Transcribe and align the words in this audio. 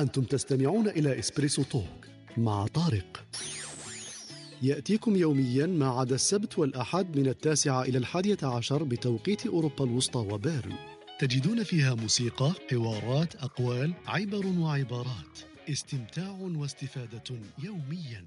أنتم 0.00 0.22
تستمعون 0.22 0.88
إلى 0.88 1.18
إسبريسو 1.18 1.62
توك 1.62 2.06
مع 2.36 2.66
طارق. 2.66 3.24
يأتيكم 4.62 5.16
يوميا 5.16 5.66
ما 5.66 5.88
عدا 5.88 6.14
السبت 6.14 6.58
والأحد 6.58 7.16
من 7.16 7.26
التاسعة 7.26 7.82
إلى 7.82 7.98
الحادية 7.98 8.38
عشر 8.42 8.82
بتوقيت 8.82 9.46
أوروبا 9.46 9.84
الوسطى 9.84 10.18
وبيرن. 10.18 10.74
تجدون 11.18 11.62
فيها 11.62 11.94
موسيقى، 11.94 12.52
حوارات، 12.70 13.36
أقوال، 13.36 13.94
عبر 14.06 14.46
وعبارات. 14.46 15.38
استمتاع 15.70 16.30
واستفادة 16.40 17.22
يوميا. 17.62 18.26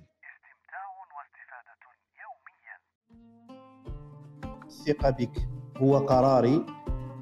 الثقة 4.63 5.09
بك 5.09 5.49
هو 5.77 5.97
قراري. 5.97 6.65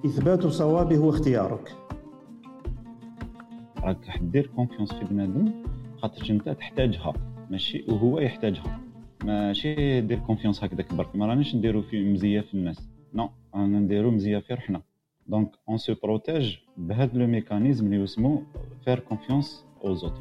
إثبات 0.05 0.47
صوابه 0.47 0.99
واختيارك. 0.99 1.80
راك 3.83 4.19
دير 4.21 4.47
confiance 4.47 4.93
في 4.93 5.05
بنادم 5.05 5.63
خاطر 6.01 6.29
انت 6.29 6.49
تحتاجها. 6.49 7.13
ماشي؟ 7.49 7.85
وهو 7.87 8.19
يحتاجها. 8.19 8.81
ماشي 9.23 10.01
دير 10.01 10.19
confiance 10.19 10.63
هكذاك 10.63 10.93
برك. 10.93 11.15
ما 11.15 11.25
رانيش 11.25 11.55
نديرو 11.55 11.81
في 11.81 12.03
مزية 12.03 12.41
في 12.41 12.53
الناس. 12.53 12.89
non 13.13 13.29
رانا 13.55 13.79
نديرو 13.79 14.11
مزية 14.11 14.39
في 14.39 14.53
روحنا. 14.53 14.81
donc 15.27 15.51
on 15.69 15.77
se 15.77 15.95
protège 16.03 16.55
بهذا 16.77 17.17
le 17.17 17.27
mécanisme 17.27 17.85
اللي 17.85 18.03
اسمو 18.03 18.43
faire 18.85 18.99
confiance 18.99 19.65
aux 19.83 19.93
autres 19.93 20.13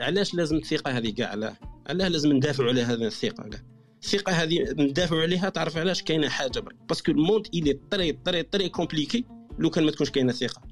علاش 0.00 0.34
لازم 0.34 0.56
الثقة 0.56 0.98
هذه 0.98 1.10
كاع؟ 1.10 1.28
علاه 1.28 1.56
علاه 1.86 2.08
لازم 2.08 2.32
ندافعوا 2.32 2.68
على 2.68 2.82
هذه 2.82 3.06
الثقة؟ 3.06 3.48
كاع 3.48 3.60
الثقة 4.02 4.32
هذه 4.32 4.64
ندافعوا 4.78 5.22
عليها 5.22 5.48
تعرف 5.48 5.76
علاش 5.76 6.02
كاينة 6.02 6.28
حاجة 6.28 6.60
برك. 6.60 6.76
parce 6.88 7.03
que 7.03 7.12
le 7.12 7.22
monde 7.22 7.46
il 7.54 7.72
est 7.90 7.99
très 7.99 8.12
très 8.12 8.42
très 8.42 8.68
compliqué 8.68 9.24
لو 9.58 9.70
كان 9.70 9.84
ما 9.84 9.90
تكونش 9.90 10.10
كاينة 10.10 10.32
ثقة. 10.32 10.62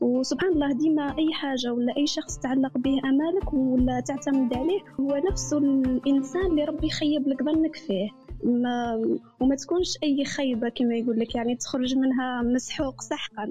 وسبحان 0.00 0.52
الله 0.52 0.72
ديما 0.72 1.18
أي 1.18 1.32
حاجة 1.32 1.72
ولا 1.72 1.96
أي 1.96 2.06
شخص 2.06 2.38
تعلق 2.38 2.78
به 2.78 3.00
أمالك 3.04 3.54
ولا 3.54 4.00
تعتمد 4.00 4.54
عليه 4.54 4.80
هو 5.00 5.22
نفسه 5.30 5.58
الإنسان 5.58 6.46
اللي 6.46 6.64
ربي 6.64 6.86
يخيب 6.86 7.28
لك 7.28 7.42
ظنك 7.42 7.76
فيه. 7.76 8.08
ما 8.44 9.02
وما 9.40 9.54
تكونش 9.54 9.98
أي 10.02 10.24
خيبة 10.24 10.68
كما 10.68 10.94
يقول 10.94 11.18
لك 11.18 11.34
يعني 11.34 11.56
تخرج 11.56 11.96
منها 11.96 12.42
مسحوق 12.42 13.00
سحقا. 13.00 13.50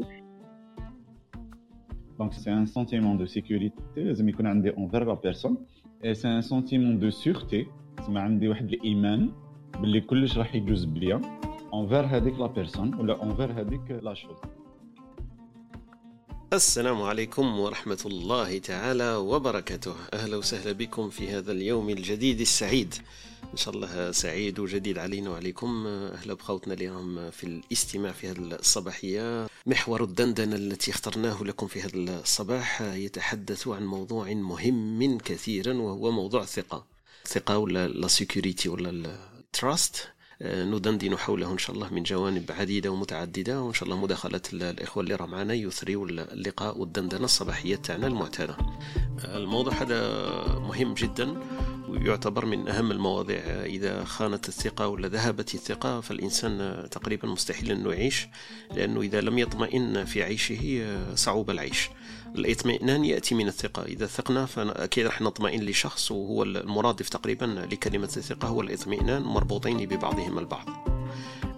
donc 2.19 2.33
c'est 2.33 2.53
un 2.53 2.66
sentiment 2.66 3.17
de 3.17 3.25
sécurité 3.25 3.75
لازم 3.97 4.30
يكون 4.30 4.47
عندي 4.47 4.69
envers 4.69 5.03
la 5.03 5.13
personne 5.13 5.58
et 6.05 6.13
c'est 6.13 6.27
un 6.27 6.41
sentiment 6.41 6.99
de 6.99 7.09
sûreté 7.09 7.66
تسمى 7.97 8.19
عندي 8.19 8.47
واحد 8.47 8.66
الإيمان 8.66 9.30
باللي 9.81 10.02
كلش 10.02 10.38
راح 10.38 10.55
يجوز 10.55 10.86
بيا. 10.86 11.21
envers 11.73 12.05
هذيك 12.05 12.39
la 12.39 12.47
personne 12.47 12.95
ولا 12.95 13.23
envers 13.23 13.52
هذيك 13.61 13.91
la 13.91 14.13
chose 14.13 14.38
السلام 16.53 17.01
عليكم 17.01 17.59
ورحمة 17.59 17.99
الله 18.05 18.57
تعالى 18.57 19.15
وبركاته. 19.15 19.95
أهلا 20.13 20.37
وسهلا 20.37 20.71
بكم 20.71 21.09
في 21.09 21.29
هذا 21.29 21.51
اليوم 21.51 21.89
الجديد 21.89 22.41
السعيد. 22.41 22.95
إن 23.51 23.57
شاء 23.57 23.73
الله 23.73 24.11
سعيد 24.11 24.59
وجديد 24.59 24.97
علينا 24.97 25.29
وعليكم. 25.29 25.87
أهلا 25.87 26.33
بخوتنا 26.33 26.73
اليوم 26.73 27.31
في 27.31 27.43
الاستماع 27.43 28.11
في 28.11 28.27
هذه 28.27 28.37
الصباحية. 28.37 29.47
محور 29.65 30.03
الدندنة 30.03 30.55
التي 30.55 30.91
اخترناه 30.91 31.43
لكم 31.43 31.67
في 31.67 31.81
هذا 31.81 32.19
الصباح 32.19 32.81
يتحدث 32.81 33.67
عن 33.67 33.86
موضوع 33.86 34.33
مهم 34.33 35.17
كثيرا 35.17 35.73
وهو 35.73 36.11
موضوع 36.11 36.42
الثقة. 36.42 36.86
الثقة 37.25 37.58
ولا 37.58 37.87
la 37.87 38.08
sécurité 38.08 38.70
ولا 38.69 38.89
ال 38.89 39.09
trust 39.09 40.08
ندندن 40.43 41.17
حوله 41.17 41.52
إن 41.52 41.58
شاء 41.58 41.76
الله 41.76 41.93
من 41.93 42.04
جوانب 42.04 42.52
عديدة 42.52 42.92
ومتعددة 42.92 43.61
وإن 43.61 43.73
شاء 43.73 43.83
الله 43.83 44.02
مداخلة 44.02 44.42
الإخوة 44.54 45.04
اللي 45.04 45.15
راه 45.15 45.26
معنا 45.26 45.54
يثريوا 45.54 46.08
اللقاء 46.08 46.77
والدندنة 46.77 47.26
الصباحية 47.26 47.76
تاعنا 47.76 48.08
المعتادة. 48.08 48.58
الموضوع 49.23 49.73
هذا 49.73 49.99
مهم 50.59 50.93
جدا 50.93 51.33
ويعتبر 51.89 52.45
من 52.45 52.67
أهم 52.67 52.92
المواضيع 52.92 53.42
إذا 53.65 54.04
خانت 54.04 54.48
الثقة 54.48 54.87
ولا 54.87 55.08
ذهبت 55.08 55.55
الثقة 55.55 56.02
فالإنسان 56.02 56.87
تقريبا 56.92 57.27
مستحيل 57.27 57.71
انه 57.71 57.92
يعيش 57.92 58.27
لأنه 58.75 59.02
إذا 59.02 59.21
لم 59.21 59.37
يطمئن 59.37 60.05
في 60.05 60.23
عيشه 60.23 60.87
صعوب 61.15 61.49
العيش. 61.49 61.89
الاطمئنان 62.36 63.05
يأتي 63.05 63.36
من 63.36 63.48
الثقة. 63.48 63.83
إذا 63.83 64.05
ثقنا 64.05 64.45
فاكيد 64.45 65.05
راح 65.05 65.21
نطمئن 65.21 65.66
لشخص 65.66 66.11
وهو 66.11 66.44
المرادف 66.44 67.10
تقريبا 67.10 67.67
لكلمة 67.71 68.10
الثقة. 68.17 68.48
هو 68.48 68.61
الاطمئنان 68.61 69.21
مربوطين 69.21 69.77
ببعضهما 69.77 70.39
البعض. 70.39 70.92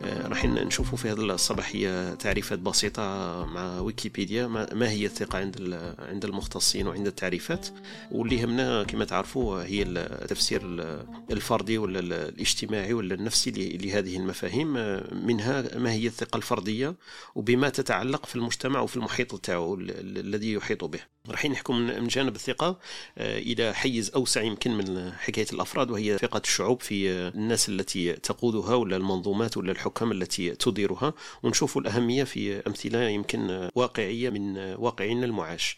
راح 0.04 0.46
نشوفوا 0.46 0.98
في 0.98 1.10
هذه 1.10 1.20
الصباحية 1.20 2.14
تعريفات 2.14 2.60
بسيطة 2.60 3.02
مع 3.46 3.80
ويكيبيديا 3.80 4.48
ما 4.48 4.90
هي 4.90 5.06
الثقة 5.06 5.40
عند 5.40 5.80
عند 6.00 6.26
المختصين 6.26 6.88
وعند 6.88 7.08
التعريفات. 7.08 7.68
واللي 8.12 8.36
يهمنا 8.36 8.84
كما 8.84 9.06
تعرفوا 9.06 9.64
هي 9.64 9.84
التفسير 9.84 10.62
الفردي 11.32 11.78
ولا 11.78 12.00
الاجتماعي 12.00 12.94
ولا 12.94 13.16
النفسي 13.16 13.52
لهذه 13.52 14.18
المفاهيم. 14.18 14.74
منها 15.26 15.78
ما 15.78 15.92
هي 15.92 16.08
الثقة 16.08 16.38
الفردية 16.38 16.96
وبما 17.36 17.70
تتعلق 17.70 18.26
في 18.26 18.36
المجتمع 18.36 18.80
وفي 18.80 18.98
المحيط 18.98 19.36
تاعو 19.36 19.76
الذي 19.80 20.54
يحيط 20.54 20.84
به. 20.84 21.00
راح 21.30 21.46
نحكم 21.46 21.76
من 21.78 22.08
جانب 22.08 22.36
الثقة 22.36 22.80
إلى 23.18 23.74
حيز 23.74 24.12
أوسع 24.16 24.42
يمكن 24.42 24.78
من 24.78 25.12
حكاية 25.12 25.46
الأفراد 25.54 25.92
وهي 25.92 26.18
ثقة 26.18 26.42
الشعوب 26.44 26.82
في 26.82 27.10
الناس 27.10 27.70
التي 27.70 28.14
تقودها 28.14 28.76
ولا 28.76 28.98
المنظومات 28.98 29.58
ولا 29.58 29.72
الحكام 29.86 30.12
التي 30.12 30.52
تديرها 30.52 31.14
ونشوف 31.44 31.78
الأهمية 31.78 32.24
في 32.24 32.68
أمثلة 32.68 33.10
يمكن 33.10 33.70
واقعية 33.76 34.30
من 34.30 34.58
واقعنا 34.58 35.26
المعاش. 35.26 35.78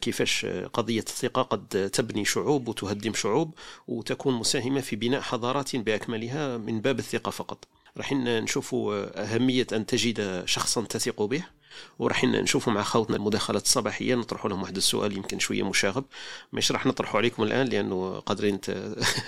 كيفاش 0.00 0.46
قضية 0.46 1.00
الثقة 1.00 1.42
قد 1.42 1.90
تبني 1.92 2.24
شعوب 2.24 2.68
وتهدم 2.68 3.14
شعوب 3.14 3.54
وتكون 3.88 4.34
مساهمة 4.34 4.80
في 4.80 4.96
بناء 4.96 5.20
حضارات 5.20 5.76
بأكملها 5.76 6.56
من 6.56 6.80
باب 6.80 6.98
الثقة 6.98 7.30
فقط. 7.30 7.68
راح 7.96 8.12
نشوف 8.12 8.74
أهمية 8.74 9.66
أن 9.72 9.86
تجد 9.86 10.42
شخصا 10.46 10.82
تثق 10.82 11.22
به. 11.22 11.44
وراح 11.98 12.24
نشوفوا 12.24 12.72
مع 12.72 12.82
خوتنا 12.82 13.16
المداخلات 13.16 13.64
الصباحية. 13.64 14.14
نطرحوا 14.14 14.50
لهم 14.50 14.62
واحد 14.62 14.76
السؤال 14.76 15.16
يمكن 15.16 15.38
شوية 15.38 15.68
مشاغب. 15.68 16.04
مش 16.52 16.72
راح 16.72 16.86
نطرحه 16.86 17.16
عليكم 17.18 17.42
الآن 17.42 17.66
لأنه 17.66 18.18
قادرين 18.18 18.60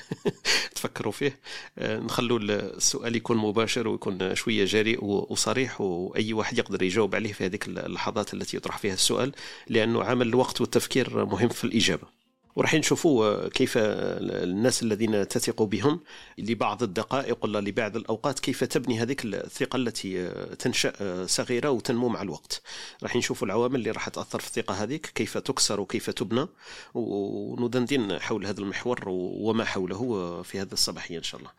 تفكروا 0.74 1.12
فيه. 1.12 1.38
نخلوا 1.78 2.38
السؤال 2.38 3.16
يكون 3.16 3.36
مباشر 3.36 3.88
ويكون 3.88 4.34
شوية 4.34 4.64
جريء 4.64 5.04
وصريح 5.04 5.80
وأي 5.80 6.32
واحد 6.32 6.58
يقدر 6.58 6.82
يجاوب 6.82 7.14
عليه 7.14 7.32
في 7.32 7.46
هذيك 7.46 7.68
اللحظات 7.68 8.34
التي 8.34 8.56
يطرح 8.56 8.78
فيها 8.78 8.94
السؤال 8.94 9.32
لأنه 9.68 10.04
عمل 10.04 10.28
الوقت 10.28 10.60
والتفكير 10.60 11.24
مهم 11.24 11.48
في 11.48 11.64
الإجابة. 11.64 12.21
وراح 12.56 12.74
نشوفوا 12.74 13.48
كيف 13.48 13.74
الناس 13.76 14.82
الذين 14.82 15.28
تثق 15.28 15.62
بهم 15.62 16.00
لبعض 16.38 16.82
الدقائق 16.82 17.44
ولا 17.44 17.58
لبعض 17.58 17.96
الأوقات 17.96 18.40
كيف 18.40 18.64
تبني 18.64 18.98
هذيك 18.98 19.24
الثقة 19.24 19.76
التي 19.76 20.28
تنشأ 20.58 21.26
صغيرة 21.26 21.70
وتنمو 21.70 22.08
مع 22.08 22.22
الوقت. 22.22 22.62
راح 23.02 23.16
نشوفوا 23.16 23.46
العوامل 23.46 23.74
اللي 23.74 23.90
راح 23.90 24.08
تأثر 24.08 24.40
في 24.40 24.46
الثقة 24.46 24.74
هذيك 24.74 25.06
كيف 25.06 25.38
تكسر 25.38 25.80
وكيف 25.80 26.10
تبنى. 26.10 26.46
وندندن 26.94 28.20
حول 28.20 28.46
هذا 28.46 28.60
المحور 28.60 29.04
وما 29.08 29.64
حوله 29.64 30.42
في 30.42 30.60
هذا 30.60 30.72
الصباحية 30.72 31.18
إن 31.18 31.22
شاء 31.22 31.40
الله. 31.40 31.50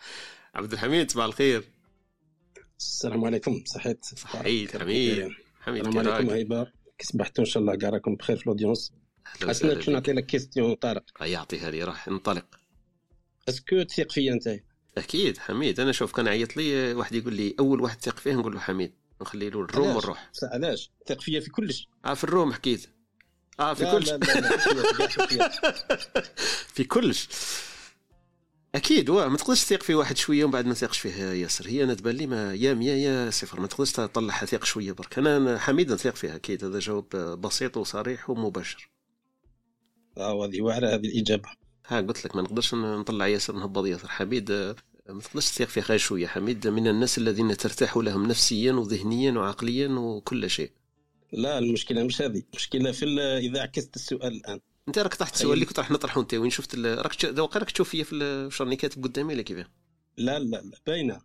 عبد 0.56 0.74
الحميد 0.74 1.12
صباح 1.12 1.26
الخير. 1.26 1.64
السلام 2.80 3.26
عليكم. 3.26 3.64
صحيت 3.66 4.06
صحيت 4.06 4.78
حميد 4.78 5.30
حميد. 5.62 5.88
السلام 5.88 6.14
عليكم 6.14 6.30
هيبة. 6.30 6.68
كي 6.98 7.11
صبحتوا 7.11 7.44
إن 7.44 7.50
شاء 7.50 7.62
الله 7.62 7.76
كاع 7.76 7.90
راكم 7.90 8.16
بخير 8.16 8.38
في 8.38 8.44
ال 8.44 8.49
audience. 8.49 8.94
حسنا 9.26 9.82
شنو 9.82 9.94
نعطي 9.94 10.14
لك 10.14 10.26
question 10.26 10.74
طارق 10.76 11.04
يعطيها 11.22 11.72
لي 11.72 11.84
راح 11.84 12.08
ننطلق 12.08 12.46
اسكو 13.50 13.84
تثق 13.84 14.12
فيا 14.12 14.34
أنت. 14.34 14.60
أكيد 14.98 15.38
حميد. 15.38 15.80
أنا 15.80 15.92
شوف 15.92 16.12
كان 16.12 16.28
عيط 16.28 16.58
لي 16.58 16.94
واحد 16.94 17.16
يقول 17.16 17.34
لي 17.34 17.56
أول 17.60 17.82
واحد 17.82 18.02
ثق 18.02 18.18
فيه 18.18 18.34
نقول 18.34 18.54
له 18.54 18.60
حميد. 18.60 18.94
نخلي 19.22 19.50
له 19.50 19.62
الروم 19.62 19.88
ونروح 19.88 20.32
علاش؟ 20.44 20.92
ثق 21.08 21.22
فيا 21.22 21.40
في 21.40 21.50
كلش. 21.50 21.88
آه 22.06 22.14
في 22.14 22.24
الروم 22.24 22.54
حكيت 22.54 22.90
آه 23.60 23.74
في 23.74 23.92
كلش. 23.92 24.10
في 26.76 26.84
كلش. 26.84 27.28
أكيد 28.76 29.10
واه 29.10 29.28
ما 29.28 29.38
تقدرش 29.38 29.64
تثق 29.64 29.84
في 29.84 29.96
واحد 29.96 30.18
شوية 30.18 30.44
ومن 30.44 30.52
بعد 30.54 30.66
ما 30.66 30.74
تثقش 30.74 31.00
فيه 31.00 31.24
ياسر. 31.24 31.68
هي 31.68 31.84
أنا 31.84 31.94
تبان 31.94 32.16
لي 32.16 32.28
ما 32.28 32.54
يا 32.54 32.74
100 32.74 32.92
يا 32.92 33.30
صفر. 33.30 33.60
ما 33.60 33.68
تقدرش 33.68 33.92
تطلعها 33.92 34.46
ثق 34.46 34.64
شوية 34.64 34.92
برك. 34.92 35.18
أنا 35.18 35.60
حميد 35.60 35.92
نثق 35.92 36.16
فيها 36.16 36.36
أكيد. 36.36 36.66
هذا 36.66 36.80
جواب 36.80 37.10
بسيط 37.42 37.78
وصريح 37.78 38.30
ومباشر. 38.30 38.93
هذه 40.18 40.62
واعرة 40.62 40.88
هذه 40.88 41.06
الإجابة. 41.06 41.50
ها 41.88 42.02
قلت 42.02 42.26
لك 42.26 42.36
ما 42.36 42.42
نقدرش 42.42 42.74
نطلع 42.74 43.28
ياسر 43.28 43.56
نهبط 43.56 43.86
ياسر 43.86 44.08
حميد 44.08 44.52
ما 45.10 45.22
تقدرش 45.22 45.52
تثق 45.52 45.66
فيه 45.66 45.82
غير 45.82 45.98
شوية. 45.98 46.28
حميد 46.28 46.68
من 46.68 46.88
الناس 46.88 47.18
الذين 47.18 47.58
ترتاح 47.58 47.98
لهم 47.98 48.28
نفسيا 48.28 48.74
وذهنيا 48.74 49.32
وعقليا 49.32 49.88
وكل 49.88 50.50
شيء. 50.50 50.72
لا 51.32 51.58
المشكلة 51.58 52.04
مش 52.04 52.22
هذه. 52.22 52.44
المشكلة 52.54 52.92
في 52.92 53.06
إذا 53.20 53.62
عكست 53.62 53.96
السؤال 53.96 54.34
الآن. 54.34 54.60
أنت 54.88 55.00
راك 55.00 55.16
طرحت 55.16 55.34
السؤال 55.34 55.54
اللي 55.54 55.66
كنت 55.66 55.80
راح 55.80 55.92
نطرحه 55.92 56.22
أنت 56.22 56.34
وين 56.34 56.50
شفت 56.50 56.74
ال... 56.74 57.06
راك 57.06 57.56
راك 57.56 57.72
تشوف 57.72 57.90
فيا 57.90 58.04
في 58.04 58.16
ال... 58.16 58.50
راني 58.62 58.76
كاتب 58.76 59.04
قدامي 59.04 59.34
ولا 59.34 59.42
كيفاه؟ 59.42 59.66
لا 60.18 60.40
لا 60.40 60.58
لا 60.58 60.78
باينة. 60.88 61.22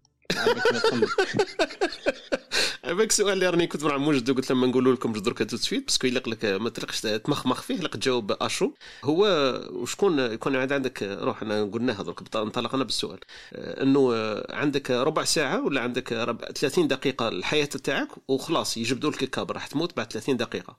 هذاك 2.85 3.11
السؤال 3.11 3.33
اللي 3.33 3.51
راني 3.51 3.67
كنت 3.67 3.85
مع 3.85 3.97
موجد 3.97 4.31
قلت 4.31 4.53
لما 4.53 4.67
نقولوا 4.67 4.95
لكم 4.95 5.13
درك 5.13 5.51
tout 5.51 5.55
de 5.55 5.57
suite 5.57 5.85
parce 5.85 5.99
que 5.99 6.07
الا 6.07 6.19
لك 6.19 6.45
ما 6.45 6.71
تلقش 6.71 7.01
تمخمخ 7.01 7.63
فيه 7.63 7.75
لك 7.81 7.93
تجاوب 7.95 8.33
à 8.33 8.39
chaud. 8.39 8.73
هو 9.05 9.27
وشكون 9.73 10.19
يكون 10.19 10.57
عندك؟ 10.57 11.03
روح 11.03 11.43
أنا 11.43 11.65
قلناها 11.65 12.03
درك 12.03 12.37
انطلقنا 12.37 12.85
بالسؤال. 12.85 13.19
إنه 13.55 14.13
عندك 14.51 14.91
ربع 14.91 15.25
ساعة 15.25 15.65
ولا 15.65 15.81
عندك 15.81 16.09
30 16.55 16.89
دقيقة 16.89 17.29
الحياة 17.29 17.65
تاعك 17.65 18.09
وخلاص 18.29 18.77
يجبدوا 18.77 19.11
لك 19.11 19.23
الكاب 19.23 19.53
راح 19.53 19.67
تموت 19.67 19.97
بعد 19.97 20.13
30 20.13 20.37
دقيقة. 20.37 20.77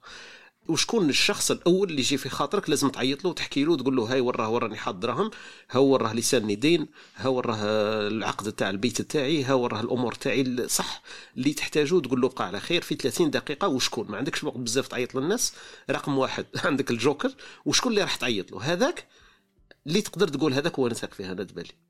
وشكون 0.70 1.08
الشخص 1.08 1.50
الأول 1.50 1.90
اللي 1.90 2.00
يجي 2.00 2.16
في 2.16 2.28
خاطرك 2.28 2.70
لازم 2.70 2.88
تعيط 2.88 3.24
له 3.24 3.30
وتحكي 3.30 3.64
له 3.64 3.72
وتقول 3.72 3.96
له 3.96 4.12
هاي 4.12 4.20
وراه 4.20 4.50
وراني 4.50 4.76
حاط 4.76 4.94
دراهم 4.94 5.30
ها 5.70 5.78
وراه 5.78 6.14
لساني 6.14 6.54
دين 6.54 6.86
ها 7.16 7.28
وراه 7.28 7.56
العقد 8.08 8.52
تاع 8.52 8.70
البيت 8.70 9.02
تاعي 9.02 9.44
ها 9.44 9.54
وراه 9.54 9.80
الأمور 9.80 10.14
تاعي 10.14 10.68
صح 10.68 11.02
اللي 11.36 11.54
تحتاجه 11.54 12.00
تقول 12.00 12.20
له 12.20 12.28
بقى 12.28 12.46
على 12.46 12.60
خير 12.60 12.82
في 12.82 12.94
30 12.94 13.30
دقيقة 13.30 13.68
وشكون؟ 13.68 14.10
ما 14.10 14.16
عندكش 14.16 14.44
وقت 14.44 14.56
بزاف 14.56 14.88
تعيط 14.88 15.14
للناس 15.14 15.52
رقم 15.90 16.18
واحد 16.18 16.46
عندك 16.64 16.90
الجوكر 16.90 17.32
وشكون 17.64 17.92
اللي 17.92 18.02
راح 18.02 18.16
تعيط 18.16 18.52
له؟ 18.52 18.62
هذاك 18.62 19.06
اللي 19.86 20.02
تقدر 20.02 20.28
تقول 20.28 20.54
هذاك 20.54 20.78
هو 20.78 20.88
نثق 20.88 21.14
فيه 21.14 21.32
أنا 21.32 21.42
دبالي 21.42 21.89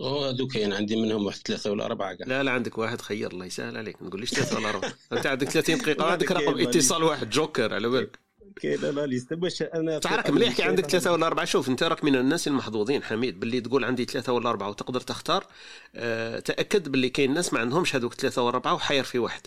هذوك 0.00 0.52
كاين 0.52 0.72
عندي 0.72 0.96
منهم 0.96 1.26
واحد 1.26 1.38
ثلاثة 1.38 1.70
ولا 1.70 1.84
أربعة 1.84 2.14
كاع 2.14 2.26
لا 2.26 2.42
لا 2.42 2.50
عندك 2.50 2.78
واحد 2.78 3.00
خير 3.00 3.32
الله 3.32 3.46
يسهل 3.46 3.76
عليك. 3.76 4.02
ما 4.02 4.08
تقوليش 4.08 4.30
ثلاثة 4.30 4.56
ولا 4.56 4.68
أربعة؟ 4.68 4.92
أنت 5.12 5.26
عندك 5.26 5.48
30 5.50 5.78
دقيقة 5.78 6.04
عندك 6.12 6.32
رقم 6.32 6.60
اتصال 6.60 7.02
واحد 7.02 7.30
جوكر 7.30 7.74
على 7.74 7.88
بالك. 7.88 8.18
كاين 8.56 8.80
لا 8.80 9.06
ليست 9.06 9.34
باش 9.34 9.62
أنا 9.62 9.98
تعرف 9.98 10.30
مليح 10.30 10.56
كي 10.56 10.62
عندك 10.62 10.86
ثلاثة 10.86 11.12
ولا 11.12 11.26
أربعة؟ 11.26 11.44
شوف 11.44 11.68
أنت 11.68 11.82
راك 11.82 12.04
من 12.04 12.16
الناس 12.16 12.48
المحظوظين 12.48 13.02
حميد. 13.02 13.40
باللي 13.40 13.60
تقول 13.60 13.84
عندي 13.84 14.04
ثلاثة 14.04 14.32
ولا 14.32 14.50
أربعة 14.50 14.68
وتقدر 14.68 15.00
تختار 15.00 15.46
أه 15.94 16.38
تأكد 16.38 16.88
باللي 16.88 17.08
كاين 17.08 17.34
ناس 17.34 17.52
ما 17.52 17.60
عندهمش 17.60 17.96
هذوك 17.96 18.14
ثلاثة 18.14 18.42
ولا 18.42 18.54
أربعة 18.54 18.74
وحاير 18.74 19.04
في 19.04 19.18
واحد. 19.18 19.46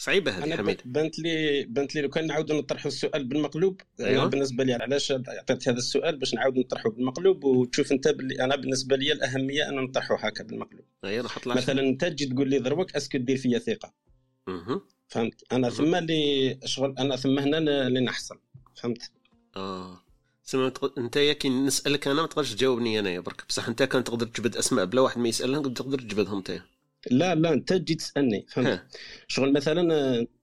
صعيبة 0.00 0.30
هذه 0.30 0.56
حميد. 0.56 0.80
بانت 0.84 1.18
لي 1.18 1.64
بانت 1.64 1.94
لي 1.94 2.00
لو 2.00 2.08
كان 2.08 2.26
نعاودوا 2.26 2.58
نطرحوا 2.58 2.90
السؤال 2.90 3.24
بالمقلوب 3.24 3.80
أيوة. 4.00 4.26
بالنسبة 4.26 4.64
لي 4.64 4.72
علاش 4.72 5.12
عطيت 5.12 5.68
هذا 5.68 5.78
السؤال 5.78 6.16
باش 6.16 6.34
نعاود 6.34 6.58
نطرحه 6.58 6.90
بالمقلوب 6.90 7.44
وتشوف 7.44 7.92
أنت 7.92 8.08
باللي 8.08 8.44
أنا 8.44 8.56
بالنسبة 8.56 8.96
لي 8.96 9.12
الأهمية 9.12 9.68
أن 9.68 9.74
نطرحه 9.74 10.16
هكا 10.16 10.44
بالمقلوب. 10.44 10.84
أيوة 11.04 11.30
مثلا 11.46 11.80
أنت 11.80 12.04
تجي 12.04 12.26
تقول 12.26 12.50
لي 12.50 12.58
دروك 12.58 12.96
est-ce 12.96 13.11
que 13.11 13.18
دير 13.18 13.36
فيا 13.36 13.58
ثقة. 13.58 13.94
أه. 14.48 14.82
فهمت؟ 15.08 15.44
أنا 15.52 15.70
ثم 15.70 15.94
اللي 15.94 16.58
شغل 16.64 16.94
أنا 16.98 17.16
ثم 17.16 17.38
هنا 17.38 17.58
اللي 17.58 18.00
نحصل 18.00 18.38
فهمت؟ 18.74 19.10
آه. 19.56 20.00
سما 20.42 20.72
أنت 20.98 21.16
يا 21.16 21.32
كي 21.32 21.48
نسألك 21.48 22.08
أنا 22.08 22.22
ما 22.22 22.26
تقدرش 22.26 22.54
تجاوبني 22.54 22.98
أنايا 22.98 23.20
برك. 23.20 23.44
بصح 23.48 23.68
أنت 23.68 23.82
كان 23.82 24.04
تقدر 24.04 24.26
تجبد 24.26 24.56
أسماء 24.56 24.84
بلا 24.84 25.00
واحد 25.00 25.18
ما 25.18 25.28
يسالهم 25.28 25.74
تقدر 25.74 25.98
تجبدهم 25.98 26.36
أنت. 26.36 26.62
لا 27.10 27.34
لا 27.34 27.52
انت 27.52 27.72
تجي 27.72 27.94
تسألني 27.94 28.46
فهمت؟ 28.48 28.82
شغل 29.28 29.52
مثلا 29.52 29.82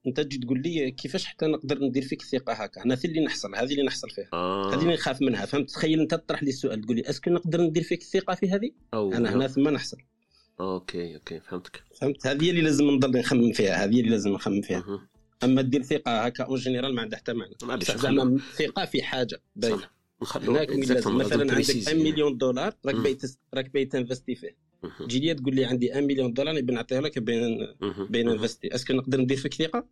انت 0.06 0.20
تجي 0.20 0.38
تقول 0.38 0.62
لي 0.62 0.90
كيفاش 0.90 1.24
حتى 1.24 1.46
نقدر 1.46 1.78
ندير 1.78 2.02
فيك 2.02 2.22
الثقة 2.22 2.52
هكا؟ 2.52 2.84
أنا 2.84 2.98
اللي 3.04 3.20
نحصل 3.24 3.54
هذه 3.54 3.72
اللي 3.72 3.82
نحصل 3.82 4.10
فيها. 4.10 4.28
آه. 4.32 4.74
هذه 4.74 4.82
اللي 4.82 4.94
نخاف 4.94 5.22
منها 5.22 5.46
فهمت؟ 5.46 5.70
تخيل 5.70 6.00
انت 6.00 6.14
تطرح 6.14 6.42
لي 6.42 6.48
السؤال 6.48 6.80
تقول 6.80 6.96
لي 6.96 7.10
est-ce 7.10 7.23
que 7.23 7.30
نقدر 7.30 7.60
ندير 7.60 7.82
فيك 7.82 8.00
الثقة 8.00 8.34
في 8.34 8.50
هذه؟ 8.50 8.70
أنا 8.94 9.34
هنا 9.34 9.48
ثم 9.48 9.68
نحصل. 9.68 9.96
OK 10.60 11.14
OK 11.14 11.40
فهمتك. 11.40 11.82
فهمت؟ 12.00 12.26
هذه 12.26 12.50
اللي 12.50 12.60
لازم 12.60 12.90
نضل 12.90 13.18
نخمم 13.18 13.52
فيها 13.52 13.84
هذه 13.84 14.00
اللي 14.00 14.10
لازم 14.10 14.32
نخمم 14.32 14.62
فيها. 14.62 14.78
أه. 14.78 15.08
أما 15.44 15.62
دير 15.62 15.82
ثقة 15.82 16.26
هكا 16.26 16.44
en 16.44 16.56
général 16.56 16.94
ما 16.94 17.02
عندها 17.02 17.18
حتى 17.18 17.32
معنى 17.32 17.54
زعما 17.82 18.38
ثقة 18.56 18.84
في 18.84 19.02
حاجة 19.02 19.42
باينه 19.56 19.98
مثلا 21.06 21.54
عندك 21.54 21.68
1 21.86 21.96
مليون 21.96 22.38
دولار 22.38 22.74
راك 22.86 22.94
باغي 22.94 23.18
راك 23.54 23.72
باغي 23.72 23.84
ت 23.84 23.90
investi 23.90 24.34
فيه. 24.34 24.67
تجي 24.98 25.18
لي 25.20 25.34
تقول 25.34 25.54
لي 25.54 25.64
عندي 25.64 25.88
1 25.88 26.02
مليون 26.02 26.32
دولار 26.32 26.54
نبي 26.54 26.72
نعطيه 26.72 27.00
لك 27.00 27.18
بين 27.18 27.74
بين 28.10 28.28
investi 28.28 28.74
est-ce 28.74 28.86
que 28.86 28.92
نقدر 28.92 29.20
ندير 29.20 29.36
فيك 29.36 29.54
ثقه 29.54 29.84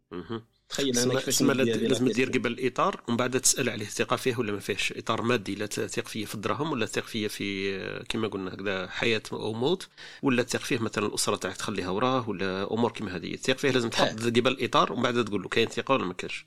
تخيل 0.69 0.99
أنا 0.99 1.15
كيفاش 1.15 1.43
لازم 1.43 2.09
تدير 2.09 2.31
قبل 2.31 2.53
الاطار 2.53 3.03
ومن 3.09 3.17
بعد 3.17 3.41
تسأل 3.41 3.69
عليه 3.71 3.87
ثقة 3.87 4.17
فيه 4.17 4.37
ولا 4.39 4.53
ما 4.53 4.59
فيهش؟ 4.59 4.93
إطار 4.97 5.23
مادي 5.23 5.55
لا 5.55 5.67
تثق 5.67 6.09
فيه 6.09 6.25
في 6.25 6.35
الدراهم 6.35 6.73
ولا 6.73 6.87
تثق 6.87 7.05
فيه 7.07 7.29
في 7.29 8.05
كما 8.09 8.29
قلنا 8.29 8.55
هكذا 8.55 8.87
حياة 8.87 9.23
أو 9.33 9.53
موت 9.53 9.89
ولا 10.23 10.43
تثق 10.43 10.61
فيه 10.61 10.79
مثلا 10.79 11.07
الأسرة 11.07 11.37
تاعك 11.37 11.57
تخليها 11.57 11.91
وراه 11.91 12.29
ولا 12.29 12.73
أمور 12.75 12.93
كما 12.93 13.17
هذه. 13.17 13.35
تثق 13.37 13.59
فيه 13.59 13.71
لازم 13.71 13.89
تحط 13.89 14.23
قبل 14.23 14.49
الاطار 14.49 14.93
ومن 14.93 15.03
بعد 15.03 15.25
تقول 15.25 15.43
له 15.43 15.49
كاين 15.49 15.69
ثقة 15.69 15.95
ولا 15.95 16.05
ما 16.05 16.15
كاينش؟ 16.15 16.47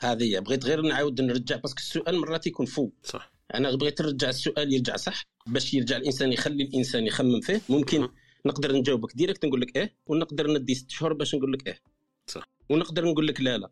هذه 0.00 0.38
بغيت 0.38 0.64
غير 0.64 0.80
نعاود 0.80 1.20
نرجع 1.20 1.56
parce 1.56 1.70
que 1.70 1.78
السؤال 1.78 2.20
مرات 2.20 2.46
يكون 2.46 2.66
فوق. 2.66 2.92
صح. 3.04 3.32
أنا 3.54 3.76
بغيت 3.76 4.02
نرجع 4.02 4.28
السؤال 4.28 4.72
يرجع 4.72 4.96
صح؟ 4.96 5.24
باش 5.46 5.74
يرجع 5.74 5.96
الإنسان 5.96 6.32
يخلي 6.32 6.64
الإنسان 6.64 7.06
يخمم 7.06 7.40
فيه 7.40 7.60
ممكن 7.68 8.08
نقدر 8.46 8.72
نجاوبك 8.72 9.16
direct 9.16 9.44
نقول 9.44 9.60
لك 9.60 9.76
إيه 9.76 9.96
ونقدر 10.06 10.52
ندي 10.52 10.74
ست 10.74 10.90
شهور 10.90 11.12
باش 11.12 11.34
نقول 11.34 11.52
لك 11.52 11.66
إيه. 11.66 11.80
صح. 12.26 12.48
ونقدر 12.70 13.04
نقول 13.04 13.26
لك 13.26 13.40
لا 13.40 13.58
لا. 13.58 13.70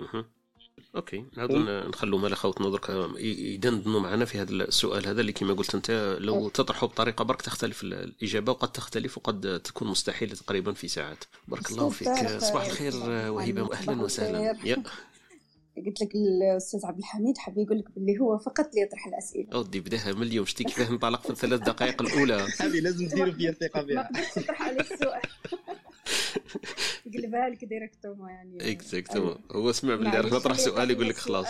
أها 0.00 0.24
OK. 0.96 1.24
نعاودوا 1.36 1.88
نخلوا 1.88 2.18
مال 2.18 2.36
خوتنا 2.36 2.70
درك 2.70 2.90
يدندنوا 3.18 4.00
معنا 4.00 4.24
في 4.24 4.38
هذا 4.38 4.52
السؤال 4.52 5.06
هذا 5.06 5.20
اللي 5.20 5.32
كما 5.32 5.54
قلت 5.54 5.74
أنت 5.74 6.16
لو 6.20 6.48
تطرحه 6.48 6.86
بطريقة 6.86 7.24
برك 7.24 7.42
تختلف 7.42 7.82
الإجابة 7.82 8.52
وقد 8.52 8.72
تختلف 8.72 9.18
وقد 9.18 9.60
تكون 9.64 9.88
مستحيلة 9.88 10.34
تقريبا 10.34 10.72
في 10.72 10.88
ساعات. 10.88 11.24
بارك 11.48 11.70
الله 11.70 11.88
فيك. 11.88 12.08
صباح 12.38 12.66
الخير 12.66 12.92
وهبة 13.30 13.62
واهلا 13.62 14.02
وسهلا. 14.02 14.56
قلت 15.86 16.00
لك 16.00 16.14
الأستاذ 16.14 16.86
عبد 16.86 16.98
الحميد 16.98 17.38
حاب 17.38 17.58
يقول 17.58 17.78
لك 17.78 17.90
باللي 17.96 18.18
هو 18.20 18.38
فقط 18.38 18.68
اللي 18.68 18.80
يطرح 18.80 19.06
الأسئلة. 19.06 19.46
اودي 19.52 19.80
بداها 19.80 20.12
من 20.12 20.22
اليوم 20.22 20.46
شتي 20.46 20.64
كيفاه 20.64 20.90
انطلق 20.90 21.22
في 21.22 21.30
الثلاث 21.30 21.60
دقائق 21.60 22.02
الأولى. 22.02 22.34
هذه 22.60 22.80
لازم 22.80 23.08
تديروا 23.08 23.32
فيها 23.32 23.50
الثقة 23.50 23.82
بها. 23.82 23.94
ما 23.94 24.08
قدرتش 24.08 24.38
نطرح 24.38 24.62
عليه 24.62 24.80
السؤال. 24.80 25.20
يقلبها 27.06 27.48
لك 27.48 27.64
directement 27.64 28.28
يعني. 28.28 28.72
exactement 28.72 29.36
هو 29.52 29.72
سمع 29.72 29.94
باللي 29.94 30.20
راح 30.20 30.32
نطرح 30.32 30.56
سؤال 30.56 30.90
يقول 30.90 31.08
لك 31.08 31.16
خلاص. 31.16 31.46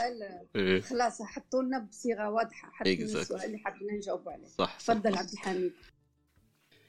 إيه. 0.56 0.81
خلاص 0.81 1.23
حطوا 1.23 1.62
لنا 1.62 1.79
بصيغة 1.79 2.31
واضحة. 2.31 2.71
حتى 2.73 3.03
السؤال 3.03 3.44
اللي 3.44 3.59
حابين 3.59 3.97
نجاوبوا 3.97 4.33
عليه. 4.33 4.47
صح 4.47 4.76
تفضل 4.79 5.15
عبد 5.15 5.33
الحميد. 5.33 5.73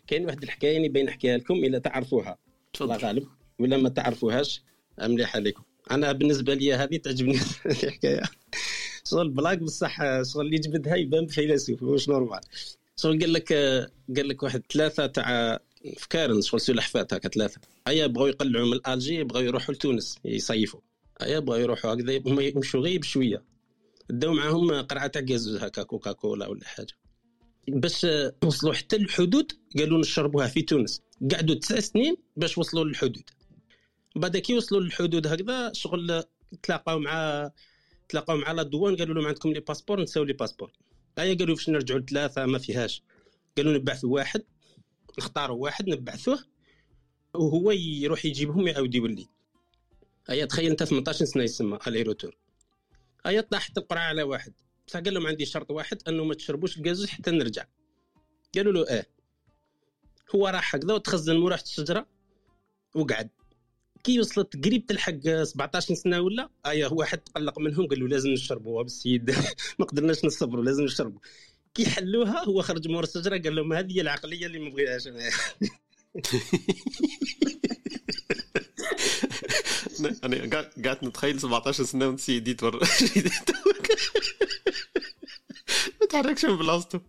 كاين 0.07 0.25
واحد 0.25 0.43
الحكاية 0.43 0.77
اللي 0.77 0.89
باغي 0.89 1.05
نحكيها 1.05 1.37
لكم 1.37 1.53
إلا 1.53 1.79
تعرفوها. 1.79 2.37
الله 2.81 2.97
غالب. 2.97 3.27
ولا 3.59 3.77
ما 3.77 3.89
تعرفوهاش 3.89 4.63
مليحه 4.99 5.39
لكم 5.39 5.63
أنا 5.91 6.11
بالنسبة 6.11 6.53
لي 6.53 6.73
هذه 6.73 6.97
تعجبني 6.97 7.39
الحكاية. 7.65 8.21
شغل 9.05 9.29
بلاك 9.29 9.59
بصح 9.59 10.21
شغل 10.21 10.45
اللي 10.45 10.57
جبدها 10.57 10.95
يبان 10.95 11.27
فيلسوف 11.27 11.83
واش 11.83 12.09
normal. 12.09 12.39
شغل 12.97 13.19
قال 13.19 13.33
لك 13.33 13.53
قال 14.17 14.27
لك 14.27 14.43
واحد 14.43 14.63
ثلاثة 14.73 15.05
تاع 15.05 15.59
فكارن 15.97 16.41
شغل 16.41 16.61
سلحفات 16.61 17.13
هكا 17.13 17.29
ثلاثة. 17.29 17.61
هيا 17.87 18.07
بغاو 18.07 18.27
يقلعوا 18.27 18.65
من 18.67 18.79
الجي 18.87 19.23
بغاو 19.23 19.43
يروحوا 19.43 19.73
لتونس 19.75 20.17
يصيفوا. 20.25 20.79
هيا 21.21 21.39
بغاو 21.39 21.59
يروحوا 21.59 21.93
هكذا 21.93 22.21
هما 22.25 22.43
يمشوا 22.43 22.79
غير 22.81 22.99
بشوية. 22.99 23.43
داو 24.09 24.33
معاهم 24.33 24.71
قرعة 24.81 25.07
تاع 25.07 25.21
كازوز 25.21 25.55
هكا 25.63 25.83
كوكا 25.83 26.11
كولا 26.11 26.47
ولا 26.47 26.65
حاجة. 26.65 26.93
باش 27.67 28.07
وصلوا 28.43 28.73
حتى 28.73 28.95
الحدود 28.95 29.51
قالوا 29.77 29.99
نشربوها 29.99 30.47
في 30.47 30.61
تونس. 30.61 31.01
قعدوا 31.31 31.55
تسع 31.55 31.79
سنين 31.79 32.15
باش 32.37 32.57
وصلوا 32.57 32.85
للحدود. 32.85 33.29
بعد 34.15 34.37
كي 34.37 34.57
وصلوا 34.57 34.81
للحدود 34.81 35.27
هكذا 35.27 35.73
شغل 35.73 36.23
تلاقاو 36.63 36.99
مع 36.99 37.51
تلاقاو 38.09 38.37
مع 38.37 38.51
la 38.51 38.63
douane 38.63 38.95
قالوا 38.95 39.15
لهم 39.15 39.27
عندكم 39.27 39.49
les 39.49 39.59
passeports 39.59 40.01
نساو 40.01 40.23
les 40.23 40.33
passeports. 40.33 40.71
هيا 41.17 41.33
قالوا 41.33 41.55
باش 41.55 41.69
نرجعوا 41.69 41.99
لثلاثة 41.99 42.45
ما 42.45 42.57
فيهاش. 42.57 43.03
قالوا 43.57 43.73
نبعثوا 43.73 44.13
واحد 44.13 44.43
نختاروا 45.19 45.63
واحد 45.63 45.89
نبعثوه 45.89 46.39
وهو 47.33 47.71
يروح 47.71 48.25
يجيبهم 48.25 48.67
يعاود 48.67 48.95
يولي. 48.95 49.27
هيا 50.29 50.45
تخيل 50.45 50.71
أنت 50.71 50.83
18 50.83 51.25
سنة 51.25 51.43
يسمى 51.43 51.79
aller-retour 51.87 52.37
هيا 53.25 53.41
طاحت 53.41 53.77
القرعة 53.77 54.03
على 54.03 54.23
واحد. 54.23 54.53
بصح 54.87 54.99
قال 54.99 55.13
لهم 55.13 55.27
عندي 55.27 55.45
شرط 55.45 55.71
واحد 55.71 56.01
أنه 56.07 56.23
ما 56.23 56.33
تشربوش 56.33 56.77
الكازوز 56.77 57.07
حتى 57.07 57.31
نرجع. 57.31 57.65
قالوا 58.55 58.73
له 58.73 58.89
آه. 58.89 59.05
هو 60.35 60.47
راح 60.47 60.75
هكذا 60.75 60.93
وتخزن 60.93 61.37
مو 61.37 61.47
الشجرة 61.47 62.07
وقعد. 62.95 63.29
كي 64.03 64.19
وصلت 64.19 64.65
قريب 64.65 64.85
تلحق 64.85 65.43
17 65.43 65.93
سنة 65.95 66.19
ولا؟ 66.21 66.49
ايا 66.65 66.87
هو 66.87 66.95
واحد 66.99 67.17
تقلق 67.17 67.59
منهم 67.59 67.87
قال 67.87 67.99
له 67.99 68.07
لازم 68.07 68.29
نشربوا 68.29 68.83
بالسيد 68.83 69.35
ما 69.79 69.85
قدرناش 69.85 70.25
نصبروا 70.25 70.63
لازم 70.63 70.83
نشربوا. 70.83 71.19
كي 71.73 71.85
حلوها 71.85 72.43
هو 72.45 72.61
خرج 72.61 72.87
مور 72.87 73.03
الشجرة 73.03 73.37
قال 73.37 73.55
لهم 73.55 73.73
هذه 73.73 73.97
هي 73.97 74.01
العقلية 74.01 74.45
اللي 74.45 74.59
ما 74.59 74.69
بغيهاش 74.69 75.07
أنا. 75.07 75.29
أنا 80.23 80.49
قاعد 80.83 81.05
نتخيل 81.05 81.41
17 81.41 81.83
سنة 81.83 82.07
وانت 82.07 82.19
سيدي 82.19 82.53
تور 82.53 82.79
ما 86.01 86.07
تحركش 86.09 86.45
من 86.45 86.57
بلاصتو. 86.57 86.99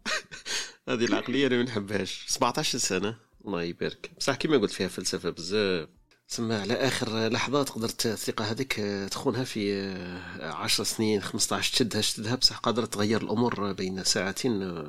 هذه 0.88 1.04
العقلية 1.04 1.46
اللي 1.46 1.56
ما 1.58 1.64
نحبهاش. 1.64 2.25
17 2.28 2.78
سنة؟ 2.78 3.16
الله 3.46 3.62
يبارك. 3.62 4.11
بصح 4.18 4.34
كيما 4.37 4.56
قلت 4.56 4.72
فيها 4.72 4.88
فلسفة 4.88 5.30
بزاف. 5.30 5.88
تسمى 6.32 6.54
على 6.54 6.74
اخر 6.74 7.28
لحظه 7.28 7.62
قدرت 7.62 8.06
الثقة 8.06 8.44
هذيك 8.44 8.72
تخونها 9.10 9.44
في 9.44 9.94
10 10.40 10.84
سنين 10.84 11.22
15 11.22 11.72
تشدها 11.72 12.00
تشدها 12.00 12.34
بصح 12.34 12.58
قادرة 12.58 12.86
تغير 12.86 13.22
الأمور 13.22 13.72
بين 13.72 14.04
ساعه 14.04 14.34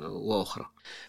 وأخرى. 0.08 0.66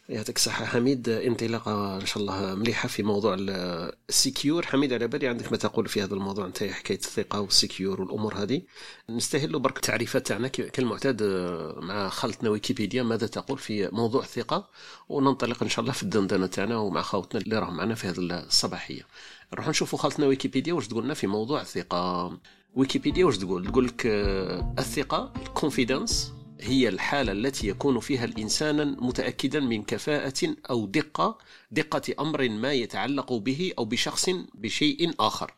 يعطيك 0.09 0.35
الصحة 0.35 0.65
حميد 0.65 1.09
انطلاقة 1.09 1.95
إن 1.95 2.05
شاء 2.05 2.17
الله 2.23 2.55
مليحة 2.55 2.87
في 2.87 3.03
موضوع 3.03 3.35
ال 3.39 3.57
secure 3.57 4.65
حميد 4.65 4.93
على 4.93 5.07
بالي 5.07 5.27
عندك 5.27 5.51
ما 5.51 5.57
تقول 5.57 5.87
في 5.87 6.03
هذا 6.03 6.13
الموضوع 6.13 6.45
انت 6.45 6.63
حكاية 6.63 6.97
الثقة 6.97 7.39
وال 7.41 7.56
secure 7.56 8.01
والأمور 8.01 8.35
هذه؟ 8.35 8.61
نستهل 9.09 9.59
برك 9.59 9.75
التعريفات 9.75 10.27
تاعنا 10.27 10.47
كالمعتاد 10.47 11.23
مع 11.77 12.09
خلطنا 12.09 12.49
ويكيبيديا 12.49 13.03
ماذا 13.03 13.27
تقول 13.27 13.57
في 13.57 13.89
موضوع 13.91 14.23
الثقة. 14.23 14.69
وننطلق 15.09 15.63
إن 15.63 15.69
شاء 15.69 15.79
الله 15.81 15.93
في 15.93 16.03
الدندنة 16.03 16.47
تاعنا 16.47 16.77
ومع 16.77 17.01
خوتنا 17.01 17.41
اللي 17.41 17.59
راهم 17.59 17.77
معنا 17.77 17.95
في 17.95 18.07
هذه 18.07 18.19
الصباحية. 18.19 19.01
نروح 19.53 19.67
نشوفوا 19.67 19.99
خالتنا 19.99 20.25
ويكيبيديا 20.25 20.73
واش 20.73 20.87
تقولنا 20.87 21.13
في 21.13 21.27
موضوع 21.27 21.61
الثقة. 21.61 22.37
ويكيبيديا 22.75 23.25
واش 23.25 23.37
تقول؟ 23.37 23.67
تقول 23.67 23.85
لك 23.85 24.05
آه، 24.05 24.73
الثقة 24.79 25.33
الكونفيدنس 25.47 26.33
هي 26.61 26.89
الحالة 26.89 27.31
التي 27.31 27.67
يكون 27.67 27.99
فيها 27.99 28.25
الإنسان 28.25 28.97
متأكدا 28.99 29.59
من 29.59 29.83
كفاءة 29.83 30.55
أو 30.69 30.85
دقة 30.85 31.37
دقة 31.71 32.15
أمر 32.19 32.49
ما 32.49 32.73
يتعلق 32.73 33.33
به 33.33 33.73
أو 33.77 33.85
بشخص 33.85 34.29
بشيء 34.53 35.13
آخر. 35.19 35.53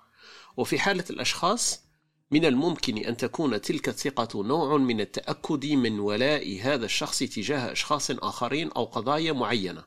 وفي 0.57 0.79
حالة 0.79 1.05
الأشخاص 1.09 1.87
من 2.31 2.45
الممكن 2.45 2.97
أن 2.97 3.17
تكون 3.17 3.61
تلك 3.61 3.89
الثقة 3.89 4.43
نوع 4.43 4.77
من 4.77 5.01
التأكد 5.01 5.65
من 5.65 5.99
ولاء 5.99 6.59
هذا 6.61 6.85
الشخص 6.85 7.19
تجاه 7.19 7.71
أشخاص 7.71 8.11
آخرين 8.11 8.71
أو 8.71 8.85
قضايا 8.85 9.33
معينة. 9.33 9.83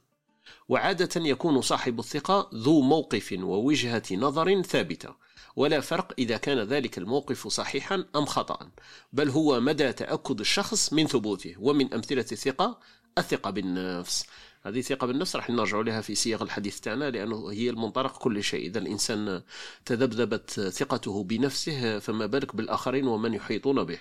وعادة 0.71 1.21
يكون 1.29 1.61
صاحب 1.61 1.99
الثقة 1.99 2.51
ذو 2.55 2.81
موقف 2.81 3.35
ووجهة 3.41 4.03
نظر 4.13 4.63
ثابتة. 4.63 5.15
ولا 5.57 5.81
فرق 5.81 6.13
إذا 6.19 6.37
كان 6.37 6.59
ذلك 6.59 6.99
الموقف 6.99 7.49
صحيحا 7.49 8.05
أم 8.17 8.27
خطأ 8.27 8.71
بل 9.13 9.31
هو 9.31 9.61
مدى 9.61 9.93
تأكد 9.93 10.41
الشخص 10.41 10.93
من 10.93 11.07
ثبوته 11.07 11.55
ومن 11.59 11.95
أمثلة 11.95 12.27
الثقة 12.33 12.79
الثقة 13.19 13.51
بالنفس. 13.51 14.27
هذه 14.63 14.79
الثقة 14.79 15.07
بالنفس 15.07 15.37
راح 15.37 15.51
نرجع 15.51 15.81
لها 15.81 16.01
في 16.01 16.15
سياق 16.15 16.43
الحديث 16.43 16.81
تاعنا 16.81 17.11
لأنه 17.11 17.51
هي 17.51 17.71
المنطلق 17.71 18.19
كل 18.19 18.45
شيء. 18.45 18.67
إذا 18.67 18.79
الإنسان 18.79 19.43
تذبذبت 19.85 20.51
ثقته 20.51 21.25
بنفسه 21.25 21.99
فما 21.99 22.27
بالك 22.27 22.57
بالآخرين 22.57 23.07
ومن 23.07 23.35
يحيطون 23.35 23.85
به. 23.85 23.99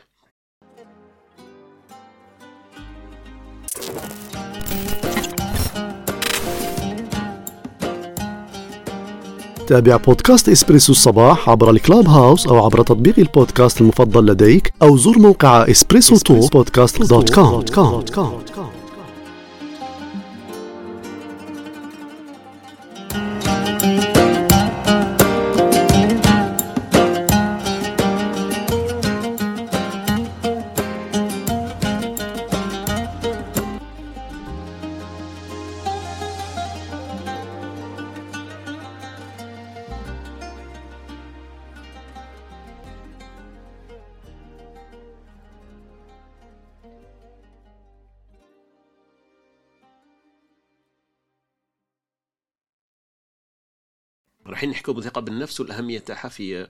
تابع 9.69 9.95
بودكاست 9.95 10.49
إسبريسو 10.49 10.91
الصباح 10.91 11.49
عبر 11.49 11.69
ال 11.69 12.07
Clubhouse 12.07 12.47
أو 12.47 12.65
عبر 12.65 12.83
تطبيق 12.83 13.19
البودكاست 13.19 13.81
المفضل 13.81 14.25
لديك 14.25 14.73
أو 14.81 14.97
زر 14.97 15.19
موقع 15.19 15.69
EspressoTalkPodcast 15.71 17.09
dot 17.09 17.33
com 17.33 17.63
رايحين 54.59 54.69
نحكوا 54.69 54.93
بثقه 54.93 55.21
بالنفس 55.21 55.59
والأهمية 55.59 55.99
تاعها 55.99 56.29
في 56.29 56.67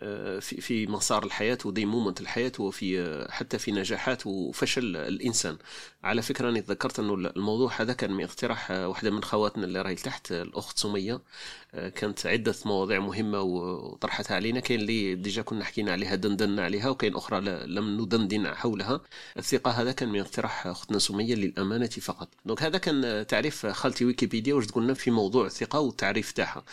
آه، 0.00 0.38
في 0.38 0.60
في 0.60 0.86
مسار 0.86 1.24
الحياة 1.24 1.58
وديمومه 1.64 2.14
الحياة 2.20 2.52
وفي 2.58 3.00
آه، 3.00 3.30
حتى 3.30 3.58
في 3.58 3.72
نجاحات 3.72 4.26
وفشل 4.26 4.96
الإنسان. 4.96 5.56
على 6.04 6.22
فكرة 6.22 6.48
أنا 6.48 6.60
تذكرت 6.60 6.98
أنه 6.98 7.14
الموضوع 7.14 7.72
هذا 7.80 7.92
كان 7.92 8.12
من 8.12 8.24
اقتراح 8.24 8.70
آه، 8.70 8.88
واحدة 8.88 9.10
من 9.10 9.24
خواتنا 9.24 9.64
اللي 9.64 9.82
راهي 9.82 9.94
تحت 9.94 10.32
الأخت 10.32 10.78
سمية. 10.78 11.20
كانت 11.94 12.26
عدة 12.26 12.54
مواضيع 12.64 13.00
مهمة 13.00 13.40
وطرحتها 13.40 14.34
علينا. 14.36 14.60
كاين 14.60 14.80
اللي 14.80 15.14
déjà 15.14 15.42
كنا 15.42 15.64
حكينا 15.64 15.92
عليها 15.92 16.14
دندنا 16.14 16.64
عليها 16.64 16.88
وكاين 16.90 17.16
أخرى 17.16 17.40
لم 17.66 18.00
ندندن 18.00 18.54
حولها. 18.54 19.00
الثقة 19.38 19.70
هذا 19.70 19.92
كان 19.92 20.08
من 20.08 20.20
اقتراح 20.20 20.66
أختنا 20.66 20.98
سمية 20.98 21.34
للأمانة 21.34 21.86
فقط. 21.86 22.28
donc 22.44 22.62
هذا 22.62 22.78
كان 22.78 23.26
تعريف 23.26 23.66
خالتي 23.66 24.04
ويكيبيديا 24.04 24.54
واش 24.54 24.66
تقولنا 24.66 24.94
في 24.94 25.10
موضوع 25.10 25.46
الثقة 25.46 25.80
والتعريف 25.80 26.32
تاعها. 26.32 26.64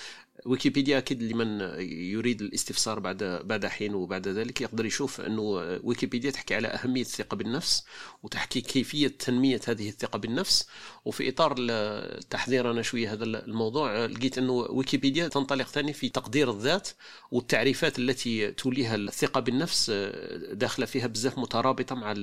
ويكيبيديا 0.45 0.97
أكيد 0.97 1.23
لمن 1.23 1.61
يريد 1.89 2.41
الاستفسار 2.41 2.99
بعد 2.99 3.23
بعد 3.23 3.65
حين 3.65 3.93
وبعد 3.93 4.27
ذلك 4.27 4.61
يقدر 4.61 4.85
يشوف 4.85 5.21
أنه 5.21 5.41
ويكيبيديا 5.83 6.31
تحكي 6.31 6.55
على 6.55 6.67
أهمية 6.67 7.01
الثقه 7.01 7.35
بالنفس 7.35 7.85
وتحكي 8.23 8.61
كيفية 8.61 9.07
تنمية 9.07 9.61
هذه 9.67 9.89
الثقة 9.89 10.19
بالنفس. 10.19 10.67
وفي 11.05 11.29
إطار 11.29 11.55
التحذير 11.59 12.71
أنا 12.71 12.81
شوية 12.81 13.13
هذا 13.13 13.23
الموضوع 13.23 14.05
لقيت 14.05 14.37
أنه 14.37 14.51
ويكيبيديا 14.51 15.27
تنطلق 15.27 15.67
ثاني 15.67 15.93
في 15.93 16.09
تقدير 16.09 16.51
الذات 16.51 16.89
والتعريفات 17.31 17.99
التي 17.99 18.51
توليها 18.51 18.95
الثقة 18.95 19.39
بالنفس 19.41 19.89
داخله 20.51 20.85
فيها 20.85 21.07
بزاف 21.07 21.39
مترابطة 21.39 21.95
مع 21.95 22.13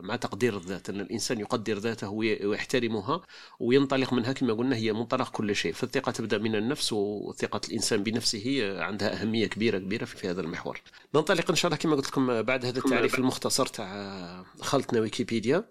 مع 0.00 0.16
تقدير 0.16 0.56
الذات. 0.56 0.90
أن 0.90 1.00
الإنسان 1.00 1.40
يقدر 1.40 1.78
ذاته 1.78 2.08
ويحترمها 2.10 3.22
وينطلق 3.60 4.12
منها 4.12 4.32
كما 4.32 4.52
قلنا 4.52 4.76
هي 4.76 4.92
منطلق 4.92 5.30
كل 5.30 5.56
شيء. 5.56 5.72
فالثقة 5.72 6.12
تبدأ 6.12 6.38
من 6.38 6.56
النفس 6.56 6.92
وثقه 7.62 7.68
الإنسان 7.68 8.02
بنفسه 8.02 8.76
عندها 8.82 9.22
أهمية 9.22 9.46
كبيرة 9.46 9.78
كبيرة 9.78 10.04
في 10.04 10.30
هذا 10.30 10.40
المحور. 10.40 10.80
ننطلق 11.14 11.50
إن 11.50 11.56
شاء 11.56 11.66
الله 11.68 11.76
كما 11.76 11.96
قلت 11.96 12.06
لكم 12.06 12.42
بعد 12.42 12.64
هذا 12.64 12.78
التعريف 12.78 13.18
المختصر 13.18 13.66
تاع 13.66 14.44
خلطنا 14.60 15.00
ويكيبيديا 15.00 15.64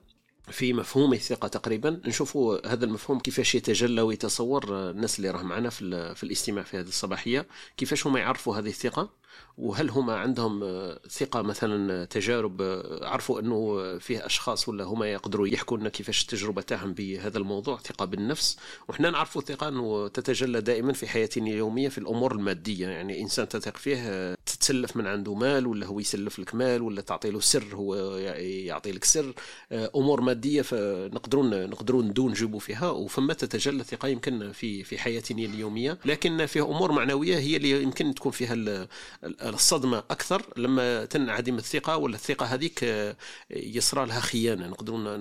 في 0.52 0.74
مفهوم 0.74 1.14
الثقة 1.14 1.48
تقريبا. 1.48 2.02
نشوفوا 2.06 2.68
هذا 2.68 2.86
المفهوم 2.86 3.20
كيفاش 3.20 3.56
يتجلى 3.56 4.02
ويتصور 4.02 4.90
الناس 4.90 5.18
اللي 5.18 5.32
راه 5.32 5.44
معنا 5.44 5.70
في, 5.70 6.16
في 6.16 6.24
الاستماع 6.24 6.64
في 6.64 6.78
هذه 6.78 6.88
الصباحية. 6.88 7.48
كيفاش 7.78 8.08
هم 8.08 8.18
يعرفوا 8.18 8.58
هذه 8.58 8.70
الثقة؟ 8.70 9.21
وهل 9.58 9.90
هما 9.90 10.16
عندهم 10.16 10.62
ثقة 11.10 11.42
مثلا 11.42 12.06
تجارب 12.06 12.62
عرفوا 13.02 13.40
أنه 13.40 13.98
فيه 13.98 14.26
أشخاص 14.26 14.70
ولا 14.70 14.84
هما 14.84 15.12
يقدروا 15.12 15.48
يحكوا 15.48 15.78
لنا 15.78 15.90
كيفاش 15.90 16.22
التجربه 16.22 16.62
تاعهم 16.62 16.94
بهذا 16.94 17.38
الموضوع 17.38 17.78
ثقة 17.78 18.06
بالنفس. 18.06 18.58
وحنا 18.88 19.10
نعرفوا 19.10 19.42
الثقة 19.42 19.68
أنه 19.68 20.08
تتجلى 20.08 20.62
دائما 20.62 20.94
في 20.94 21.08
حياتنا 21.08 21.48
اليومية 21.48 21.90
في 21.90 21.98
الأمور 21.98 22.32
المادية. 22.32 22.88
يعني 22.88 23.22
إنسان 23.22 23.48
تثق 23.48 23.78
فيه 23.78 24.34
تتسلف 24.34 24.98
من 24.98 25.08
عنده 25.08 25.36
مال 25.36 25.68
ولا 25.68 25.86
هو 25.86 26.00
يسلف 26.00 26.40
لك 26.40 26.56
مال 26.56 26.82
ولا 26.82 27.02
تعطي 27.02 27.32
له 27.32 27.40
سر 27.40 27.76
هو 27.76 27.96
يعطي 28.16 28.92
لك 28.92 29.04
سر. 29.04 29.34
أمور 29.72 30.22
مادية 30.22 30.62
فنقدرون 30.62 31.70
نقدروا 31.70 32.04
ندون 32.04 32.32
نجيبوا 32.32 32.60
فيها. 32.60 32.90
وفما 32.90 33.34
تتجلى 33.34 33.82
الثقة 33.82 34.08
يمكن 34.08 34.52
في 34.52 34.84
في 34.84 34.98
حياتنا 34.98 35.46
اليومية. 35.46 35.98
لكن 36.06 36.46
فيه 36.46 36.66
أمور 36.66 36.92
معنوية 36.92 37.38
هي 37.38 37.58
اللي 37.58 37.84
يمكن 37.84 38.14
تكون 38.14 38.32
فيها 38.32 38.88
الصدمة 39.24 39.98
أكثر 39.98 40.46
لما 40.58 41.06
تنعدم 41.06 41.58
الثقة 41.58 41.98
ولا 41.98 42.16
الثقة 42.16 42.46
هذيك 42.46 42.84
آه، 42.84 43.16
يصرى 43.52 44.06
لها 44.06 44.20
خيانة. 44.20 44.68
نقدروا 44.68 45.18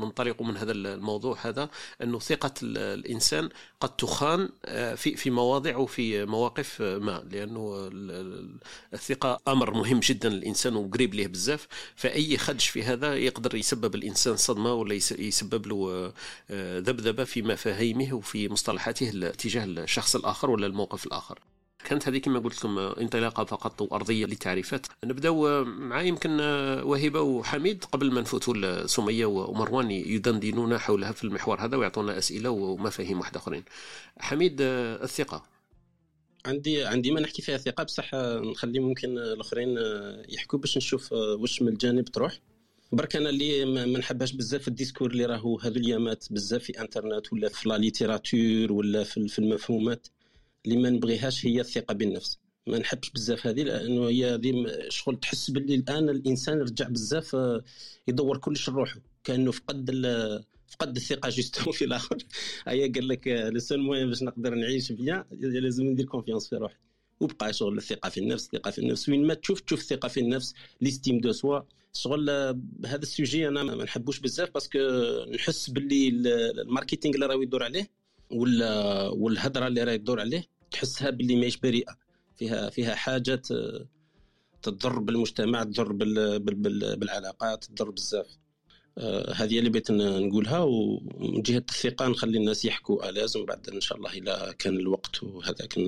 ننطلق 0.00 0.42
من 0.42 0.56
هذا 0.56 0.72
الموضوع 0.72 1.38
هذا 1.42 1.70
أنه 2.02 2.18
ثقة 2.18 2.54
الإنسان 2.62 3.48
قد 3.80 3.96
تخان 3.96 4.48
آه، 4.64 4.94
في 4.94 5.16
في 5.16 5.30
مواضع 5.30 5.76
وفي 5.76 6.24
مواقف 6.24 6.82
آه، 6.82 6.98
ما. 6.98 7.24
لأنه 7.30 7.90
الثقة 8.94 9.40
أمر 9.48 9.74
مهم 9.74 10.00
جدا 10.00 10.28
للإنسان 10.28 10.76
وقريب 10.76 11.14
له 11.14 11.26
بزاف. 11.26 11.68
فأي 11.96 12.38
خدش 12.38 12.68
في 12.68 12.82
هذا 12.82 13.16
يقدر 13.16 13.54
يسبب 13.54 13.94
الإنسان 13.94 14.36
صدمة 14.36 14.74
ولا 14.74 14.94
يسبب 15.18 15.66
له 15.66 16.12
ذبذبة 16.80 17.24
في 17.24 17.42
مفاهيمه 17.42 18.14
وفي 18.14 18.48
مصطلحاته 18.48 19.30
تجاه 19.30 19.64
الشخص 19.64 20.16
الآخر 20.16 20.50
ولا 20.50 20.66
الموقف 20.66 21.06
الآخر. 21.06 21.38
كانت 21.84 22.08
هذه 22.08 22.18
كما 22.18 22.38
قلت 22.38 22.58
لكم 22.58 22.78
انطلاقة 22.78 23.44
فقط 23.44 23.82
وأرضية 23.82 24.26
للتعريفات 24.26 24.86
نبداو 25.04 25.64
مع 25.64 26.02
يمكن 26.02 26.40
وهبه 26.84 27.20
وحميد 27.20 27.84
قبل 27.84 28.12
ما 28.12 28.20
نفوتوا 28.20 28.54
لسمية 28.54 29.26
ومروان 29.26 29.90
يدندنون 29.90 30.78
حولها 30.78 31.12
في 31.12 31.24
المحور 31.24 31.60
هذا 31.60 31.76
ويعطونا 31.76 32.18
أسئلة 32.18 32.50
ومفاهيم 32.50 33.18
واحدة 33.18 33.40
آخرين. 33.40 33.64
حميد 34.18 34.56
الثقة. 34.60 35.42
عندي 36.46 36.84
عندي 36.84 37.10
ما 37.10 37.20
نحكي 37.20 37.42
فيها 37.42 37.56
ثقة 37.56 37.84
بصح 37.84 38.14
نخلي 38.14 38.80
ممكن 38.80 39.18
الآخرين 39.18 39.78
يحكوا 40.28 40.58
باش 40.58 40.76
نشوف 40.76 41.12
واش 41.12 41.62
من 41.62 41.68
الجانب 41.68 42.04
تروح. 42.04 42.40
برك 42.92 43.16
أنا 43.16 43.28
اللي 43.28 43.64
ما 43.64 43.98
نحبهاش 43.98 44.32
بزاف 44.32 44.68
الديسكور 44.68 45.10
اللي 45.10 45.26
راهو 45.26 45.58
هذو 45.58 45.76
اليامات 45.76 46.26
بزاف 46.30 46.62
في 46.62 46.80
انترنت 46.80 47.32
ولا 47.32 47.48
في 47.48 47.68
لا 47.68 48.72
ولا 48.72 49.04
في 49.04 49.38
المفهومات. 49.38 50.06
اللي 50.66 50.76
ما 50.76 50.90
نبغيهاش 50.90 51.46
هي 51.46 51.60
الثقة 51.60 51.94
بالنفس. 51.94 52.38
ما 52.66 52.78
نحبش 52.78 53.10
بزاف 53.10 53.46
هذه 53.46 53.62
لأنه 53.62 54.08
هي 54.08 54.34
هذه 54.34 54.66
شغل 54.88 55.20
تحس 55.20 55.50
باللي 55.50 55.74
الآن 55.74 56.08
الإنسان 56.08 56.60
رجع 56.60 56.88
بزاف 56.88 57.34
آه، 57.34 57.64
يدور 58.08 58.38
كلش 58.38 58.70
لروحه 58.70 59.00
كأنه 59.24 59.50
فقد 59.52 59.90
فقد 60.68 60.96
الثقة 60.96 61.28
justement 61.28 61.72
في 61.78 61.84
الآخر. 61.84 62.16
هيا 62.66 62.92
قال 62.92 63.08
لك 63.08 63.28
le 63.28 63.58
seul 63.58 63.80
moyen 63.80 64.08
باش 64.08 64.22
نقدر 64.22 64.54
نعيش 64.54 64.92
bien 64.92 65.24
لازم 65.40 65.86
ندير 65.86 66.06
confiance 66.06 66.48
في 66.48 66.56
روحي. 66.56 66.76
وبقى 67.20 67.52
شغل 67.52 67.78
الثقة 67.78 68.08
في 68.08 68.20
النفس 68.20 68.44
الثقة 68.46 68.70
في 68.70 68.78
النفس. 68.78 69.08
وين 69.08 69.26
ما 69.26 69.34
تشوف 69.34 69.60
تشوف 69.60 69.80
الثقة 69.80 70.08
في 70.08 70.20
النفس 70.20 70.54
l'estime 70.80 71.20
de 71.20 71.32
soi 71.32 71.60
شغل 71.94 72.30
هذا 72.86 73.02
ال 73.02 73.10
sujet 73.10 73.48
أنا 73.48 73.62
ما 73.62 73.84
نحبوش 73.84 74.20
بزاف 74.20 74.50
parce 74.54 74.69
que 74.69 74.78
نحس 75.34 75.70
باللي 75.70 76.08
ال 76.08 76.19
marketing 76.19 77.14
اللي 77.14 77.26
راه 77.26 77.42
يدور 77.42 77.62
عليه 77.62 77.90
ولا 78.30 79.08
والهضرة 79.08 79.66
اللي 79.66 79.84
راه 79.84 79.92
يدور 79.92 80.20
عليه 80.20 80.44
تحسها 80.74 81.10
باللي 81.10 81.36
ماهيش 81.36 81.56
بريئة. 81.56 81.96
فيها 82.36 82.70
فيها 82.70 82.94
حاجات 82.94 83.46
تضر 84.62 84.98
بالمجتمع 84.98 85.62
تضر 85.62 85.92
بالعلاقات 86.96 87.64
تضر 87.64 87.90
بزاف. 87.90 88.26
آه، 88.98 89.32
هذه 89.32 89.58
اللي 89.58 89.70
بغيت 89.70 89.90
نقولها 89.90 90.58
ومن 90.58 91.42
جهة 91.42 91.64
الثقه 91.70 92.08
نخلي 92.08 92.38
الناس 92.38 92.64
يحكوا 92.64 93.10
لازم 93.10 93.44
بعد 93.44 93.68
إن 93.68 93.80
شاء 93.80 93.98
الله 93.98 94.12
اذا 94.12 94.54
كان 94.58 94.76
الوقت 94.76 95.22
وهذاك 95.22 95.78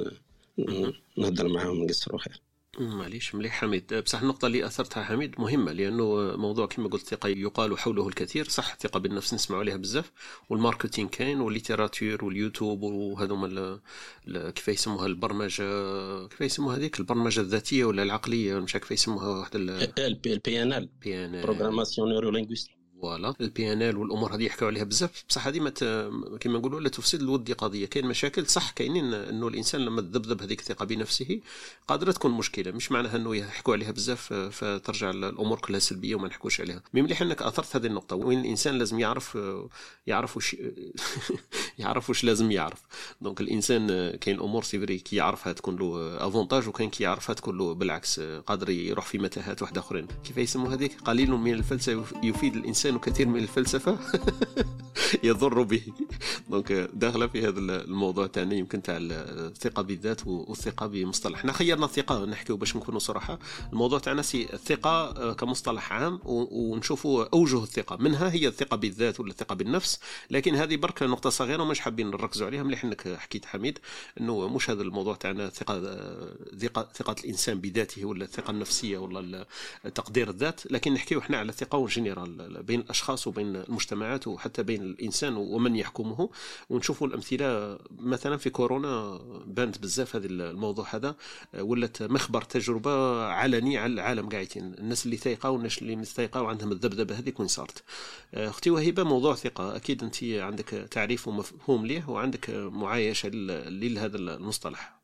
نهضر 1.18 1.48
معاهم 1.48 1.84
نقصروا 1.84 2.18
خير. 2.18 2.40
معليش 2.80 3.34
مليح 3.34 3.52
حميد. 3.52 3.94
بصح 3.94 4.20
النقطة 4.20 4.46
اللي 4.46 4.66
أثرتها 4.66 5.04
حميد 5.04 5.40
مهمة 5.40 5.72
لأنه 5.72 6.36
موضوع 6.36 6.66
كما 6.66 6.88
قلت 6.88 7.06
ثقة 7.06 7.28
يقال 7.28 7.78
حوله 7.78 8.08
الكثير 8.08 8.48
صح؟ 8.48 8.72
الثقة 8.72 9.00
بالنفس 9.00 9.34
نسمعوا 9.34 9.62
عليها 9.62 9.76
بزاف. 9.76 10.12
وال 10.48 10.59
marketing 10.59 11.08
كاين 11.08 11.40
وال 11.40 11.53
littérature 11.53 12.24
واليوتيوب 12.24 12.82
وهذوما 12.82 13.80
كيف 14.26 14.68
يسموها 14.68 15.06
البرمجة 15.06 15.64
كيف 16.28 16.40
يسموها 16.40 16.76
هذيك؟ 16.76 17.00
البرمجة 17.00 17.40
الذاتية 17.40 17.84
ولا 17.84 18.02
العقلية 18.02 18.54
مش 18.58 18.72
كيف 18.72 18.90
يسموها 18.90 19.28
واحد 19.28 19.56
البي 19.56 20.62
ان 20.62 20.72
ال 20.72 20.88
بي 21.02 21.24
ان 21.24 21.34
ال 21.34 21.42
بروغراماسيون 21.42 22.08
نيورو 22.08 22.30
لينغويستيك 22.30 22.75
فوالا 23.02 23.34
البي 23.40 23.72
ان 23.72 23.82
ال 23.82 23.96
والأمور 23.96 24.34
هذه 24.34 24.42
يحكوا 24.42 24.66
عليها 24.66 24.84
بزاف. 24.84 25.24
بصح 25.28 25.46
هذه 25.46 25.58
كما 26.40 26.58
نقولوا 26.58 26.80
لا 26.80 26.88
تفسد 26.88 27.20
للود 27.20 27.52
قضيه 27.52 27.86
كاين 27.86 28.06
مشاكل 28.06 28.46
صح 28.46 28.70
كاينين 28.70 29.14
إنه 29.14 29.48
الإنسان 29.48 29.80
لما 29.80 30.00
تذبذب 30.00 30.42
هذيك 30.42 30.60
الثقة 30.60 30.84
بنفسه 30.84 31.40
قادرة 31.88 32.12
تكون 32.12 32.30
مشكلة. 32.30 32.72
مش 32.72 32.92
معناها 32.92 33.16
إنه 33.16 33.36
يحكوا 33.36 33.74
عليها 33.74 33.90
بزاف 33.90 34.32
فترجع 34.32 35.10
الأمور 35.10 35.58
كلها 35.58 35.78
سلبية 35.78 36.14
وما 36.14 36.28
نحكوش 36.28 36.60
عليها. 36.60 36.82
mais 36.94 37.02
مليح 37.02 37.22
إنك 37.22 37.42
أثرت 37.42 37.76
هذه 37.76 37.86
النقطة. 37.86 38.16
وين 38.16 38.40
الإنسان 38.40 38.78
لازم 38.78 39.00
يعرف 39.00 39.38
يعرف 40.06 40.36
وش 40.36 40.56
يعرف 41.78 42.10
وش 42.10 42.24
لازم 42.24 42.50
يعرف. 42.50 42.82
donc 43.20 43.40
الإنسان 43.40 44.10
كاين 44.16 44.40
أمور 44.40 44.62
c'est 44.62 44.82
vrai 44.82 44.98
كي 44.98 45.16
يعرفها 45.16 45.52
تكون 45.52 45.76
له 45.76 46.16
avantage 46.26 46.68
وكاين 46.68 46.90
كي 46.90 47.04
يعرفها 47.04 47.34
تكون 47.34 47.58
له 47.58 47.74
بالعكس 47.74 48.20
قادر 48.20 48.70
يروح 48.70 49.06
في 49.06 49.18
متاهات 49.18 49.62
واحدة 49.62 49.80
أخرين. 49.80 50.06
كيف 50.24 50.36
يسموا 50.36 50.74
هذيك؟ 50.74 51.00
قليل 51.00 51.30
من 51.30 51.52
الفلسفة 51.52 52.24
يفيد 52.24 52.56
الإنسان 52.56 52.85
كثير 52.90 53.28
من 53.28 53.40
الفلسفة 53.40 53.98
يضر 55.24 55.62
به. 55.62 55.82
donc 56.48 56.72
داخله 56.72 57.26
في 57.26 57.48
هذا 57.48 57.58
الموضوع 57.58 58.26
تاعنا 58.26 58.54
يمكن 58.54 58.82
تاع 58.82 58.96
الثقة 59.00 59.82
بالذات 59.82 60.26
والثقة 60.26 60.86
بمصطلح. 60.86 61.38
إحنا 61.38 61.52
خيرنا 61.52 61.84
الثقة 61.84 62.24
نحكيو 62.24 62.56
باش 62.56 62.76
نكونوا 62.76 62.98
صراحة. 62.98 63.38
الموضوع 63.72 63.98
تاعنا 63.98 64.22
c'est 64.22 64.48
الثقة 64.52 65.32
كمصطلح 65.32 65.92
عام 65.92 66.20
ونشوفوا 66.24 67.24
أوجه 67.32 67.62
الثقة. 67.62 67.96
منها 67.96 68.30
هي 68.30 68.48
الثقة 68.48 68.76
بالذات 68.76 69.20
ولا 69.20 69.30
الثقة 69.30 69.54
بالنفس. 69.54 70.00
لكن 70.30 70.54
هذه 70.54 70.76
برك 70.76 71.02
نقطة 71.02 71.30
صغيرة 71.30 71.62
ومش 71.62 71.80
حابين 71.80 72.10
نركزوا 72.10 72.46
عليها. 72.46 72.62
مليح 72.62 72.84
إنك 72.84 73.16
حكيت 73.16 73.46
حميد 73.46 73.78
إنه 74.20 74.48
مش 74.48 74.70
هذا 74.70 74.82
الموضوع 74.82 75.14
تاعنا 75.14 75.48
ثقة 75.48 75.80
ثقة 76.58 76.88
ثقة 76.94 77.16
الإنسان 77.24 77.60
بذاته 77.60 78.04
ولا 78.04 78.24
الثقة 78.24 78.50
النفسية 78.50 78.98
ولا 78.98 79.46
تقدير 79.94 80.30
الذات. 80.30 80.72
لكن 80.72 80.94
نحكيو 80.94 81.18
إحنا 81.18 81.38
على 81.38 81.48
الثقة 81.48 81.86
جينيرال 81.86 82.62
بين 82.62 82.75
الأشخاص 82.80 83.26
وبين 83.26 83.56
المجتمعات 83.56 84.26
وحتى 84.26 84.62
بين 84.62 84.82
الإنسان 84.82 85.36
ومن 85.36 85.76
يحكمه. 85.76 86.30
ونشوفوا 86.70 87.06
الأمثلة 87.06 87.78
مثلا 87.90 88.36
في 88.36 88.50
كورونا 88.50 89.18
بانت 89.46 89.78
بزاف 89.78 90.16
هذا 90.16 90.26
الموضوع 90.26 90.94
هذا 90.94 91.16
ولات 91.58 92.02
مخبر 92.02 92.42
تجربة 92.42 93.24
علني 93.24 93.78
على 93.78 93.92
العالم 93.92 94.28
قاعدين. 94.28 94.74
الناس 94.74 95.06
اللي 95.06 95.16
ثايقة 95.16 95.50
والناس 95.50 95.78
اللي 95.78 95.96
مستيقه 95.96 96.42
وعندهم 96.42 96.72
الذبذبة 96.72 97.18
هذيك 97.18 97.40
وين 97.40 97.48
صارت. 97.48 97.84
أختي 98.34 98.70
وهبه 98.70 99.02
موضوع 99.02 99.34
ثقة. 99.34 99.76
أكيد 99.76 100.02
أنت 100.02 100.24
عندك 100.24 100.88
تعريف 100.90 101.28
ومفهوم 101.28 101.86
ليه 101.86 102.10
وعندك 102.10 102.50
معايشة 102.50 103.28
لهذا 103.28 104.16
المصطلح. 104.16 104.96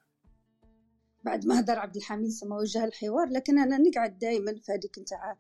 بعد 1.24 1.46
ما 1.46 1.60
هدر 1.60 1.78
عبد 1.78 1.96
الحميد 1.96 2.30
سما 2.30 2.56
وجه 2.56 2.84
الحوار 2.84 3.28
لكن 3.28 3.58
أنا 3.58 3.78
نقعد 3.78 4.18
دائما 4.18 4.54
في 4.54 4.72
هذيك 4.72 4.98
نتاع 4.98 5.36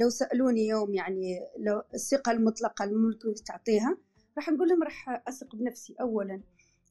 لو 0.00 0.10
سألوني 0.10 0.66
يوم 0.66 0.94
يعني 0.94 1.40
لو 1.58 1.82
الثقة 1.94 2.32
المطلقة 2.32 2.84
الملك 2.84 3.18
تعطيها 3.46 3.98
راح 4.36 4.48
نقول 4.48 4.68
لهم 4.68 4.82
راح 4.82 5.22
أثق 5.28 5.56
بنفسي 5.56 5.94
اولا. 6.00 6.42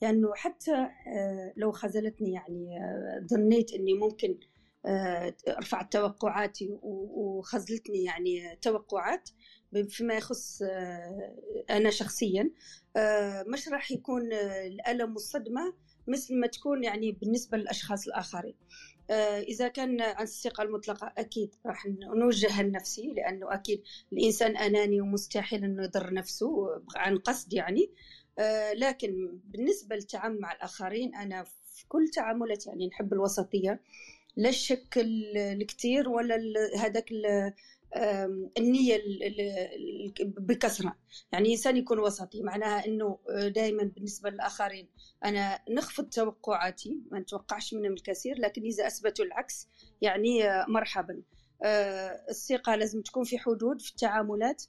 لأنه 0.01 0.31
حتى 0.35 0.75
آه، 1.07 1.53
لو 1.57 1.71
خذلتني 1.71 2.33
يعني 2.33 2.77
آه، 2.77 3.27
ظنيت 3.27 3.73
إني 3.73 3.93
ممكن 3.93 4.39
رفعت 5.49 5.93
توقعاتي 5.93 6.69
وخذلتني 6.81 8.03
يعني 8.03 8.55
توقعات 8.61 9.29
فيما 9.89 10.13
يخص 10.13 10.61
أنا 11.69 11.89
شخصيا 11.89 12.51
مش 13.47 13.69
راح 13.69 13.91
يكون 13.91 14.33
الألم 14.67 15.11
والصدمة 15.11 15.73
مثل 16.07 16.39
ما 16.39 16.47
تكون 16.47 16.83
يعني 16.83 17.11
بالنسبة 17.11 17.57
للأشخاص 17.57 18.07
الآخرين. 18.07 18.55
آه، 19.09 19.39
إذا 19.39 19.67
كان 19.67 20.01
عن 20.01 20.23
الثقة 20.23 20.63
المطلقة 20.63 21.13
أكيد 21.17 21.55
راح 21.65 21.85
نوجه 22.15 22.61
لنفسي 22.61 23.13
لأنه 23.13 23.53
أكيد 23.53 23.83
الإنسان 24.13 24.57
أناني 24.57 25.01
ومستحيل 25.01 25.63
أنه 25.63 25.83
يضر 25.83 26.13
نفسه 26.13 26.81
عن 26.95 27.17
قصد 27.17 27.53
يعني. 27.53 27.89
آه، 28.39 28.73
لكن 28.73 29.39
بالنسبة 29.43 29.95
للتعامل 29.95 30.39
مع 30.39 30.53
الآخرين 30.53 31.15
أنا 31.15 31.43
في 31.43 31.87
كل 31.87 32.07
تعاملات 32.07 32.67
يعني 32.67 32.87
نحب 32.87 33.13
الوسطية 33.13 33.81
لا 34.35 34.49
الشك 34.49 34.97
الكثير 34.97 36.09
ولا 36.09 36.37
هذاك 36.77 37.11
النية 38.57 39.01
بكثرة 40.19 40.95
يعني 41.31 41.47
الإنسان 41.47 41.77
يكون 41.77 41.99
وسطي 41.99 42.41
معناها 42.43 42.85
أنه 42.85 43.19
آه، 43.29 43.47
دائما 43.47 43.83
بالنسبة 43.83 44.29
للآخرين 44.29 44.87
أنا 45.25 45.59
نخفض 45.69 46.09
توقعاتي 46.09 47.01
ما 47.11 47.19
نتوقعش 47.19 47.73
منهم 47.73 47.93
الكثير 47.93 48.39
لكن 48.39 48.63
إذا 48.63 48.87
أثبتوا 48.87 49.25
العكس 49.25 49.67
يعني 50.01 50.49
آه، 50.49 50.65
مرحبا. 50.67 51.21
آه، 51.63 52.25
الثقة 52.29 52.75
لازم 52.75 53.01
تكون 53.01 53.23
في 53.23 53.37
حدود 53.37 53.81
في 53.81 53.91
التعاملات. 53.91 54.63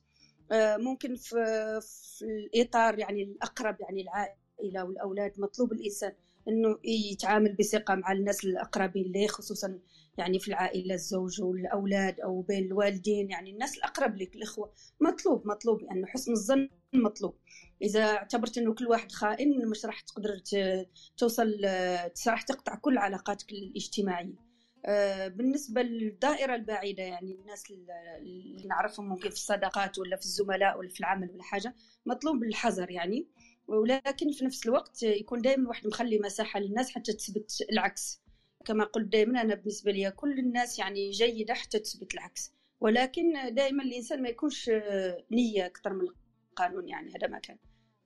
ممكن 0.52 1.16
في, 1.16 1.36
في 1.82 2.24
الإطار 2.24 2.98
يعني 2.98 3.22
الأقرب 3.22 3.76
يعني 3.80 4.02
العائلة 4.02 4.84
والأولاد 4.84 5.40
مطلوب 5.40 5.72
الإنسان 5.72 6.12
أنه 6.48 6.78
يتعامل 6.84 7.52
بثقة 7.52 7.94
مع 7.94 8.12
الناس 8.12 8.44
الأقربين 8.44 9.12
ليه 9.12 9.26
خصوصا 9.26 9.78
يعني 10.18 10.38
في 10.38 10.48
العائلة 10.48 10.94
الزوج 10.94 11.42
والاولاد 11.42 12.20
أو 12.20 12.40
بين 12.42 12.64
الوالدين 12.64 13.30
يعني 13.30 13.50
الناس 13.50 13.76
الأقرب 13.76 14.16
لك 14.16 14.36
الأخوة. 14.36 14.72
مطلوب 15.00 15.46
مطلوب 15.46 15.82
لأنه 15.82 15.94
يعني 15.94 16.06
حسن 16.06 16.32
الظن 16.32 16.68
مطلوب. 16.92 17.34
إذا 17.82 18.04
اعتبرت 18.04 18.58
إنه 18.58 18.74
كل 18.74 18.86
واحد 18.86 19.12
خائن 19.12 19.68
مش 19.68 19.86
راح 19.86 20.00
تقدر 20.00 20.40
توصل 21.16 21.60
راح 22.28 22.42
تقطع 22.42 22.74
كل 22.74 22.98
علاقاتك 22.98 23.52
الاجتماعية. 23.52 24.50
آه، 24.86 25.28
بالنسبة 25.28 25.82
للدائرة 25.82 26.54
البعيدة 26.54 27.02
يعني 27.02 27.32
الناس 27.34 27.70
اللي 27.70 28.66
نعرفهم 28.68 29.08
ممكن 29.08 29.28
في 29.30 29.36
الصداقات 29.36 29.98
ولا 29.98 30.16
في 30.16 30.22
الزملاء 30.22 30.78
ولا 30.78 30.88
في 30.88 31.00
العمل 31.00 31.30
ولا 31.30 31.42
حاجة 31.42 31.74
مطلوب 32.06 32.42
الحذر 32.42 32.90
يعني. 32.90 33.26
ولكن 33.68 34.32
في 34.32 34.44
نفس 34.44 34.66
الوقت 34.66 35.02
يكون 35.02 35.40
دائما 35.40 35.68
واحد 35.68 35.86
مخلي 35.86 36.18
مساحة 36.18 36.60
للناس 36.60 36.90
حتى 36.90 37.12
تثبت 37.12 37.52
العكس. 37.72 38.22
كما 38.64 38.84
قلت 38.84 39.12
دائما 39.12 39.40
أنا 39.40 39.54
بالنسبة 39.54 39.92
لي 39.92 40.10
كل 40.10 40.38
الناس 40.38 40.78
يعني 40.78 41.10
جيدة 41.10 41.54
حتى 41.54 41.78
تثبت 41.78 42.14
العكس. 42.14 42.52
ولكن 42.80 43.54
دائما 43.54 43.82
الإنسان 43.82 44.22
ما 44.22 44.28
يكونش 44.28 44.70
نية 45.30 45.66
أكثر 45.66 45.92
من 45.92 46.06
القانون 46.50 46.88
يعني 46.88 47.12
هذا 47.16 47.26
ما 47.28 47.38
كان 47.38 47.58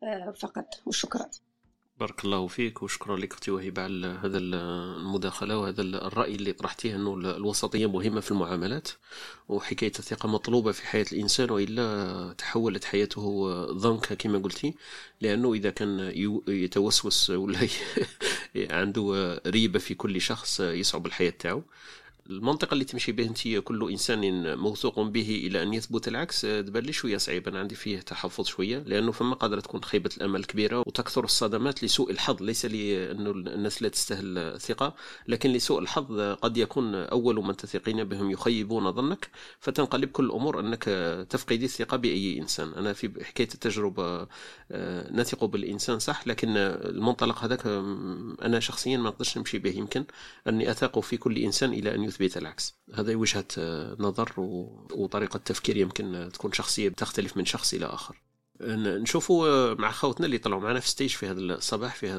آه، 0.03 0.31
فقط. 0.31 0.83
وشكرا. 0.87 1.31
بارك 2.01 2.25
الله 2.25 2.47
فيك 2.47 2.83
وشكرا 2.83 3.17
لك 3.17 3.33
أختي 3.33 3.51
وهبة 3.51 3.83
على 3.83 4.07
هذا 4.07 4.39
المداخلة 4.39 5.59
وهذا 5.59 5.83
الرأي 5.83 6.35
اللي 6.35 6.53
طرحتيه 6.53 6.97
أنه 6.97 7.15
الوسطية 7.15 7.87
مهمة 7.87 8.21
في 8.21 8.31
المعاملات 8.31 8.89
وحكاية 9.49 9.93
الثقة 9.99 10.29
مطلوبة 10.29 10.73
في 10.73 10.87
حياة 10.87 11.07
الإنسان 11.13 11.51
وإلا 11.51 12.35
تحولت 12.39 12.85
حياته 12.85 13.49
ضنكا 13.73 14.15
كما 14.15 14.39
قلتي 14.39 14.75
لأنه 15.21 15.55
إذا 15.55 15.71
كان 15.71 16.13
يتوسوس 16.49 17.31
ولا 17.31 17.69
عنده 18.57 19.41
ريبة 19.47 19.79
في 19.79 19.95
كل 19.95 20.21
شخص 20.21 20.61
يصعب 20.61 21.07
الحياة 21.07 21.31
تاعو. 21.31 21.63
المنطقة 22.31 22.73
اللي 22.73 22.85
تمشي 22.85 23.13
به 23.13 23.25
أنت 23.25 23.49
كل 23.49 23.91
إنسان 23.91 24.55
موثوق 24.59 25.01
به 25.01 25.43
إلى 25.47 25.63
أن 25.63 25.75
يثبت 25.75 26.09
العكس 26.09 26.41
تبان 26.41 26.83
لي 26.83 26.93
شوية 26.93 27.17
صعيب. 27.17 27.49
أنا 27.49 27.59
عندي 27.59 27.75
فيه 27.75 27.99
تحفظ 28.01 28.47
شوية 28.47 28.79
لأنه 28.79 29.13
فما 29.13 29.35
قادرة 29.35 29.61
تكون 29.61 29.85
خيبة 29.85 30.11
الأمل 30.17 30.45
كبيرة 30.45 30.79
وتكثر 30.87 31.25
الصدمات 31.25 31.85
لسوء 31.85 32.11
الحظ. 32.11 32.43
ليس 32.43 32.67
لأنه 32.67 33.31
الناس 33.31 33.83
لا 33.83 33.89
تستاهل 33.89 34.39
الثقة 34.39 34.95
لكن 35.29 35.51
لسوء 35.51 35.79
الحظ 35.79 36.21
قد 36.21 36.57
يكون 36.57 36.95
أول 36.95 37.37
من 37.45 37.57
تثقين 37.57 38.05
بهم 38.05 38.31
يخيبون 38.31 38.93
ظنك. 38.93 39.29
فتنقلب 39.61 40.09
كل 40.09 40.25
الأمور 40.25 40.61
أنك 40.61 40.85
تفقدي 41.31 41.65
الثقة 41.65 41.97
بأي 41.97 42.39
إنسان. 42.39 42.73
أنا 42.75 42.93
في 42.93 43.25
حكاية 43.25 43.49
التجربة 43.55 44.27
آه، 44.73 45.13
نثق 45.13 45.45
بالإنسان 45.45 45.99
صح 45.99 46.27
لكن 46.27 46.49
المنطلق 46.57 47.45
هذاك 47.45 47.67
أنا 48.43 48.61
شخصيا 48.61 48.97
ما 48.97 49.09
نقدرش 49.09 49.39
نمشي 49.39 49.59
به. 49.59 49.71
يمكن 49.71 50.05
أني 50.49 50.71
اثق 50.71 51.01
في 51.01 51.17
كل 51.17 51.39
إنسان 51.39 51.73
إلى 51.73 51.95
أن 51.95 52.14
يثبت 52.21 52.37
العكس. 52.37 52.75
هذه 52.95 53.17
وجهة 53.17 53.45
نظر 53.99 54.33
وطريقة 54.95 55.39
تفكير 55.39 55.77
يمكن 55.77 56.29
تكون 56.33 56.53
شخصية 56.53 56.89
تختلف 56.89 57.37
من 57.37 57.45
شخص 57.45 57.75
إلى 57.75 57.87
آخر. 57.87 58.21
نشوفوا 58.61 59.75
مع 59.75 59.91
خوتنا 59.91 60.27
اللي 60.27 60.39
طلعوا 60.39 60.61
معنا 60.61 60.81
في 60.81 60.89
ستيج 60.89 61.11
في 61.11 61.27
هذا 61.27 61.41
الصباح 61.41 61.95
في 61.95 62.09
هذا 62.09 62.19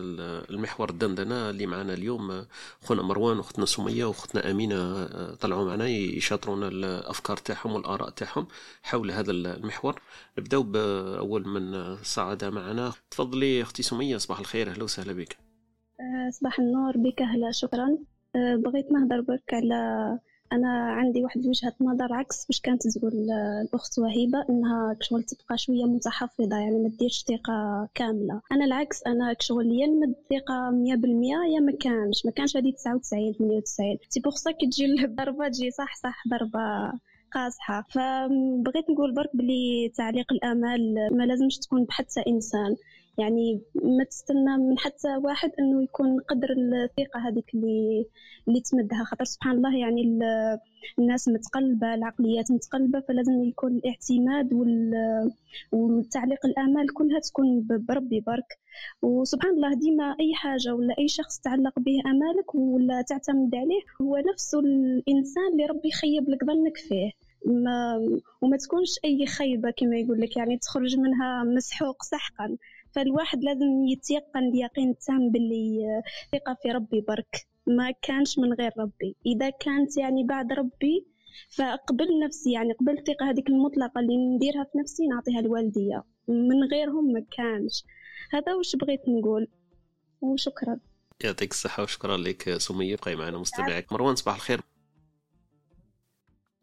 المحور 0.50 0.90
الدندنة 0.90 1.50
اللي 1.50 1.66
معنا 1.66 1.94
اليوم 1.94 2.46
خونا 2.84 3.02
مروان 3.02 3.38
واختنا 3.38 3.66
سمية 3.66 4.06
واختنا 4.06 4.52
أمينة 4.52 5.06
طلعوا 5.36 5.66
معنا 5.66 5.88
يشاطرونا 5.88 6.68
الأفكار 6.68 7.38
تاعهم 7.38 7.74
والآراء 7.74 8.10
تاعهم 8.10 8.48
حول 8.84 9.12
هذا 9.12 9.32
المحور. 9.32 10.02
نبداو 10.38 10.64
بأول 10.64 11.48
من 11.48 11.96
صعد 12.04 12.46
معنا. 12.46 12.94
تفضلي 13.12 13.62
أختي 13.62 13.84
سمية 13.84 14.18
صباح 14.18 14.40
الخير 14.40 14.70
أهلا 14.70 14.84
وسهلا 14.84 15.14
بك. 15.14 15.38
صباح 16.30 16.60
النور 16.60 16.98
بك 16.98 17.22
أهلا 17.22 17.52
شكرا. 17.52 17.98
بغيت 18.36 18.92
نهضر 18.92 19.22
برك 19.22 19.54
على 19.54 19.76
أنا 20.54 20.68
عندي 20.92 21.24
واحد 21.24 21.48
وجهة 21.48 21.74
نظر 21.82 22.14
عكس 22.14 22.46
باش 22.46 22.62
كانت 22.62 22.88
تقول 22.88 23.12
الأخت 23.64 24.00
وهيبة 24.00 24.46
إنها 24.50 24.94
كشغل 25.00 25.24
تبقى 25.24 25.58
شوية 25.58 25.86
متحفظة 25.86 26.58
يعني 26.58 26.80
ما 26.80 26.90
ديرش 27.00 27.24
ثقة 27.28 27.88
كاملة. 27.96 28.42
أنا 28.52 28.66
العكس 28.66 29.04
أنا 29.08 29.34
كشغل 29.34 29.72
يا 29.72 29.88
نمد 29.88 30.16
ثقة 30.30 30.70
100% 30.72 31.54
يا 31.56 31.60
ما 31.60 31.72
كانش. 31.82 32.26
ما 32.26 32.32
كانش 32.32 32.58
هذه 32.58 32.72
99 32.72 33.34
98 33.34 33.98
c'est 34.10 34.20
pour 34.20 34.36
ça 34.36 34.52
كي 34.52 34.66
تجي 34.68 34.86
الضربه 35.06 35.48
تجي 35.48 35.72
صح 35.72 35.96
صح 35.96 36.24
ضربة 36.30 36.94
قاصحة. 37.32 37.86
فبغيت 37.90 38.90
نقول 38.90 39.14
برك 39.14 39.36
بلي 39.36 39.92
تعليق 39.98 40.34
الامال 40.34 40.96
ما 41.12 41.24
لازمش 41.24 41.58
تكون 41.58 41.84
بحتى 41.84 42.24
إنسان. 42.28 42.76
يعني 43.18 43.62
ما 43.76 44.04
تستنى 44.04 44.58
من 44.58 44.78
حتى 44.78 45.18
واحد 45.24 45.52
إنه 45.60 45.84
يكون 45.84 46.20
قدر 46.20 46.48
الثقة 46.52 47.20
هذيك 47.28 47.54
اللي 47.56 48.06
اللي 48.48 48.62
تمدها. 48.62 49.04
خاطر 49.04 49.24
سبحان 49.24 49.56
الله 49.58 49.78
يعني 49.78 50.20
الناس 51.00 51.28
متقلبة 51.28 51.94
العقليات 51.94 52.52
متقلبة 52.52 53.00
فلازم 53.00 53.44
يكون 53.44 53.72
الاعتماد 53.72 54.54
والتعليق 55.72 56.46
الآمال 56.46 56.94
كلها 56.94 57.20
تكون 57.20 57.68
بربي 57.90 58.20
برك 58.20 58.60
وسبحان 59.02 59.52
الله 59.54 59.74
ديما 59.74 60.16
أي 60.20 60.34
حاجة 60.36 60.76
ولا 60.76 60.96
أي 61.00 61.08
شخص 61.08 61.40
تعلق 61.40 61.80
به 61.80 62.02
آمالك 62.06 62.56
ولا 62.56 63.02
تعتمد 63.02 63.56
عليه 63.56 63.82
هو 64.02 64.18
نفسه 64.34 64.60
الإنسان 64.60 65.52
اللي 65.52 65.66
ربي 65.66 65.88
يخيب 65.88 66.30
لك 66.30 66.46
ظنك 66.46 66.78
فيه. 66.78 67.12
ما 67.46 67.98
وما 68.42 68.58
تكونش 68.58 68.90
أي 69.06 69.26
خيبة 69.26 69.72
كما 69.72 69.98
يقول 69.98 70.22
لك 70.22 70.38
يعني 70.38 70.58
تخرج 70.58 70.98
منها 70.98 71.44
مسحوق 71.44 72.04
سحقا. 72.04 72.58
فالواحد 72.96 73.44
لازم 73.44 73.86
يتيقن 73.88 74.44
اليقين 74.54 74.90
التام 74.90 75.32
باللي 75.32 76.02
ثقة 76.32 76.58
في 76.62 76.72
ربي 76.72 77.02
برك. 77.02 77.48
ما 77.68 77.92
كانش 77.92 78.40
من 78.40 78.54
غير 78.54 78.72
ربي. 78.78 79.16
إذا 79.26 79.50
كانت 79.50 79.98
يعني 79.98 80.24
بعد 80.24 80.54
ربي 80.54 81.08
فقبل 81.50 82.20
نفسي. 82.26 82.52
يعني 82.52 82.74
قبل 82.74 82.98
الثقة 82.98 83.30
هذيك 83.30 83.50
المطلقة 83.50 84.00
اللي 84.00 84.18
نديرها 84.18 84.64
في 84.64 84.78
نفسي 84.78 85.08
نعطيها 85.08 85.42
لوالدية 85.42 86.04
من 86.28 86.64
غيرهم 86.72 87.14
ما 87.14 87.26
كانش. 87.38 87.84
هذا 88.32 88.54
وش 88.54 88.76
بغيت 88.76 89.02
نقول؟ 89.08 89.48
وشكرا. 90.22 90.80
يعطيك 91.24 91.52
الصحة 91.52 91.84
وشكرا 91.84 92.18
لك 92.18 92.58
سمية. 92.58 92.96
بقي 92.96 93.16
معنا 93.16 93.38
مستمعك 93.38 93.94
مروان 93.94 94.16
صباح 94.16 94.36
الخير. 94.36 94.62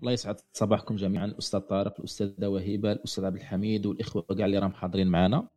الله 0.00 0.12
يسعد 0.12 0.36
صباحكم 0.52 0.96
جميعا. 0.96 1.24
الأستاذ 1.24 1.60
طارق 1.60 1.94
الأستاذة 1.98 2.46
وهيبة 2.46 2.92
الأستاذ 2.92 3.24
عبد 3.24 3.36
الحميد 3.36 3.86
والإخوة 3.86 4.22
كاع 4.22 4.46
اللي 4.46 4.58
راهم 4.58 4.72
حاضرين 4.72 5.06
معنا 5.06 5.48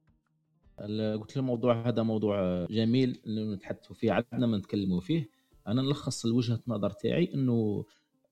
قلت 1.20 1.38
الموضوع 1.38 1.88
هذا 1.88 2.04
موضوع 2.04 2.66
جميل 2.66 3.22
نتحدثوا 3.28 3.96
فيه 3.96 4.12
عندنا 4.12 4.48
ما 4.48 4.58
نتكلموا 4.58 5.00
فيه. 5.00 5.30
أنا 5.68 5.82
نلخص 5.82 6.26
وجهة 6.26 6.60
النظر 6.68 6.90
تاعي 6.90 7.34
إنه 7.34 7.86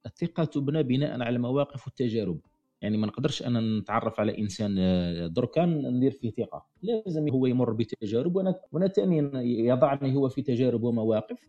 الثقة 0.06 0.43
تبنى 0.43 0.84
بناء 0.84 1.21
على 1.21 1.36
المواقف 1.36 1.88
والتجارب. 1.88 2.39
يعني 2.82 2.97
ما 2.97 3.08
نقدرش 3.08 3.43
أنا 3.43 3.79
نتعرف 3.79 4.19
على 4.19 4.38
إنسان 4.38 4.75
دركا 5.34 5.65
ندير 5.65 6.12
فيه 6.12 6.32
ثقة. 6.32 6.65
لازم 6.82 7.29
هو 7.29 7.45
يمر 7.45 7.73
بتجارب 7.73 8.36
وأنا 8.36 8.56
وأنا 8.71 8.88
ثانيا 8.88 9.32
يضعني 9.43 10.15
هو 10.15 10.29
في 10.29 10.41
تجارب 10.41 10.84
ومواقف. 10.84 11.39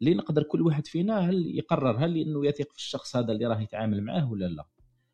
اللي 0.00 0.14
نقدر 0.14 0.42
كل 0.42 0.62
واحد 0.62 0.86
فينا 0.86 1.18
هل 1.18 1.56
يقرر 1.56 1.96
هل 2.04 2.16
إنه 2.16 2.46
يثق 2.46 2.72
في 2.72 2.76
الشخص 2.76 3.16
هذا 3.16 3.32
اللي 3.32 3.46
راه 3.46 3.60
يتعامل 3.60 4.02
معاه 4.02 4.32
ولا 4.32 4.46
لا؟ 4.46 4.66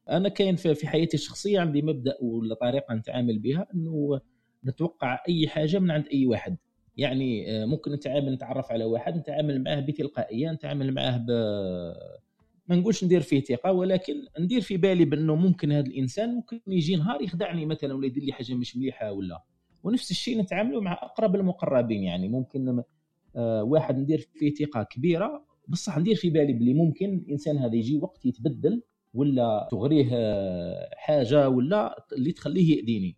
أنا 0.09 0.29
كاين 0.29 0.57
في 0.57 0.87
حياتي 0.87 1.17
الشخصية 1.17 1.61
عندي 1.61 1.83
مبدأ 1.83 2.17
ولا 2.21 2.55
طريقة 2.55 2.95
نتعامل 2.95 3.39
بها 3.39 3.67
إنه 3.75 4.21
نتوقع 4.67 5.19
أي 5.29 5.49
حاجة 5.49 5.79
من 5.79 5.91
عند 5.91 6.07
أي 6.13 6.27
واحد. 6.27 6.57
يعني 6.97 7.51
آه، 7.63 7.65
ممكن 7.65 7.93
نتعامل 7.93 8.33
نتعرف 8.33 8.73
على 8.73 8.85
واحد 8.85 9.17
نتعامل 9.17 9.63
معاه 9.63 9.81
بتلقائية 9.81 10.53
نتعامل 10.53 10.95
معاه 10.95 11.17
ب 11.17 11.31
ما 12.69 12.77
نقولش 12.77 13.05
ندير 13.05 13.21
فيه 13.21 13.41
ثقة 13.41 13.73
ولكن 13.73 14.15
ندير 14.41 14.61
في 14.61 14.77
بالي 14.77 15.05
بأنه 15.05 15.35
ممكن 15.35 15.73
هذا 15.73 15.87
الإنسان 15.87 16.35
ممكن 16.35 16.61
يجي 16.67 16.97
نهار 16.97 17.23
يخدعني 17.23 17.67
مثلا 17.67 17.95
ولا 17.95 18.07
يدير 18.07 18.23
لي 18.23 18.33
حاجة 18.33 18.55
مش 18.55 18.77
مليحة 18.77 19.13
ولا. 19.13 19.43
ونفس 19.83 20.11
الشيء 20.11 20.41
نتعاملوا 20.41 20.83
مع 20.83 20.93
أقرب 20.93 21.37
المقربين 21.37 22.03
يعني. 22.03 22.29
ممكن 22.29 22.83
آه، 23.37 23.63
واحد 23.63 23.99
ندير 23.99 24.29
فيه 24.35 24.55
ثقة 24.55 24.83
كبيرة 24.83 25.45
بصح 25.69 25.99
ندير 25.99 26.15
في 26.15 26.31
بالي 26.31 26.53
بلي 26.53 26.75
ممكن 26.75 27.15
الإنسان 27.15 27.59
هذا 27.59 27.75
يجي 27.75 27.97
وقت 27.97 28.27
يتبدل 28.27 28.83
ولا 29.15 29.69
تغريه 29.71 30.09
آه، 30.13 30.91
حاجة 30.97 31.49
ولا 31.49 32.07
اللي 32.13 32.33
تخليه 32.33 32.77
يأذيني. 32.77 33.17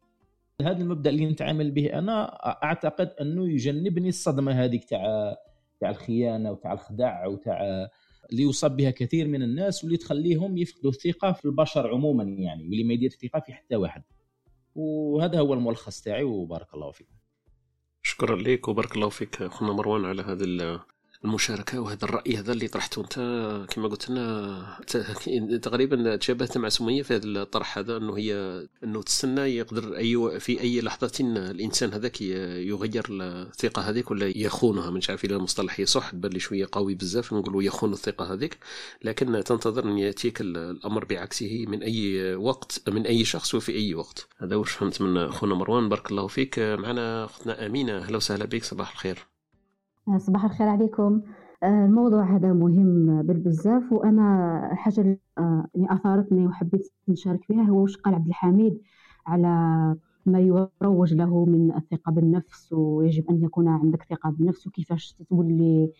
هذا 0.62 0.82
المبدأ 0.82 1.10
اللي 1.10 1.26
نتعامل 1.26 1.70
به 1.70 1.98
أنا 1.98 2.24
أعتقد 2.64 3.10
أنه 3.20 3.48
يجنبني 3.48 4.08
الصدمة 4.08 4.52
هذيك 4.52 4.84
تاع 4.84 5.36
تاع 5.80 5.90
الخيانة 5.90 6.50
وتاع 6.50 6.72
الخداع 6.72 7.26
وتاع 7.26 7.88
اللي 8.32 8.42
يصاب 8.42 8.76
بها 8.76 8.90
كثير 8.90 9.28
من 9.28 9.42
الناس 9.42 9.84
واللي 9.84 9.98
تخليهم 9.98 10.58
يفقدوا 10.58 10.90
الثقة 10.90 11.32
في 11.32 11.44
البشر 11.44 11.88
عموما 11.88 12.24
يعني 12.24 12.62
واللي 12.62 12.84
ما 12.84 12.92
يدير 12.92 13.10
ثقه 13.10 13.40
في 13.40 13.52
حتى 13.52 13.76
واحد. 13.76 14.02
وهذا 14.74 15.40
هو 15.40 15.54
الملخص 15.54 16.00
تاعي 16.00 16.22
وبارك 16.22 16.74
الله 16.74 16.90
فيك 16.90 17.08
شكرا 18.02 18.36
لك 18.36 18.68
وبارك 18.68 18.96
الله 18.96 19.08
فيك 19.08 19.42
أخونا 19.42 19.72
مروان 19.72 20.04
على 20.04 20.22
هذا 20.22 20.44
المشاركة 21.24 21.80
وهذا 21.80 22.04
الرأي 22.04 22.36
هذا 22.36 22.52
اللي 22.52 22.68
طرحته 22.68 23.00
أنت 23.02 23.14
كما 23.70 23.88
قلت 23.88 24.10
لنا 24.10 24.78
تقريبا 25.62 26.16
تشابهت 26.16 26.58
مع 26.58 26.68
سمية 26.68 27.02
في 27.02 27.14
هذا 27.14 27.26
الطرح 27.26 27.78
هذا 27.78 27.96
أنه 27.96 28.18
هي 28.18 28.34
أنه 28.84 29.02
تستنى 29.02 29.40
يقدر 29.40 29.96
أي 29.96 30.40
في 30.40 30.60
أي 30.60 30.80
لحظة 30.80 31.12
الإنسان 31.20 31.92
هذاك 31.92 32.20
يغير 32.20 33.06
الثقة 33.10 33.82
هذيك 33.82 34.10
ولا 34.10 34.26
يخونها. 34.38 34.90
مش 34.90 35.10
عارف 35.10 35.24
اذا 35.24 35.36
المصطلح 35.36 35.80
يصح 35.80 36.14
بان 36.14 36.38
شوية 36.38 36.68
قوي 36.72 36.94
بزاف 36.94 37.32
نقولوا 37.32 37.62
يخون 37.62 37.92
الثقة 37.92 38.32
هذيك 38.32 38.58
لكن 39.04 39.44
تنتظر 39.44 39.84
أن 39.84 39.98
يأتيك 39.98 40.40
الأمر 40.40 41.04
بعكسه 41.04 41.64
من 41.68 41.82
أي 41.82 42.34
وقت 42.34 42.82
من 42.88 43.06
أي 43.06 43.24
شخص 43.24 43.54
وفي 43.54 43.72
أي 43.72 43.94
وقت. 43.94 44.28
هذا 44.38 44.56
واش 44.56 44.70
فهمت 44.70 45.02
من 45.02 45.16
اخونا 45.16 45.54
مروان. 45.54 45.88
بارك 45.88 46.10
الله 46.10 46.26
فيك. 46.26 46.58
معنا 46.58 47.24
أختنا 47.24 47.66
أمينة. 47.66 47.98
أهلا 47.98 48.16
وسهلا 48.16 48.44
بك. 48.44 48.64
صباح 48.64 48.92
الخير. 48.92 49.29
صباح 50.18 50.44
الخير 50.44 50.68
عليكم. 50.68 51.22
آه، 51.62 51.84
الموضوع 51.84 52.36
هذا 52.36 52.52
مهم 52.52 53.22
بالبزاف 53.22 53.92
وأنا 53.92 54.68
الحاجة 54.72 55.00
اللي 55.00 55.18
آه، 55.38 55.66
أثارتني 55.76 56.46
وحبيت 56.46 56.92
نشارك 57.08 57.44
فيها 57.44 57.62
هو 57.62 57.82
وش 57.82 57.96
قال 57.96 58.14
عبد 58.14 58.26
الحميد 58.26 58.82
على 59.26 59.48
ما 60.26 60.40
يروج 60.40 61.14
له 61.14 61.44
من 61.44 61.76
الثقة 61.76 62.12
بالنفس 62.12 62.72
ويجب 62.72 63.30
أن 63.30 63.42
يكون 63.42 63.68
عندك 63.68 64.02
ثقة 64.02 64.30
بالنفس 64.30 64.66
وكيفاش 64.66 65.12
تولي 65.12 65.92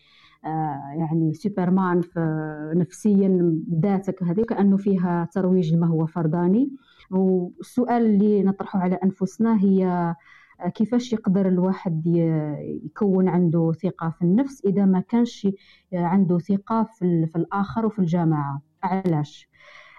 آه، 0.45 0.81
يعني 0.97 1.33
سوبرمان 1.33 2.01
نفسيا 2.75 3.61
ذاتك 3.81 4.23
هذه 4.23 4.41
كأنه 4.43 4.77
فيها 4.77 5.29
ترويج 5.33 5.73
لما 5.73 5.87
هو 5.87 6.05
فرداني 6.05 6.71
والسؤال 7.11 8.05
اللي 8.05 8.43
نطرحه 8.43 8.79
على 8.79 8.95
أنفسنا 8.95 9.63
هي 9.63 10.15
كيفاش 10.69 11.13
يقدر 11.13 11.47
الواحد 11.47 12.07
يكون 12.85 13.27
عنده 13.27 13.71
ثقة 13.71 14.09
في 14.09 14.21
النفس 14.21 14.65
إذا 14.65 14.85
ما 14.85 14.99
كانش 14.99 15.47
عنده 15.93 16.39
ثقة 16.39 16.83
في, 16.83 17.31
الآخر 17.35 17.85
وفي 17.85 17.99
الجماعة 17.99 18.61
علاش؟ 18.83 19.49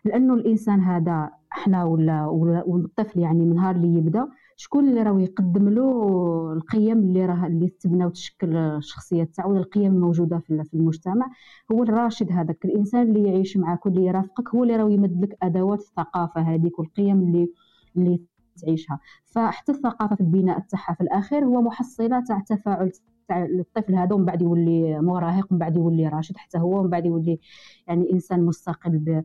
لأنه 0.05 0.35
الإنسان 0.35 0.81
هذا 0.81 1.31
إحنا 1.53 1.85
ولا 1.85 2.27
والطفل 2.67 3.21
يعني 3.21 3.45
من 3.45 3.55
نهار 3.55 3.77
اللي 3.77 3.99
يبدأ 3.99 4.29
شكون 4.57 4.89
اللي 4.89 5.03
راه 5.03 5.21
يقدم 5.21 5.69
له 5.69 6.53
القيم 6.53 6.99
اللي 6.99 7.27
راه 7.27 7.47
اللي 7.47 7.69
تبنى 7.69 8.07
وتشكل 8.07 8.57
الشخصية 8.57 9.25
تاعو 9.25 9.57
القيم 9.57 9.95
الموجودة 9.95 10.39
في 10.39 10.75
المجتمع 10.75 11.31
هو 11.73 11.83
الراشد 11.83 12.33
هذاك 12.33 12.65
الإنسان 12.65 13.03
اللي 13.03 13.29
يعيش 13.29 13.57
معك 13.57 13.87
واللي 13.87 14.05
يرافقك 14.07 14.49
هو 14.49 14.63
اللي 14.63 14.77
راه 14.77 14.91
يمد 14.91 15.25
لك 15.25 15.37
أدوات 15.43 15.81
الثقافة 15.81 16.41
هذيك 16.41 16.79
والقيم 16.79 17.21
اللي 17.21 17.49
اللي 17.97 18.21
تعيشها. 18.57 19.01
فحتى 19.27 19.73
الثقافة 19.73 20.15
في 20.17 20.21
البناء 20.21 20.59
تاعها 20.61 20.95
في 20.95 21.01
الأخير 21.01 21.45
هو 21.45 21.63
محصله 21.63 22.21
تاع 22.21 22.41
تفاعل 22.41 22.93
تاع 23.29 23.45
الطفل 23.45 23.95
هذا 23.95 24.15
ومن 24.15 24.25
بعد 24.25 24.43
يولي 24.43 25.01
مراهق 25.01 25.47
ومن 25.51 25.59
بعد 25.59 25.77
يولي 25.77 26.09
راشد 26.09 26.37
حتى 26.37 26.59
هو 26.59 26.81
ومن 26.81 26.91
بعد 26.91 27.07
يولي 27.07 27.39
يعني 27.87 28.13
إنسان 28.13 28.47
مستقل 28.47 29.25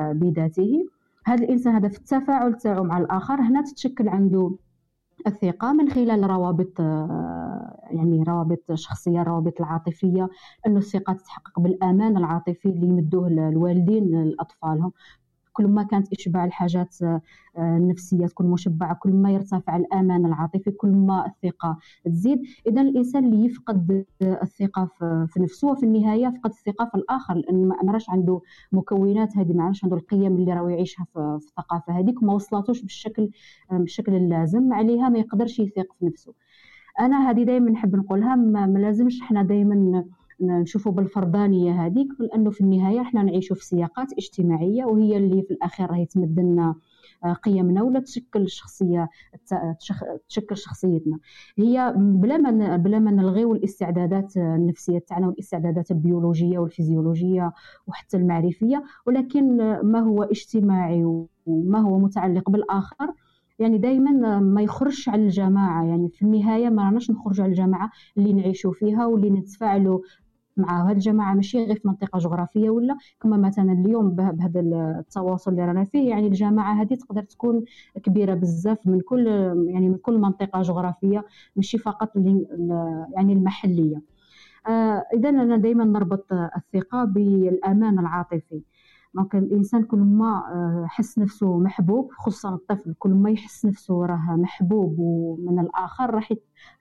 بذاته. 0.00 0.86
هذا 1.26 1.44
الإنسان 1.44 1.74
هذا 1.74 1.88
في 1.88 1.98
التفاعل 1.98 2.54
تاعو 2.54 2.84
مع 2.84 2.98
الآخر 2.98 3.34
هنا 3.34 3.62
تتشكل 3.62 4.08
عنده 4.08 4.50
الثقة 5.26 5.72
من 5.72 5.90
خلال 5.90 6.30
روابط 6.30 6.80
يعني 7.90 8.22
روابط 8.22 8.72
شخصية 8.74 9.22
روابط 9.22 9.60
العاطفية 9.60 10.28
أنه 10.66 10.78
الثقة 10.78 11.12
تتحقق 11.12 11.60
بالأمان 11.60 12.16
العاطفي 12.16 12.68
اللي 12.68 12.86
يمدوه 12.86 13.28
الوالدين 13.28 14.24
لأطفالهم 14.24 14.92
كل 15.58 15.66
ما 15.66 15.82
كانت 15.82 16.12
إشباع 16.12 16.44
الحاجات 16.44 17.02
آه، 17.02 17.20
النفسية 17.58 18.26
تكون 18.26 18.46
مشبعة 18.46 18.94
كل 18.94 19.10
ما 19.10 19.30
يرتفع 19.30 19.76
الأمان 19.76 20.26
العاطفي 20.26 20.70
كل 20.70 20.88
ما 20.88 21.26
الثقة 21.26 21.78
تزيد. 22.04 22.42
إذا 22.66 22.80
الإنسان 22.80 23.24
اللي 23.24 23.44
يفقد 23.44 24.04
الثقة 24.22 24.90
في 25.26 25.40
نفسه 25.40 25.68
وفي 25.68 25.82
النهاية 25.82 26.28
فقد 26.28 26.50
الثقة 26.50 26.84
في 26.84 26.94
الآخر 26.94 27.34
لأن 27.34 27.68
ما 27.68 27.92
راش 27.92 28.10
عنده 28.10 28.40
مكونات 28.72 29.36
هذه 29.36 29.52
ما 29.52 29.72
عنده 29.82 29.96
القيم 29.96 30.36
اللي 30.36 30.52
راه 30.52 30.70
يعيشها 30.70 31.06
في 31.12 31.18
الثقافة 31.18 31.98
هذيك 31.98 32.22
وما 32.22 32.34
وصلتوش 32.34 32.82
بالشكل 32.82 33.30
آه، 33.72 33.78
بالشكل 33.78 34.14
اللازم 34.14 34.72
عليها 34.72 35.08
ما 35.08 35.18
يقدرش 35.18 35.58
يثق 35.58 35.92
في 35.98 36.06
نفسه. 36.06 36.34
أنا 37.00 37.30
هذه 37.30 37.42
دائما 37.42 37.70
نحب 37.70 37.96
نقولها 37.96 38.36
ما 38.36 38.78
لازمش 38.78 39.20
إحنا 39.22 39.42
دائما 39.42 40.04
نشوفوا 40.40 40.92
بالفردانيه 40.92 41.86
هذيك 41.86 42.08
لأنه 42.20 42.50
في 42.50 42.60
النهاية 42.60 43.00
إحنا 43.00 43.22
نعيشوا 43.22 43.56
في 43.56 43.64
سياقات 43.64 44.12
اجتماعية 44.12 44.84
وهي 44.84 45.16
اللي 45.16 45.42
في 45.42 45.50
الأخير 45.50 45.90
راهي 45.90 46.06
تمد 46.06 46.40
لنا 46.40 46.74
آه، 47.24 47.32
قيمنا 47.32 47.82
ولا 47.82 48.00
تشكل 48.00 48.42
الشخصية 48.42 49.08
تشكل 50.28 50.56
شخصيتنا. 50.56 51.18
هي 51.56 51.94
بلا 51.96 52.36
ما 52.36 52.76
بلا 52.76 52.98
ما 52.98 53.10
نلغيو 53.10 53.54
الاستعدادات 53.54 54.36
النفسية 54.36 54.98
تاعنا 54.98 55.26
والاستعدادات 55.26 55.90
البيولوجية 55.90 56.58
والفيزيولوجية 56.58 57.52
وحتى 57.86 58.16
المعرفية 58.16 58.84
ولكن 59.06 59.56
ما 59.82 60.00
هو 60.00 60.22
اجتماعي 60.22 61.04
وما 61.46 61.78
هو 61.78 61.98
متعلق 61.98 62.50
بالآخر 62.50 63.12
يعني 63.58 63.78
دائما 63.78 64.40
ما 64.40 64.62
يخرجش 64.62 65.08
على 65.08 65.22
الجماعة. 65.22 65.84
يعني 65.84 66.08
في 66.08 66.22
النهاية 66.22 66.68
ما 66.68 66.82
راناش 66.84 67.10
نخرجوا 67.10 67.44
على 67.44 67.50
الجماعة 67.50 67.90
اللي 68.18 68.32
نعيشوا 68.32 68.72
فيها 68.72 69.06
واللي 69.06 69.30
نتفاعلوا 69.30 70.00
مع 70.60 70.88
هاد 70.90 70.94
الجماعة 70.96 71.34
ماشي 71.34 71.64
غير 71.64 71.76
في 71.76 71.88
منطقة 71.88 72.18
جغرافية 72.18 72.70
ولا 72.70 72.96
كما 73.20 73.36
مثلا 73.36 73.72
اليوم 73.72 74.10
بهذا 74.10 74.60
التواصل 74.60 75.50
اللي 75.50 75.64
رانا 75.64 75.84
فيه 75.84 76.10
يعني 76.10 76.26
الجماعة 76.26 76.82
هذه 76.82 76.94
تقدر 76.94 77.22
تكون 77.22 77.64
كبيرة 78.02 78.34
بزاف 78.34 78.78
من 78.86 79.00
كل 79.00 79.26
يعني 79.68 79.88
من 79.88 79.96
كل 79.98 80.18
منطقة 80.18 80.62
جغرافية 80.62 81.24
ماشي 81.56 81.78
فقط 81.78 82.16
يعني 82.16 83.32
المحلية. 83.32 84.02
آه 84.68 85.04
اذا 85.14 85.28
أنا 85.28 85.56
دائما 85.56 85.84
نربط 85.84 86.26
الثقة 86.32 87.04
بالأمان 87.04 87.98
العاطفي. 87.98 88.62
دونك 89.14 89.34
الإنسان 89.34 89.82
كل 89.84 89.98
ما 89.98 90.26
آه، 90.52 90.86
حس 90.88 91.18
نفسه 91.18 91.58
محبوب 91.58 92.12
خصوصا 92.12 92.54
الطفل 92.54 92.94
كل 92.98 93.10
ما 93.10 93.30
يحس 93.30 93.66
نفسه 93.66 94.06
راه 94.06 94.36
محبوب 94.36 94.96
ومن 94.98 95.58
الآخر 95.58 96.10
راح 96.14 96.32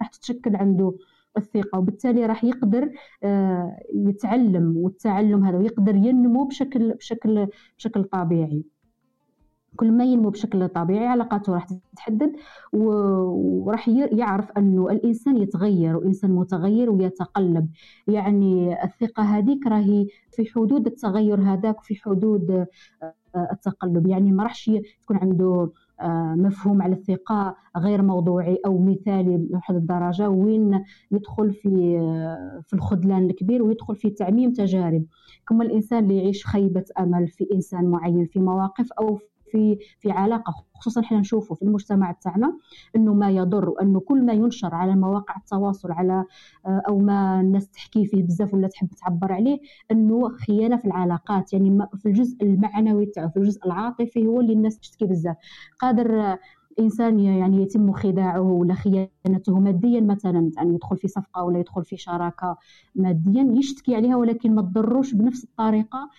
راح 0.02 0.08
تتشكل 0.10 0.56
عنده 0.56 0.94
الثقة 1.38 1.80
وبالتالي 1.80 2.26
راح 2.26 2.44
يقدر 2.44 2.92
آه، 3.24 3.80
يتعلم 3.94 4.78
والتعلم 4.78 5.46
هذا 5.46 5.58
ويقدر 5.58 5.96
ينمو 5.96 6.44
بشكل 6.46 6.94
بشكل 6.94 7.48
بشكل 7.78 8.04
طبيعي. 8.04 8.64
كل 9.76 9.92
ما 9.92 10.04
ينمو 10.06 10.30
بشكل 10.30 10.70
طبيعي 10.70 11.08
علاقاته 11.08 11.54
راح 11.54 11.66
تتحدد 11.94 12.36
وراح 12.74 13.88
يعرف 13.90 14.52
أنه 14.58 14.90
الإنسان 14.90 15.38
يتغير 15.38 15.98
وإنسان 15.98 16.32
متغير 16.32 16.90
ويتقلب. 16.90 17.70
يعني 18.08 18.84
الثقة 18.84 19.24
هذيك 19.24 19.68
راهي 19.68 20.08
في 20.32 20.46
حدود 20.46 20.88
التغير 20.88 21.42
هذاك 21.42 21.82
في 21.84 21.96
حدود 21.96 22.68
آه، 23.04 23.48
التقلب. 23.52 24.08
يعني 24.08 24.32
ما 24.32 24.44
راحش 24.44 24.72
تكون 25.02 25.18
عنده 25.18 25.72
مفهوم 26.36 26.82
على 26.82 26.94
الثقة 26.96 27.56
غير 27.78 28.02
موضوعي 28.02 28.60
أو 28.66 28.78
مثالي 28.78 29.48
لواحد 29.50 29.76
الدرجة 29.76 30.30
وين 30.30 30.84
يدخل 31.12 31.54
في 31.54 31.98
آه، 32.00 32.62
في 32.68 32.74
الخذلان 32.74 33.26
الكبير 33.26 33.64
ويدخل 33.64 33.96
في 33.96 34.10
تعميم 34.10 34.54
تجارب. 34.54 35.06
كما 35.50 35.64
الإنسان 35.64 36.04
اللي 36.04 36.18
يعيش 36.18 36.46
خيبة 36.46 36.86
أمل 37.00 37.28
في 37.28 37.48
إنسان 37.54 37.86
معين 37.86 38.26
في 38.26 38.40
مواقف 38.40 38.92
أو 38.94 39.20
في 39.52 39.78
في 40.00 40.12
علاقة 40.12 40.54
خصوصا 40.76 41.02
إحنا 41.02 41.20
نشوفه 41.20 41.56
في 41.56 41.62
المجتمع 41.62 42.12
تاعنا 42.12 42.58
إنه 42.96 43.14
ما 43.14 43.32
يضر 43.32 43.70
وإنه 43.70 44.00
كل 44.00 44.26
ما 44.26 44.34
ينشر 44.34 44.76
على 44.76 44.96
مواقع 44.96 45.36
التواصل 45.38 45.92
على 45.92 46.26
آه، 46.66 46.82
أو 46.88 47.00
ما 47.00 47.42
الناس 47.42 47.70
تحكي 47.70 48.06
فيه 48.06 48.24
بزاف 48.24 48.54
ولا 48.54 48.68
تحب 48.68 48.88
تعبر 48.90 49.32
عليه 49.34 49.60
إنه 49.92 50.30
خيانة 50.30 50.78
في 50.78 50.86
العلاقات. 50.86 51.54
يعني 51.54 51.88
في 51.98 52.06
الجزء 52.10 52.44
المعنوي 52.44 53.06
تاعو 53.06 53.30
في 53.30 53.38
الجزء 53.38 53.66
العاطفي 53.66 54.26
هو 54.28 54.42
اللي 54.42 54.54
الناس 54.54 54.80
تشتكي 54.80 55.06
بزاف. 55.06 55.36
قادر 55.80 56.38
انسان 56.80 57.20
يعني 57.20 57.62
يتم 57.62 57.92
خداعه 57.94 58.42
ولا 58.42 58.74
خيانته 58.74 59.60
ماديا 59.60 60.02
مثلا 60.02 60.52
يعني 60.58 60.74
يدخل 60.76 60.98
في 60.98 61.08
صفقة 61.08 61.44
ولا 61.44 61.60
يدخل 61.60 61.86
في 61.86 61.98
شراكة 61.98 62.58
ماديا 62.96 63.54
يشتكي 63.58 63.96
عليها 63.96 64.16
ولكن 64.16 64.56
ما 64.56 64.62
تضروش 64.62 65.14
بنفس 65.14 65.44
الطريقة 65.44 66.10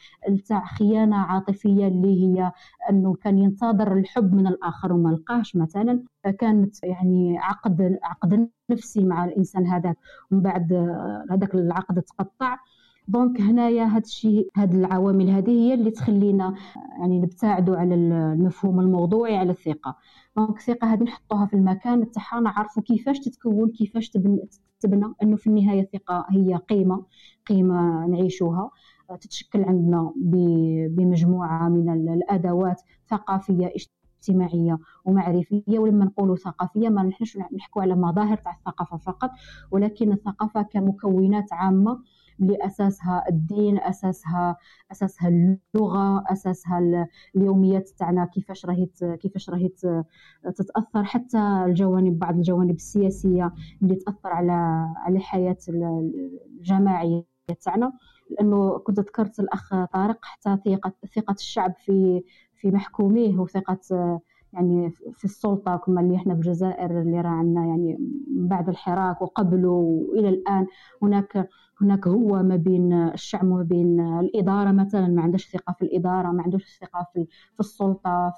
تاع 0.46 0.64
خيانة 0.66 1.16
عاطفية 1.16 1.88
اللي 1.88 2.22
هي 2.24 2.52
أنه 2.90 3.14
كان 3.14 3.38
ينتظر 3.38 3.92
الحب 3.92 4.34
من 4.34 4.46
الآخر 4.46 4.92
وما 4.92 5.10
لقاهش 5.10 5.56
مثلا. 5.56 6.02
كانت 6.40 6.84
يعني 6.84 7.38
عقد 7.38 7.98
عقد 8.02 8.48
نفسي 8.70 9.04
مع 9.04 9.24
الإنسان 9.24 9.66
هذاك. 9.66 9.96
ومن 10.30 10.42
بعد 10.42 10.72
هذاك 11.30 11.54
العقد 11.54 12.02
تقطع. 12.02 12.56
donc 13.08 13.40
هنايا 13.40 13.84
هاد 13.84 14.02
الشيء 14.04 14.50
هاد 14.56 14.74
العوامل 14.74 15.30
هذه 15.30 15.50
هي 15.50 15.74
اللي 15.74 15.90
تخلينا 15.90 16.54
يعني 16.98 17.18
نبتعدوا 17.20 17.76
على 17.76 17.94
المفهوم 17.94 18.80
الموضوعي 18.80 19.36
على 19.36 19.50
الثقة. 19.50 19.96
donc 20.36 20.56
الثقة 20.58 20.92
هذه 20.92 21.02
نحطوها 21.02 21.46
في 21.46 21.54
المكان 21.54 22.10
تاعها 22.10 22.40
نعرفوا 22.40 22.82
كيفاش 22.82 23.20
تتكون 23.20 23.70
كيفاش 23.70 24.08
تبنى 24.80 25.14
انه 25.22 25.36
في 25.36 25.46
النهاية 25.46 25.80
الثقة 25.80 26.26
هي 26.30 26.54
قيمة 26.56 27.04
قيمة 27.46 28.06
نعيشوها. 28.06 28.70
تتشكل 29.20 29.62
عندنا 29.64 30.12
بمجموعة 30.96 31.68
من 31.68 32.08
الأدوات 32.14 32.82
ثقافية 33.10 33.72
اجتماعية 34.20 34.78
ومعرفية 35.04 35.78
ولما 35.78 36.04
نقولوا 36.04 36.36
ثقافية 36.36 36.88
ما 36.88 37.02
نحنش 37.02 37.36
نحكوا 37.36 37.82
على 37.82 37.94
مظاهر 37.94 38.36
تاع 38.36 38.52
الثقافة 38.52 38.96
فقط 38.96 39.30
ولكن 39.70 40.12
الثقافة 40.12 40.62
كمكونات 40.62 41.52
عامة 41.52 41.98
اللي 42.40 42.66
اساسها 42.66 43.24
الدين 43.28 43.78
أساسها 43.78 44.56
أساسها 44.92 45.28
اللغة 45.28 46.24
أساسها 46.32 47.06
اليوميات 47.36 47.88
تاعنا 47.88 48.24
كيفاش 48.24 48.66
راهي 48.66 48.86
كيفاش 49.20 49.50
راهي 49.50 49.68
تتأثر 50.56 51.04
حتى 51.04 51.38
الجوانب 51.66 52.18
بعض 52.18 52.34
الجوانب 52.36 52.74
السياسية 52.74 53.52
اللي 53.82 53.94
تأثر 53.94 54.28
على 54.28 54.52
على 54.96 55.16
الحياة 55.16 55.56
الجماعية 55.68 57.24
تاعنا. 57.64 57.92
لأنه 58.30 58.78
كنت 58.78 59.00
ذكرت 59.00 59.40
الأخ 59.40 59.84
طارق 59.84 60.18
حتى 60.24 60.56
ثقه 60.64 60.92
ثقة 61.16 61.32
الشعب 61.32 61.72
في 61.76 62.22
في 62.54 62.70
محكوميه 62.70 63.38
وثقة 63.38 63.78
يعني 64.52 64.90
في 64.90 65.24
السلطة 65.24 65.76
كما 65.76 66.00
اللي 66.00 66.16
إحنا 66.16 66.34
في 66.34 66.40
الجزائر 66.40 67.00
اللي 67.00 67.20
راه 67.20 67.28
عندنا 67.28 67.66
يعني 67.66 67.96
بعد 68.28 68.68
الحراك 68.68 69.22
وقبله 69.22 69.68
وإلى 69.68 70.28
الآن. 70.28 70.66
هناك 71.02 71.48
هناك 71.80 72.08
هو 72.08 72.42
ما 72.42 72.56
بين 72.56 72.92
الشعب 72.92 73.44
وما 73.44 73.62
بين 73.62 74.00
الإدارة 74.00 74.72
مثلا 74.72 75.08
ما 75.08 75.22
عندهاش 75.22 75.48
ثقة 75.50 75.72
في 75.72 75.82
الإدارة 75.82 76.28
ما 76.28 76.42
عندوش 76.42 76.78
ثقة 76.80 77.06
في, 77.14 77.26
في 77.54 77.60
السلطة 77.60 78.32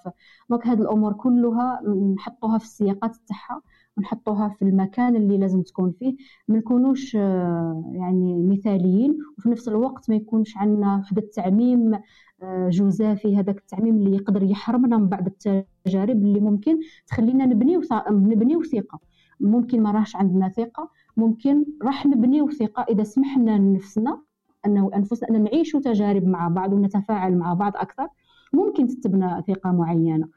دونك 0.50 0.66
هذه 0.66 0.80
الأمور 0.80 1.12
كلها 1.12 1.82
نحطوها 2.16 2.58
في 2.58 2.64
السياقات 2.64 3.16
تاعها 3.16 3.62
ونحطوها 3.96 4.48
في 4.48 4.62
المكان 4.62 5.16
اللي 5.16 5.38
لازم 5.38 5.62
تكون 5.62 5.92
فيه 5.92 6.16
ما 6.48 6.58
نكونوش 6.58 7.14
يعني 7.14 8.38
مثاليين 8.38 9.18
وفي 9.38 9.48
نفس 9.48 9.68
الوقت 9.68 10.10
ما 10.10 10.16
يكونش 10.16 10.56
عندنا 10.56 10.96
واحد 10.96 11.18
التعميم 11.18 11.94
آه، 12.42 12.68
جزافي 12.68 13.36
هذاك 13.36 13.58
التعميم 13.58 13.96
اللي 13.96 14.16
يقدر 14.16 14.42
يحرمنا 14.42 14.96
من 14.96 15.08
بعض 15.08 15.26
التجارب 15.26 16.22
اللي 16.22 16.40
ممكن 16.40 16.78
تخلينا 17.06 17.46
نبنيو 17.46 17.80
نبنيو 18.10 18.62
ثقة. 18.62 19.00
ممكن 19.40 19.82
ما 19.82 19.90
راهش 19.90 20.16
عندنا 20.16 20.48
ثقة 20.48 20.90
ممكن 21.16 21.64
راح 21.82 22.06
نبنيو 22.06 22.50
ثقه 22.50 22.86
إذا 22.88 23.04
سمحنا 23.04 23.50
لنفسنا 23.50 24.22
أنه 24.66 24.90
أنفسنا 24.94 25.28
أن 25.28 25.42
نعيشوا 25.44 25.80
تجارب 25.80 26.24
مع 26.24 26.48
بعض 26.48 26.72
ونتفاعل 26.72 27.36
مع 27.38 27.54
بعض 27.54 27.76
أكثر 27.76 28.08
ممكن 28.52 28.86
تتبنى 28.86 29.42
ثقه 29.48 29.72
معينة. 29.72 30.28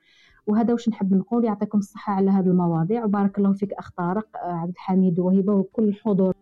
وهذا 0.47 0.73
واش 0.73 0.89
نحب 0.89 1.13
نقول؟ 1.13 1.45
يعطيكم 1.45 1.77
الصحة 1.77 2.13
على 2.13 2.31
هذه 2.31 2.45
المواضيع. 2.45 3.05
وبارك 3.05 3.37
الله 3.37 3.53
فيك 3.53 3.73
أخ 3.73 3.91
طارق 3.97 4.27
آه، 4.37 4.53
عبد 4.53 4.69
الحميد 4.71 5.19
وهبة 5.19 5.53
وكل 5.53 5.83
الحضور 5.83 6.33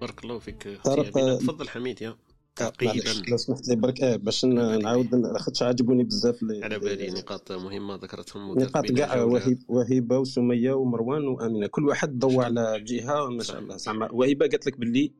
بارك 0.00 0.24
الله 0.24 0.38
فيك 0.38 0.78
طارق 0.84 1.10
تفضل 1.38 1.68
حميد 1.68 2.02
يا 2.02 2.16
تقريبا. 2.56 3.30
لو 3.30 3.36
سمحت 3.36 3.68
لي 3.68 3.76
برك 3.76 4.02
آه 4.02 4.16
باش 4.16 4.44
نعاود 4.44 5.14
لاخاطش 5.14 5.62
عجبوني 5.62 6.04
بزاف 6.04 6.38
على 6.62 6.78
بالي 6.78 7.10
نقاط 7.10 7.52
مهمة 7.52 7.94
ذكرتهم 7.94 8.58
نقاط 8.58 8.86
كاع 8.92 9.22
وهيب 9.22 9.58
وهبه 9.68 10.18
وسمية 10.18 10.72
ومروان 10.72 11.28
وأمينة. 11.28 11.66
كل 11.66 11.88
واحد 11.88 12.18
ضوى 12.18 12.44
على 12.44 12.80
جهة 12.80 13.28
ما 13.28 13.42
شاء 13.42 13.58
الله. 13.58 13.76
زعما 13.76 14.12
وهبه 14.12 14.46
قالت 14.46 14.66
لك 14.66 14.78
باللي 14.80 15.12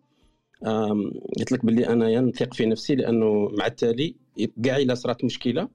قلت 1.38 1.52
لك 1.52 1.64
باللي 1.64 1.88
انايا 1.88 2.20
نثق 2.20 2.54
في 2.54 2.66
نفسي 2.66 2.94
لأنه 2.94 3.48
مع 3.58 3.66
التالي 3.66 4.14
كاع 4.64 4.76
إلا 4.76 4.94
صرات 4.94 5.24
مشكلة. 5.24 5.68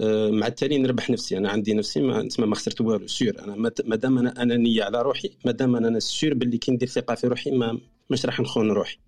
آه، 0.00 0.30
مع 0.30 0.46
التالي 0.46 0.78
نربح 0.78 1.10
نفسي. 1.10 1.38
أنا 1.38 1.50
عندي 1.50 1.74
نفسي 1.74 2.00
ما 2.00 2.22
تسمى 2.22 2.46
ما 2.46 2.54
خسرت 2.54 2.80
والو 2.80 3.06
sûr. 3.06 3.44
أنا 3.44 3.72
مادام 3.84 4.18
أنا 4.18 4.42
أنانية 4.42 4.84
على 4.84 5.02
روحي 5.02 5.30
مادام 5.44 5.76
أنا 5.76 5.98
sûr 5.98 6.34
باللي 6.34 6.58
كي 6.58 6.72
ندير 6.72 6.88
ثقة 6.88 7.14
في 7.14 7.26
روحي 7.26 7.50
ما 7.50 7.80
مش 8.10 8.26
راح 8.26 8.40
نخون 8.40 8.70
روحي. 8.70 8.98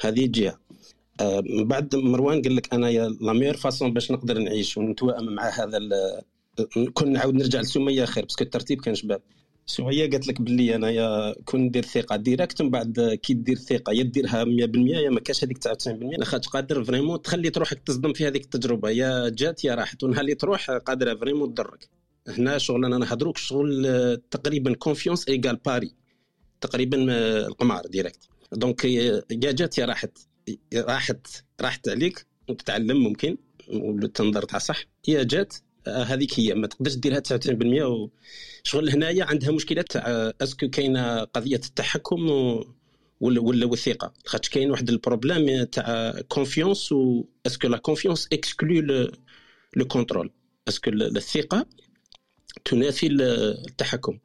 هذه 0.00 0.26
جهة. 0.26 0.58
بعد 1.64 1.96
مروان 1.96 2.42
قال 2.42 2.56
لك 2.56 2.74
انايا 2.74 3.08
la 3.08 3.32
meilleure 3.32 3.56
façon 3.56 3.92
باش 3.92 4.12
نقدر 4.12 4.38
نعيش 4.38 4.76
ونتوائم 4.76 5.24
مع 5.24 5.48
هذا 5.48 5.78
كون 6.94 7.12
نعاود 7.12 7.34
نرجع 7.34 7.60
لسمية 7.60 8.04
خير 8.04 8.24
parce 8.24 8.37
que 8.37 8.44
الترتيب 8.44 8.80
كان 8.80 8.94
شباب. 8.94 9.22
سمية 9.66 10.10
قالت 10.10 10.28
لك 10.28 10.40
باللي 10.40 10.74
انايا 10.74 11.34
كون 11.44 11.60
ندير 11.60 11.84
ثقة 11.84 12.16
direct 12.16 12.62
من 12.62 12.70
بعد 12.70 13.18
كي 13.22 13.34
دير 13.34 13.56
ثقة 13.56 13.92
يا 13.92 14.02
ديرها 14.02 14.44
100% 14.44 14.48
يا 14.48 15.10
ما 15.10 15.20
كاش 15.20 15.44
هذيك 15.44 15.58
99% 15.58 15.68
لاخاطش 16.18 16.48
قادر 16.48 16.84
vraiment 16.84 17.22
تخلي 17.22 17.52
روحك 17.56 17.78
تصدم 17.78 18.12
في 18.12 18.26
هذيك 18.26 18.44
التجربة. 18.44 18.90
يا 18.90 19.28
جات 19.28 19.64
يا 19.64 19.74
راحت. 19.74 20.04
ونهار 20.04 20.20
اللي 20.20 20.34
تروح 20.34 20.70
قادرة 20.70 21.14
vraiment 21.14 21.54
تضرك. 21.54 21.88
هنا 22.28 22.58
شغل 22.58 22.84
أنا 22.84 22.98
نهضروك 22.98 23.36
شغل 23.36 24.16
تقريبا 24.30 24.74
confiance 24.74 25.28
égale 25.28 25.56
pari 25.56 25.94
تقريبا 26.60 26.98
القمار 27.46 27.86
direct 27.86 28.28
donc 28.52 28.84
يا 28.84 29.22
جات 29.30 29.78
يا 29.78 29.86
راحت. 29.86 30.18
راحت 30.74 31.26
راحت 31.60 31.88
عليك 31.88 32.26
وتتعلم 32.48 32.96
ممكن 32.96 33.36
والتنظر 33.68 34.42
تاع 34.42 34.58
صح 34.58 34.84
يا 35.08 35.22
جات 35.22 35.54
آه، 35.86 36.02
هذيك 36.02 36.40
هي. 36.40 36.54
ما 36.54 36.66
تقدرش 36.66 36.94
ديرها 36.94 37.20
99% 37.20 38.10
شغل 38.62 38.90
هنايا 38.90 39.24
عندها 39.24 39.50
مشكلة 39.50 39.82
تاع 39.82 40.32
est-ce 40.42 40.59
que 40.59 40.68
كاينة 40.68 41.24
قضية 41.24 41.56
التحكم 41.56 42.30
ولا 43.20 43.40
ولا 43.40 43.72
الثقه 43.72 44.12
خاطش 44.26 44.48
كاين 44.48 44.70
واحد 44.70 44.88
ال 44.88 44.96
problème 44.96 45.64
تاع 45.64 46.20
confiance 46.28 46.92
و 46.92 47.24
est-ce 47.46 47.61
que 47.61 47.68
la 47.68 47.76
confiance 47.78 48.28
exclut 48.32 49.08
le 49.76 49.84
contrôle 49.88 50.30
est-ce 50.68 50.83
que 50.83 50.90
الثقة 50.90 51.66
تنافي 52.64 53.06
التحكم. 53.06 54.18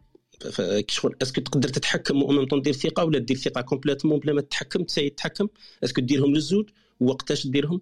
شغل 0.88 1.16
est-ce 1.22 1.35
que 1.35 1.42
تقدر 1.42 1.70
تتحكم 1.70 2.24
ومن 2.24 2.46
طون 2.46 2.62
دير 2.62 2.74
ثقة 2.74 3.06
ولا 3.06 3.20
دير 3.20 3.38
ثقة 3.38 3.62
complètement 3.62 4.20
بلا 4.20 4.34
ما 4.34 4.42
تتحكم 4.42 4.84
t'essaies 4.84 5.10
تتحكم. 5.10 5.48
est-ce 5.84 5.96
que 5.96 6.02
ديرهم 6.02 6.34
للزوج 6.34 6.70
وقتاش 7.00 7.48
ديرهم. 7.48 7.82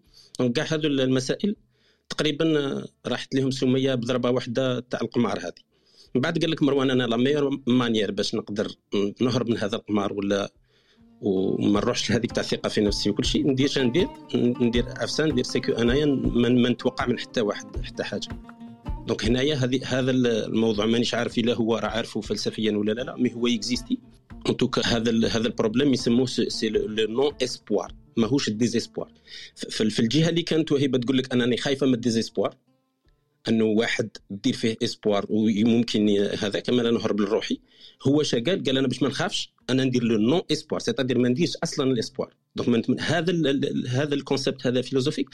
كاع 0.55 0.65
هذو 0.69 0.87
المسائل 0.87 1.55
تقريبا 2.09 2.83
راحت 3.05 3.35
لهم 3.35 3.51
سميه 3.51 3.95
بضربة 3.95 4.29
واحدة 4.29 4.79
تاع 4.79 4.99
القمار 5.01 5.39
هذه. 5.39 5.61
من 6.15 6.21
بعد 6.21 6.39
قال 6.39 6.51
لك 6.51 6.63
مروان 6.63 6.91
أنا 6.91 7.03
la 7.03 7.17
meilleure 7.17 7.59
manière 7.67 8.11
باش 8.11 8.35
نقدر 8.35 8.71
نهرب 9.21 9.49
من 9.49 9.57
هذا 9.57 9.75
القمار 9.75 10.13
ولا 10.13 10.51
وما 11.21 11.79
نروحش 11.79 12.09
لهذيك 12.11 12.31
تاع 12.31 12.43
الثقه 12.43 12.69
في 12.69 12.81
نفسي 12.81 13.09
وكل 13.09 13.25
شيء. 13.25 13.51
ندير 13.51 13.83
ندير؟ 13.83 14.07
ندير 14.35 14.85
أفسان 14.87 15.29
ندير 15.29 15.43
c'est 15.43 15.61
que 15.61 15.71
أنايا 15.71 16.05
ما 16.05 16.69
نتوقع 16.69 17.05
من 17.05 17.19
حتى 17.19 17.41
واحد 17.41 17.85
حتى 17.85 18.03
حاجة. 18.03 18.29
donc 19.09 19.25
هنايا 19.25 19.55
هذا 19.85 20.11
الموضوع 20.11 20.85
مانيش 20.85 21.13
عارف 21.13 21.37
إلا 21.37 21.53
هو 21.53 21.75
راه 21.75 21.87
عارفه 21.87 22.21
فلسفيا 22.21 22.71
ولا 22.71 22.91
لا 22.91 23.01
لا 23.01 23.15
mais 23.15 23.33
هو 23.33 23.47
existe 23.47 23.99
en 24.49 24.57
tout 24.57 24.71
cas 24.71 24.81
هذا 24.85 25.27
هذا 25.27 25.47
ال 25.47 25.52
problème 25.52 25.93
يسموه 25.93 26.25
c'est 26.25 26.69
le 26.69 27.07
non-espoir 27.07 27.95
ماهوش 28.17 28.47
ال 28.47 28.53
désespoir. 28.53 29.11
في 29.69 29.99
الجهة 29.99 30.29
اللي 30.29 30.41
كانت 30.41 30.71
وهي 30.71 30.87
تقول 30.87 31.17
لك 31.17 31.33
أنني 31.33 31.57
خايفة 31.57 31.87
من 31.87 31.93
ال 31.93 31.99
désespoir 31.99 32.55
أنه 33.47 33.65
واحد 33.65 34.09
دير 34.29 34.53
فيه 34.53 34.77
espoir 34.83 35.25
وممكن 35.29 36.09
هذا 36.39 36.59
كما 36.59 36.81
أنا 36.81 36.91
نهرب 36.91 37.21
لروحي 37.21 37.59
هو 38.07 38.23
شا 38.23 38.39
قال 38.39 38.63
قال 38.63 38.77
أنا 38.77 38.87
باش 38.87 39.03
ما 39.03 39.09
نخافش 39.09 39.53
أنا 39.69 39.83
ندير 39.83 40.03
le 40.03 40.17
non-espoir 40.17 40.79
c'est-à-dire 40.79 41.17
ما 41.17 41.29
نديرش 41.29 41.57
أصلا 41.63 41.91
ال 41.91 41.97
espoir 41.97 42.33
donc 42.55 43.01
هذا 43.01 43.31
ال 43.31 43.87
هذا 43.87 44.15
ال 44.15 44.22
concept 44.22 44.67
هذا 44.67 44.81
philosophique 44.81 45.29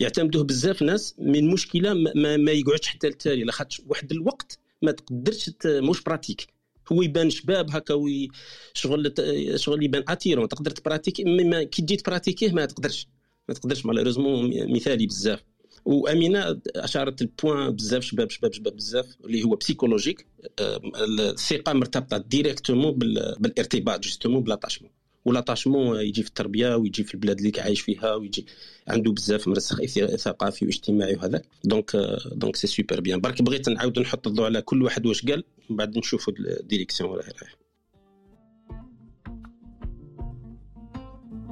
يعتمدوه 0.00 0.44
بزاف 0.44 0.82
ناس 0.82 1.14
من 1.18 1.50
مشكلة 1.50 1.94
ما, 1.94 2.36
ما 2.36 2.52
يقعدش 2.52 2.86
حتى 2.86 3.06
التالي 3.06 3.44
لاخاطش 3.44 3.82
واحد 3.86 4.12
الوقت 4.12 4.58
ما 4.82 4.92
تقدرش 4.92 5.50
مش 5.66 6.02
pratique 6.02 6.46
هو 6.92 7.02
يبان 7.02 7.30
شباب 7.30 7.70
هكا 7.70 7.94
oui 7.94 8.28
شغل 8.74 9.14
شغل 9.56 9.82
يبان 9.82 10.04
attirant 10.08 10.48
تقدر 10.48 10.70
تبراتيكي 10.70 11.24
كي 11.64 11.82
تجي 11.82 11.96
تبراتيكيه 11.96 12.52
ما 12.52 12.64
تقدرش. 12.64 13.06
ما 13.48 13.54
تقدرش 13.54 13.86
malheureusement 13.86 14.72
مثالي 14.72 15.06
بزاف. 15.06 15.44
وأمينة 15.84 16.60
أشارت 16.76 17.22
ال 17.22 17.30
point 17.30 17.70
بزاف 17.70 18.02
شباب 18.02 18.30
شباب 18.30 18.52
شباب 18.52 18.76
بزاف 18.76 19.16
اللي 19.24 19.44
هو 19.44 19.56
psychologique 19.56 20.26
الثقة 20.60 21.72
مرتبطة 21.72 22.18
directement 22.18 22.92
بالارتباط 23.38 24.00
justement 24.04 24.42
ب 24.42 24.45
l'attachement 24.45 24.90
و 25.24 25.29
l'attachement 25.29 26.00
يجي 26.00 26.22
في 26.22 26.28
التربية 26.28 26.74
ويجي 26.76 27.04
في 27.04 27.14
البلاد 27.14 27.38
اللي 27.38 27.60
عايش 27.60 27.80
فيها 27.80 28.14
ويجي 28.14 28.46
عنده 28.88 29.12
بزاف 29.12 29.48
مرسخ 29.48 29.84
ثقافي 30.16 30.64
واجتماعي 30.64 31.14
وهذا 31.14 31.42
donc 31.64 31.96
donc 32.32 32.56
c'est 32.56 32.66
super 32.66 33.00
bien 33.00 33.20
برك 33.20 33.42
بغيت 33.42 33.68
نعاود 33.68 33.98
نحط 33.98 34.26
الضوء 34.26 34.44
على 34.44 34.62
كل 34.62 34.82
واحد 34.82 35.06
واش 35.06 35.26
قال 35.26 35.44
من 35.70 35.76
بعد 35.76 35.98
نشوفوا 35.98 36.32
ال 36.38 36.45
direction 36.45 37.10
ولا 37.10 37.22
غير 37.22 37.56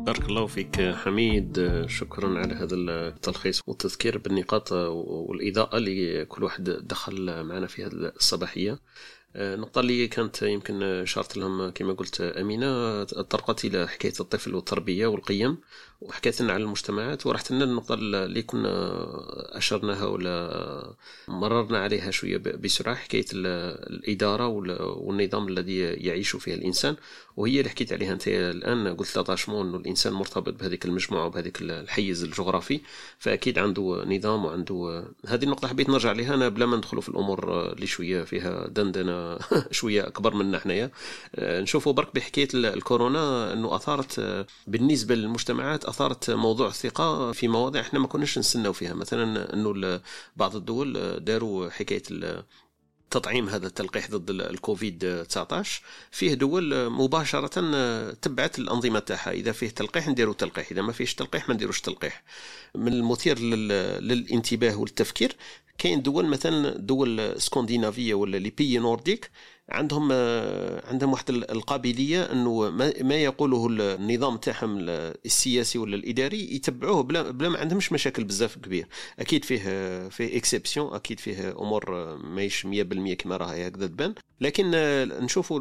بارك 0.09 0.29
الله 0.29 0.47
فيك 0.47 0.81
حميد. 0.81 1.85
شكرا 1.87 2.39
على 2.39 2.55
هذا 2.55 2.75
التلخيص 2.75 3.63
والتذكير 3.67 4.19
بالنقاط 4.19 4.73
والإضاءة 4.73 5.77
اللي 5.77 6.25
كل 6.25 6.45
واحد 6.45 6.65
دخل 6.65 7.45
معنا 7.45 7.67
في 7.67 7.85
هذه 7.85 7.93
الصباحية. 7.93 8.79
النقطة 9.39 9.81
اللي 9.81 10.09
كانت 10.09 10.43
يمكن 10.43 11.03
شارت 11.07 11.37
لهم 11.37 11.71
كما 11.71 11.93
قلت 11.93 12.21
أمينة 12.21 13.05
طرقت 13.05 13.65
إلى 13.65 13.89
حكاية 13.89 14.13
الطفل 14.21 14.55
والتربية 14.55 15.07
والقيم. 15.07 15.59
وحكيت 16.01 16.41
لنا 16.41 16.53
على 16.53 16.63
المجتمعات 16.63 17.27
ورحت 17.27 17.51
لنا 17.51 17.65
النقطة 17.65 17.95
اللي 17.95 18.43
كنا 18.43 18.69
أشرناها 19.59 20.07
ولا 20.07 20.95
مررنا 21.29 21.79
عليها 21.79 22.11
شوية 22.11 22.37
بسرعة 22.37 22.95
حكاية 22.95 23.25
الإدارة 23.33 24.47
والنظام 24.47 25.49
الذي 25.49 25.79
يعيش 25.79 26.37
فيه 26.37 26.55
الإنسان. 26.55 26.97
وهي 27.37 27.59
اللي 27.59 27.71
حكيت 27.71 27.93
عليها 27.93 28.13
أنت 28.13 28.29
الآن 28.29 28.97
قلت 28.97 29.17
لاتاشمون 29.17 29.69
أنه 29.69 29.77
الإنسان 29.77 30.13
مرتبط 30.13 30.55
بهذيك 30.55 30.85
المجموعة 30.85 31.27
وبهذيك 31.27 31.63
الحيز 31.63 32.25
الجغرافي 32.25 32.81
فأكيد 33.19 33.59
عنده 33.59 34.05
نظام 34.07 34.45
وعنده 34.45 35.05
هذه 35.27 35.45
النقطة 35.45 35.69
حبيت 35.69 35.89
نرجع 35.89 36.13
لها. 36.13 36.35
أنا 36.35 36.49
بلا 36.49 36.67
ما 36.67 36.77
ندخلوا 36.77 37.03
في 37.03 37.09
الأمور 37.09 37.73
اللي 37.73 37.87
شوية 37.87 38.23
فيها 38.25 38.67
دندنة 38.69 39.39
شوية 39.79 40.07
أكبر 40.07 40.35
منا 40.35 40.59
حنايا 40.59 40.91
نشوفوا 41.39 41.93
برك 41.93 42.15
بحكاية 42.15 42.49
الكورونا 42.55 43.53
أنه 43.53 43.77
أثارت 43.77 44.47
بالنسبة 44.67 45.15
للمجتمعات 45.15 45.88
أثارت 45.89 46.31
موضوع 46.31 46.69
الثقه 46.69 47.33
في 47.33 47.49
مواضيع 47.49 47.81
إحنا 47.81 47.99
ما 47.99 48.07
كناش 48.07 48.39
نستناو 48.39 48.73
فيها. 48.73 48.95
مثلا 48.95 49.55
إنه 49.55 50.01
بعض 50.37 50.57
الدول 50.57 51.21
داروا 51.25 51.71
حكاية 51.71 52.03
تطعيم 53.11 53.49
هذا 53.49 53.67
التلقيح 53.67 54.11
ضد 54.11 54.31
الكوفيد 54.31 55.25
19 55.29 55.83
فيه 56.11 56.35
دول 56.35 56.91
مباشرة 56.91 57.61
تبعت 58.13 58.59
الأنظمة 58.59 58.99
تاعها. 58.99 59.31
إذا 59.31 59.53
فيه 59.53 59.69
تلقيح 59.69 60.09
نديروا 60.09 60.35
تلقيح. 60.35 60.71
إذا 60.71 60.83
ما 60.83 60.93
فيش 60.93 61.15
تلقيح 61.15 61.49
ما 61.49 61.55
نديروش 61.55 61.81
تلقيح. 61.81 62.23
من 62.75 62.93
المثير 62.93 63.39
للانتباه 63.39 64.77
والتفكير 64.77 65.37
كاين 65.79 66.03
دول 66.03 66.27
مثلا 66.27 66.79
دول 66.79 67.35
سكندنافيه 67.41 68.15
ولا 68.15 68.37
لي 68.37 68.51
بيي 68.51 68.79
نورديك 68.79 69.31
عندهم 69.69 70.13
عندهم 70.85 71.13
واحد 71.13 71.31
القابلية 71.31 72.23
إنه 72.23 72.71
ما 73.01 73.15
يقوله 73.15 73.67
النظام 73.71 74.37
تاعهم 74.37 74.77
السياسي 74.79 75.79
ولا 75.79 75.97
الإداري 75.97 76.55
يتبعوه 76.55 77.03
بلا, 77.03 77.31
بلا 77.31 77.49
ما 77.49 77.59
عندهمش 77.59 77.93
مشاكل 77.93 78.25
بزاف 78.25 78.59
كبير. 78.59 78.87
أكيد 79.19 79.45
فيه 79.45 79.59
فيه 80.09 80.37
exceptions 80.37 80.95
أكيد 80.95 81.21
فيه 81.21 81.51
أمور 81.51 82.17
ماهيش 82.17 82.67
100% 82.67 83.13
كما 83.13 83.37
راهي 83.37 83.69
هكذا 83.69 83.87
تبان. 83.87 84.15
لكن 84.41 84.71
نشوفوا 85.21 85.61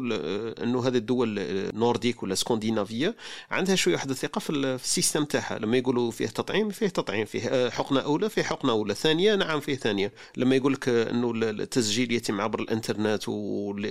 إنه 0.62 0.86
هذه 0.86 0.96
الدول 0.96 1.38
ال 1.38 1.46
nordiques 1.46 2.22
ولا 2.22 2.34
scandinaves 2.34 3.16
عندها 3.50 3.74
شوية 3.74 3.94
واحد 3.94 4.10
الثقه 4.10 4.38
في 4.38 4.50
ال 4.50 4.59
système 4.59 5.24
تاعها. 5.24 5.58
لما 5.58 5.76
يقولوا 5.76 6.10
فيه 6.10 6.26
تطعيم 6.26 6.70
فيه 6.70 6.88
تطعيم. 6.88 7.24
فيه 7.24 7.70
حقنة 7.70 8.00
أولى 8.00 8.28
فيه 8.28 8.42
حقنة 8.42 8.72
أولى. 8.72 8.94
ثانية 8.94 9.34
نعم 9.34 9.60
فيه 9.60 9.74
ثانية. 9.74 10.12
لما 10.36 10.56
يقول 10.56 10.72
لك 10.72 10.88
إنه 10.88 11.32
التسجيل 11.34 12.12
يتم 12.12 12.40
عبر 12.40 12.60
الإنترنت 12.60 13.28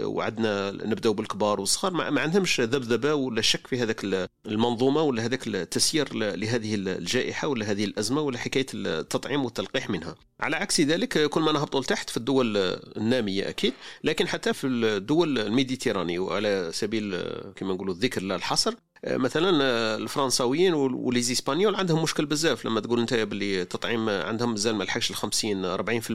وعندنا 0.08 0.72
نبداو 0.72 1.14
بالكبار 1.14 1.60
والصغار. 1.60 1.94
ما 1.94 2.22
عندهمش 2.22 2.62
ذبذبة 2.62 3.14
ولا 3.14 3.42
شك 3.42 3.68
في 3.68 3.80
هذاك 3.80 4.30
المنظومة 4.46 5.02
ولا 5.02 5.26
هذاك 5.26 5.48
التسيير 5.48 6.14
لهذه 6.14 6.76
الجائحة 6.76 7.48
ولا 7.48 7.72
هذه 7.72 7.86
الأزمة 7.86 8.22
ولا 8.22 8.38
حكاية 8.38 8.66
التطعيم 8.74 9.46
والتلقيح 9.46 9.90
منها. 9.90 10.16
على 10.40 10.56
عكس 10.56 10.82
ذلك 10.82 11.30
كل 11.30 11.42
ما 11.42 11.52
نهبطوا 11.52 11.82
لتحت 11.82 12.10
في 12.10 12.18
الدول 12.18 12.58
النامية 12.98 13.50
أكيد 13.50 13.74
لكن 14.04 14.28
حتى 14.28 14.54
في 14.54 14.68
الدول 14.68 15.40
الميديتيراني 15.40 16.20
وعلى 16.20 16.70
سبيل 16.74 17.22
كما 17.56 17.74
نقولوا 17.74 17.94
الذكر 17.94 18.22
لا 18.22 18.36
الحصر 18.36 18.74
مثلا 19.06 19.50
الفرنساويين 19.96 20.74
وليزيسبانيول 20.74 21.76
عندهم 21.76 22.04
مشكل 22.04 22.26
بزاف. 22.26 22.66
لما 22.66 22.80
تقول 22.80 23.00
أنت 23.00 23.14
باللي 23.14 23.62
التطعيم 23.62 24.10
عندهم 24.10 24.52
مازال 24.52 24.76
ما 24.76 24.84
لحقش 24.84 25.12
ال 25.12 25.16
50 25.16 25.78
40% 25.78 26.12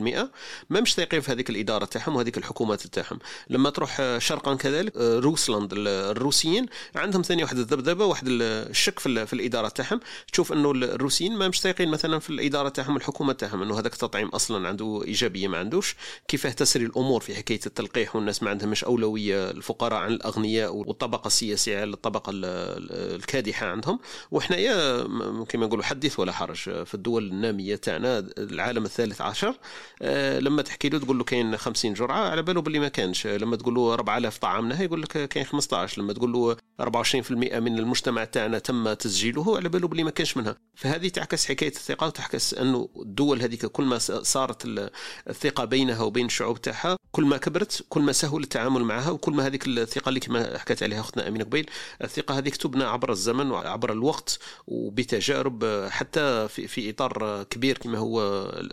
ما 0.69 0.81
مش 0.81 0.95
ثايقين 0.95 1.21
في 1.21 1.31
هذيك 1.31 1.49
الإدارة 1.49 1.85
تاعهم 1.85 2.15
وهذيك 2.15 2.37
الحكومات 2.37 2.87
تاعهم. 2.87 3.19
لما 3.49 3.69
تروح 3.69 4.17
شرقا 4.17 4.55
كذلك 4.55 4.97
روسلاند 4.97 5.69
الروسيين 5.73 6.65
عندهم 6.95 7.21
ثاني 7.21 7.43
واحد 7.43 7.57
الذبذبة 7.57 8.05
واحد 8.05 8.27
الشك 8.27 8.99
في, 8.99 9.33
الإدارة 9.33 9.67
تاعهم. 9.67 9.99
تشوف 10.31 10.53
إنه 10.53 10.71
الروسيين 10.71 11.37
ما 11.37 11.47
مش 11.47 11.61
ثايقين 11.61 11.89
مثلا 11.89 12.19
في 12.19 12.29
الإدارة 12.29 12.69
تاعهم 12.69 12.97
الحكومة 12.97 13.33
تاعهم 13.33 13.61
إنه 13.61 13.79
هذاك 13.79 13.93
التطعيم 13.93 14.27
أصلا 14.27 14.67
عنده 14.67 15.03
إيجابية 15.05 15.47
ما 15.47 15.57
عندوش. 15.57 15.95
كيفاه 16.27 16.51
تسري 16.51 16.85
الأمور 16.85 17.21
في 17.21 17.35
حكاية 17.35 17.59
التلقيح 17.65 18.15
والناس 18.15 18.43
ما 18.43 18.49
عندهمش 18.49 18.83
أولوية 18.83 19.51
الفقراء 19.51 19.99
عن 19.99 20.11
الأغنياء 20.13 20.75
والطبقة 20.75 21.27
السياسية 21.27 21.81
على 21.81 21.93
الطبقه 21.93 22.31
الكادحة 22.77 23.67
عندهم. 23.67 23.99
وحنايا 24.31 25.03
كما 25.49 25.65
نقولوا 25.65 25.83
حدث 25.83 26.19
ولا 26.19 26.31
حرج. 26.31 26.57
في 26.57 26.93
الدول 26.93 27.27
النامية 27.27 27.75
تاعنا 27.75 28.27
العالم 28.37 28.85
الثالث 28.85 29.21
عشر 29.21 29.55
آه، 30.01 30.39
لما 30.39 30.61
تحكي 30.61 30.89
له 30.89 30.99
تقول 30.99 31.17
له 31.17 31.23
كاين 31.23 31.57
50 31.57 31.93
جرعة 31.93 32.29
على 32.29 32.41
باله 32.41 32.61
باللي 32.61 32.79
ما 32.79 32.87
كانش. 32.87 33.27
لما 33.27 33.55
تقول 33.55 33.75
له 33.75 33.93
4000 33.93 34.37
طعامنا 34.37 34.81
يقول 34.81 35.01
لك 35.01 35.29
كاين 35.29 35.45
15 35.45 36.01
لما 36.01 36.13
تقول 36.13 36.33
له 36.33 36.57
24% 36.81 37.31
من 37.59 37.79
المجتمع 37.79 38.23
تاعنا 38.23 38.59
تم 38.59 38.93
تسجيله 38.93 39.57
على 39.57 39.69
باله 39.69 39.87
باللي 39.87 40.03
ما 40.03 40.11
كانش 40.11 40.37
منها. 40.37 40.55
فهذه 40.75 41.07
تعكس 41.07 41.45
حكاية 41.45 41.69
الثقة 41.69 42.07
وتعكس 42.07 42.53
أنه 42.53 42.89
الدول 42.95 43.41
هذيك 43.41 43.65
كل 43.65 43.83
ما 43.83 43.97
صارت 43.97 44.89
الثقة 45.29 45.65
بينها 45.65 46.01
وبين 46.01 46.25
الشعوب 46.25 46.61
تاعها 46.61 46.97
كل 47.11 47.25
ما 47.25 47.37
كبرت 47.37 47.85
كل 47.89 48.01
ما 48.01 48.11
سهل 48.11 48.43
التعامل 48.43 48.83
معها 48.83 49.09
وكل 49.11 49.33
ما 49.33 49.47
هذيك 49.47 49.67
الثقة 49.67 50.09
اللي 50.09 50.19
كما 50.19 50.57
حكت 50.57 50.83
عليها 50.83 50.99
أختنا 50.99 51.27
أمينة 51.27 51.43
قبيل 51.43 51.69
الثقة 52.03 52.37
هذيك 52.37 52.55
تبنى 52.63 52.83
عبر 52.83 53.11
الزمن 53.11 53.51
وعبر 53.51 53.91
الوقت 53.91 54.39
وبتجارب 54.67 55.87
حتى 55.89 56.47
في, 56.47 56.67
في 56.67 56.89
إطار 56.89 57.43
كبير 57.43 57.77
كما 57.77 57.97
هو 57.97 58.21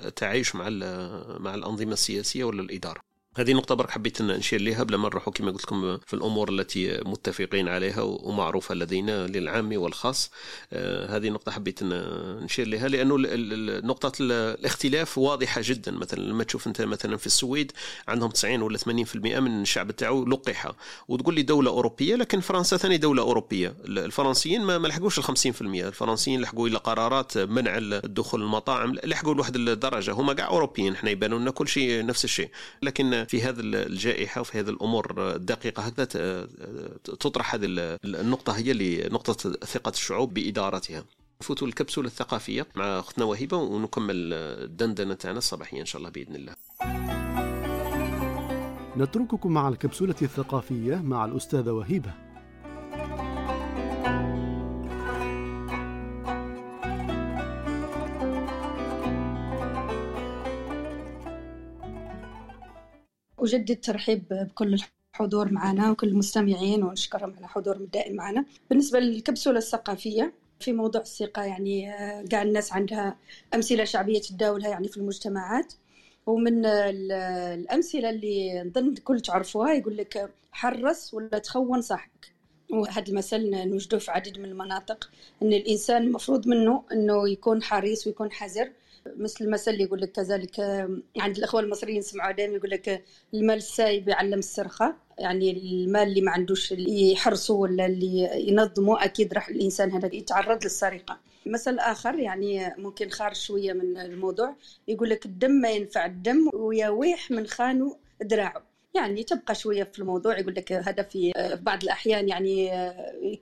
التعايش 0.07 0.55
مع 0.55 0.69
مع 1.39 1.55
الأنظمة 1.55 1.93
السياسية 1.93 2.45
ولا 2.45 2.63
الإدارة. 2.63 3.10
هذه 3.37 3.53
نقطة 3.53 3.75
برك 3.75 3.91
حبيت 3.91 4.23
نشير 4.23 4.61
لها 4.61 4.83
بلا 4.83 4.97
ما 4.97 5.09
نروحوا 5.09 5.33
كما 5.33 5.51
قلت 5.51 5.63
لكم 5.63 5.99
في 6.07 6.15
الأمور 6.15 6.49
التي 6.49 7.01
متفقين 7.05 7.69
عليها 7.69 8.03
ومعروفة 8.03 8.75
لدينا 8.75 9.27
للعام 9.27 9.77
والخاص. 9.77 10.31
آه، 10.73 11.17
هذه 11.17 11.29
نقطة 11.29 11.53
حبيت 11.53 11.83
نشير 11.83 12.69
لها 12.69 12.89
لأنه 12.89 13.17
نقطة 13.87 14.13
الاختلاف 14.21 15.19
واضحة 15.19 15.61
جدا. 15.65 15.93
مثلا 15.93 16.21
لما 16.21 16.45
تشوف 16.45 16.67
أنت 16.67 16.83
مثلا 16.83 17.17
في 17.17 17.27
السويد 17.27 17.73
عندهم 18.09 18.31
90 18.31 18.63
ولا 18.63 18.79
80% 18.79 19.41
من 19.41 19.63
الشعب 19.63 19.91
تاعو 19.91 20.25
لقح 20.25 20.73
وتقول 21.09 21.35
لي 21.35 21.43
دولة 21.43 21.71
أوروبية 21.71 22.17
لكن 22.17 22.41
فرنسا 22.41 22.77
ثاني 22.77 22.97
دولة 22.99 23.23
أوروبية. 23.23 23.75
الفرنسيين 23.85 24.63
ما 24.63 24.89
لحقوش 24.89 25.19
ال 25.19 25.25
50% 25.25 25.63
الفرنسيين 25.63 26.41
لحقوا 26.41 26.69
إلى 26.69 26.79
قرارات 26.79 27.39
منع 27.39 27.79
الدخول 27.79 28.43
المطاعم 28.43 28.95
لحقوا 29.05 29.35
لواحد 29.35 29.57
الدرجة. 29.57 30.13
هما 30.13 30.33
كاع 30.33 30.47
أوروبيين 30.47 30.93
إحنا 30.93 31.11
يبانوا 31.11 31.39
لنا 31.39 31.51
كل 31.51 31.69
شيء 31.69 32.07
نفس 32.07 32.25
الشيء. 32.25 32.51
لكن 32.83 33.20
في 33.29 33.43
هذه 33.43 33.61
الجائحة 33.61 34.41
وفي 34.41 34.61
هذه 34.61 34.69
الأمور 34.69 35.35
الدقيقة. 35.35 35.83
هكذا 35.83 36.05
تطرح 37.05 37.55
هذه 37.55 37.67
النقطة 38.05 38.57
هي 38.57 38.73
لنقطه 38.73 39.53
ثقة 39.53 39.91
الشعوب 39.91 40.35
بإدارتها. 40.35 41.05
نفوتوا 41.43 41.69
الكبسولة 41.69 42.07
الثقافية 42.07 42.67
مع 42.75 42.99
اختنا 42.99 43.25
وهبه 43.25 43.57
ونكمل 43.57 44.33
الدندنه 44.33 45.15
تاعنا 45.15 45.39
الصباحية 45.39 45.81
إن 45.81 45.87
شاء 45.87 45.99
الله 45.99 46.11
بإذن 46.11 46.35
الله. 46.37 46.55
نترككم 48.97 49.53
مع 49.53 49.69
الكبسولة 49.69 50.15
الثقافية 50.23 50.95
مع 50.97 51.25
الأستاذة 51.25 51.71
وهبه 51.71 52.13
أجدد 63.45 63.81
ترحيب 63.81 64.25
بكل 64.31 64.79
الحضور 65.15 65.53
معنا 65.53 65.91
وكل 65.91 66.09
المستمعين 66.09 66.83
ونشكرهم 66.83 67.35
على 67.37 67.49
حضورهم 67.49 67.83
الدائم 67.83 68.17
معنا 68.17 68.45
بالنسبة 68.71 68.99
للكبسولة 68.99 69.59
الثقافية 69.59 70.33
في 70.61 70.73
موضوع 70.73 71.01
الثقة 71.01 71.43
يعني 71.43 71.93
قاع 72.33 72.43
الناس 72.43 72.73
عندها 72.73 73.17
أمثلة 73.55 73.85
شعبية 73.85 74.21
تداولها 74.21 74.69
يعني 74.69 74.89
في 74.89 74.97
المجتمعات. 74.97 75.73
ومن 76.27 76.67
الأمثلة 76.67 78.11
اللي 78.11 78.63
نظن 78.63 78.95
كل 78.95 79.21
تعرفوها 79.21 79.73
يقول 79.73 79.97
لك 79.97 80.31
حرص 80.53 81.15
ولا 81.15 81.39
تخون 81.39 81.81
صاحبك. 81.81 82.33
وهذا 82.71 83.09
المثل 83.09 83.51
نوجدوه 83.69 84.01
في 84.01 84.11
عديد 84.11 84.39
من 84.39 84.45
المناطق 84.45 85.11
إن 85.43 85.53
الإنسان 85.53 86.03
المفروض 86.03 86.49
منه 86.49 86.83
إنه 86.93 87.29
يكون 87.29 87.63
حريص 87.63 88.07
ويكون 88.07 88.33
حذر 88.33 88.71
مثل 89.17 89.45
المثل 89.45 89.71
اللي 89.71 89.85
يقول 89.85 90.01
لك 90.01 90.13
كذلك 90.13 90.61
عند 91.19 91.37
الاخوه 91.37 91.61
المصريين 91.61 92.03
سمعوا 92.03 92.33
دائما 92.33 92.57
يقول 92.57 92.71
لك 92.71 93.05
المال 93.35 93.57
السايب 93.57 94.09
يعلم 94.09 94.39
السرقة. 94.39 94.97
يعني 95.19 95.51
المال 95.51 96.09
اللي 96.09 96.21
ما 96.21 96.31
عندوش 96.31 96.73
اللي 96.73 97.13
يحرسه 97.13 97.55
ولا 97.55 97.87
اللي 97.87 98.31
ينظمه 98.49 99.05
أكيد 99.05 99.35
راح 99.35 99.49
الإنسان 99.49 99.93
هذا 99.93 100.15
يتعرض 100.15 100.65
للسرقة. 100.65 101.19
مثل 101.47 101.79
آخر 101.79 102.19
يعني 102.19 102.75
ممكن 102.79 103.11
خارج 103.11 103.37
شوية 103.37 103.73
من 103.73 103.99
الموضوع 103.99 104.57
يقول 104.89 105.11
لك 105.11 105.27
الدم 105.27 105.51
ما 105.51 105.71
ينفع 105.71 106.07
الدم 106.07 106.51
ويويح 106.55 107.31
من 107.31 107.47
خانه 107.47 107.97
دراعه 108.23 108.70
يعني 108.95 109.23
تبقى 109.25 109.55
شوية 109.55 109.85
في 109.85 109.99
الموضوع 109.99 110.39
يقول 110.39 110.55
لك 110.55 110.73
هذا 110.73 111.03
في 111.03 111.33
بعض 111.63 111.83
الأحيان 111.83 112.29
يعني 112.29 112.71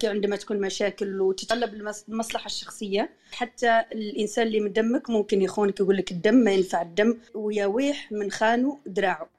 عندما 0.04 0.36
تكون 0.36 0.60
مشاكل 0.60 1.20
وتتطلب 1.20 1.74
المصلحة 2.08 2.46
الشخصية 2.46 3.10
حتى 3.32 3.84
الإنسان 3.92 4.46
اللي 4.46 4.60
من 4.60 4.72
دمك 4.72 5.10
ممكن 5.10 5.42
يخونك 5.42 5.80
يقول 5.80 5.96
لك 5.96 6.10
الدم 6.12 6.34
ما 6.34 6.50
ينفع 6.52 6.82
الدم 6.82 7.18
ويويح 7.34 8.12
من 8.12 8.30
خانه 8.30 8.78
دراعه. 8.86 9.30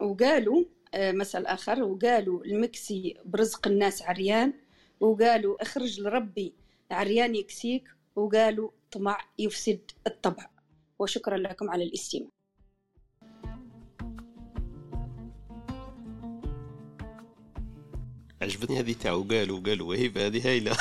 وقالوا 0.00 0.64
مثل 0.94 1.46
آخر 1.46 1.82
وقالوا 1.82 2.44
المكسي 2.44 3.16
برزق 3.24 3.66
الناس 3.68 4.02
عريان 4.02 4.52
وقالوا 5.00 5.62
اخرج 5.62 6.00
لربي 6.00 6.52
عريان 6.90 7.34
يكسيك 7.34 7.84
وقالوا 8.16 8.70
طمع 8.92 9.18
يفسد 9.38 9.80
الطبع. 10.06 10.48
وشكرا 10.98 11.36
لكم 11.36 11.70
على 11.70 11.84
الاستماع. 11.84 12.28
عجبتني 18.44 18.80
هذه 18.80 18.92
تاع 18.92 19.12
وقالوا 19.12 19.60
وقالوا 19.60 19.88
وهيبه 19.88 20.26
هذه 20.26 20.48
هايلة. 20.48 20.76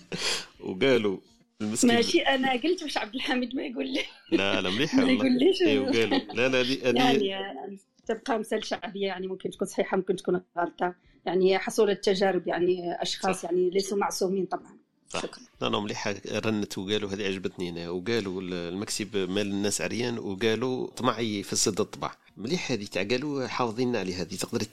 وقالوا 0.66 1.18
المسكين. 1.60 1.94
ماشي 1.94 2.20
أنا 2.20 2.52
قلت 2.52 2.84
مش 2.84 2.96
عبد 2.96 3.14
الحميد 3.14 3.54
ما 3.54 3.62
يقول 3.62 3.86
لي. 3.86 4.02
لا 4.32 4.60
لا 4.60 4.70
مليحه 4.70 4.98
ما 5.04 5.12
يقوليش. 5.12 5.62
اي 5.62 5.78
وقالوا. 5.78 6.18
لا 6.18 6.48
لا 6.48 6.62
دي 6.62 6.74
يعني 6.74 7.78
تبقى 8.06 8.38
مثال 8.38 8.64
شعبية 8.64 9.06
يعني 9.06 9.26
ممكن 9.26 9.50
تكون 9.50 9.68
صحيحة 9.68 9.96
ممكن 9.96 10.16
تكون 10.16 10.42
غلطة. 10.58 10.94
يعني 11.26 11.58
حصول 11.58 11.90
التجارب 11.90 12.48
يعني 12.48 13.02
أشخاص 13.02 13.42
صح. 13.42 13.44
يعني 13.44 13.70
ليسوا 13.70 13.98
معصومين 13.98 14.46
طبعا. 14.46 14.78
صح. 15.08 15.22
لا 15.60 15.68
لا 15.68 15.80
مليحة. 15.80 16.14
رنت 16.32 16.78
وقالوا 16.78 17.10
هذه 17.10 17.26
عجبتني 17.26 17.68
أنا 17.68 17.90
وقالوا 17.90 18.42
المكسب 18.42 19.16
مال 19.16 19.46
الناس 19.46 19.80
عريان 19.80 20.18
وقالوا 20.18 20.90
طمعي 20.90 21.42
في 21.42 21.52
السد 21.52 21.80
الطبع 21.80 22.14
مليح 22.36 22.72
هذه 22.72 22.84
تاع 22.84 23.02
قالوا 23.02 23.46
حافظين 23.46 23.96
على 23.96 24.14
هذه 24.14 24.34
تقدري 24.34 24.64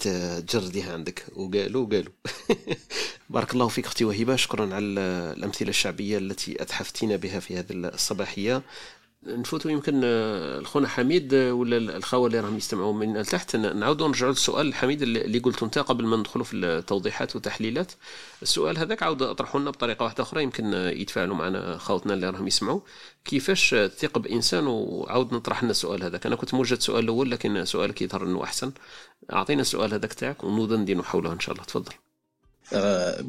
تجرديها 0.41 0.93
عندك. 0.93 1.25
وقالوا 1.35 1.85
قالوا 1.85 2.11
بارك 3.29 3.53
الله 3.53 3.67
فيك 3.67 3.85
أختي 3.85 4.05
وهبة 4.05 4.35
شكرا 4.35 4.75
على 4.75 4.85
الأمثلة 5.37 5.69
الشعبية 5.69 6.17
التي 6.17 6.61
أتحفتينا 6.61 7.15
بها 7.15 7.39
في 7.39 7.57
هذه 7.57 7.71
الصباحية. 7.71 8.61
نفوتوا 9.23 9.71
يمكن 9.71 10.01
آه، 10.03 10.59
الخونا 10.59 10.87
حميد 10.87 11.33
آه، 11.33 11.53
ولا 11.53 11.77
الخوة 11.77 12.27
اللي 12.27 12.39
راهم 12.39 12.57
يستمعوا 12.57 12.93
من 12.93 13.17
التحت. 13.17 13.55
نعاودوا 13.55 14.07
نرجعوا 14.07 14.31
للسؤال 14.31 14.73
حميد 14.73 15.01
اللي 15.01 15.39
قلته 15.39 15.65
انت 15.65 15.79
قبل 15.79 16.05
ما 16.05 16.17
ندخلوا 16.17 16.45
في 16.45 16.55
التوضيحات 16.55 17.35
والتحليلات. 17.35 17.91
السؤال 18.41 18.77
هذاك 18.77 19.03
عاود 19.03 19.21
اطرحوا 19.21 19.61
لنا 19.61 19.69
بطريقة 19.71 20.03
واحدة 20.03 20.23
أخرى 20.23 20.43
يمكن 20.43 20.73
آه، 20.73 20.89
يتفاعلوا 20.89 21.35
معنا 21.35 21.77
خوتنا 21.77 22.13
اللي 22.13 22.29
راهم 22.29 22.47
يسمعوا. 22.47 22.81
كيفاش 23.25 23.69
تثق 23.69 24.17
بانسان 24.17 24.67
وعاود 24.67 25.33
نطرح 25.33 25.63
لنا 25.63 25.71
السؤال 25.71 26.03
هذاك. 26.03 26.25
أنا 26.25 26.35
كنت 26.35 26.53
موجد 26.53 26.77
السؤال 26.77 27.03
الأول 27.03 27.31
لكن 27.31 27.65
سؤالك 27.65 28.01
يظهر 28.01 28.23
إنه 28.23 28.43
أحسن. 28.43 28.71
أعطينا 29.33 29.61
السؤال 29.61 29.93
هذاك 29.93 30.13
تاعك 30.13 30.43
وندندن 30.43 31.03
حوله 31.03 31.33
إن 31.33 31.39
شاء 31.39 31.55
الله. 31.55 31.65
تفضل. 31.65 31.91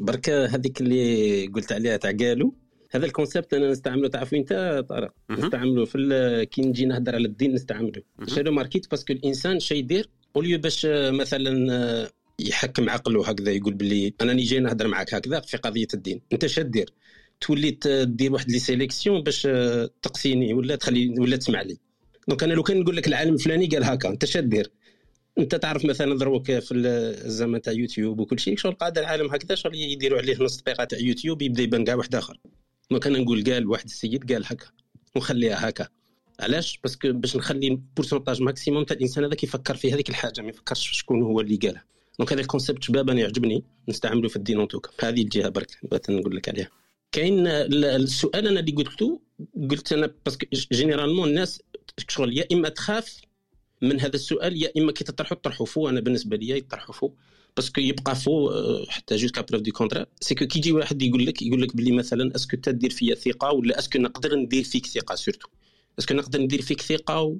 بركة 0.05 0.45
هذيك 0.45 0.81
اللي 0.81 1.47
قلت 1.47 1.71
عليها 1.71 1.97
تاع 1.97 2.11
قالوا 2.11 2.51
هذا 2.93 3.05
الكونسيبت 3.05 3.53
أنا 3.53 3.71
نستعمله 3.71 4.07
تعرف 4.07 4.33
أنت 4.33 4.83
طارق؟ 4.89 5.13
نستعمله 5.29 5.85
في 5.85 6.47
كي 6.51 6.61
نجي 6.61 6.85
نهضر 6.85 7.15
على 7.15 7.25
الدين 7.25 7.53
نستعمله. 7.53 8.01
شنو 8.27 8.51
ماركيت 8.51 8.91
باسكو 8.91 9.13
الإنسان 9.13 9.59
شي 9.59 9.75
يدير 9.75 10.09
اوليو 10.35 10.59
باش 10.59 10.87
مثلا 10.89 12.09
يحكم 12.39 12.89
عقله 12.89 13.29
هكذا 13.29 13.51
يقول 13.51 13.73
باللي 13.73 14.13
أنا 14.21 14.33
جاي 14.37 14.59
نهضر 14.59 14.87
معك 14.87 15.13
هكذا 15.13 15.39
في 15.39 15.57
قضية 15.57 15.87
الدين. 15.93 16.21
أنت 16.33 16.43
اش 16.43 16.59
دير 16.59 16.93
تولي 17.41 17.77
دير 18.03 18.33
واحد 18.33 18.51
لي 18.51 18.59
سيليكسيون 18.59 19.23
باش 19.23 19.41
تقسيني 20.01 20.53
ولا 20.53 20.75
تخلي 20.75 21.15
ولا 21.19 21.37
تسمع 21.37 21.61
لي. 21.61 21.77
donc 22.27 22.43
أنا 22.43 22.53
لو 22.53 22.63
كان 22.63 22.79
نقول 22.79 22.95
لك 22.95 23.07
العالم 23.07 23.33
الفلاني 23.33 23.67
قال 23.67 23.83
هكا 23.83 24.09
أنت 24.09 24.23
اش 24.23 24.37
دير 24.37 24.71
أنت 25.39 25.55
تعرف 25.55 25.85
مثلا 25.85 26.17
دروك 26.17 26.45
في 26.59 26.75
الزمن 26.75 27.61
تاع 27.61 27.73
يوتيوب 27.73 28.19
وكل 28.19 28.39
شيء 28.39 28.57
شغل 28.57 28.73
قاعد 28.73 28.97
العالم 28.97 29.25
هكذا 29.33 29.55
شغل 29.55 29.75
يديروا 29.75 30.19
عليه 30.19 30.37
نص 30.39 30.57
دقيقة 30.61 30.83
تاع 30.83 30.99
يوتيوب 30.99 31.41
يبدأ 31.41 31.63
يبان 31.63 31.83
كاع 31.83 31.95
واحد 31.95 32.15
آخر. 32.15 32.37
donc 32.91 33.07
أنا 33.07 33.19
نقول 33.19 33.43
قال 33.43 33.67
واحد 33.67 33.85
السيد 33.85 34.33
قال 34.33 34.45
هكا 34.45 34.65
ونخليها 35.15 35.69
هكا. 35.69 35.87
علاش؟ 36.39 36.79
parce 36.83 37.02
que 37.02 37.13
باش 37.13 37.35
نخلي 37.35 37.81
pourcentage 37.95 38.41
maximum 38.41 38.83
تاع 38.83 38.95
الإنسان 38.95 39.23
هذاك 39.23 39.43
يفكر 39.43 39.75
في 39.75 39.93
هذيك 39.93 40.09
الحاجة 40.09 40.41
ما 40.41 40.49
يفكرش 40.49 40.91
شكون 40.91 41.21
هو 41.21 41.39
اللي 41.41 41.55
قالها. 41.55 41.83
donc 42.19 42.33
هذا 42.33 42.41
ال 42.41 42.46
concept 42.46 42.83
شباب 42.83 43.09
أنا 43.09 43.21
يعجبني 43.21 43.63
نستعمله 43.89 44.29
في 44.29 44.35
الدين 44.35 44.67
en 44.67 44.76
tout 44.76 44.94
cas 44.94 45.07
هذه 45.07 45.21
الجهة 45.21 45.49
برك 45.49 45.67
نقول 46.09 46.35
لك 46.35 46.49
عليها. 46.49 46.69
كاين 47.11 47.47
السؤال 47.47 48.47
أنا 48.47 48.59
اللي 48.59 48.71
قلته 48.71 49.21
قلت 49.71 49.93
أنا 49.93 50.13
parce 50.25 50.38
que 50.38 50.45
généralement 50.71 51.29
الناس 51.29 51.61
شغل 52.07 52.37
يا 52.37 52.45
إما 52.51 52.69
تخاف 52.69 53.21
من 53.81 54.01
هذا 54.01 54.15
السؤال 54.15 54.63
يا 54.63 54.71
إما 54.77 54.91
كي 54.91 55.03
تطرحوا 55.03 55.37
تطرحوا 55.37 55.65
faux. 55.65 55.89
أنا 55.89 55.99
بالنسبة 55.99 56.37
لي 56.37 56.57
يطرحوا 56.57 56.95
faux. 56.95 57.11
parce 57.57 57.72
que 57.72 57.81
يبقى 57.81 58.15
faux 58.15 58.51
حتى 58.89 59.15
jusqu'à 59.15 59.41
preuve 59.41 59.61
du 59.61 59.71
contraire 59.71 60.05
parce 60.21 60.37
que 60.37 60.47
كي 60.47 60.59
يجي 60.59 60.71
واحد 60.71 61.01
يقول 61.01 61.25
لك 61.25 61.41
يقول 61.41 61.61
لك 61.61 61.75
بلي 61.75 61.91
مثلا 61.91 62.35
est-ce 62.35 62.50
que 62.50 62.57
تدير 62.57 62.89
فيا 62.89 63.15
ثقه 63.15 63.51
ولا 63.51 63.79
est-ce 63.79 63.92
que 63.92 63.99
نقدر 63.99 64.35
ندير 64.35 64.63
فيك 64.63 64.85
ثقه 64.85 65.15
surtout 65.15 65.47
est-ce 65.99 66.08
que 66.08 66.13
نقدر 66.13 66.41
ندير 66.41 66.61
فيك 66.61 66.81
ثقه 66.81 67.21
و... 67.21 67.37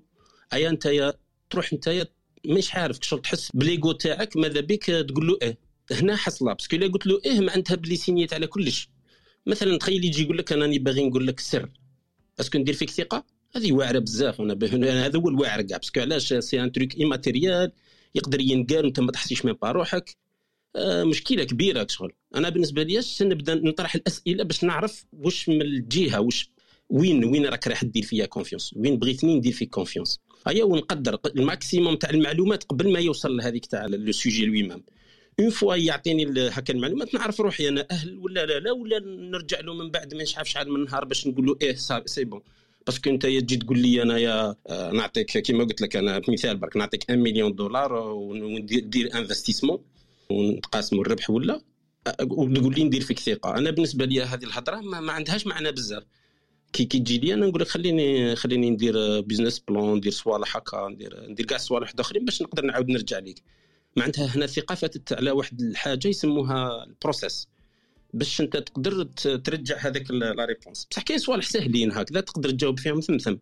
ايا 0.53 0.70
انت 0.70 1.14
تروح 1.49 1.74
انت 1.74 2.07
مش 2.45 2.76
عارف 2.76 2.99
شغل 3.01 3.22
تحس 3.22 3.49
بليغو 3.53 3.91
تاعك 3.91 4.38
ماذا 4.38 4.62
بك 4.62 4.86
تقول 4.86 5.28
له 5.28 5.38
إيه 5.41 5.57
هنا 5.91 6.16
حصله 6.16 6.53
parce 6.54 6.67
que 6.67 6.76
الا 6.76 6.88
قلت 6.88 7.07
له 7.07 7.22
إيه 7.26 7.39
معناتها 7.39 7.76
بلي 7.76 7.95
signيت 7.96 8.34
على 8.34 8.47
كلش 8.47 8.89
مثلا 9.45 9.78
تخيل 9.78 10.05
يجي 10.05 10.24
يقول 10.24 10.38
لك 10.38 10.53
أنا 10.53 10.62
راني 10.62 10.80
باغي 10.80 11.09
نقول 11.09 11.28
لك 11.28 11.39
سر 11.39 11.70
اسكو 12.39 12.57
ندير 12.57 12.74
فيك 12.74 12.89
ثقه 12.89 13.26
هذه 13.55 13.72
واعره 13.72 13.99
بزاف 13.99 14.41
أنا 14.41 15.05
هذا 15.05 15.20
هو 15.20 15.30
الواعر 15.30 15.62
كاع 15.62 15.78
باسكو 15.78 15.99
علاش 15.99 16.34
سي 16.34 16.64
ان 16.64 16.72
تروك 16.72 16.97
ايماتيريال 16.97 17.72
يقدر 18.16 18.41
ينقال 18.41 18.86
وانت 18.86 18.99
ما 18.99 19.12
تحسيش 19.12 19.45
من 19.45 19.55
روحك. 19.64 20.18
آه 20.76 21.03
مشكلة 21.03 21.43
كبيرة 21.43 21.88
شغل 21.89 22.14
أنا 22.36 22.49
بالنسبة 22.49 22.84
لي 22.84 23.01
نبدأ 23.22 23.55
نطرح 23.55 23.95
الأسئلة 23.95 24.43
باش 24.43 24.64
نعرف 24.64 25.05
واش 25.14 25.49
من 25.49 25.62
الجهة 25.62 26.22
واش 26.22 26.51
وين 26.89 27.26
وين 27.26 27.45
راك 27.45 27.68
راح 27.68 27.84
دير 27.84 28.03
فيا 28.03 28.26
كونفيونس 28.26 28.74
وين 28.74 28.99
بغيتني 28.99 29.36
ندير 29.36 29.53
فيك 29.53 29.70
كونفيونس 29.70 30.20
هيا 30.47 30.64
ونقدر 30.64 31.20
الماكسيموم 31.26 31.95
تاع 31.95 32.09
المعلومات 32.09 32.64
قبل 32.64 32.91
ما 32.91 32.99
يوصل 32.99 33.38
لهذيك 33.38 33.66
تاع 33.66 33.86
لو 33.86 34.12
سوجي 34.12 34.45
لوي 34.45 34.64
مام 34.64 34.84
une 35.39 35.50
fois 35.50 35.76
يعطيني 35.76 36.49
هكا 36.49 36.74
المعلومات 36.74 37.14
نعرف 37.14 37.41
روحي 37.41 37.68
أنا 37.68 37.88
أهل 37.91 38.18
ولا 38.18 38.45
لا 38.45 38.59
لا 38.59 38.72
ولا 38.72 38.99
نرجع 38.99 39.59
له 39.59 39.74
من 39.74 39.91
بعد 39.91 40.14
ما 40.14 40.24
نشحف 40.24 40.47
شحال 40.47 40.72
من 40.72 40.84
نهار 40.84 41.05
باش 41.05 41.28
نقول 41.28 41.45
له 41.45 41.55
إيه 41.62 41.76
c'est 42.06 42.24
bon 42.24 42.42
parce 42.86 43.01
que 43.01 43.10
انت 43.10 43.26
تجي 43.26 43.58
تقول 43.58 43.80
لي 43.80 44.02
أنا 44.02 44.18
يا 44.18 44.56
آه، 44.68 44.92
نعطيك 44.92 45.38
كيما 45.38 45.64
قلت 45.64 45.82
لك 45.82 45.96
أنا 45.96 46.22
مثال 46.30 46.58
برك 46.58 46.78
نعطيك 46.78 47.06
1 47.10 47.20
مليون 47.20 47.56
دولار 47.56 47.94
وندير 47.94 49.10
investissement 49.16 49.80
ونتقاسموا 50.30 51.02
الربح 51.02 51.30
ولا؟ 51.30 51.62
وتقول 52.22 52.76
لي 52.76 52.84
ندير 52.84 53.02
فيك 53.02 53.20
ثقة. 53.20 53.58
أنا 53.58 53.72
بالنسبة 53.72 54.06
لي 54.06 54.22
هذه 54.22 54.44
الهضرة 54.44 54.76
ما, 54.76 55.00
ما 55.00 55.12
عندهاش 55.14 55.48
معنى 55.48 55.72
بزاف. 55.72 56.04
كي 56.74 56.86
كي 56.86 57.00
تجي 57.00 57.18
لي 57.18 57.34
أنا 57.34 57.46
نقول 57.46 57.62
لك 57.62 57.68
خليني 57.68 58.36
خليني 58.36 58.70
ندير 58.70 59.22
business 59.22 59.60
plan 59.60 59.96
ندير 59.96 60.12
صوالح 60.12 60.58
هكا 60.58 60.88
ندير 60.88 61.30
ندير 61.30 61.46
كاع 61.46 61.58
صوالح 61.58 61.94
اخرين 62.00 62.26
باش 62.26 62.42
نقدر 62.42 62.66
نعاود 62.66 62.90
نرجع 62.90 63.20
ليك. 63.20 63.44
معناتها 63.98 64.26
هنا 64.26 64.46
الثقه 64.46 64.76
فاتت 64.76 65.14
على 65.14 65.32
واحد 65.32 65.62
الحاجة 65.62 66.08
يسموها 66.08 66.84
ال 66.84 66.92
process 66.92 67.48
باش 68.14 68.41
انت 68.41 68.57
تقدر 68.57 69.03
ترجع 69.38 69.78
هذاك 69.78 70.12
la 70.12 70.46
réponse. 70.46 70.88
بصح 70.91 71.01
كاين 71.01 71.20
صوالح 71.20 71.45
ساهلين 71.45 71.91
هكذا 71.91 72.22
تقدر 72.22 72.49
تجاوب 72.49 72.80
فيهم 72.80 72.99
ثم 72.99 73.18
ثم 73.18 73.36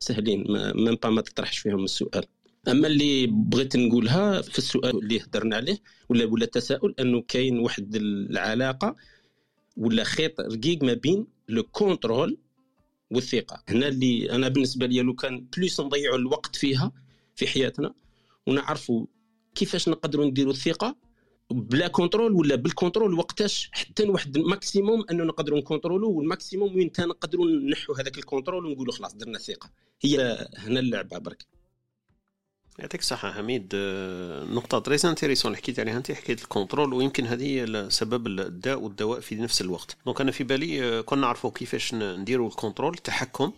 ساهلين 0.00 0.44
même 0.74 0.94
pas 0.94 1.08
ما 1.08 1.20
تطرحش 1.20 1.58
فيهم 1.58 1.84
السؤال. 1.84 2.24
أما 2.68 2.86
اللي 2.86 3.26
بغيت 3.26 3.76
نقولها 3.76 4.42
في 4.42 4.58
السؤال 4.58 4.98
اللي 5.02 5.20
هدرنا 5.20 5.56
عليه 5.56 5.78
ولا 6.08 6.24
ولا 6.24 6.44
التساؤل 6.44 6.94
أنه 7.00 7.22
كاين 7.22 7.58
واحد 7.58 7.96
العلاقة 7.96 8.96
ولا 9.76 10.04
خيط 10.04 10.40
رقيق 10.40 10.84
ما 10.84 10.94
بين 10.94 11.26
le 11.48 11.62
contrôle 11.62 12.38
والثقه 13.10 13.62
هنا 13.68 13.88
اللي 13.88 14.30
أنا 14.30 14.48
بالنسبة 14.48 14.86
لي 14.86 15.02
لو 15.02 15.14
كان 15.14 15.46
plus 15.56 15.80
نضيعوا 15.80 16.16
الوقت 16.16 16.56
فيها 16.56 16.92
في 17.34 17.46
حياتنا 17.46 17.94
ونعرفوا 18.46 19.06
كيفاش 19.54 19.88
نقدروا 19.88 20.26
نديروا 20.26 20.52
الثقة 20.52 20.96
بلا 21.50 21.88
contrôle 21.88 22.32
ولا 22.32 22.54
بال 22.54 22.66
contrôle 22.66 23.14
وقتاش 23.14 23.70
حتى 23.72 24.08
واحد 24.08 24.36
maximum 24.36 25.04
أنه 25.10 25.24
نقدروا 25.24 25.58
ncontrôlو 25.58 26.10
وال 26.10 26.25
maximum 26.25 26.76
وين 26.76 26.90
نقدروا 26.98 27.46
نحوا 27.46 28.00
هذاك 28.00 28.18
ال 28.18 28.23
contrôle 28.23 28.66
ونقولوا 28.66 28.92
خلاص 28.92 29.14
درنا 29.14 29.38
ثقة. 29.38 29.70
هي 30.00 30.48
هنا 30.56 30.80
اللعبة 30.80 31.18
برك. 31.18 31.46
يعطيك 32.78 33.00
الصحة 33.00 33.32
حميد. 33.32 33.72
آه، 33.74 34.44
نقطة 34.44 34.78
très 34.78 35.06
intéressante 35.06 35.50
اللي 35.50 35.62
حكيت 35.62 35.80
عليها 35.80 35.96
أنت 35.96 36.12
حكيت 36.12 36.42
ال 36.42 36.48
contrôle 36.48 36.92
ويمكن 36.92 37.26
هذه 37.26 37.88
سبب 37.88 38.26
الداء 38.26 38.80
والدواء 38.80 39.20
في 39.20 39.34
نفس 39.34 39.60
الوقت. 39.60 39.96
donc 40.06 40.20
أنا 40.20 40.30
في 40.30 40.44
بالي 40.44 40.82
آه، 40.82 41.00
كنا 41.00 41.20
نعرفوا 41.20 41.50
كيفاش 41.50 41.94
نديروا 41.94 42.48
ال 42.48 42.53
contrôle 42.53 42.94
التحكم. 42.94 43.52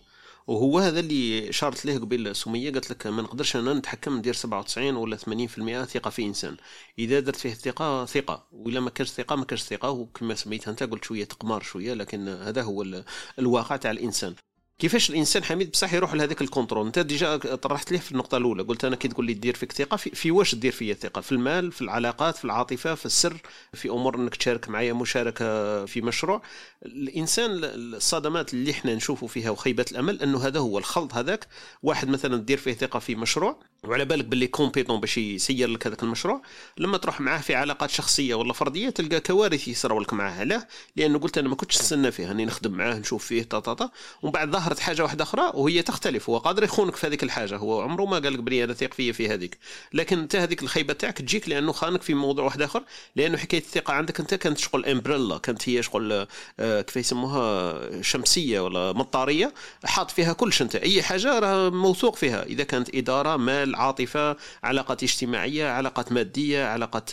وهو 0.50 0.78
هذا 0.78 1.00
اللي 1.00 1.52
شارت 1.52 1.84
له 1.86 1.98
قبل 1.98 2.36
سمية 2.36 2.72
قالت 2.72 2.90
لك 2.90 3.06
ما 3.06 3.22
نقدرش 3.22 3.56
أنا 3.56 3.74
نتحكم 3.74 4.16
ندير 4.18 4.34
97 4.34 4.96
ولا 4.96 5.16
80% 5.16 5.84
ثقة 5.84 6.10
في 6.10 6.22
إنسان. 6.26 6.56
إذا 6.98 7.20
درت 7.20 7.36
فيه 7.36 7.52
الثقة 7.52 8.04
ثقة. 8.06 8.48
وإلا 8.52 8.80
ما 8.80 8.90
كانش 8.90 9.10
ثقة 9.10 9.36
ما 9.36 9.44
كانش 9.44 9.62
ثقة. 9.62 9.90
وكما 9.90 10.34
سميتها 10.34 10.70
أنت 10.70 10.82
قلت 10.82 11.04
شوية 11.04 11.24
تقمار 11.24 11.62
شوية 11.62 11.94
لكن 11.94 12.28
هذا 12.28 12.62
هو 12.62 13.02
الواقع 13.38 13.76
تاع 13.76 13.90
الإنسان. 13.90 14.34
كيفاش 14.80 15.10
الإنسان 15.10 15.44
حميد 15.44 15.70
بصح 15.70 15.92
يروح 15.94 16.14
لهذاك 16.14 16.42
ال 16.42 16.47
contrôle؟ 16.47 16.86
أنت 16.86 16.98
déjà 16.98 17.36
طرحت 17.36 17.92
ليه 17.92 17.98
في 17.98 18.12
النقطة 18.12 18.36
الأولى؟ 18.36 18.62
قلت 18.62 18.84
أنا 18.84 18.96
كي 18.96 19.08
تقول 19.08 19.26
لي 19.26 19.34
دير 19.34 19.54
فيك 19.54 19.72
ثقة 19.72 19.96
في, 19.96 20.10
في 20.10 20.30
واش 20.30 20.54
دير 20.54 20.72
فيا 20.72 20.94
ثقة؟ 20.94 21.20
في 21.20 21.32
المال 21.32 21.72
في 21.72 21.82
العلاقات 21.82 22.36
في 22.36 22.44
العاطفة 22.44 22.94
في 22.94 23.06
السر 23.06 23.36
في 23.74 23.88
أمور 23.88 24.16
إنك 24.16 24.36
تشارك 24.36 24.68
معايا 24.68 24.92
مشاركة 24.92 25.84
في 25.84 26.00
مشروع. 26.00 26.42
الإنسان 26.86 27.50
الصدمات 27.64 28.54
اللي 28.54 28.70
إحنا 28.70 28.94
نشوفوا 28.94 29.28
فيها 29.28 29.50
وخيبه 29.50 29.84
الأمل 29.92 30.22
أنه 30.22 30.46
هذا 30.46 30.60
هو 30.60 30.78
الخلط 30.78 31.14
هذاك. 31.14 31.46
واحد 31.82 32.08
مثلا 32.08 32.36
دير 32.36 32.58
فيه 32.58 32.72
ثقة 32.72 32.98
في 32.98 33.14
مشروع 33.14 33.58
وعلى 33.84 34.04
بالك 34.04 34.24
باللي 34.24 34.46
compétent 34.46 35.00
باش 35.00 35.18
يسير 35.18 35.68
لك 35.68 35.86
هذاك 35.86 36.02
المشروع 36.02 36.42
لما 36.78 36.98
تروح 36.98 37.20
معاه 37.20 37.40
في 37.40 37.54
علاقات 37.54 37.90
شخصية 37.90 38.34
ولا 38.34 38.52
فردية 38.52 38.90
تلقى 38.90 39.20
كوارث 39.20 39.68
يصراو 39.68 40.00
لك 40.00 40.12
معاه 40.12 40.40
علاه 40.40 40.66
لأنه 40.96 41.18
قلت 41.18 41.38
أنا 41.38 41.48
ما 41.48 41.54
كنتش 41.54 41.78
نستنى 41.80 42.10
فيه 42.10 42.30
اني 42.30 42.44
نخدم 42.44 42.72
معاه 42.72 42.94
نشوف 42.94 43.26
فيه 43.26 43.42
tata 43.42 43.90
ومن 44.22 44.32
بعد 44.32 44.50
ظهرت 44.50 44.78
حاجة 44.78 45.02
واحدة 45.02 45.24
أخرى 45.24 45.52
وهي 45.54 45.82
تختلف. 45.82 46.30
هو 46.30 46.38
قادر 46.38 46.64
يخونك 46.64 46.96
في 46.96 47.06
هذيك 47.06 47.22
الحاجة. 47.22 47.56
هو 47.56 47.80
عمره 47.80 48.04
ما 48.04 48.18
قال 48.18 48.32
لك 48.32 48.38
بلي 48.38 48.64
أنا 48.64 48.74
ثيق 48.74 48.94
فيا 48.94 49.12
في 49.12 49.28
هذيك. 49.28 49.58
لكن 49.92 50.18
أنت 50.18 50.36
هذيك 50.36 50.62
الخيبة 50.62 50.92
تاعك 50.92 51.18
تجيك 51.18 51.48
لأنه 51.48 51.72
خانك 51.72 52.02
في 52.02 52.14
موضوع 52.14 52.44
واحد 52.44 52.62
آخر. 52.62 52.82
لأنه 53.16 53.36
حكاية 53.38 53.60
الثقة 53.60 53.92
عندك 53.92 54.20
أنت 54.20 54.34
كانت 54.34 54.58
شغل 54.58 54.86
umbrella 54.86 55.38
كانت 55.38 55.68
هي 55.68 55.82
شغل 55.82 56.26
آه 56.60 56.80
كيف 56.80 56.96
يسموها 56.96 58.02
شمسية 58.02 58.60
ولا 58.60 58.92
مطارية 58.92 59.54
حاط 59.84 60.10
فيها 60.10 60.32
كلش 60.32 60.62
أنت. 60.62 60.76
أي 60.76 61.02
حاجة 61.02 61.38
راه 61.38 61.70
موثوق 61.70 62.16
فيها. 62.16 62.42
إذا 62.42 62.64
كانت 62.64 62.94
إدارة 62.94 63.36
مال 63.36 63.69
عاطفه 63.76 64.36
علاقات 64.62 65.02
اجتماعية 65.02 65.68
علاقات 65.68 66.12
مادية 66.12 66.66
علاقات 66.66 67.10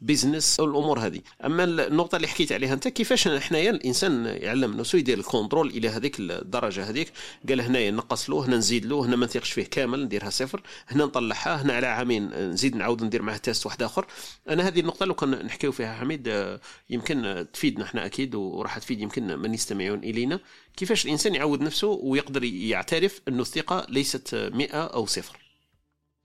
business 0.00 0.60
الأمور 0.60 0.98
هذه. 0.98 1.20
أما 1.44 1.64
النقطة 1.64 2.16
اللي 2.16 2.28
حكيت 2.28 2.52
عليها 2.52 2.74
أنت 2.74 2.88
كيفاش 2.88 3.28
حنايا 3.28 3.70
الإنسان 3.70 4.26
يعلم 4.26 4.76
نفسه 4.76 4.98
يدير 4.98 5.18
ال 5.18 5.24
contrôle 5.24 5.68
إلى 5.68 5.88
هذيك 5.88 6.20
الدرجة 6.20 6.88
هذيك 6.88 7.12
قال 7.48 7.60
هنايا 7.60 7.90
نقص 7.90 8.30
له 8.30 8.46
هنا 8.46 8.56
نزيد 8.56 8.86
له 8.86 9.04
هنا 9.06 9.16
ما 9.16 9.26
نثيقش 9.26 9.52
فيه 9.52 9.64
كامل 9.64 10.04
نديرها 10.04 10.30
صفر 10.30 10.62
هنا 10.88 11.04
نطلعها 11.04 11.62
هنا 11.62 11.72
على 11.72 11.86
عامين 11.86 12.28
نزيد 12.34 12.76
نعاود 12.76 13.04
ندير 13.04 13.22
معاه 13.22 13.36
test 13.36 13.66
واحد 13.66 13.82
آخر. 13.82 14.06
أنا 14.48 14.68
هذه 14.68 14.80
النقطة 14.80 15.06
لو 15.06 15.14
كان 15.14 15.30
نحكيو 15.30 15.72
فيها 15.72 15.94
حميد 15.94 16.58
يمكن 16.90 17.46
تفيدنا 17.52 17.84
إحنا 17.84 18.06
أكيد 18.06 18.34
وراح 18.34 18.78
تفيد 18.78 19.00
يمكن 19.00 19.38
من 19.38 19.54
يستمعون 19.54 19.98
إلينا. 19.98 20.40
كيفاش 20.76 21.04
الإنسان 21.04 21.34
يعود 21.34 21.60
نفسه 21.60 21.88
ويقدر 21.88 22.44
يعترف 22.44 23.20
انه 23.28 23.42
الثقة 23.42 23.86
ليست 23.88 24.34
100 24.34 24.68
أو 24.72 25.06
صفر؟ 25.06 25.41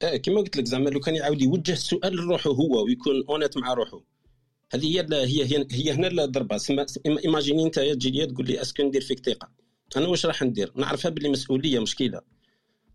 آه 0.01 0.17
كما 0.17 0.37
قلت 0.41 0.57
لك 0.57 0.65
زعما 0.65 0.89
لو 0.89 0.99
كان 0.99 1.15
يعاود 1.15 1.41
يوجه 1.41 1.71
السؤال 1.71 2.15
لروحه 2.15 2.49
هو 2.49 2.85
ويكون 2.85 3.23
honnête 3.29 3.57
مع 3.57 3.73
روحه 3.73 4.03
هذه 4.73 4.85
هي 4.85 5.05
هي 5.11 5.67
هي, 5.71 5.91
هنا 5.91 6.23
الضربه 6.23 6.59
imaginez 7.05 7.63
أنت 7.63 7.79
تجي 7.79 8.11
لي 8.11 8.25
تقول 8.25 8.45
لي 8.47 8.61
est-ce 8.61 8.76
que 8.76 8.83
ندير 8.83 9.01
فيك 9.01 9.25
ثقة. 9.25 9.51
أنا 9.97 10.07
واش 10.07 10.25
راح 10.25 10.43
ندير؟ 10.43 10.71
نعرفها 10.75 11.11
باللي 11.11 11.29
مسؤولية 11.29 11.79
مشكلة. 11.79 12.21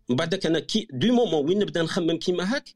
من 0.09 0.15
بعدك 0.15 0.45
أنا 0.45 0.59
كي 0.59 0.87
du 0.91 1.13
moment 1.13 1.45
وين 1.45 1.59
نبدا 1.59 1.81
نخمم 1.81 2.17
كيما 2.17 2.55
هاك؟ 2.55 2.69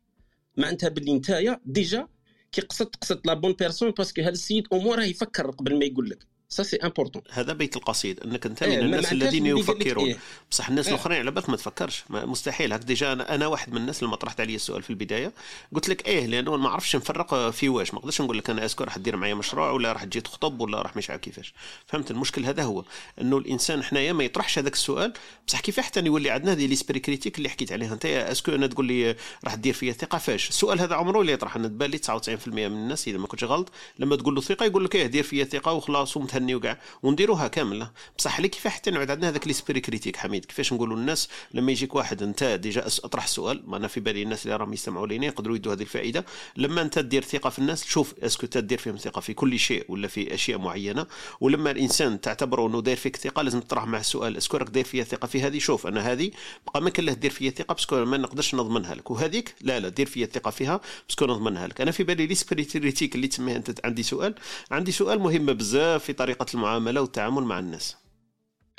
معناتها 0.58 0.90
باللي 0.90 1.14
نتايا 1.14 1.62
déjà 1.66 2.08
كي 2.52 2.62
قصدت 2.62 2.96
قصدت 2.96 3.28
la 3.28 3.34
bonne 3.34 3.54
personne 3.54 3.92
parce 3.92 4.11
que 4.11 4.22
هذا 4.22 4.30
السيد 4.30 4.68
اموره 4.74 5.04
يفكر 5.04 5.52
قبل 5.52 5.80
ما 5.80 5.86
يقول 5.86 6.10
لك. 6.10 6.28
ça 6.50 6.64
c'est 6.64 6.78
important 6.78 7.22
هذا 7.32 7.54
بيت 7.54 7.76
القصيد. 7.76 8.20
أنك 8.20 8.46
أنت 8.46 8.64
من 8.64 8.70
إيه 8.70 8.80
الناس 8.80 9.12
الذين 9.12 9.46
يفكرون. 9.46 10.08
إيه؟ 10.08 10.18
بصح 10.52 10.70
الناس 10.70 10.88
إيه؟ 10.88 10.94
الآخرين 10.94 11.20
على 11.20 11.32
بالك 11.32 11.50
ما 11.50 11.58
تفكرش. 11.58 12.04
مستحيل. 12.10 12.74
هك 12.74 12.80
déjà 12.80 13.14
أنا, 13.14 13.36
أنا 13.36 13.48
واحد 13.48 13.72
من 13.72 13.78
الناس 13.78 14.04
لما 14.04 14.16
طرحت 14.16 14.40
علي 14.42 14.56
السؤال 14.56 14.84
في 14.84 14.90
البداية. 14.90 15.34
قلت 15.76 15.90
لك 15.90 16.08
إيه 16.08 16.26
لأنه 16.26 16.58
ما 16.58 16.70
عرفش 16.70 16.96
نفرق 16.96 17.50
في 17.50 17.70
واش. 17.70 17.94
ما 17.94 18.00
نقدرش 18.00 18.22
نقول 18.22 18.38
لك 18.38 18.50
أنا 18.50 18.66
est-ce 18.66 18.78
que 18.78 18.84
راح 18.84 18.98
دير 18.98 19.16
معايا 19.16 19.34
مشروع 19.34 19.72
ولا 19.72 19.92
راح 19.92 20.04
تجي 20.04 20.22
تخطب 20.22 20.62
ولا 20.62 20.82
راح 20.82 20.98
مش 20.98 21.10
عارف 21.10 21.22
كيفاش. 21.22 21.54
فهمت؟ 21.88 22.12
المشكل 22.12 22.46
هذا 22.46 22.64
هو. 22.64 22.84
أنه 23.22 23.38
الإنسان 23.38 23.84
حنايا 23.84 24.14
ما 24.14 24.24
يطرحش 24.24 24.60
هذاك 24.60 24.74
السؤال. 24.74 25.14
بصح 25.48 25.60
كيف 25.60 25.80
حتى 25.80 26.00
يولي 26.00 26.30
عندنا 26.30 26.52
هذه 26.52 26.66
l'esprit 26.66 27.00
critique 27.00 27.38
اللي 27.38 27.50
حكيت 27.50 27.72
عليها. 27.72 27.94
أنت 27.94 28.06
est-ce 28.06 28.37
que 28.37 28.52
أنا 28.52 28.68
تقول 28.68 28.86
لي 28.86 29.16
راح 29.44 29.56
دير 29.56 29.74
فيا 29.74 29.94
ثقة 29.94 30.18
فاش؟ 30.18 30.50
السؤال 30.50 30.80
هذا 30.80 30.96
عمره 30.96 31.22
اللي 31.22 31.32
يطرح. 31.32 31.56
أنا 31.56 31.68
تبان 31.68 31.90
لي 31.90 31.98
99% 31.98 32.48
من 32.48 32.66
الناس 32.66 33.08
إذا 33.08 33.18
ما 33.18 33.28
كنتش 33.28 33.44
غلط 33.44 33.72
لما 34.00 34.16
تقول 34.16 34.36
له 34.36 34.42
ثقة 34.42 34.66
يقول 34.66 34.86
لك 34.86 34.96
إيه 34.96 35.06
دير 35.06 35.24
فيا 35.24 35.44
ثقة 35.44 35.74
وخلاص 35.74 36.18
ومتهني 36.38 36.56
وكاع 36.56 36.78
ونديروها 37.04 37.48
كاملة. 37.48 37.92
بصح 38.18 38.38
عليك 38.38 38.52
كيف 38.52 38.68
حتى 38.68 38.92
نعود 38.92 39.12
عندنا 39.12 39.30
هذاك 39.30 39.48
l'esprit 39.48 39.80
critique 39.80 40.18
حميد؟ 40.18 40.46
كيفاش 40.46 40.74
نقولوا 40.74 40.98
الناس 40.98 41.30
لما 41.54 41.72
يجيك 41.72 41.96
واحد 41.96 42.24
انت 42.24 42.44
déjà 42.44 42.88
أطرح 42.88 43.24
السؤال 43.24 43.64
ما 43.68 43.78
أنا 43.78 43.88
في 43.88 44.00
بالي 44.00 44.24
الناس 44.24 44.46
اللي 44.46 44.56
راهم 44.56 44.74
يستمعوا 44.74 45.08
لينا 45.08 45.26
يقدروا 45.26 45.56
يدوا 45.56 45.74
هذه 45.74 45.82
الفائدة. 45.82 46.26
لما 46.58 46.82
أنت 46.82 47.00
تدير 47.00 47.24
ثقة 47.24 47.50
في 47.50 47.60
الناس 47.60 47.86
شوف 47.86 48.14
est-ce 48.24 48.40
que 48.40 48.48
تدير 48.48 48.78
فيهم 48.78 48.98
ثقة 48.98 49.22
في 49.22 49.34
كل 49.34 49.60
شيء 49.60 49.86
ولا 49.90 50.08
في 50.08 50.34
أشياء 50.34 50.60
معينة. 50.60 51.06
ولما 51.42 51.72
الإنسان 51.72 52.22
تعتبره 52.22 52.68
إنه 52.68 52.82
داير 52.82 52.98
فيك 52.98 53.16
ثقة 53.16 53.42
لازم 53.42 53.60
تطرح 53.60 53.86
معه 53.86 54.00
السؤال 54.00 54.38
est-ce 54.38 54.51
que 54.51 54.58
راك 54.58 54.70
داير 54.70 54.86
فيا 54.86 55.04
ثقة 55.04 55.26
في 55.28 55.42
هذه؟ 55.42 55.60
شوف 55.60 55.88
أنا 55.88 56.12
هذه 56.12 56.32
بقى 56.68 56.82
ما 56.82 56.90
كان 56.90 57.06
له 57.06 57.14
دير 57.14 57.32
فيا 57.32 57.50
ثقة 57.50 57.74
parce 57.74 57.94
que 57.94 58.06
ما 58.06 58.18
نقدرش 58.18 58.56
نضمنها 58.56 58.96
لك. 58.96 59.12
وهذيك 59.12 59.56
لا 59.62 59.80
لا 59.80 59.90
دير 59.90 60.06
فيا 60.06 60.26
ثقة 60.26 60.52
فيها 60.52 60.82
parce 61.08 61.19
que 61.19 61.26
نضمنها 61.26 61.68
لك. 61.68 61.82
أنا 61.82 61.92
في 61.92 62.04
بالي 62.04 62.28
l'esprit 62.28 62.64
critique 62.64 63.16
اللي 63.16 63.28
تسميه 63.28 63.56
أنت 63.56 63.86
عندي 63.86 64.04
سؤال. 64.04 64.36
عندي 64.72 64.92
سؤال 64.92 65.20
مهم 65.20 65.46
بزاف 65.46 66.04
في 66.04 66.14
طريقة 66.28 66.46
المعاملة 66.54 67.02
والتعامل 67.02 67.44
مع 67.44 67.60
الناس. 67.60 67.96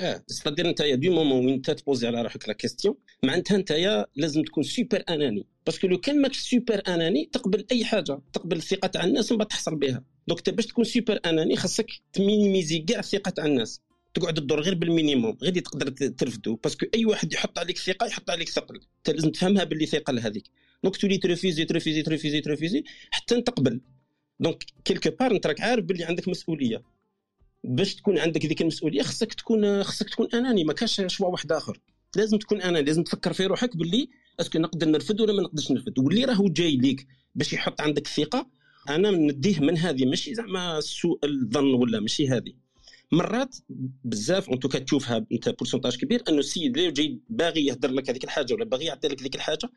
آه 0.01 0.23
c'est-à-dire 0.27 0.69
أنت 0.69 0.81
du 0.81 1.13
moment 1.13 1.45
وين 1.45 1.61
تبوزي 1.61 2.07
على 2.07 2.21
روحك 2.21 2.47
la 2.47 2.53
question 2.53 2.95
معناتها 3.23 3.55
أنت 3.55 4.05
لازم 4.15 4.43
تكون 4.43 4.63
سوبر 4.63 5.03
أناني. 5.09 5.47
parce 5.65 5.79
que 5.79 5.87
لو 5.87 5.97
كان 5.97 6.21
ماكش 6.21 6.39
سوبر 6.39 6.81
أناني 6.87 7.29
تقبل 7.33 7.65
أي 7.71 7.85
حاجة. 7.85 8.21
تقبل 8.33 8.57
الثقة 8.57 8.87
تاع 8.87 9.03
الناس 9.03 9.31
ومن 9.31 9.37
بعد 9.37 9.47
تحصل 9.47 9.75
بها. 9.75 10.03
donc 10.27 10.49
باش 10.49 10.65
تكون 10.65 10.83
سوبر 10.83 11.19
أناني 11.25 11.55
خاصك 11.55 11.91
ت 12.13 12.20
minimiser 12.20 12.79
كاع 12.79 12.99
الثقه 12.99 13.29
تاع 13.29 13.45
الناس. 13.45 13.81
تقعد 14.13 14.33
تدور 14.33 14.61
غير 14.61 14.75
بال 14.75 14.89
minimum 14.89 15.37
غير 15.41 15.59
تقدر 15.59 15.89
ترفدو. 15.89 16.55
parce 16.55 16.74
que 16.74 16.85
أي 16.95 17.05
واحد 17.05 17.33
يحط 17.33 17.59
عليك 17.59 17.77
ثقة 17.77 18.05
يحط 18.05 18.29
عليك 18.29 18.49
ثقل. 18.49 18.75
أنت 18.75 19.09
لازم 19.09 19.31
تفهمها 19.31 19.63
باللي 19.63 19.85
ثقه 19.85 20.13
لهذيك 20.13 20.49
donc 20.83 20.97
تولي 20.97 21.17
ترفيزي 21.17 21.65
ترفيزي 21.65 22.01
ترفيزي 22.01 22.41
ترفيزي 22.41 22.83
حتى 23.11 23.41
تقبل 23.41 23.81
donc 24.39 24.63
quelque 24.85 25.09
part 25.09 25.31
أنت 25.31 25.47
راك 25.47 25.61
عارف 25.61 25.85
باللي 25.85 26.03
عندك 26.03 26.27
مسؤولية. 26.27 26.98
باش 27.63 27.95
تكون 27.95 28.17
عندك 28.17 28.45
ذيك 28.45 28.61
المسؤولية 28.61 29.01
خصك 29.01 29.33
تكون 29.33 29.83
خصك 29.83 30.09
تكون 30.09 30.27
أناني 30.33 30.63
ما 30.63 30.73
كاش 30.73 31.01
شوا 31.07 31.27
واحد 31.27 31.51
آخر. 31.51 31.79
لازم 32.15 32.37
تكون 32.37 32.61
أناني 32.61 32.85
لازم 32.85 33.03
تفكر 33.03 33.33
في 33.33 33.45
روحك 33.45 33.77
باللي 33.77 34.09
est-ce 34.39 34.52
que 34.52 34.59
نقدر 34.59 34.87
نرفد 34.87 35.21
ولا 35.21 35.33
ما 35.33 35.41
نقدرش 35.41 35.71
نرفد. 35.71 35.99
واللي 35.99 36.25
راهو 36.25 36.49
جاي 36.49 36.75
ليك 36.75 37.07
باش 37.35 37.53
يحط 37.53 37.81
عندك 37.81 38.07
ثقة 38.07 38.49
أنا 38.89 39.11
نديه 39.11 39.59
من 39.59 39.77
هذه 39.77 40.05
ماشي 40.05 40.35
زعما 40.35 40.81
سوء 40.81 41.19
الظن 41.25 41.73
ولا 41.73 41.99
ماشي 41.99 42.27
هذه. 42.27 42.53
مرات 43.11 43.55
بزاف 44.03 44.49
en 44.49 44.59
tout 44.59 44.70
cas 44.70 44.79
تشوفها 44.79 45.25
أنت 45.31 45.49
pourcentage 45.49 45.97
كبير 45.97 46.23
أنه 46.29 46.39
السيد 46.39 46.77
اللي 46.77 46.91
جاي 46.91 47.19
باغي 47.29 47.65
يهدر 47.65 47.91
لك 47.91 48.09
هذيك 48.09 48.23
الحاجة 48.23 48.53
ولا 48.53 48.65
باغي 48.65 48.85
يعطي 48.85 49.07
لك 49.07 49.21
هذيك 49.21 49.35
الحاجة 49.35 49.69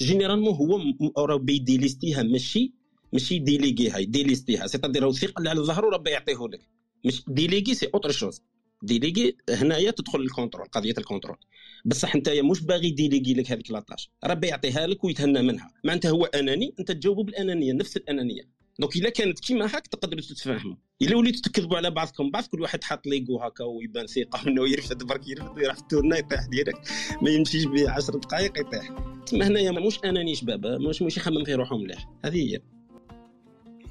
généralement 0.00 0.54
هو 0.54 1.24
راه 1.26 1.36
ب 1.36 1.44
يdélester 1.44 2.14
ها 2.14 2.22
ماشي 2.22 2.74
ماشي 3.12 3.38
déléguer 3.38 3.98
ها 3.98 4.04
ي 4.04 4.09
délester 4.09 4.55
ها. 4.55 4.66
c'est-à-dire 4.66 5.08
الثقه 5.08 5.38
اللي 5.38 5.50
على 5.50 5.60
ظهره 5.60 5.88
راه 5.88 6.02
يعطيه 6.06 6.48
لك. 6.52 6.60
مش 7.04 7.22
déléguer 7.28 7.74
c'est 7.74 7.90
autre 7.94 8.10
chose 8.10 8.42
déléguer 8.82 9.36
هنايا 9.50 9.90
تدخل 9.90 10.20
ال 10.20 10.25
contrôle 10.25 10.66
قضية 10.66 10.94
ال 10.98 11.02
contrôle 11.02 11.36
بصح 11.84 12.14
انت 12.14 12.28
مش 12.28 12.60
باغي 12.60 12.90
déléguer 12.90 13.34
لك 13.34 13.52
هذيك 13.52 13.70
la 13.70 13.81
tâche 13.81 14.10
ربي 14.24 14.46
يعطيها 14.46 14.86
لك 14.86 15.04
ويتهنى 15.04 15.42
منها. 15.42 15.70
معناتها 15.84 16.10
هو 16.10 16.24
أناني 16.24 16.74
أنت 16.80 16.92
تجاوبه 16.92 17.24
بالأنانية 17.24 17.72
نفس 17.72 17.96
الأنانية. 17.96 18.42
donc 18.78 18.96
إلا 18.96 19.10
كانت 19.10 19.38
كيما 19.38 19.64
هاك 19.64 19.86
تقدروا 19.86 20.20
تتفاهموا 20.20 20.76
إلا 21.02 21.16
وليتوا 21.16 21.42
تكذبوا 21.42 21.76
على 21.76 21.90
بعضكم 21.90 22.30
بعض 22.30 22.44
كل 22.44 22.60
واحد 22.60 22.84
حاط 22.84 23.06
l'égo 23.06 23.38
هكا 23.40 23.64
ويبان 23.64 24.06
ثقة 24.06 24.48
انه 24.48 24.68
يرفد 24.68 25.02
برك 25.02 25.28
يرفد 25.28 25.58
ويروح 25.58 25.76
التور 25.76 26.10
نا 26.10 26.18
يطيح 26.18 26.46
direct. 26.46 26.88
ما 27.22 27.30
يمشيش 27.30 27.64
به 27.64 27.90
10 27.90 28.18
دقائق 28.18 28.60
يطيح. 28.60 28.90
تما 29.26 29.46
هنايا 29.46 29.70
مش 29.70 29.98
أناني 30.04 30.34
شباب 30.34 30.66
مش 30.66 31.02
مش 31.02 31.16
يخمم 31.16 31.44
في 31.44 31.54
روحه 31.54 31.76
مليح 31.76 32.08
هذه 32.24 32.52
هي. 32.54 32.60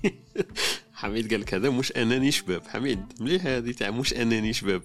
حميد 0.96 1.32
قال 1.32 1.42
لك 1.42 1.54
هذا 1.54 1.70
مش 1.70 1.92
أناني 1.92 2.32
شباب. 2.32 2.68
حميد 2.68 3.00
مليح 3.20 3.46
هذه؟ 3.46 3.72
تاع 3.72 3.92
مش 3.92 4.14
أناني 4.14 4.54
شباب. 4.54 4.82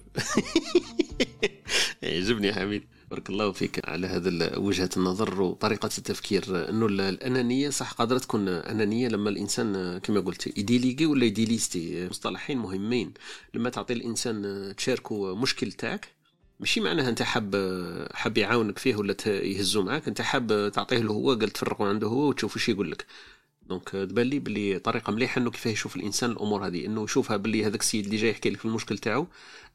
يعجبني 2.01 2.53
حميد. 2.53 2.83
بارك 3.09 3.29
الله 3.29 3.51
فيك 3.51 3.89
على 3.89 4.07
هذا 4.07 4.57
وجهة 4.57 4.89
النظر 4.97 5.41
وطريقة 5.41 5.89
التفكير. 5.97 6.69
إنه 6.69 6.85
الأنانية 6.85 7.69
صح 7.69 7.91
قادرة 7.91 8.17
تكون 8.17 8.47
أنانية 8.47 9.07
لما 9.07 9.29
الإنسان 9.29 9.97
كما 9.97 10.19
قلت 10.19 10.57
ي 10.57 10.62
déléguer 10.62 11.05
ولا 11.05 11.25
ي 11.25 11.34
délester 11.34 12.07
مصطلحين 12.07 12.57
مهمين. 12.57 13.13
لما 13.53 13.69
تعطي 13.69 13.93
الإنسان 13.93 14.73
تشاركه 14.77 15.35
مشكل 15.35 15.71
تاعك 15.71 16.21
ماشي 16.59 16.79
معناها 16.79 17.09
أنت 17.09 17.21
حاب 17.21 17.55
حاب 18.13 18.37
يعاونك 18.37 18.77
فيه 18.77 18.95
ولا 18.95 19.15
يهزو 19.25 19.83
معاك 19.83 20.07
أنت 20.07 20.21
حاب 20.21 20.71
تعطيه 20.73 20.97
له 20.97 21.13
هو 21.13 21.33
قال 21.33 21.49
تفرقوا 21.49 21.87
عنده 21.87 22.07
هو 22.07 22.29
وتشوف 22.29 22.55
وش 22.55 22.69
يقول 22.69 22.91
لك 22.91 23.05
دونك 23.71 23.89
تبان 23.89 24.27
لي 24.27 24.39
بلي 24.39 24.79
طريقة 24.79 25.11
مليحة 25.11 25.41
إنه 25.41 25.51
كيفاه 25.51 25.71
يشوف 25.71 25.95
الإنسان 25.95 26.31
الأمور 26.31 26.67
هذه 26.67 26.85
إنه 26.85 27.03
يشوفها 27.03 27.37
بلي 27.37 27.65
هذاك 27.65 27.79
السيد 27.81 28.05
اللي 28.05 28.17
جاي 28.17 28.29
يحكي 28.29 28.49
لك 28.49 28.57
في 28.59 28.65
المشكل 28.65 28.97
تاعو 28.97 29.27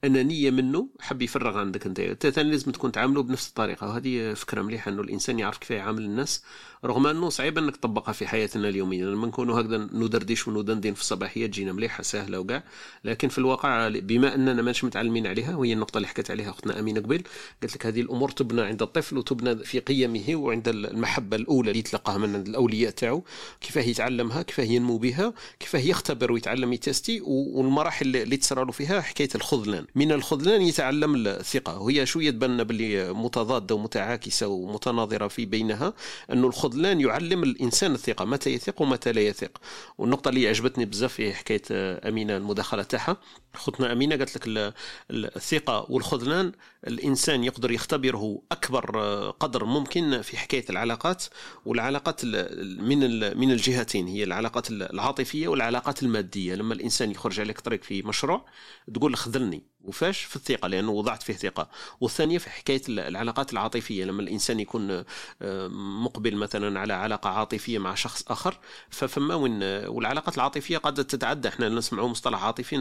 انانيه 0.05 0.51
منه 0.51 0.89
حب 1.01 1.23
يفرغ 1.23 1.59
عندك 1.59 1.87
أنت. 1.87 2.27
ثاني 2.27 2.51
لازم 2.51 2.73
تكون 2.73 2.93
تعامله 2.93 3.23
بنفس 3.23 3.49
الطريقة. 3.49 3.87
وهذه 3.89 4.35
فكرة 4.35 4.63
مليحة 4.63 4.91
إنه 4.91 5.03
الإنسان 5.03 5.39
يعرف 5.39 5.59
كيف 5.59 5.71
يعامل 5.71 6.03
الناس 6.05 6.43
رغم 6.85 7.07
أنه 7.07 7.29
صعيب 7.29 7.59
أنك 7.59 7.77
تطبقها 7.77 8.13
في 8.13 8.27
حياتنا 8.27 8.69
اليومية. 8.69 9.05
لما 9.05 9.27
نكونوا 9.27 9.61
هكذا 9.61 9.79
ندردش 9.79 10.49
وندندن 10.49 10.95
في 10.95 11.01
الصباحية 11.01 11.47
تجينا 11.47 11.73
مليحة 11.73 12.03
سهلة 12.03 12.39
وكاع 12.41 12.63
لكن 13.05 13.29
في 13.29 13.39
الواقع 13.39 13.89
بما 13.89 14.35
أننا 14.35 14.55
ماناش 14.55 14.85
متعلمين 14.85 15.27
عليها 15.27 15.57
وهي 15.57 15.73
النقطة 15.73 15.97
اللي 15.97 16.09
حكت 16.09 16.31
عليها 16.31 16.51
أختنا 16.51 16.81
أمينة 16.81 17.01
قبل 17.01 17.23
قالت 17.63 17.75
لك 17.75 17.87
هذه 17.87 18.01
الأمور 18.01 18.31
تبنى 18.31 18.63
عند 18.63 18.83
الطفل 18.83 19.19
وتبنى 19.19 19.57
في 19.57 19.79
قيمه 19.79 20.25
وعند 20.37 20.69
المحبة 20.69 21.37
الأولى 21.37 21.69
اللي 21.69 21.79
يتلقاها 21.79 22.19
من 22.19 22.35
الأولياء 22.35 22.91
تاعو. 22.91 23.25
كيفاه 23.61 23.83
يتعلمها 23.83 24.43
كيفاه 24.43 24.65
ينمو 24.65 24.99
بها 24.99 25.35
كيفاه 25.61 25.81
يختبر 25.81 26.33
ويتعلم 26.33 26.73
يتستي. 26.73 27.21
والمراحل 27.21 28.17
اللي 28.17 28.37
تصرى 28.37 28.65
له 28.65 28.73
فيها 28.73 29.01
حكاية 29.01 29.29
الخذلان. 29.35 29.87
من 29.97 30.13
الخذلان 30.13 30.63
يتعلم 30.63 31.27
الثقة. 31.27 31.79
وهي 31.81 32.07
شوية 32.07 32.31
تبان 32.31 32.65
باللي 32.65 33.13
متضادة 33.13 33.75
ومتعاكسة 33.75 34.47
ومتناظرة 34.47 35.29
في 35.29 35.47
بينها؟ 35.47 35.93
انه 36.33 36.47
الخذلان 36.47 37.01
يعلم 37.01 37.43
الإنسان 37.43 37.95
الثقة 37.95 38.25
متى 38.25 38.51
يثق 38.51 38.83
ومتى 38.83 39.13
لا 39.13 39.21
يثق. 39.21 39.51
والنقطة 39.99 40.29
اللي 40.29 40.49
عجبتني 40.49 40.85
بزاف 40.85 41.13
في 41.13 41.35
حكاية 41.35 41.63
أمينة 42.09 42.37
المداخلة 42.37 42.83
تاعها 42.83 43.17
خطنا 43.57 43.93
أمينة 43.93 44.17
قالت 44.17 44.37
لك 44.37 44.75
الثقة 45.11 45.87
والخذلان 45.89 46.53
الإنسان 46.87 47.45
يقدر 47.45 47.71
يختبره 47.71 48.43
أكبر 48.53 49.01
قدر 49.31 49.65
ممكن 49.65 50.23
في 50.23 50.37
حكاية 50.37 50.65
العلاقات 50.71 51.25
والعلاقات 51.65 52.25
من 52.25 53.39
من 53.39 53.51
الجهتين 53.51 54.07
هي 54.07 54.25
العلاقات 54.25 54.71
العاطفية 54.71 55.49
والعلاقات 55.49 56.03
المادية. 56.03 56.55
لما 56.55 56.75
الإنسان 56.75 57.11
يخرج 57.11 57.41
عليك 57.41 57.61
طريق 57.61 57.83
في 57.85 58.03
مشروع 58.03 58.47
تقول 58.95 59.17
خذلني 59.17 59.63
وفاش؟ 59.85 60.23
في 60.23 60.37
الثقة 60.37 60.69
لأنه 60.69 60.91
وضعت 60.91 61.23
فيه 61.23 61.33
ثقة. 61.33 61.69
والثانية 62.01 62.39
في 62.39 62.51
حكاية 62.51 62.83
العلاقات 62.89 63.53
العاطفية. 63.53 64.05
لما 64.05 64.23
الإنسان 64.23 64.61
يكون 64.61 65.05
آه، 65.43 65.69
مقبل 66.03 66.37
مثلا 66.37 66.81
على 66.81 66.93
علاقة 66.93 67.31
عاطفية 67.31 67.79
مع 67.79 67.95
شخص 67.95 68.25
آخر 68.29 68.59
ففما 68.91 69.35
وين 69.35 69.63
والعلاقات 69.63 70.37
العاطفية 70.37 70.79
قد 70.79 71.05
تتعدى. 71.05 71.49
إحنا 71.49 71.69
نسمعوا 71.69 72.09
مصطلح 72.09 72.45
عاطفي 72.45 72.77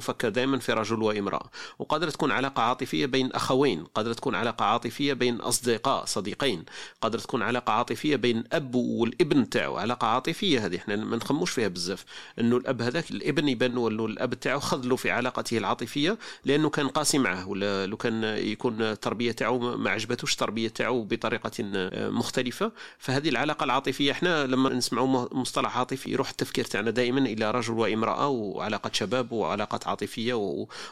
نفكر 0.00 0.28
دائما 0.28 0.58
في 0.58 0.72
رجل 0.72 1.02
وامرأة. 1.02 1.50
وقادرة 1.78 2.10
تكون 2.10 2.32
علاقة 2.32 2.62
عاطفية 2.62 3.06
بين 3.06 3.32
أخوين. 3.32 3.84
قادرة 3.84 4.12
تكون 4.12 4.34
علاقة 4.34 4.64
عاطفية 4.64 5.12
بين 5.12 5.36
أصدقاء 5.36 6.04
صديقين. 6.04 6.64
قادرة 7.00 7.20
تكون 7.20 7.42
علاقة 7.42 7.72
عاطفية 7.72 8.16
بين 8.16 8.44
أب 8.52 8.74
والابن 8.74 9.50
تاعو. 9.50 9.76
علاقة 9.76 10.06
عاطفية 10.06 10.66
هذه 10.66 10.76
إحنا 10.76 10.96
ما 10.96 11.16
نخموش 11.16 11.50
فيها 11.50 11.68
بزاف. 11.68 12.04
إنه 12.40 12.56
الأب 12.56 12.82
هذاك 12.82 13.10
الابن 13.10 13.48
يبان 13.48 13.70
إنه 13.70 14.06
الأب 14.06 14.34
تاعو 14.34 14.60
خذله 14.60 14.96
في 14.96 15.10
علاقته 15.10 15.58
العاطفية 15.58 16.18
لأنه 16.44 16.70
كان 16.70 16.88
قاسي 16.88 17.18
معه. 17.18 17.48
ولا 17.48 17.86
لو 17.86 17.96
كان 17.96 18.24
يكون 18.24 18.82
التربية 18.82 19.32
تاعو 19.32 19.58
ما 19.58 19.90
عجبتوش 19.90 20.32
التربية 20.32 20.68
تاعو 20.68 21.04
بطريقة 21.04 21.50
مختلفة. 22.10 22.72
فهذه 22.98 23.28
العلاقة 23.28 23.64
العاطفية 23.64 24.12
إحنا 24.12 24.46
لما 24.46 24.70
نسمعوا 24.70 25.28
مصطلح 25.34 25.78
عاطفي 25.78 26.10
يروح 26.10 26.30
التفكير 26.30 26.64
تاعنا 26.64 26.90
دائما 26.90 27.20
إلى 27.20 27.50
رجل 27.50 27.74
وامرأة 27.74 28.28
وعلاقة 28.28 28.90
شباب 28.92 29.32
وعلاقات 29.32 29.86
عاطفية 29.90 30.34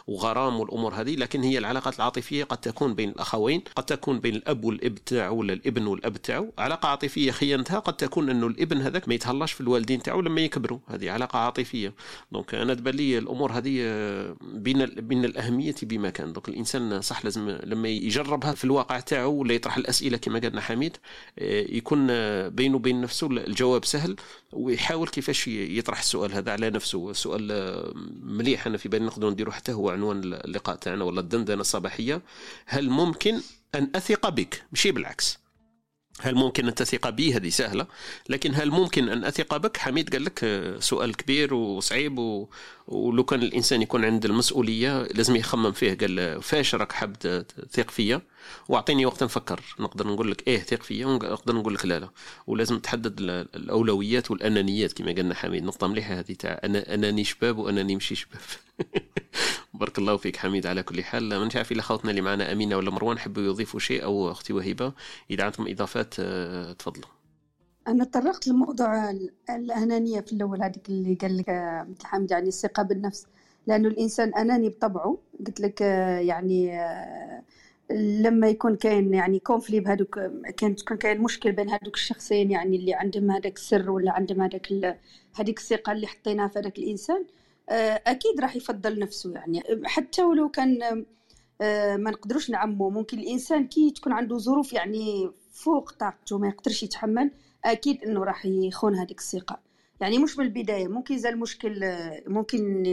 وغرام 0.06 0.60
والأمور 0.60 0.94
هذه 0.94 1.16
لكن 1.16 1.42
هي 1.42 1.58
العلاقات 1.58 1.96
العاطفية 1.96 2.44
قد 2.44 2.58
تكون 2.58 2.94
بين 2.94 3.08
الأخوين 3.08 3.62
قد 3.76 3.84
تكون 3.84 4.20
بين 4.20 4.34
الأب 4.34 4.64
والإب 4.64 4.94
تاعو 4.94 5.36
ولا 5.36 5.52
الإبن 5.52 5.86
والأب 5.86 6.16
تاعو. 6.16 6.52
علاقة 6.58 6.88
عاطفية 6.88 7.30
خيانتها 7.30 7.78
قد 7.78 7.96
تكون 7.96 8.30
إنه 8.30 8.46
الإبن 8.46 8.82
هذاك 8.82 9.08
ما 9.08 9.14
يتهلاش 9.14 9.52
في 9.52 9.60
الوالدين 9.60 10.02
تاعو 10.02 10.20
لما 10.20 10.40
يكبروا. 10.40 10.78
هذه 10.88 11.10
علاقة 11.10 11.38
عاطفية. 11.38 11.94
donc 12.32 12.54
أنا 12.54 12.74
تبان 12.74 12.94
لي 12.94 13.18
الأمور 13.18 13.52
هذه 13.52 13.78
آه، 13.80 14.36
بين 14.42 14.86
بين 14.86 15.24
الأهمية 15.24 15.74
بمكان 15.82 16.32
donc 16.32 16.48
الإنسان 16.48 17.00
صح 17.00 17.24
لازم 17.24 17.50
لما 17.64 17.88
يجربها 17.88 18.54
في 18.54 18.64
الواقع 18.64 19.00
تاعو 19.00 19.32
ولا 19.32 19.54
يطرح 19.54 19.76
الأسئلة 19.76 20.16
كما 20.16 20.38
قالنا 20.38 20.60
حميد 20.60 20.96
آه، 21.38 21.66
يكون 21.68 22.06
آه، 22.10 22.48
بينه 22.48 22.76
وبين 22.76 23.00
نفسه 23.00 23.26
الجواب 23.26 23.84
سهل 23.84 24.16
ويحاول 24.52 25.08
كيفاش 25.08 25.48
يطرح 25.48 25.98
السؤال 25.98 26.32
هذا 26.32 26.52
على 26.52 26.70
نفسه. 26.70 27.12
سؤال 27.12 27.48
مليح. 28.22 28.66
أنا 28.66 28.76
في 28.78 28.88
بالي 28.88 29.04
نقدروا 29.04 29.30
نديروا 29.30 29.52
حتى 29.52 29.72
هو 29.72 29.90
عنوان 29.90 30.20
اللقاء 30.24 30.76
تاعنا 30.76 31.04
ولا 31.04 31.20
الدندنة 31.20 31.60
الصباحية. 31.60 32.22
هل 32.66 32.90
ممكن 32.90 33.40
أن 33.74 33.90
أثق 33.94 34.28
بك؟ 34.28 34.62
ماشي 34.72 34.92
بالعكس. 34.92 35.38
هل 36.20 36.34
ممكن 36.34 36.66
أن 36.68 36.74
تثق 36.74 37.08
بي؟ 37.10 37.34
هذه 37.34 37.48
سهلة. 37.48 37.86
لكن 38.28 38.54
هل 38.54 38.70
ممكن 38.70 39.08
أن 39.08 39.24
أثق 39.24 39.56
بك؟ 39.56 39.76
حميد 39.76 40.12
قال 40.12 40.24
لك 40.24 40.40
آه، 40.44 40.78
سؤال 40.78 41.16
كبير 41.16 41.54
وصعيب 41.54 42.18
و... 42.18 42.48
ولو 42.88 43.24
كان 43.24 43.42
الإنسان 43.42 43.82
يكون 43.82 44.04
عند 44.04 44.24
المسؤولية 44.24 45.02
لازم 45.02 45.36
يخمم 45.36 45.72
فيه. 45.72 45.98
قال 45.98 46.42
فاش 46.42 46.74
راك 46.74 46.92
حاب 46.92 47.18
تثق 47.72 47.90
فيا؟ 47.90 48.20
واعطيني 48.68 49.06
وقت 49.06 49.24
نفكر. 49.24 49.60
نقدر 49.80 50.06
نقول 50.06 50.30
لك 50.30 50.48
إيه 50.48 50.58
ثق 50.58 50.82
فيا. 50.82 51.06
ونقدر 51.06 51.54
نقول 51.54 51.74
لك 51.74 51.86
لا 51.86 51.98
لا. 51.98 52.10
ولازم 52.46 52.78
تحدد 52.78 53.20
الأولويات 53.54 54.30
والأنانيات 54.30 54.92
كما 54.92 55.12
قالنا 55.12 55.34
حميد. 55.34 55.64
نقطة 55.64 55.86
مليحة 55.86 56.14
هذه 56.14 56.32
تاع 56.32 56.60
أنا 56.64 56.94
أناني 56.94 57.24
شباب 57.24 57.58
وأناني 57.58 57.96
مشي 57.96 58.14
شباب. 58.14 58.40
بارك 59.78 59.98
الله 59.98 60.16
فيك 60.16 60.36
حميد 60.36 60.66
على 60.66 60.82
كل 60.82 61.04
حال. 61.04 61.28
ما 61.28 61.48
عارف 61.54 61.72
الا 61.72 61.82
خوتنا 61.82 62.10
اللي 62.10 62.20
معنا 62.20 62.52
أمينة 62.52 62.76
ولا 62.76 62.90
مروان 62.90 63.18
حبوا 63.18 63.42
يضيفوا 63.42 63.80
شيء 63.80 64.04
أو 64.04 64.30
أختي 64.30 64.52
وهبه 64.52 64.92
إذا 65.30 65.44
عندكم 65.44 65.68
إضافات 65.68 66.14
آه، 66.20 66.72
تفضلوا. 66.72 67.08
أنا 67.88 68.04
تطرقت 68.04 68.48
لموضوع 68.48 69.10
الأنانية 69.50 70.20
في 70.20 70.32
الأول 70.32 70.62
هذيك 70.62 70.88
اللي 70.88 71.14
قال 71.14 71.36
لك 71.36 71.48
آه، 71.48 71.88
حميد 72.04 72.30
يعني 72.30 72.48
الثقة 72.48 72.82
بالنفس. 72.82 73.26
لأنه 73.66 73.88
الإنسان 73.88 74.34
أناني 74.34 74.68
بطبعه. 74.68 75.18
قلت 75.46 75.60
لك 75.60 75.82
آه، 75.82 76.18
يعني 76.18 76.80
لما 78.22 78.48
يكون 78.48 78.76
كاين 78.76 79.14
يعني 79.14 79.38
كونفلي 79.38 79.80
بهذوك 79.80 80.20
كان 80.56 80.76
تكون 80.76 80.96
كاين 80.96 81.20
مشكل 81.20 81.52
بين 81.52 81.70
هذوك 81.70 81.94
الشخصين 81.94 82.50
يعني 82.50 82.76
اللي 82.76 82.94
عندهم 82.94 83.30
هذاك 83.30 83.56
السر 83.56 83.90
ولا 83.90 84.12
عندهم 84.12 84.42
هذاك 84.42 84.98
هذيك 85.34 85.58
الثقة 85.58 85.92
اللي 85.92 86.06
حطيناها 86.06 86.48
في 86.48 86.58
هذاك 86.58 86.78
الإنسان 86.78 87.24
أكيد 87.70 88.40
راح 88.40 88.56
يفضل 88.56 88.98
نفسه 88.98 89.32
يعني. 89.32 89.62
حتى 89.84 90.22
ولو 90.22 90.48
كان 90.48 91.04
آه، 91.60 91.96
ما 91.96 92.10
نقدروش 92.10 92.50
نعمو 92.50 92.90
ممكن 92.90 93.18
الإنسان 93.18 93.68
كي 93.68 93.90
تكون 93.90 94.12
عنده 94.12 94.38
ظروف 94.38 94.72
يعني 94.72 95.30
فوق 95.52 95.92
طاقته 95.92 96.38
ما 96.38 96.48
يقدرش 96.48 96.82
يتحمل 96.82 97.30
أكيد 97.64 98.04
إنه 98.04 98.24
راح 98.24 98.46
يخون 98.46 98.94
هذيك 98.94 99.18
الثقة. 99.18 99.60
يعني 100.00 100.18
مش 100.18 100.38
من 100.38 100.44
البدايه 100.44 100.88
ممكن 100.88 101.14
إذا 101.14 101.28
المشكل 101.28 101.84
آه، 101.84 102.22
ممكن 102.26 102.86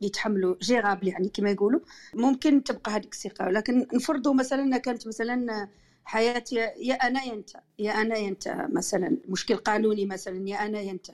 يتحملوا 0.00 0.56
جيرابل 0.62 1.08
يعني 1.08 1.28
كما 1.28 1.50
يقولوا. 1.50 1.80
ممكن 2.14 2.64
تبقى 2.64 2.92
هذيك 2.92 3.12
الثقة. 3.12 3.46
ولكن 3.46 3.86
نفرضوا 3.94 4.34
مثلا 4.34 4.78
كانت 4.78 5.06
مثلا 5.08 5.68
حياتي 6.04 6.56
يا 6.56 6.94
أنا 6.94 7.22
يا 7.24 7.32
أنت 7.32 7.50
يا 7.78 7.92
أنا 7.92 8.16
يا 8.16 8.28
أنت 8.28 8.66
مثلا 8.72 9.16
مشكل 9.28 9.56
قانوني 9.56 10.06
مثلا 10.06 10.48
يا 10.48 10.66
أنا 10.66 10.80
يا 10.80 10.90
أنت. 10.92 11.10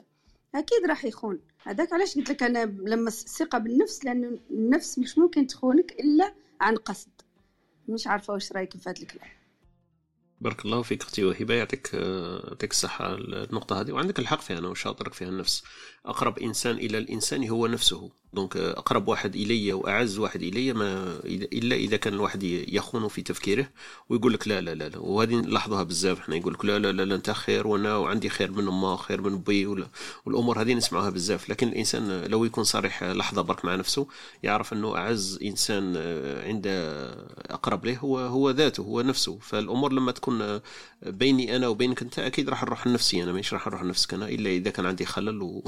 أكيد 0.55 0.85
راح 0.89 1.05
يخون. 1.05 1.39
هذاك 1.63 1.93
علاش 1.93 2.15
قلت 2.15 2.29
لك 2.29 2.43
أنا 2.43 2.65
لما 2.65 3.07
الثقه 3.07 3.57
بالنفس 3.57 4.05
لأن 4.05 4.39
النفس 4.51 4.99
مش 4.99 5.17
ممكن 5.17 5.47
تخونك 5.47 5.91
إلا 5.91 6.33
عن 6.61 6.75
قصد. 6.75 7.11
مش 7.87 8.07
عارفة 8.07 8.33
واش 8.33 8.51
رأيك 8.51 8.77
في 8.77 8.89
هذا 8.89 9.01
الكلام. 9.01 9.29
بارك 10.41 10.65
الله 10.65 10.81
فيك 10.81 11.01
أختي 11.01 11.23
وهبة 11.25 11.53
يعطيك 11.53 11.93
يعطيك 11.93 12.71
الصحة 12.71 13.15
النقطة 13.15 13.81
هذه 13.81 13.91
وعندك 13.91 14.19
الحق 14.19 14.41
فيها 14.41 14.57
أنا 14.57 14.67
وشاطرك 14.67 15.13
فيها 15.13 15.29
النفس. 15.29 15.63
أقرب 16.05 16.39
إنسان 16.39 16.75
إلى 16.75 16.97
الإنسان 16.97 17.49
هو 17.49 17.67
نفسه. 17.67 18.11
donc 18.33 18.57
أقرب 18.57 19.07
واحد 19.07 19.35
إلي 19.35 19.73
واعز 19.73 20.17
واحد 20.17 20.41
إلي 20.41 20.73
ما 20.73 21.19
الا 21.25 21.75
إذا 21.75 21.97
كان 21.97 22.13
الواحد 22.13 22.43
يخون 22.43 23.07
في 23.07 23.21
تفكيره 23.21 23.69
ويقول 24.09 24.33
لك 24.33 24.47
لا 24.47 24.61
لا 24.61 24.75
لا, 24.75 24.89
لا. 24.89 24.97
وهذه 24.99 25.35
نلاحظوها 25.35 25.83
بزاف. 25.83 26.19
إحنا 26.19 26.35
يقول 26.35 26.53
لك 26.53 26.65
لا 26.65 26.79
لا 26.79 26.91
لا, 26.91 27.05
لا 27.05 27.15
أنت 27.15 27.31
خير 27.31 27.67
وأنا 27.67 27.97
وعندي 27.97 28.29
خير 28.29 28.51
من 28.51 28.67
أمه 28.67 28.95
خير 28.95 29.21
من 29.21 29.37
بي 29.37 29.65
والأمور 30.25 30.61
هذه 30.61 30.73
نسمعوها 30.73 31.09
بزاف. 31.09 31.49
لكن 31.49 31.67
الإنسان 31.67 32.23
لو 32.23 32.45
يكون 32.45 32.63
صريح 32.63 33.03
لحظة 33.03 33.41
برك 33.41 33.65
مع 33.65 33.75
نفسه 33.75 34.07
يعرف 34.43 34.73
أنه 34.73 34.97
أعز 34.97 35.39
إنسان 35.43 35.97
عند 36.45 36.63
أقرب 37.49 37.85
له 37.85 37.97
هو 37.97 38.19
هو 38.19 38.49
ذاته 38.49 38.81
هو 38.81 39.01
نفسه. 39.01 39.39
فالأمور 39.41 39.93
لما 39.93 40.11
تكون 40.11 40.59
بيني 41.05 41.55
أنا 41.55 41.67
وبينك 41.67 42.01
أنت 42.01 42.19
أكيد 42.19 42.49
راح 42.49 42.63
نروح 42.63 42.87
لنفسي 42.87 43.23
أنا. 43.23 43.33
مش 43.33 43.53
راح 43.53 43.67
نروح 43.67 43.83
لنفسك 43.83 44.13
أنا 44.13 44.29
إلا 44.29 44.49
إذا 44.49 44.69
كان 44.71 44.85
عندي 44.85 45.05
خلل 45.05 45.61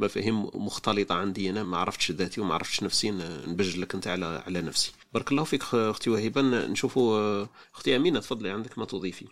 ومفاهيم 0.00 0.42
مختلطة 0.66 1.14
عندي 1.14 1.50
أنا 1.50 1.62
ما 1.62 1.79
عرفتش 1.80 2.10
ذاتي 2.10 2.40
وما 2.40 2.54
عرفتش 2.54 2.82
نفسي 2.82 3.10
نبجل 3.48 3.80
لك 3.80 3.94
أنت 3.94 4.06
على 4.06 4.42
على 4.46 4.62
نفسي. 4.62 4.92
بارك 5.14 5.32
الله 5.32 5.44
فيك 5.44 5.62
أختي 5.74 6.10
وهبه 6.10 6.42
نشوفوا 6.42 7.46
أختي 7.74 7.96
أمينة 7.96 8.20
تفضلي 8.20 8.50
عندك 8.50 8.78
ما 8.78 8.84
تضيفي. 8.84 9.26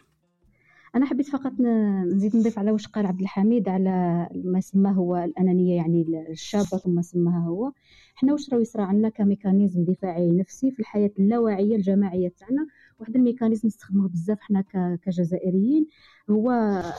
أنا 0.97 1.07
حبيت 1.07 1.29
فقط 1.29 1.53
نزيد 1.61 2.37
نضيف 2.37 2.59
على 2.59 2.71
واش 2.71 2.87
قال 2.87 3.07
عبد 3.07 3.21
الحميد 3.21 3.69
على 3.69 4.29
ما 4.45 4.61
سماه 4.61 4.93
هو 4.93 5.17
الأنانية 5.17 5.77
يعني 5.77 6.27
الشابة 6.31 6.79
ثم 6.79 7.03
سماها 7.03 7.47
هو. 7.49 7.73
حنا 8.15 8.33
واش 8.33 8.51
راه 8.53 8.59
يصرى 8.59 8.83
عندنا 8.83 9.09
ك 9.09 9.16
mécanisme 9.16 9.85
دفاعي 9.85 10.31
نفسي 10.31 10.71
في 10.71 10.81
الحياة 10.81 11.11
اللاواعية 11.19 11.77
الجماعية 11.77 12.33
تاعنا؟ 12.39 12.67
واحد 13.01 13.17
ال 13.17 13.22
mécanisme 13.22 13.69
نستخدموه 13.69 14.09
بزاف 14.09 14.41
حنا 14.41 14.65
كجزائريين 15.03 15.87
هو 16.31 16.51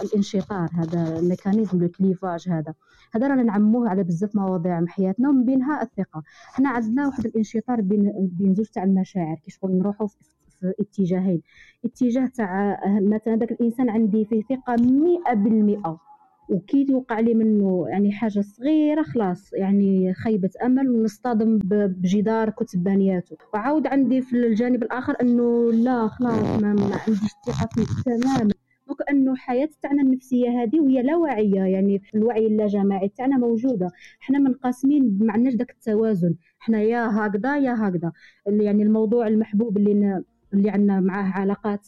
الانشطار 0.03 0.69
هذا 0.73 1.19
ال 1.19 1.25
mécanisme 1.25 1.81
le 1.81 1.89
clivage 1.89 2.49
هذا. 2.49 2.73
هذا 3.15 3.27
رانا 3.27 3.43
نعموه 3.43 3.89
على 3.89 4.03
بزاف 4.03 4.35
مواضيع 4.35 4.79
من 4.79 4.89
حياتنا 4.89 5.29
ومن 5.29 5.45
بينها 5.45 5.81
الثقة. 5.81 6.23
حنا 6.27 6.69
عندنا 6.69 7.07
واحد 7.07 7.25
الانشطار 7.25 7.81
بين 7.81 8.29
بين 8.31 8.53
زوج 8.55 8.65
تاع 8.65 8.83
المشاعر 8.83 9.35
كي 9.35 9.51
شغل 9.51 9.71
نروحوا 9.71 10.07
في 10.07 10.17
في 10.59 10.73
اتجاهين. 10.79 11.41
اتجاه 11.85 12.27
تاع 12.27 12.79
مثلا 13.01 13.35
داك 13.35 13.51
الإنسان 13.51 13.89
عندي 13.89 14.25
فيه 14.25 14.41
ثقة 14.41 14.75
مئة 14.75 15.33
بالمئة. 15.33 15.99
وكي 16.49 16.85
توقع 16.85 17.19
لي 17.19 17.33
منه 17.33 17.85
يعني 17.89 18.11
حاجة 18.11 18.41
صغيرة 18.41 19.03
خلاص 19.03 19.53
يعني 19.53 20.13
خيبة 20.13 20.49
أمل 20.63 20.89
ونصطدم 20.89 21.59
بجدار 21.63 22.49
كتبانياته. 22.49 23.37
وعاود 23.53 23.87
عندي 23.87 24.21
في 24.21 24.35
الجانب 24.35 24.83
الآخر 24.83 25.15
أنه 25.21 25.71
لا 25.71 26.07
خلاص 26.07 26.61
ما, 26.61 26.67
عنديش 26.67 27.31
ثقة 27.47 27.69
فيه 27.73 27.85
تماما. 28.05 28.51
أنه 29.09 29.31
الحياة 29.31 29.69
تاعنا 29.81 30.01
النفسية 30.01 30.49
هذه 30.49 30.79
وهي 30.79 31.01
لا 31.01 31.15
واعيه 31.15 31.61
يعني 31.61 32.01
الوعي 32.15 32.47
اللامجتمعي 32.47 33.09
تاعنا 33.09 33.37
موجودة. 33.37 33.91
حنا 34.19 34.39
منقسمين 34.39 35.17
ما 35.21 35.33
عندناش 35.33 35.53
داك 35.53 35.71
التوازن. 35.71 36.35
حنا 36.59 36.81
يا 36.81 37.07
هكذا 37.07 37.57
يا 37.57 37.73
هكذا. 37.73 38.11
يعني 38.45 38.83
الموضوع 38.83 39.27
المحبوب 39.27 39.77
اللي 39.77 40.23
اللي 40.53 40.69
عندنا 40.69 40.99
معاه 40.99 41.31
علاقات 41.31 41.87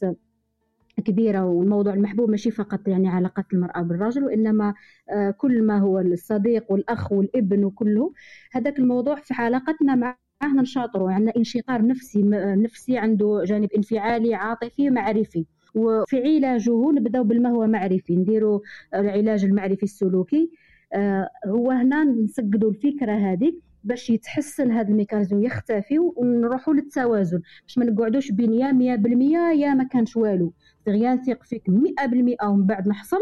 كبيرة 1.00 1.46
والموضوع 1.46 1.94
المحبوب 1.94 2.30
ماشي 2.30 2.52
فقط 2.52 2.88
يعني 2.88 3.10
علاقة 3.10 3.44
المرأة 3.54 3.82
بالرجل 3.82 4.24
وإنما 4.24 4.74
آه، 5.10 5.32
كل 5.32 5.64
ما 5.64 5.78
هو 5.80 6.00
الصديق 6.00 6.72
والأخ 6.72 7.12
والابن 7.12 7.64
وكله 7.64 8.14
هذاك 8.52 8.80
الموضوع 8.80 9.16
في 9.16 9.34
علاقتنا 9.34 9.96
معه 9.96 10.18
نشاطره 10.44 11.12
عندنا 11.12 11.34
انشطار 11.38 11.88
نفسي 11.88 12.22
نفسي 12.56 12.98
عنده 12.98 13.44
جانب 13.46 13.70
انفعالي 13.78 14.36
عاطفي 14.36 14.90
معرفي. 14.90 15.46
وفي 15.76 16.18
علاجه 16.18 16.92
نبداو 16.92 17.24
بالما 17.24 17.50
هو 17.50 17.68
معرفي 17.68 18.16
نديروا 18.16 18.60
العلاج 18.96 19.46
المعرفي 19.46 19.84
السلوكي. 19.84 20.52
آه، 20.94 21.30
هو 21.48 21.72
هنا 21.72 22.04
نسقدوا 22.04 22.70
الفكرة 22.72 23.12
هذه. 23.12 23.54
باش 23.84 24.10
يتحسن 24.10 24.72
هذا 24.72 24.90
الميكانيزم 24.90 25.38
ويختفي 25.38 26.00
ونروحوا 26.00 26.74
للتوازن. 26.74 27.42
باش 27.64 27.78
ما 27.78 27.86
نقعدوش 27.86 28.32
بين 28.32 28.54
يا 28.54 28.72
100% 28.72 29.52
يا 29.60 29.74
ما 29.74 29.84
كانش 29.84 30.18
والو. 30.18 30.54
غير 30.88 31.14
نثيق 31.14 31.44
فيك 31.44 31.64
100% 31.70 32.46
ومن 32.48 32.66
بعد 32.66 32.88
نحصل 32.88 33.20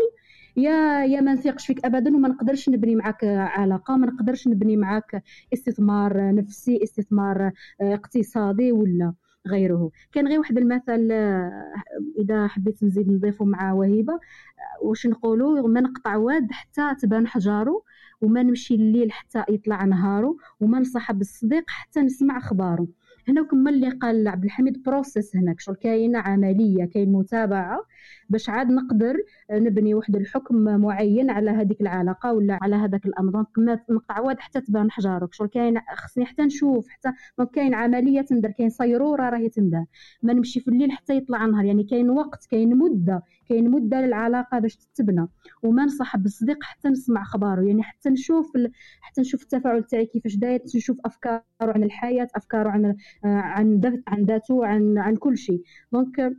يا 0.57 1.05
يا 1.05 1.21
ما 1.21 1.33
نثيقش 1.33 1.67
فيك 1.67 1.85
ابدا 1.85 2.15
وما 2.15 2.27
نقدرش 2.29 2.69
نبني 2.69 2.95
معك 2.95 3.23
علاقة 3.23 3.97
ما 3.97 4.07
نقدرش 4.07 4.47
نبني 4.47 4.77
معك 4.77 5.23
استثمار 5.53 6.35
نفسي 6.35 6.79
استثمار 6.83 7.51
آه، 7.81 7.93
اقتصادي 7.93 8.71
ولا 8.71 9.13
غيره. 9.47 9.91
كان 10.11 10.27
غير 10.27 10.39
واحد 10.39 10.57
المثل 10.57 11.09
آه، 11.11 11.73
إذا 12.19 12.47
حبيت 12.47 12.83
نزيد 12.83 13.09
نضيفه 13.11 13.45
مع 13.45 13.73
وهبه 13.73 14.13
آه، 14.13 14.85
واش 14.85 15.07
نقولوا 15.07 15.67
ما 15.67 15.81
نقطع 15.81 16.15
واد 16.15 16.47
حتى 16.51 16.95
تبان 17.01 17.27
حجاره 17.27 17.81
وما 18.21 18.43
نمشي 18.43 18.75
الليل 18.75 19.11
حتى 19.11 19.43
يطلع 19.49 19.85
نهارو 19.85 20.37
وما 20.59 20.79
نصاحب 20.79 21.21
الصديق 21.21 21.63
حتى 21.67 21.99
نسمع 22.01 22.37
اخباره 22.37 22.87
هنا 23.27 23.43
كما 23.43 23.69
اللي 23.69 23.89
قال 23.89 24.27
عبد 24.27 24.43
الحميد 24.43 24.83
process 24.83 25.35
هناك 25.35 25.59
شغل 25.59 25.75
كاينة 25.75 26.19
عملية 26.19 26.85
كاين 26.85 27.11
متابعة 27.11 27.85
باش 28.29 28.49
عاد 28.49 28.71
نقدر 28.71 29.15
نبني 29.51 29.93
واحد 29.93 30.15
الحكم 30.15 30.55
معين 30.55 31.29
على 31.29 31.51
هذيك 31.51 31.81
العلاقة 31.81 32.33
ولا 32.33 32.59
على 32.61 32.75
هذاك 32.75 33.05
الأمر. 33.05 33.31
donc 33.31 33.47
ما 33.57 33.79
نقطع 33.89 34.19
واد 34.19 34.39
حتى 34.39 34.61
تبان 34.61 34.91
حجارك. 34.91 35.33
شغل 35.33 35.47
كاين 35.47 35.79
خصني 35.95 36.25
حتى 36.25 36.41
نشوف 36.41 36.87
حتى 36.89 37.11
donc 37.37 37.51
كاين 37.51 37.73
عملية 37.73 38.21
تندر 38.21 38.51
كاين 38.51 38.69
صيرورة 38.69 39.29
راهي 39.29 39.49
تندر. 39.49 39.85
ما 40.23 40.33
نمشي 40.33 40.59
في 40.59 40.67
الليل 40.67 40.91
حتى 40.91 41.17
يطلع 41.17 41.45
النهار 41.45 41.65
يعني 41.65 41.83
كاين 41.83 42.09
وقت 42.09 42.45
كاين 42.45 42.77
مدة. 42.77 43.23
كاين 43.49 43.71
مدة 43.71 44.01
للعلاقة 44.01 44.59
باش 44.59 44.75
تتبنى. 44.75 45.27
وما 45.63 45.85
نصاحب 45.85 46.25
الصديق 46.25 46.63
حتى 46.63 46.89
نسمع 46.89 47.21
أخباره. 47.21 47.61
يعني 47.61 47.83
حتى 47.83 48.09
نشوف 48.09 48.55
ال... 48.55 48.71
حتى 49.01 49.21
نشوف 49.21 49.41
التفاعل 49.43 49.83
تاعي 49.83 50.05
كيفاش 50.05 50.35
داير 50.35 50.61
نشوف 50.75 50.97
أفكاره 51.05 51.43
عن 51.61 51.83
الحياة 51.83 52.27
أفكاره 52.35 52.69
عن 52.69 52.95
عن 53.23 53.81
عن 54.07 54.23
ذاته 54.25 54.65
عن 54.65 54.97
عن 54.97 55.15
كل 55.15 55.37
شيء. 55.37 55.61
دونك 55.93 56.35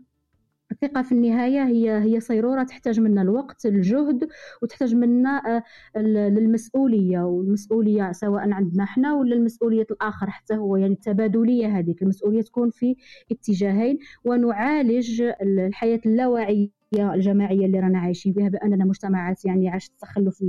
الثقة 0.73 1.03
في 1.03 1.13
النهاية 1.13 1.65
هي 1.67 1.99
هي 2.03 2.21
صيرورة 2.21 2.63
تحتاج 2.63 3.01
منا 3.01 3.23
الوقت 3.23 3.67
الجهد 3.67 4.29
وتحتاج 4.63 4.95
منا 4.95 5.43
آه، 5.57 5.63
المسؤولية 5.97 7.21
والمسؤولية 7.21 8.13
سواء 8.13 8.51
عندنا 8.53 8.85
إحنا 8.85 9.15
ولا 9.15 9.35
المسؤولية 9.35 9.87
الآخر 9.91 10.31
حتى 10.31 10.55
هو 10.57 10.77
يعني 10.77 10.93
التبادلية 10.95 11.79
هذيك. 11.79 12.03
المسؤولية 12.03 12.43
تكون 12.43 12.71
في 12.71 12.97
اتجاهين 13.33 13.99
ونعالج 14.25 15.23
الحياة 15.43 16.01
اللاواعية. 16.07 16.80
الجماعية 16.93 17.67
اللي 17.67 17.81
رانا 17.81 17.99
عايشين 17.99 18.33
بها 18.33 18.49
بأننا 18.49 18.85
مجتمعات 18.85 19.45
يعني 19.45 19.69
عاشت 19.69 19.93
التخلف 19.93 20.45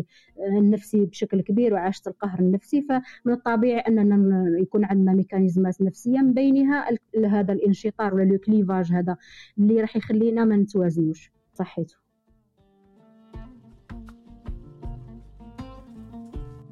النفسي 0.57 1.05
بشكل 1.05 1.41
كبير 1.41 1.73
وعاشت 1.73 2.07
القهر 2.07 2.39
النفسي. 2.39 2.81
فمن 2.81 3.33
الطبيعي 3.33 3.79
أننا 3.79 4.59
يكون 4.59 4.85
عندنا 4.85 5.13
ميكانيزمات 5.13 5.81
نفسية 5.81 6.19
من 6.19 6.33
بينها 6.33 6.87
هذا 7.25 7.53
الانشطار 7.53 8.15
ولا 8.15 8.23
le 8.23 8.37
clivage 8.37 8.91
هذا 8.91 9.17
اللي 9.57 9.81
راح 9.81 9.95
يخلينا 9.95 10.45
ما 10.45 10.55
نتوازنوش. 10.55 11.31
صحيته 11.53 11.95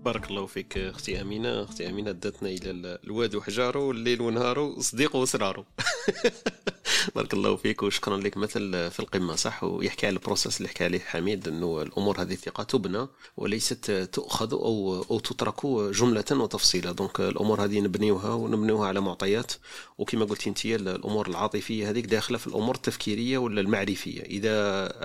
بارك 0.05 0.30
الله 0.30 0.45
فيك 0.45 0.78
أختي 0.78 1.22
أمينة. 1.22 1.63
أختي 1.63 1.89
أمينة 1.89 2.11
داتنا 2.11 2.49
إلى 2.49 2.99
الواد 3.03 3.36
وحجاره 3.36 3.80
والليل 3.80 4.22
ونهاره 4.22 4.80
صديق 4.80 5.15
وسراره 5.15 5.65
بارك 7.16 7.34
الله 7.34 7.56
فيك 7.56 7.84
وشكرا 7.84 8.18
لك. 8.18 8.38
مثل 8.38 8.91
في 8.91 9.00
القمة 9.00 9.36
صح؟ 9.36 9.64
ويحكي 9.64 10.08
على 10.08 10.14
ال 10.13 10.18
processus 10.18 10.57
اللي 10.58 10.70
حكى 10.70 10.84
عليه 10.84 11.00
حميد 11.00 11.47
إنه 11.47 11.82
الأمور 11.82 12.22
هذه 12.22 12.34
الثقه 12.34 12.64
تبنى 12.64 13.08
وليست 13.38 13.91
تؤخذ 14.14 14.54
أو 14.54 15.06
أو 15.12 15.20
تترك 15.20 15.66
جملة 15.66 16.26
وتفصيلا 16.32 16.91
دونك 16.91 17.20
الأمور 17.20 17.64
هذه 17.64 17.80
نبنيوها 17.80 18.34
ونبنيوها 18.34 18.88
على 18.88 19.02
معطيات. 19.02 19.52
وكما 19.97 20.26
قلت 20.26 20.47
أنت 20.47 20.66
الأمور 20.66 21.28
العاطفية 21.28 21.89
هذيك 21.89 22.06
داخلة 22.06 22.38
في 22.38 22.47
الأمور 22.47 22.76
التفكيرية 22.76 23.38
ولا 23.38 23.62
المعرفية؟ 23.62 24.22
إذا 24.22 24.54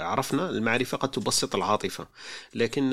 عرفنا 0.03 0.51
المعرفة 0.51 0.97
قد 0.97 1.11
تبسط 1.11 1.55
العاطفة. 1.55 2.07
لكن 2.55 2.91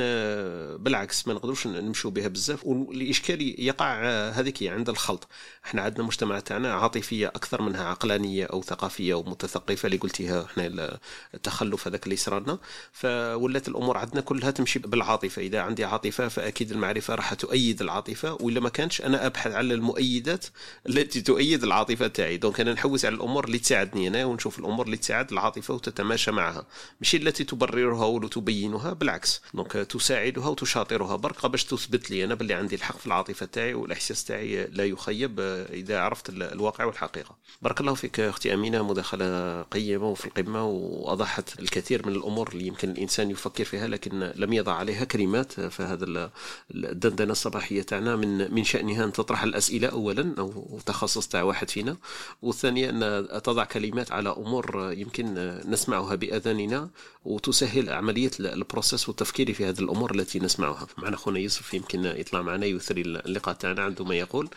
بالعكس 0.79 1.27
ما 1.27 1.33
نقدروش 1.33 1.67
نمشوا 1.67 2.11
بها 2.11 2.27
بزاف. 2.27 2.65
والإشكال 2.65 3.61
يقع 3.61 4.01
هذيك 4.29 4.63
عند 4.63 4.89
الخلط. 4.89 5.27
إحنا 5.65 5.81
عندنا 5.81 6.03
مجتمع 6.03 6.39
تاعنا 6.39 6.73
عاطفية 6.73 7.27
أكثر 7.27 7.61
منها 7.61 7.85
عقلانية 7.85 8.45
أو 8.45 8.61
ثقافيه 8.91 9.13
ومتثقفة 9.13 9.85
اللي 9.85 9.97
قلتيها 9.97 10.45
إحنا 10.45 10.99
التخلف 11.33 11.87
هذاك 11.87 12.03
اللي 12.03 12.15
صرنا 12.15 12.59
فولات 12.91 13.67
الأمور 13.67 13.97
عندنا 13.97 14.21
كلها 14.21 14.51
تمشي 14.51 14.79
بالعاطفة. 14.79 15.41
إذا 15.41 15.61
عندي 15.61 15.85
عاطفة 15.85 16.27
فأكيد 16.27 16.71
المعرفة 16.71 17.15
راح 17.15 17.33
تؤيد 17.33 17.81
العاطفة 17.81 18.33
وإلا 18.33 18.59
ما 18.59 18.69
كانش 18.69 19.01
أنا 19.01 19.25
أبحث 19.25 19.51
على 19.51 19.73
المؤيدات 19.73 20.45
التي 20.89 21.21
تؤيد 21.21 21.63
العاطفة 21.63 22.07
تاعي. 22.07 22.37
donc 22.37 22.59
أنا 22.59 22.73
نحوس 22.73 23.05
على 23.05 23.15
الأمور 23.15 23.45
اللي 23.45 23.59
تساعدني 23.59 24.07
أنا 24.07 24.25
ونشوف 24.25 24.59
الأمور 24.59 24.85
اللي 24.85 24.97
تساعد 24.97 25.31
العاطفة 25.31 25.73
وتتماشى 25.73 26.31
معها. 26.31 26.65
مش 27.01 27.15
التي 27.15 27.43
تبررها 27.43 28.05
ولا 28.05 28.27
تبينها 28.27 28.93
بالعكس. 28.93 29.41
donc 29.53 29.71
تساعدها 29.71 30.47
وتشاطرها. 30.47 31.15
برك 31.15 31.45
باش 31.45 31.63
تثبت 31.63 32.11
لي 32.11 32.23
أنا 32.23 32.35
باللي 32.35 32.53
عندي 32.53 32.75
الحق 32.75 32.97
في 32.97 33.07
العاطفة 33.07 33.45
تاعي 33.45 33.73
والإحساس 33.73 34.23
تاعي 34.23 34.65
لا 34.65 34.85
يخيب 34.85 35.39
إذا 35.69 35.99
عرفت 35.99 36.29
الواقع 36.29 36.85
والحقيقة. 36.85 37.35
بارك 37.61 37.81
الله 37.81 37.93
فيك 37.93 38.19
أختي 38.19 38.53
أمينة. 38.53 38.80
مداخلة 38.83 39.61
قيمة 39.61 40.09
وفي 40.09 40.25
القمة 40.25 40.65
واضحت 40.67 41.59
الكثير 41.59 42.07
من 42.07 42.15
الأمور 42.15 42.49
اللي 42.53 42.67
يمكن 42.67 42.89
الإنسان 42.89 43.31
يفكر 43.31 43.63
فيها 43.63 43.87
لكن 43.87 44.31
لم 44.35 44.53
يضع 44.53 44.73
عليها 44.73 45.03
كلمات. 45.03 45.51
فهذا 45.51 46.31
الدندنة 46.71 47.31
الصباحية 47.31 47.81
تاعنا 47.81 48.15
من 48.15 48.53
من 48.53 48.63
شأنها 48.63 49.05
أن 49.05 49.11
تطرح 49.11 49.43
الأسئلة 49.43 49.87
اولا 49.87 50.35
أو 50.39 50.79
تخصص 50.85 51.27
تاع 51.27 51.43
واحد 51.43 51.69
فينا. 51.69 51.97
والثانية 52.41 52.89
أن 52.89 53.27
تضع 53.41 53.63
كلمات 53.63 54.11
على 54.11 54.29
أمور 54.29 54.93
يمكن 54.97 55.33
نسمعها 55.65 56.15
بأذاننا 56.15 56.89
وتسهل 57.25 57.89
عملية 57.89 58.31
البروسيس 58.39 59.09
والتفكير 59.09 59.53
في 59.53 59.65
هذه 59.65 59.79
الأمور 59.79 60.15
التي 60.15 60.39
نسمعها. 60.39 60.87
معنا 60.97 61.15
أخونا 61.15 61.39
يوسف 61.39 61.73
يمكن 61.73 62.05
يطلع 62.05 62.41
معنا 62.41 62.65
يثري 62.65 63.01
اللقاء 63.01 63.55
تاعنا 63.55 63.81
عنده 63.81 64.05
ما 64.05 64.15
يقول. 64.15 64.49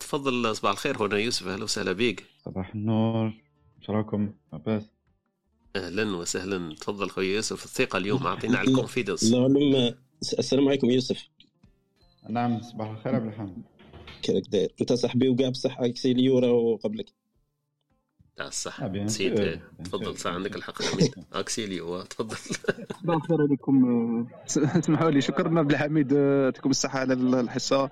تفضل 0.00 0.56
صباح 0.56 0.72
الخير 0.72 1.06
هنا 1.06 1.18
يوسف 1.18 1.46
أهلا 1.46 1.64
وسهلا 1.64 1.92
بك. 1.92 2.24
صباح 2.44 2.74
النور. 2.74 3.43
إيش 3.84 3.90
راكم 3.90 4.32
عباس؟ 4.52 4.82
أهلا 5.76 6.16
وسهلا. 6.16 6.74
تفضل 6.74 7.10
خويا 7.10 7.34
يوسف 7.34 7.64
الثقة 7.64 7.96
اليوم 7.96 8.26
أعطينا 8.26 8.58
على 8.58 8.68
الكونفيدنس 8.68 9.22
اللهم 9.24 9.94
السلام 10.38 10.68
عليكم 10.68 10.90
يوسف. 10.90 11.28
نعم 12.28 12.62
صباح 12.62 12.90
الخير 12.90 13.14
عبد 13.14 13.26
الحميد 13.26 13.62
كيفك 14.22 14.48
داير 14.48 14.74
انت 14.80 14.92
صاحبي 14.92 15.28
وكاع 15.28 15.48
بصح 15.48 15.80
اكسيليورا 15.80 16.46
وقبلك 16.46 17.12
لا 18.38 18.50
صح. 18.50 18.82
نسيت. 18.82 19.60
تفضل 19.84 20.18
صح 20.18 20.30
عندك 20.30 20.56
الحق. 20.56 20.82
اكسيليو 21.32 22.02
تفضل. 22.02 22.36
صباح 23.02 23.16
الخير 23.16 23.42
عليكم. 23.42 24.26
اسمحوا 24.78 25.10
لي 25.10 25.20
شكرا 25.20 25.58
عبد 25.58 25.70
الحميد 25.70 26.12
يعطيكم 26.12 26.70
الصحة 26.70 26.98
على 26.98 27.14
الحصة. 27.14 27.90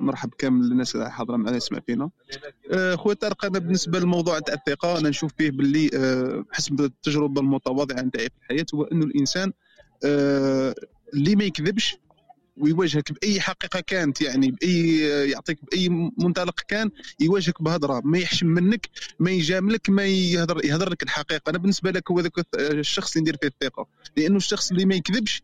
مرحب 0.00 0.34
كامل 0.38 0.72
الناس 0.72 0.94
اللي 0.94 1.10
حاضرة 1.10 1.36
معنا 1.36 1.56
يسمع 1.56 1.80
فينا. 1.86 2.10
آه، 2.72 2.96
خويا 2.96 3.14
طارق 3.14 3.44
أنا 3.44 3.58
بالنسبة 3.58 3.98
للموضوع 3.98 4.38
تاع 4.38 4.54
الثقه 4.54 4.98
أنا 4.98 5.08
نشوف 5.08 5.32
فيه 5.38 5.50
باللي 5.50 5.90
آه، 5.94 6.44
حسب 6.52 6.80
التجربة 6.80 7.40
المتواضعة 7.40 8.02
نتاعي 8.02 8.28
في 8.28 8.34
الحياة 8.42 8.66
هو 8.74 8.82
أنه 8.82 9.04
الإنسان 9.04 9.52
آه، 10.04 10.74
اللي 11.14 11.36
ما 11.36 11.44
يكذبش 11.44 11.96
ويواجهك 12.60 13.12
بأي 13.12 13.40
حقيقة 13.40 13.80
كانت 13.80 14.20
يعني 14.20 14.50
بأي 14.50 14.98
يعطيك 15.30 15.58
بأي 15.64 15.88
منطلق 16.18 16.60
كان 16.68 16.90
يواجهك 17.20 17.62
بهضره 17.62 18.00
ما 18.04 18.18
يحشم 18.18 18.46
منك 18.46 18.88
ما 19.18 19.30
يجاملك 19.30 19.90
ما 19.90 20.04
يهضر 20.04 20.64
يهضر 20.64 20.90
لك 20.90 21.02
الحقيقة. 21.02 21.50
أنا 21.50 21.58
بالنسبة 21.58 21.90
لك 21.90 22.10
هو 22.10 22.22
الشخص 22.54 23.16
اللي 23.16 23.22
ندير 23.22 23.36
فيه 23.40 23.48
الثقة. 23.48 23.86
لأنه 24.16 24.36
الشخص 24.36 24.70
اللي 24.70 24.84
ما 24.84 24.94
يكذبش 24.94 25.42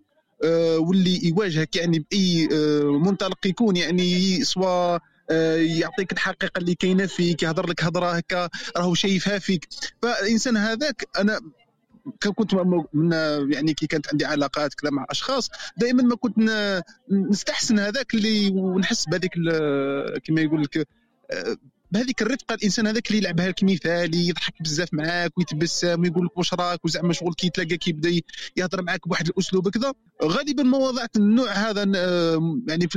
واللي 0.78 1.28
يواجهك 1.28 1.76
يعني 1.76 1.98
بأي 2.10 2.48
آه، 2.52 2.82
منطلق 2.84 3.46
يكون 3.46 3.76
يعني 3.76 4.44
سواء 4.44 5.02
آه، 5.30 5.56
يعطيك 5.56 6.12
الحقيقة 6.12 6.58
اللي 6.58 6.74
كاينة 6.74 7.06
فيك 7.06 7.42
يهضر 7.42 7.66
لك 7.66 7.84
هضرة 7.84 8.10
هكا 8.10 8.48
راهو 8.76 8.94
شايفها 8.94 9.38
فيك. 9.38 9.68
فالإنسان 10.02 10.56
هذاك 10.56 11.08
أنا 11.18 11.40
كنت 12.36 12.54
من 12.92 13.12
يعني 13.52 13.74
كي 13.74 13.86
كانت 13.86 14.08
عندي 14.12 14.24
علاقات 14.24 14.74
كذا 14.74 14.90
مع 14.90 15.06
أشخاص 15.10 15.50
دائما 15.76 16.02
ما 16.02 16.16
كنت 16.16 16.38
نستحسن 17.10 17.78
هذاك 17.78 18.14
اللي 18.14 18.50
ونحس 18.50 19.04
بهذيك 19.08 19.32
كما 20.24 20.40
يقول 20.40 20.62
لك 20.62 20.88
بهذيك 21.94 22.22
الرفقة 22.22 22.54
الإنسان 22.54 22.86
هذاك 22.86 23.06
اللي 23.06 23.18
يلعبها 23.18 23.48
لك 23.48 23.64
مثالي 23.64 24.28
يضحك 24.28 24.62
بزاف 24.62 24.88
معاك 24.92 25.38
ويتبسم 25.38 26.00
ويقول 26.00 26.26
لك 26.26 26.38
واش 26.38 26.54
راك 26.54 26.84
وزعما 26.84 27.12
شغل 27.12 27.34
كي 27.34 27.46
يتلاقى 27.46 27.76
كيبدا 27.76 28.20
يهضر 28.56 28.82
معاك 28.82 29.08
بواحد 29.08 29.28
الأسلوب 29.28 29.68
كذا 29.68 29.94
غالبا 30.24 30.62
مواضيع 30.62 31.06
النوع 31.16 31.52
هذا 31.52 31.82
يعني 32.68 32.88
في 32.88 32.96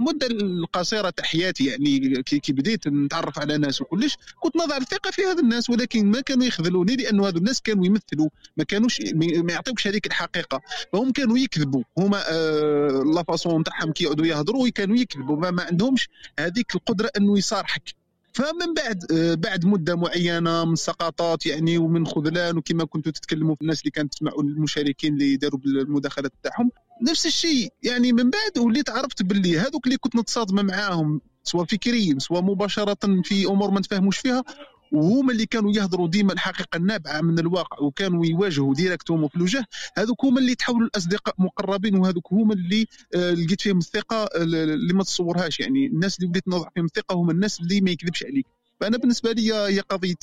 المده 0.00 0.26
القصيرة 0.26 1.10
تاع 1.10 1.24
حياتي 1.24 1.64
يعني 1.64 2.22
كي 2.22 2.52
بديت 2.52 2.88
نتعرف 2.88 3.38
على 3.38 3.58
ناس 3.58 3.80
وكلش 3.80 4.16
كنت 4.40 4.56
نضع 4.56 4.76
الثقة 4.76 5.10
في 5.10 5.22
هذا 5.22 5.40
الناس 5.40 5.70
ولكن 5.70 6.10
ما 6.10 6.20
كانوا 6.20 6.46
يخذلوني 6.46 6.96
لأنه 6.96 7.28
هذو 7.28 7.38
الناس 7.38 7.60
كانوا 7.60 7.86
يمثلوا 7.86 8.28
ما 8.56 8.64
كانوش 8.64 9.00
ما 9.14 9.52
يعطيوكش 9.52 9.86
هذيك 9.86 10.06
الحقيقة. 10.06 10.60
فهم 10.92 11.12
كانوا 11.12 11.38
يكذبوا. 11.38 11.82
هما 11.98 12.22
آه 12.30 13.02
لا 13.14 13.22
فاسون 13.22 13.64
تاعهم 13.64 13.92
كي 13.92 14.04
يقعدوا 14.04 14.26
يهضروا 14.26 14.68
كانوا 14.68 14.96
يكذبوا. 14.96 15.36
ما, 15.36 15.50
ما 15.50 15.62
عندهمش 15.62 16.08
هذيك 16.38 16.74
القدرة 16.74 17.10
إنه 17.16 17.38
يصارحك. 17.38 17.94
فمن 18.32 18.74
بعد 18.76 19.12
آه، 19.12 19.34
بعد 19.34 19.66
مدة 19.66 19.96
معينة 19.96 20.64
من 20.64 20.76
سقطات 20.76 21.46
يعني 21.46 21.78
ومن 21.78 22.06
خذلان 22.06 22.56
وكما 22.56 22.84
كنتوا 22.84 23.12
تتكلموا 23.12 23.54
في 23.54 23.62
الناس 23.62 23.80
اللي 23.80 23.90
كانت 23.90 24.12
تسمعوا 24.12 24.42
المشاركين 24.42 25.12
اللي 25.12 25.36
داروا 25.36 25.60
بالمداخلات 25.60 26.32
تاعهم 26.42 26.70
نفس 27.02 27.26
الشيء. 27.26 27.72
يعني 27.82 28.12
من 28.12 28.30
بعد 28.30 28.58
وليت 28.58 28.90
عرفت 28.90 29.22
باللي 29.22 29.58
هذوك 29.58 29.86
اللي 29.86 29.96
كنت 29.96 30.16
نتصادم 30.16 30.66
معاهم 30.66 31.20
سواء 31.44 31.64
فكريا 31.64 32.18
سواء 32.18 32.42
مباشرة 32.42 33.22
في 33.24 33.46
أمور 33.46 33.70
ما 33.70 33.80
نتفاهموش 33.80 34.18
فيها 34.18 34.44
وهما 34.92 35.32
اللي 35.32 35.46
كانوا 35.46 35.72
يهضروا 35.72 36.08
ديما 36.08 36.32
الحقيقة 36.32 36.76
النابعة 36.76 37.20
من 37.20 37.38
الواقع 37.38 37.78
وكانوا 37.80 38.26
يواجهوا 38.26 38.74
ديريكتوم 38.74 39.28
في 39.28 39.36
الوجه. 39.36 39.64
هذوك 39.96 40.24
هما 40.24 40.40
اللي 40.40 40.54
تحولوا 40.54 40.86
الاصدقاء 40.86 41.34
مقربين 41.38 41.94
وهذوك 41.96 42.32
هما 42.32 42.54
اللي 42.54 42.86
آه، 43.14 43.30
لقيت 43.30 43.60
فيهم 43.60 43.78
الثقة 43.78 44.24
اللي 44.36 44.94
ما 44.94 45.04
تصورهاش. 45.04 45.60
يعني 45.60 45.86
الناس 45.86 46.18
اللي 46.18 46.28
بديت 46.28 46.48
نوضع 46.48 46.68
فيهم 46.74 46.84
الثقة 46.84 47.14
هما 47.14 47.32
الناس 47.32 47.60
اللي 47.60 47.80
ما 47.80 47.90
يكذبش 47.90 48.24
عليك. 48.24 48.46
فأنا 48.80 48.96
بالنسبة 48.96 49.32
لي 49.32 49.54
هي 49.54 49.80
قضيه 49.80 50.16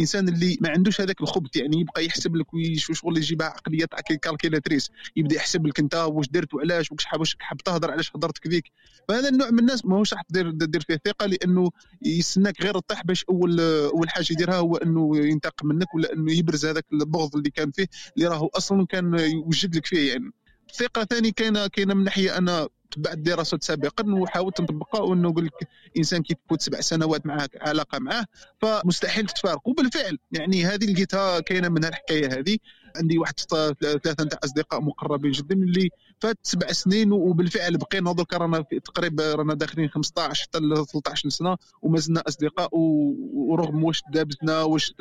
إنسان 0.00 0.28
اللي 0.28 0.58
ما 0.60 0.68
عندوش 0.68 1.00
هذاك 1.00 1.20
الخبط 1.20 1.56
يعني 1.56 1.80
يبقى 1.80 2.06
يحسب 2.06 2.36
لك 2.36 2.46
شغل 2.76 3.16
يجيبها 3.16 3.46
عقلية 3.46 3.84
تاع 3.84 4.00
كالكيلاتريس 4.00 4.90
يبدأ 5.16 5.36
يحسب 5.36 5.66
لك 5.66 5.78
أنت 5.78 5.94
واش 5.94 6.28
درت 6.28 6.54
وعلاش 6.54 6.92
واش 6.92 7.04
حاب 7.04 7.24
حاب 7.38 7.58
تهضر 7.58 7.90
علاش 7.90 8.16
هضرت 8.16 8.38
كذيك 8.38 8.64
فهذا 9.08 9.28
النوع 9.28 9.50
من 9.50 9.58
الناس 9.58 9.84
ماهوش 9.84 10.14
راح 10.14 10.22
تدير 10.22 10.50
دير 10.50 10.80
فيه 10.80 11.00
ثقة 11.04 11.26
لأنه 11.26 11.70
يستناك 12.02 12.62
غير 12.62 12.76
الطيح 12.76 13.02
باش 13.04 13.24
اول 13.24 13.60
أول 13.60 14.10
حاجة 14.10 14.26
يديرها 14.30 14.56
هو 14.56 14.76
أنه 14.76 15.18
ينتقم 15.18 15.68
منك 15.68 15.94
ولا 15.94 16.12
أنه 16.12 16.32
يبرز 16.32 16.66
هذاك 16.66 16.84
البغض 16.92 17.36
اللي 17.36 17.50
كان 17.50 17.70
فيه 17.70 17.86
اللي 18.16 18.28
راهو 18.28 18.46
أصلا 18.46 18.86
كان 18.86 19.18
يوجد 19.18 19.76
لك 19.76 19.86
فيه 19.86 20.12
يعني. 20.12 20.30
ثقة 20.74 21.04
ثاني 21.04 21.32
كاينة 21.32 21.66
كاينة 21.66 21.94
من 21.94 22.04
ناحية 22.04 22.38
أنا 22.38 22.68
تبعت 22.94 23.18
دراسات 23.18 23.64
سابقا 23.64 24.14
وحاولت 24.14 24.60
نطبقها 24.60 25.00
وإنه 25.00 25.28
نقول 25.28 25.44
لك 25.44 25.68
إنسان 25.98 26.22
تفوت 26.22 26.62
سبع 26.62 26.80
سنوات 26.80 27.26
معك 27.26 27.50
علاقة 27.60 27.98
معاه 27.98 28.24
فمستحيل 28.60 29.26
تتفارق 29.26 29.68
وبالفعل 29.68 30.18
يعني 30.32 30.64
هذه 30.64 30.92
لقيتها 30.92 31.40
كاينة 31.40 31.68
من 31.68 31.84
الحكاية 31.84 32.38
هذه. 32.38 32.58
عندي 32.96 33.18
واحد 33.18 33.40
ثلاثة 33.80 34.24
نتاع 34.24 34.38
أصدقاء 34.44 34.80
مقربين 34.80 35.30
جدا 35.30 35.54
اللي 35.54 35.90
فات 36.20 36.38
سبع 36.42 36.72
سنين 36.72 37.12
وبالفعل 37.12 37.76
بقينا 37.76 38.12
دوكا 38.12 38.36
رانا 38.36 38.64
تقريبا 38.84 39.34
رانا 39.34 39.54
داخلين 39.54 39.88
15 39.88 40.42
حتى 40.42 40.58
13 40.92 41.28
سنة 41.28 41.56
وما 41.82 41.98
زلنا 41.98 42.22
اصدقاء 42.28 42.68
ورغم 42.72 43.84
واش 43.84 44.02
دابزنا 44.12 44.62
واش 44.62 44.94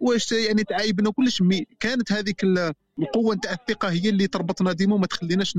واش 0.00 0.32
يعني 0.32 0.64
تعايبنا 0.64 1.10
كلش. 1.10 1.42
كانت 1.80 2.12
هذيك 2.12 2.44
القوة 2.98 3.34
نتاع 3.34 3.52
الثقة 3.52 3.90
هي 3.90 4.08
اللي 4.08 4.26
تربطنا 4.26 4.72
ديما 4.72 4.94
وما 4.94 5.06
تخليناش 5.06 5.56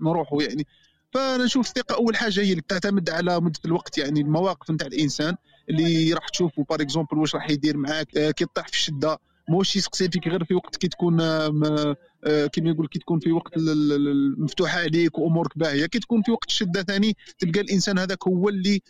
نروحوا 0.00 0.42
يعني. 0.42 0.66
فانا 1.14 1.44
نشوف 1.44 1.66
الثقة 1.66 1.94
أول 1.94 2.16
حاجة 2.16 2.40
هي 2.40 2.50
اللي 2.50 2.62
تعتمد 2.68 3.10
على 3.10 3.40
مدة 3.40 3.60
الوقت 3.64 3.98
يعني 3.98 4.20
المواقف 4.20 4.70
نتاع 4.70 4.86
الإنسان 4.86 5.36
اللي 5.70 6.12
راح 6.12 6.28
تشوفه. 6.28 6.64
par 6.70 6.80
exemple 6.82 7.18
واش 7.18 7.34
راح 7.34 7.50
يدير 7.50 7.76
معاك 7.76 8.16
آه، 8.16 8.30
كي 8.30 8.44
تطيح 8.44 8.66
في 8.68 8.74
الشدة 8.74 9.18
ماهوش 9.48 9.76
يسقسي 9.76 10.08
فيك 10.10 10.28
غير 10.28 10.44
في 10.44 10.54
وقت 10.54 10.76
كي 10.76 10.88
تكون 10.88 11.20
آه، 11.20 11.96
آه، 12.24 12.46
كما 12.46 12.70
يقول 12.70 12.88
كي 12.88 12.98
تكون 12.98 13.20
في 13.20 13.32
وقت 13.32 13.52
المفتوحه 13.56 14.78
عليك 14.80 15.18
وأمورك 15.18 15.58
باهية. 15.58 15.86
كي 15.86 15.98
تكون 15.98 16.22
في 16.22 16.30
وقت 16.30 16.48
الشده 16.48 16.82
ثاني 16.82 17.16
تلقى 17.38 17.60
الإنسان 17.60 17.98
هذاك 17.98 18.28
هو 18.28 18.48
اللي 18.48 18.80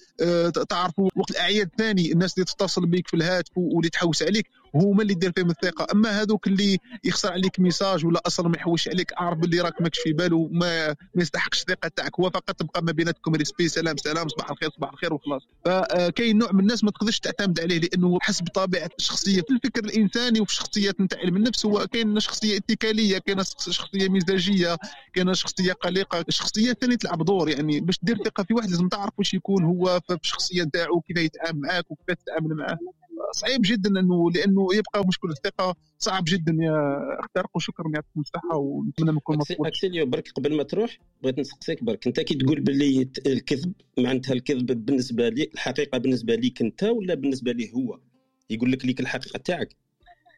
تعرفه. 0.68 1.08
وقت 1.16 1.30
الأعياد 1.30 1.70
ثاني 1.78 2.12
الناس 2.12 2.34
اللي 2.34 2.44
تتصل 2.44 2.86
بك 2.86 3.08
في 3.08 3.14
الهاتف 3.14 3.52
واللي 3.56 3.90
تحوس 3.90 4.22
عليك. 4.22 4.46
هما 4.74 5.02
اللي 5.02 5.14
دير 5.14 5.32
فيهم 5.32 5.50
الثقة. 5.50 5.86
أما 5.92 6.22
هذوك 6.22 6.46
اللي 6.46 6.78
يخسر 7.04 7.32
عليك 7.32 7.60
message 7.60 8.06
ولا 8.06 8.20
أصلا 8.26 8.48
ما 8.48 8.56
يحوس 8.56 8.88
عليك 8.88 9.12
أعرف 9.12 9.38
باللي 9.38 9.60
راك 9.60 9.82
ماكش 9.82 9.98
في 9.98 10.12
باله 10.12 10.48
ما, 10.52 10.88
ما 10.88 11.22
يستحقش 11.22 11.60
الثقة 11.60 11.88
تاعك. 11.88 12.20
هو 12.20 12.30
فقط 12.30 12.50
تبقى 12.56 12.82
ما 12.82 12.92
بيناتكم 12.92 13.34
respect 13.34 13.68
سلام 13.68 13.96
سلام 13.96 14.28
صباح 14.28 14.50
الخير 14.50 14.70
صباح 14.70 14.92
الخير 14.92 15.14
وخلاص. 15.14 15.42
فكاين 15.64 16.38
نوع 16.38 16.52
من 16.52 16.60
الناس 16.60 16.84
ما 16.84 16.90
تقدرش 16.90 17.18
تعتمد 17.18 17.60
عليه 17.60 17.78
لأنه 17.80 18.18
حسب 18.22 18.46
طبيعة 18.48 18.90
الشخصية 18.98 19.40
في 19.40 19.50
الفكر 19.50 19.84
الإنساني 19.84 20.40
وفي 20.40 20.50
الشخصيات 20.50 21.00
نتاع 21.00 21.18
علم 21.20 21.36
النفس 21.36 21.66
هو 21.66 21.86
كاين 21.86 22.20
شخصية 22.20 22.56
اتكالية 22.56 23.18
كاين 23.18 23.38
شخصية 23.68 24.08
مزاجيه 24.08 24.76
كاين 25.14 25.34
شخصية 25.34 25.72
قلقة. 25.72 26.24
الشخصية 26.28 26.70
الثانية 26.70 26.96
تلعب 26.96 27.24
دور 27.24 27.48
يعني 27.48 27.80
باش 27.80 27.98
دير 28.02 28.16
ثقة 28.24 28.44
في 28.44 28.54
واحد 28.54 28.70
لازم 28.70 28.88
تعرف 28.88 29.12
واش 29.18 29.34
يكون 29.34 29.64
هو 29.64 30.00
في 30.08 30.14
الشخصية 30.22 30.62
نتاعو 30.62 31.00
كيف 31.00 31.16
يتعامل 31.16 31.60
معاك 31.60 31.90
وكيف 31.90 32.16
تتعامل 32.24 32.54
معاه. 32.54 32.78
صعيب 33.32 33.60
جدا 33.64 34.00
انه 34.00 34.30
لأنه 34.30 34.68
يبقى 34.74 35.06
مشكل 35.08 35.30
الثقة. 35.30 35.76
صعب 35.98 36.24
جدا 36.26 36.56
يا 36.60 36.98
أخترق 37.20 37.50
وشكرا 37.56 37.90
يعطيكم 37.94 38.20
الصحه 38.20 38.56
ونتمنى 38.56 39.12
نكون 39.12 39.36
مبسوط 39.36 39.66
أكسيليو 39.66 40.06
برك 40.06 40.28
قبل 40.30 40.56
ما 40.56 40.62
تروح 40.62 40.98
بغيت 41.22 41.38
نسقسيك 41.38 41.84
برك. 41.84 42.06
أنت 42.06 42.20
كي 42.20 42.34
تقول 42.34 42.60
باللي 42.60 43.10
الكذب 43.26 43.72
معناتها 43.98 44.32
الكذب 44.32 44.84
بالنسبة 44.86 45.28
لي 45.28 45.50
الحقيقة 45.54 45.98
بالنسبة 45.98 46.34
ليك 46.34 46.62
أنت 46.62 46.84
ولا 46.84 47.14
بالنسبة 47.14 47.52
ليه 47.52 47.72
هو؟ 47.72 47.98
يقول 48.50 48.72
لك 48.72 48.84
ليك 48.84 49.00
الحقيقة 49.00 49.38
تاعك. 49.38 49.76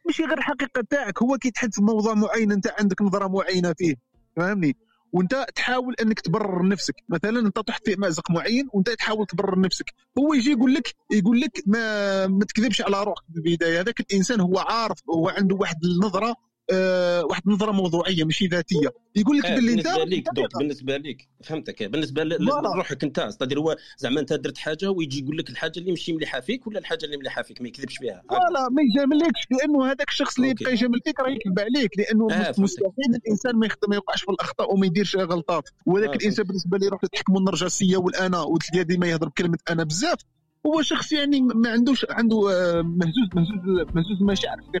ماشي 0.05 0.23
غير 0.23 0.37
الحقيقة 0.37 0.83
تاعك 0.89 1.23
هو 1.23 1.37
كي 1.37 1.51
تحس 1.51 1.79
بموضوع 1.79 2.13
معين 2.13 2.51
أنت 2.51 2.73
عندك 2.79 3.01
نظرة 3.01 3.27
معينة 3.27 3.73
فيه. 3.77 3.95
فهمني؟ 4.35 4.75
وانت 5.13 5.45
تحاول 5.55 5.95
انك 6.01 6.19
تبرر 6.19 6.67
نفسك. 6.67 6.95
مثلا 7.09 7.39
انت 7.39 7.59
طحت 7.59 7.85
في 7.89 7.95
مأزق 7.95 8.31
معين 8.31 8.67
وانت 8.73 8.89
تحاول 8.89 9.25
تبرر 9.25 9.59
نفسك. 9.59 9.85
هو 10.17 10.33
يجي 10.33 10.51
يقول 10.51 10.73
لك 10.73 10.95
يقول 11.11 11.39
لك 11.41 11.63
ما 11.65 12.27
ما 12.27 12.45
تكذبش 12.45 12.81
على 12.81 13.03
روحك 13.03 13.23
في 13.33 13.37
البدايه 13.49 13.79
هذاك 13.81 13.99
الإنسان 13.99 14.39
هو 14.39 14.59
عارف 14.59 14.97
هو 15.09 15.29
عنده 15.29 15.55
واحد 15.55 15.75
النظرة 15.83 16.35
آه، 16.71 17.25
واحد 17.25 17.41
النظره 17.47 17.71
موضوعية 17.71 18.23
ماشي 18.23 18.47
ذاتية. 18.47 18.89
يقول 19.15 19.37
لك 19.37 19.45
آه 19.45 19.55
باللي 19.55 19.73
انت 19.73 19.87
بالنسبة 19.87 20.03
ليك 20.05 20.25
دوك 20.35 20.57
بالنسبة 20.57 20.97
ليك 20.97 21.29
فهمتك. 21.43 21.83
بالنسبة 21.83 22.23
لروحك 22.23 23.03
انت 23.03 23.19
استدير 23.19 23.59
هو 23.59 23.75
زعما 23.97 24.19
انت 24.19 24.33
درت 24.33 24.57
حاجة 24.57 24.91
ويجي 24.91 25.19
يقول 25.19 25.37
لك 25.37 25.49
الحاجة 25.49 25.79
اللي 25.79 25.89
ماشي 25.89 26.13
مليحة 26.13 26.39
فيك 26.39 26.67
ولا 26.67 26.79
الحاجة 26.79 27.05
اللي 27.05 27.17
مليحة 27.17 27.41
فيك 27.41 27.61
ما 27.61 27.67
يكذبش 27.67 27.97
فيها 27.97 28.23
لا 28.31 28.69
ما 28.71 28.81
يجاملكش 28.81 29.47
لأنه 29.51 29.85
هذاك 29.85 30.09
الشخص 30.09 30.37
اللي 30.39 30.49
يبقى 30.49 30.73
يجامل 30.73 30.99
فيك 31.05 31.19
راه 31.19 31.29
يكذب 31.29 31.59
عليك 31.59 31.97
لأنه 31.97 32.27
آه 32.31 32.53
مستحيل 32.57 33.15
الإنسان 33.15 33.55
ما 33.55 33.65
يخدم 33.65 33.89
ما 33.89 33.95
يوقعش 33.95 34.23
في 34.23 34.31
الأخطاء 34.31 34.73
وما 34.73 34.85
يديرش 34.85 35.15
غلطات. 35.15 35.69
وذاك 35.85 36.09
آه 36.09 36.15
الإنسان 36.15 36.45
بالنسبة 36.45 36.77
لي 36.77 36.85
يروح 36.85 37.03
يتحكموا 37.03 37.39
النرجسية 37.39 37.97
والأنا 37.97 38.41
وتلقى 38.41 38.83
ديما 38.83 39.07
يهضر 39.07 39.27
بكلمة 39.27 39.57
أنا 39.69 39.83
بزاف. 39.83 40.19
هو 40.65 40.81
شخص 40.81 41.11
يعني 41.11 41.41
ما 41.41 41.69
عندوش 41.69 42.05
عنده 42.09 42.37
آه، 42.37 42.81
مهزوز 42.81 43.29
مهزوز 43.35 43.87
مهزوز 43.95 44.21
مشاعر 44.21 44.57
في 44.61 44.79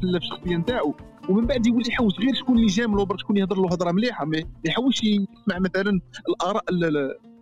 في 0.00 0.16
الشخصية 0.16 0.56
نتاعو. 0.56 0.94
ومن 1.28 1.46
بعد 1.46 1.66
يولي 1.66 1.88
يحوس 1.88 2.20
غير 2.20 2.34
شكون 2.34 2.56
اللي 2.56 2.66
جامله 2.66 3.04
برك 3.04 3.20
شكون 3.20 3.36
يهضر 3.36 3.56
له 3.56 3.68
هضرة 3.68 3.92
مليحة 3.92 4.24
ما 4.24 4.42
يحوش 4.64 5.04
يسمع 5.04 5.58
مثلا 5.58 6.00
الآراء 6.28 6.64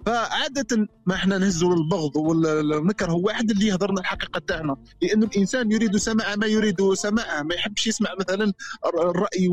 فعادة 0.07 0.89
ما 1.07 1.15
إحنا 1.15 1.39
نهزوا 1.39 1.75
للبغض 1.75 2.17
والنكر 2.17 3.11
هو 3.11 3.21
واحد 3.21 3.51
اللي 3.51 3.67
يهضرنا 3.67 4.01
الحقيقة 4.01 4.39
تاعنا. 4.39 4.77
لأن 5.03 5.23
الإنسان 5.23 5.73
يريد 5.73 5.97
سماع 5.97 6.37
ما 6.37 6.47
يريد 6.47 6.95
سماعه 6.95 7.43
ما 7.43 7.55
يحبش 7.55 7.87
يسمع 7.87 8.15
مثلا 8.21 8.53
الرأي 8.87 9.49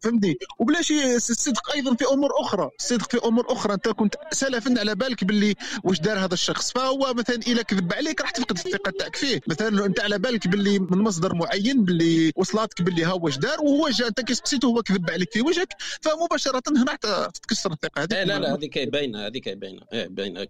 فهمتني 0.00 0.38
وبلاش 0.58 0.92
الصدق 1.16 1.72
أيضا 1.74 1.94
في 1.94 2.04
أمور 2.12 2.30
أخرى. 2.40 2.70
الصدق 2.80 3.10
في 3.10 3.18
أمور 3.24 3.52
أخرى. 3.52 3.74
أنت 3.74 3.88
كنت 3.88 4.14
سلفا 4.32 4.74
على 4.78 4.94
بالك 4.94 5.24
باللي 5.24 5.54
واش 5.84 6.00
دار 6.00 6.18
هذا 6.18 6.34
الشخص. 6.34 6.72
فهو 6.72 7.14
مثلا 7.14 7.36
إذا 7.46 7.62
كذب 7.62 7.92
عليك 7.92 8.20
راح 8.20 8.30
تفقد 8.30 8.58
الثقة 8.58 8.92
تاعك 8.98 9.16
فيه. 9.16 9.40
مثلا 9.48 9.86
أنت 9.86 10.00
على 10.00 10.18
بالك 10.18 10.48
باللي 10.48 10.78
من 10.78 10.98
مصدر 10.98 11.34
معين 11.34 11.84
باللي 11.84 12.32
وصلاتك 12.36 12.82
باللي 12.82 13.04
ها 13.04 13.12
واش 13.12 13.38
دار 13.38 13.60
وهو 13.60 13.88
جا 13.88 14.08
أنت 14.08 14.20
كي 14.20 14.34
سقسيته 14.34 14.66
هو 14.66 14.82
كذب 14.82 15.10
عليك 15.10 15.32
في 15.32 15.40
وجهك 15.42 15.74
فمباشرة 16.00 16.62
هنا 16.76 16.96
تتكسر 17.34 17.72
الثقة. 17.72 18.02
هذه 18.02 18.24
لا 18.24 18.38
لا 18.38 18.54
هذه 18.54 18.70
باينة 18.76 19.26
هذه 19.26 19.40
باين 19.46 19.80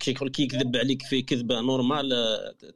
كي 0.01 0.14
كي 0.14 0.43
يكذب 0.43 0.76
عليك 0.76 1.03
في 1.03 1.22
كذبة 1.22 1.61
normal 1.61 2.12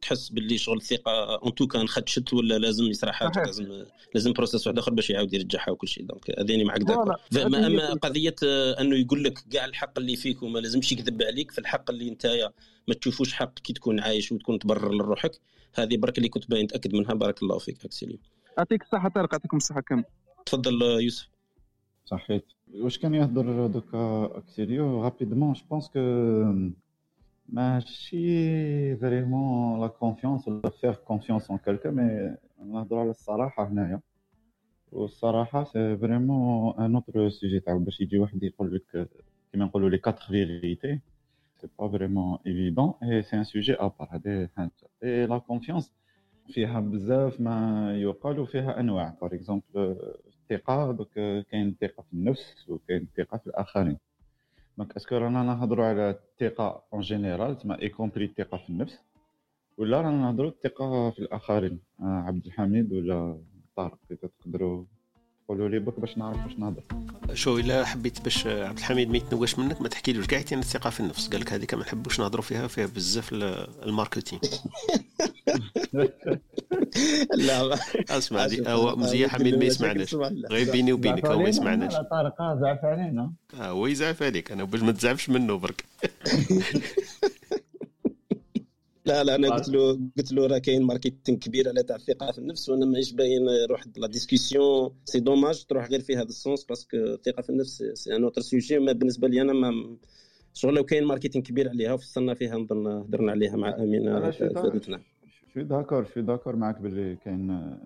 تحس 0.03 0.29
باللي 0.29 0.59
شغل 0.59 0.77
الثقة. 0.77 1.35
en 1.35 1.55
tout 1.55 1.70
cas 1.70 1.81
انخدشت 1.81 2.33
ولا 2.33 2.59
لازم 2.59 2.85
يصرا 2.85 3.13
حاجة 3.13 3.45
لازم 3.45 3.85
لازم 4.15 4.33
processus 4.33 4.67
واحد 4.67 4.79
آخر 4.79 4.93
باش 4.93 5.11
يعاود 5.11 5.35
يرجعها 5.35 5.71
وكل 5.71 5.89
شيء. 5.89 6.07
donc 6.07 6.39
هذيني 6.39 6.65
معك 6.65 6.81
d'accord 6.81 7.17
اما 7.37 7.95
قضية 7.95 8.35
أنه 8.81 8.97
يقول 8.97 9.25
لك 9.25 9.39
كاع 9.51 9.65
الحق 9.65 9.99
اللي 9.99 10.17
فيك 10.17 10.43
وما 10.43 10.59
لازمش 10.59 10.93
يكذب 10.93 11.23
عليك 11.23 11.51
في 11.51 11.59
الحق 11.59 11.91
اللي 11.91 12.09
أنت 12.09 12.53
ما 12.89 12.95
تشوفوش 12.95 13.33
حق 13.33 13.59
كي 13.59 13.73
تكون 13.73 14.01
عايش 14.01 14.33
وتكون 14.33 14.59
تبرر 14.59 14.95
لروحك 14.95 15.41
هذه 15.75 15.97
برك 15.97 16.19
اللي 16.19 16.29
كنت 16.29 16.51
باين 16.51 16.67
تأكد 16.67 16.95
منها. 16.95 17.15
بارك 17.15 17.43
الله 17.43 17.59
فيك 17.59 17.85
أكسيلي. 17.85 18.19
يعطيك 18.59 18.83
الصحة 18.83 19.09
طارق. 19.09 19.33
يعطيكم 19.33 19.57
الصحة 19.57 19.81
كامل 19.81 20.05
تفضل 20.47 20.83
يوسف. 20.83 21.29
صحيت. 22.05 22.45
واش 22.75 22.99
كان 22.99 23.15
يهضر 23.15 23.67
دوكا 23.67 24.25
اكسيليو 24.39 25.03
رابيدمون 25.05 25.53
جو 25.53 25.63
بونس 25.71 25.89
كو 25.89 26.01
ماشي 27.49 28.97
فريمون 28.97 29.81
لا 29.81 29.87
كونفيونس 29.87 30.49
ولا 30.49 30.71
فيغ 30.71 30.95
كونفيونس 30.95 31.51
اون 31.51 31.59
كالكا 31.59 31.91
مي 31.91 32.37
نهضروا 32.67 33.01
على 33.01 33.11
الصراحه 33.11 33.69
هنايا 33.69 34.01
والصراحه 34.93 35.65
سي 35.65 35.97
فريمون 35.97 36.75
ان 36.79 36.95
اوتر 36.95 37.29
سوجي 37.29 37.61
تاع 37.61 37.77
باش 37.77 38.01
يجي 38.01 38.19
واحد 38.19 38.43
يقول 38.43 38.75
لك 38.75 39.09
كيما 39.53 39.65
نقولوا 39.65 39.91
لي 39.91 39.99
كاتر 39.99 40.23
فيريتي 40.27 41.01
سي 41.61 41.69
با 41.79 41.89
فريمون 41.89 42.39
ايفيدون 42.47 42.95
اي 43.03 43.23
سي 43.23 43.37
ان 43.37 43.45
سوجي 43.45 43.75
ابار 43.75 44.09
هذه 44.11 44.49
حاجة 44.57 44.71
اي 45.05 45.27
لا 45.27 45.39
كونفيونس 45.39 45.93
فيها 46.49 46.81
بزاف 46.81 47.41
ما 47.41 47.89
يقال 47.99 48.39
وفيها 48.39 48.81
انواع 48.81 49.15
بار 49.21 49.35
اكزومبل 49.35 49.97
الثقة 50.51 50.93
donc 50.93 51.13
كاين 51.51 51.69
الثقة 51.69 52.03
في 52.03 52.13
النفس 52.13 52.69
وكاين 52.69 53.03
الثقة 53.03 53.39
في 53.39 53.47
الآخرين. 53.47 53.99
donc 54.79 54.97
est-ce 54.97 55.10
que 55.10 55.17
رانا 55.17 55.43
نهضروا 55.43 55.85
على 55.87 56.11
الثقة 56.11 56.83
en 56.93 57.01
général 57.01 57.59
تما 57.59 57.83
y 57.83 57.89
compris 57.89 58.25
الثقة 58.25 58.57
في 58.57 58.71
النفس 58.71 58.99
ولا 59.79 60.01
رانا 60.01 60.17
نهضروا 60.23 60.51
الثقة 60.51 61.11
في 61.11 61.19
الآخرين؟ 61.19 61.81
آه 62.01 62.05
عبد 62.05 62.47
الحميد 62.47 62.93
ولا 62.93 63.39
طارق 63.77 63.99
تقدروا 64.41 64.85
قولوا 65.49 65.69
لي 65.69 65.79
بك 65.79 66.01
باش 66.01 66.19
نعرف 66.19 66.37
باش 66.45 66.59
نهضر. 66.59 66.83
شو 67.35 67.59
إلا 67.59 67.85
حبيت 67.85 68.21
باش 68.21 68.47
عبد 68.47 68.79
الحميد 68.79 69.11
ما 69.11 69.17
يتنواش 69.17 69.59
منك 69.59 69.81
ما 69.83 69.89
تحكيلوش 69.89 70.27
كاع 70.27 70.45
عن 70.53 70.59
الثقة 70.59 70.91
في 70.91 71.01
النفس؟ 71.01 71.29
قال 71.29 71.41
لك 71.41 71.53
هذيك 71.53 71.75
ما 71.75 71.81
نحبوش 71.81 72.21
نهضروا 72.21 72.43
فيها 72.43 72.67
فيها 72.67 72.87
بزاف 72.87 73.33
ال 73.33 73.44
marketing 73.44 74.41
لا 77.35 77.79
أسمع 78.11 78.47
لي 78.47 78.71
هو 78.73 78.97
مزيان 78.97 79.31
حميد 79.31 79.55
ما 79.55 79.65
يسمعناش. 79.65 80.15
غير 80.51 80.73
بيني 80.73 80.93
وبينك 80.93 81.27
هو 81.27 81.39
ما 81.39 81.49
يسمعناش. 81.49 81.93
طارق 81.93 82.43
زعف 82.61 82.85
علينا. 82.85 83.33
هو 83.55 83.87
يزعف 83.87 84.23
عليك 84.23 84.53
أنا 84.53 84.65
باش 84.65 84.81
ما 84.81 84.93
تزعفش 84.93 85.31
منه 85.31 85.59
برك. 85.59 85.85
لا 89.07 89.25
لا 89.25 89.35
أنا 89.35 89.55
قلت 89.55 89.69
له 89.69 90.01
قلت 90.19 90.33
له 90.33 90.47
راه 90.47 90.59
كاين 90.59 90.83
marketing 90.83 91.39
كبير 91.39 91.69
على 91.69 91.83
تاع 91.83 91.97
الثقة 91.97 92.33
في 92.33 92.39
النفس 92.39 92.69
وأنا 92.69 92.87
مانيش 92.87 93.13
باين 93.13 93.49
روح 93.71 93.85
la 93.97 94.07
discussion 94.07 94.91
c'est 95.05 95.21
dommage 95.21 95.65
تروح 95.65 95.91
غير 95.91 96.01
في 96.01 96.17
هذا 96.17 96.29
ال 96.29 96.36
sens 96.36 96.65
parce 96.65 96.85
que 96.85 96.97
الثقة 96.97 97.43
في 97.43 97.51
النفس 97.51 97.83
c'est 97.83 98.17
un 98.17 98.25
autre 98.25 98.41
sujet 98.41 98.79
mais 98.79 98.93
بالنسبة 98.93 99.29
لي 99.29 99.43
أنا 99.43 99.53
ما 99.53 99.97
شغل 100.55 100.75
لو 100.75 100.85
كاين 100.85 101.05
marketing 101.05 101.45
كبير 101.45 101.69
عليها 101.69 101.93
وفصلنا 101.93 102.35
فيها 102.35 102.57
نظن 102.59 102.87
هضرنا 102.87 103.33
عليها 103.33 103.57
مع 103.57 103.77
أمينة 103.79 104.31
فادتنا. 104.31 105.01
شو 105.55 105.63
داكور 105.63 106.05
شو 106.05 106.21
داكور 106.21 106.57
معك 106.57 106.81
باللي 106.81 107.17
كاين 107.17 107.79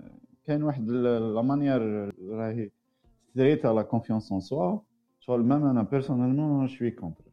كاين 0.47 0.63
واحد 0.63 0.91
لا 0.91 1.43
مانيير 1.43 1.83
راهي 2.29 2.71
ستريت 3.31 3.65
لا 3.67 3.83
كونفيونس 3.83 4.33
ان 4.33 4.41
سوا 4.41 4.79
شغل 5.21 5.41
ميم 5.41 5.67
أنا 5.67 5.83
بيرسونيلمون 5.83 6.69
شوي 6.69 6.91
كونتر 6.91 7.25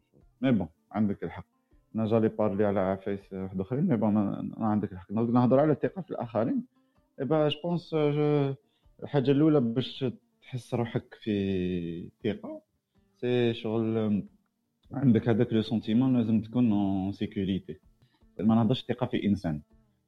مي 0.41 0.51
بون 0.51 0.67
عندك 0.91 1.23
الحق. 1.23 1.54
أنا 1.95 2.05
جالي 2.05 2.27
بارلي 2.27 2.65
على 2.65 2.79
عفايس 2.79 3.33
واحد 3.33 3.59
آخرين 3.61 3.87
مي 3.87 3.95
بون 3.95 4.17
عندك 4.57 4.91
الحق. 4.91 5.11
نهضر 5.11 5.59
على 5.59 5.71
الثقة 5.71 6.01
في 6.01 6.11
الآخرين. 6.11 6.65
إي 7.19 7.25
با 7.25 7.47
جو 7.47 7.59
بونس 7.63 7.95
الحاجة 9.03 9.31
الأولى 9.31 9.59
باش 9.59 10.05
تحس 10.41 10.73
روحك 10.73 11.17
في 11.23 12.09
ثقة 12.23 12.61
سي 13.17 13.53
شغل 13.53 14.23
عندك 14.91 15.29
هذاك 15.29 15.53
لو 15.53 15.61
سونتيمون 15.61 16.17
لازم 16.17 16.41
تكون 16.41 16.71
اون 16.71 17.11
سيكوريتي 17.11 17.79
ما 18.39 18.55
نهضرش 18.55 18.85
ثقه 18.85 19.05
في 19.05 19.25
إنسان. 19.25 19.61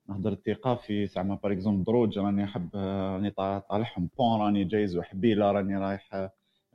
نهضر 0.09 0.31
الثقة 0.31 0.75
في 0.75 1.07
زعما 1.07 1.35
par 1.35 1.51
exemple 1.51 1.83
دروج 1.83 2.19
راني 2.19 2.47
حاب 2.47 2.69
راني 2.75 3.31
طالعهم 3.69 4.09
bon 4.17 4.41
راني 4.41 4.63
جايز 4.63 4.97
وحبيلة 4.97 5.51
راني 5.51 5.77
رايح 5.77 6.29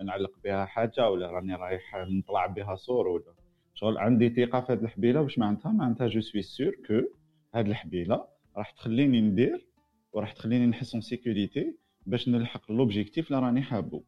نعلق 0.05 0.33
بها 0.45 0.65
حاجة 0.65 1.11
ولا 1.11 1.31
راني 1.31 1.55
رايح 1.55 1.97
نطلع 2.11 2.47
بها 2.47 2.75
صور 2.75 3.09
ولا 3.09 3.25
شغل 3.75 3.99
عندي 3.99 4.29
ثقة 4.29 4.61
في 4.61 4.73
هذه 4.73 4.83
الحبيلة. 4.83 5.21
واش 5.21 5.39
معناتها؟ 5.39 5.73
معناتها 5.73 6.07
je 6.09 6.21
suis 6.21 6.43
sûr 6.43 6.75
que 6.87 7.01
هذه 7.55 7.67
الحبيلة 7.67 8.25
راح 8.57 8.71
تخليني 8.71 9.21
ندير 9.21 9.67
وراح 10.13 10.33
تخليني 10.33 10.67
نحس 10.67 10.93
en 10.95 11.01
sécurité 11.01 11.75
باش 12.07 12.29
نلحق 12.29 12.73
l'objectif 12.73 13.31
اللي 13.31 13.43
راني 13.47 13.63
حابو. 13.63 14.03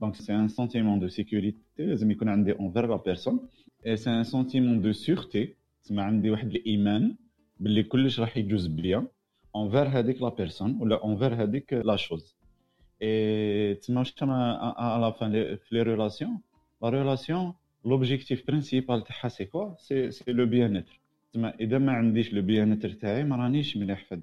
donc 0.00 0.14
c'est 0.14 0.34
un 0.34 0.48
sentiment 0.48 1.00
de 1.00 1.08
sécurité 1.08 1.58
لازم 1.78 2.10
يكون 2.10 2.28
عندي 2.28 2.52
envers 2.52 2.86
la 2.86 2.96
personne 2.96 3.48
et 3.86 3.96
c'est 3.96 4.10
un 4.10 4.24
sentiment 4.24 4.80
de 4.82 4.92
sûreté 4.92 5.54
تسمى 5.82 6.02
عندي 6.02 6.30
واحد 6.30 6.46
الإيمان 6.46 7.16
باللي 7.60 7.82
كلش 7.82 8.20
راح 8.20 8.36
يجوز 8.36 8.66
bien 8.66 9.06
envers 9.56 9.88
هذيك 9.88 10.22
la 10.22 10.28
personne 10.28 10.78
ولا 10.80 11.02
envers 11.02 11.42
هذيك 11.42 11.72
la 11.72 11.96
chose 11.96 12.36
et 13.02 13.74
تسمى 13.74 13.98
واش 13.98 14.12
كما 14.14 14.74
la 15.00 15.10
fin 15.10 15.32
في 15.56 15.74
les 15.74 15.82
relations 15.82 16.40
la 16.82 16.88
relation 16.88 17.54
l'objectif 17.84 18.46
principal 18.46 19.04
تاعها 19.04 19.28
c'est 19.28 19.44
quoi 19.44 19.74
c'est 19.78 20.10
c'est 20.10 20.32
le 20.32 20.46
bien-être 20.46 21.00
تسمى 21.32 21.48
اذا 21.60 21.78
ما 21.78 21.92
عنديش 21.92 22.32
le 22.32 22.42
bien-être 22.42 22.90
تاعي 22.90 23.24
ما 23.24 23.36
رانيش 23.36 23.76
مليح 23.76 24.04
في 24.04 24.14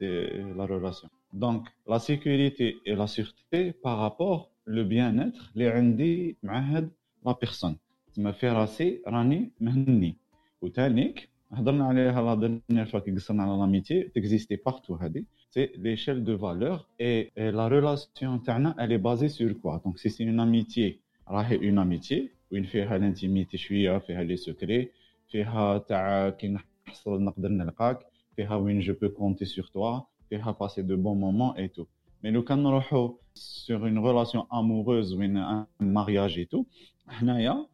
la 0.58 0.66
relation 0.66 1.12
donc 1.34 1.64
la 1.90 1.98
sécurité 1.98 2.76
et 2.88 2.96
la 2.96 3.06
sûreté 3.06 3.74
par 3.86 4.46
rapport 4.68 4.84
le 4.84 5.20
bien-être 5.20 5.52
اللي 5.54 5.68
عندي 5.70 6.36
مع 6.44 6.60
هاد 6.60 6.90
la 7.26 7.32
personne 7.42 7.78
تسمى 8.14 8.34
في 8.34 8.50
راسي 8.50 9.02
راني 9.08 9.52
مهني 9.62 10.16
وتانيك 10.62 11.30
هضرنا 11.52 11.86
عليها 11.86 12.22
la 12.22 12.36
dernière 12.36 12.86
fois 12.86 13.00
كي 13.00 13.12
قصرنا 13.12 13.44
على 13.44 13.58
l'amitié 13.60 14.04
ت 14.04 14.11
existé 14.11 14.56
partout 14.66 14.94
هادي 14.96 15.26
c'est 15.50 15.70
l'échelle 15.78 16.24
de 16.24 16.38
valeur 16.38 16.86
et 17.02 17.32
la 17.38 17.68
relation 17.68 18.44
تاعنا 18.44 18.84
elle 18.84 18.98
est 18.98 19.09
basée 19.09 19.28
sur 19.28 19.52
quoi 19.54 19.78
donc 19.78 19.98
si 19.98 20.10
c'est 20.10 20.24
une 20.24 20.40
amitié 20.40 21.00
راهي 21.30 21.56
une 21.70 21.80
amitié 21.80 22.30
وين 22.52 22.64
فيها 22.64 22.96
l'intimité 22.96 23.58
شوية 23.58 23.98
فيها 23.98 24.24
les 24.24 24.38
secrets 24.38 24.92
فيها 25.28 25.78
تاع 25.78 26.30
كي 26.30 26.48
نحصل 26.88 27.24
نقدر 27.24 27.50
نلقاك 27.50 28.00
فيها 28.36 28.56
وين 28.56 28.80
je 28.80 28.94
peux 29.02 29.10
compter 29.10 29.46
sur 29.46 29.66
toi 29.74 30.00
فيها 30.30 30.52
passer 30.52 30.82
de 30.82 30.98
bons 30.98 31.18
moments 31.18 31.58
et 31.58 31.68
tout. 31.68 31.86
mais 32.24 32.32
لو 32.32 32.44
كان 32.44 32.64
نروحو 32.64 33.18
sur 33.34 33.88
une 33.88 34.08
relation 34.08 34.44
amoureuse 34.54 35.14
وين 35.14 35.38
un 35.38 35.66
mariage 35.82 36.38
et 36.38 36.46
tout 36.46 36.64
حنايا 37.08 37.68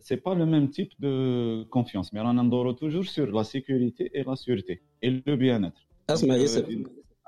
c'est 0.00 0.20
pas 0.26 0.34
le 0.40 0.46
même 0.46 0.68
type 0.76 0.92
de 1.00 1.12
confiance 1.76 2.08
mais 2.12 2.16
رانا 2.16 2.42
ندورو 2.42 2.74
toujours 2.74 3.08
sur 3.08 3.26
la 3.26 3.44
sécurité 3.44 4.04
et 4.14 4.22
la 4.22 4.36
sûreté 4.36 4.74
et 5.02 5.10
le 5.10 5.36
bien-être. 5.36 5.86
اسمع 6.10 6.36
يوسف 6.36 6.68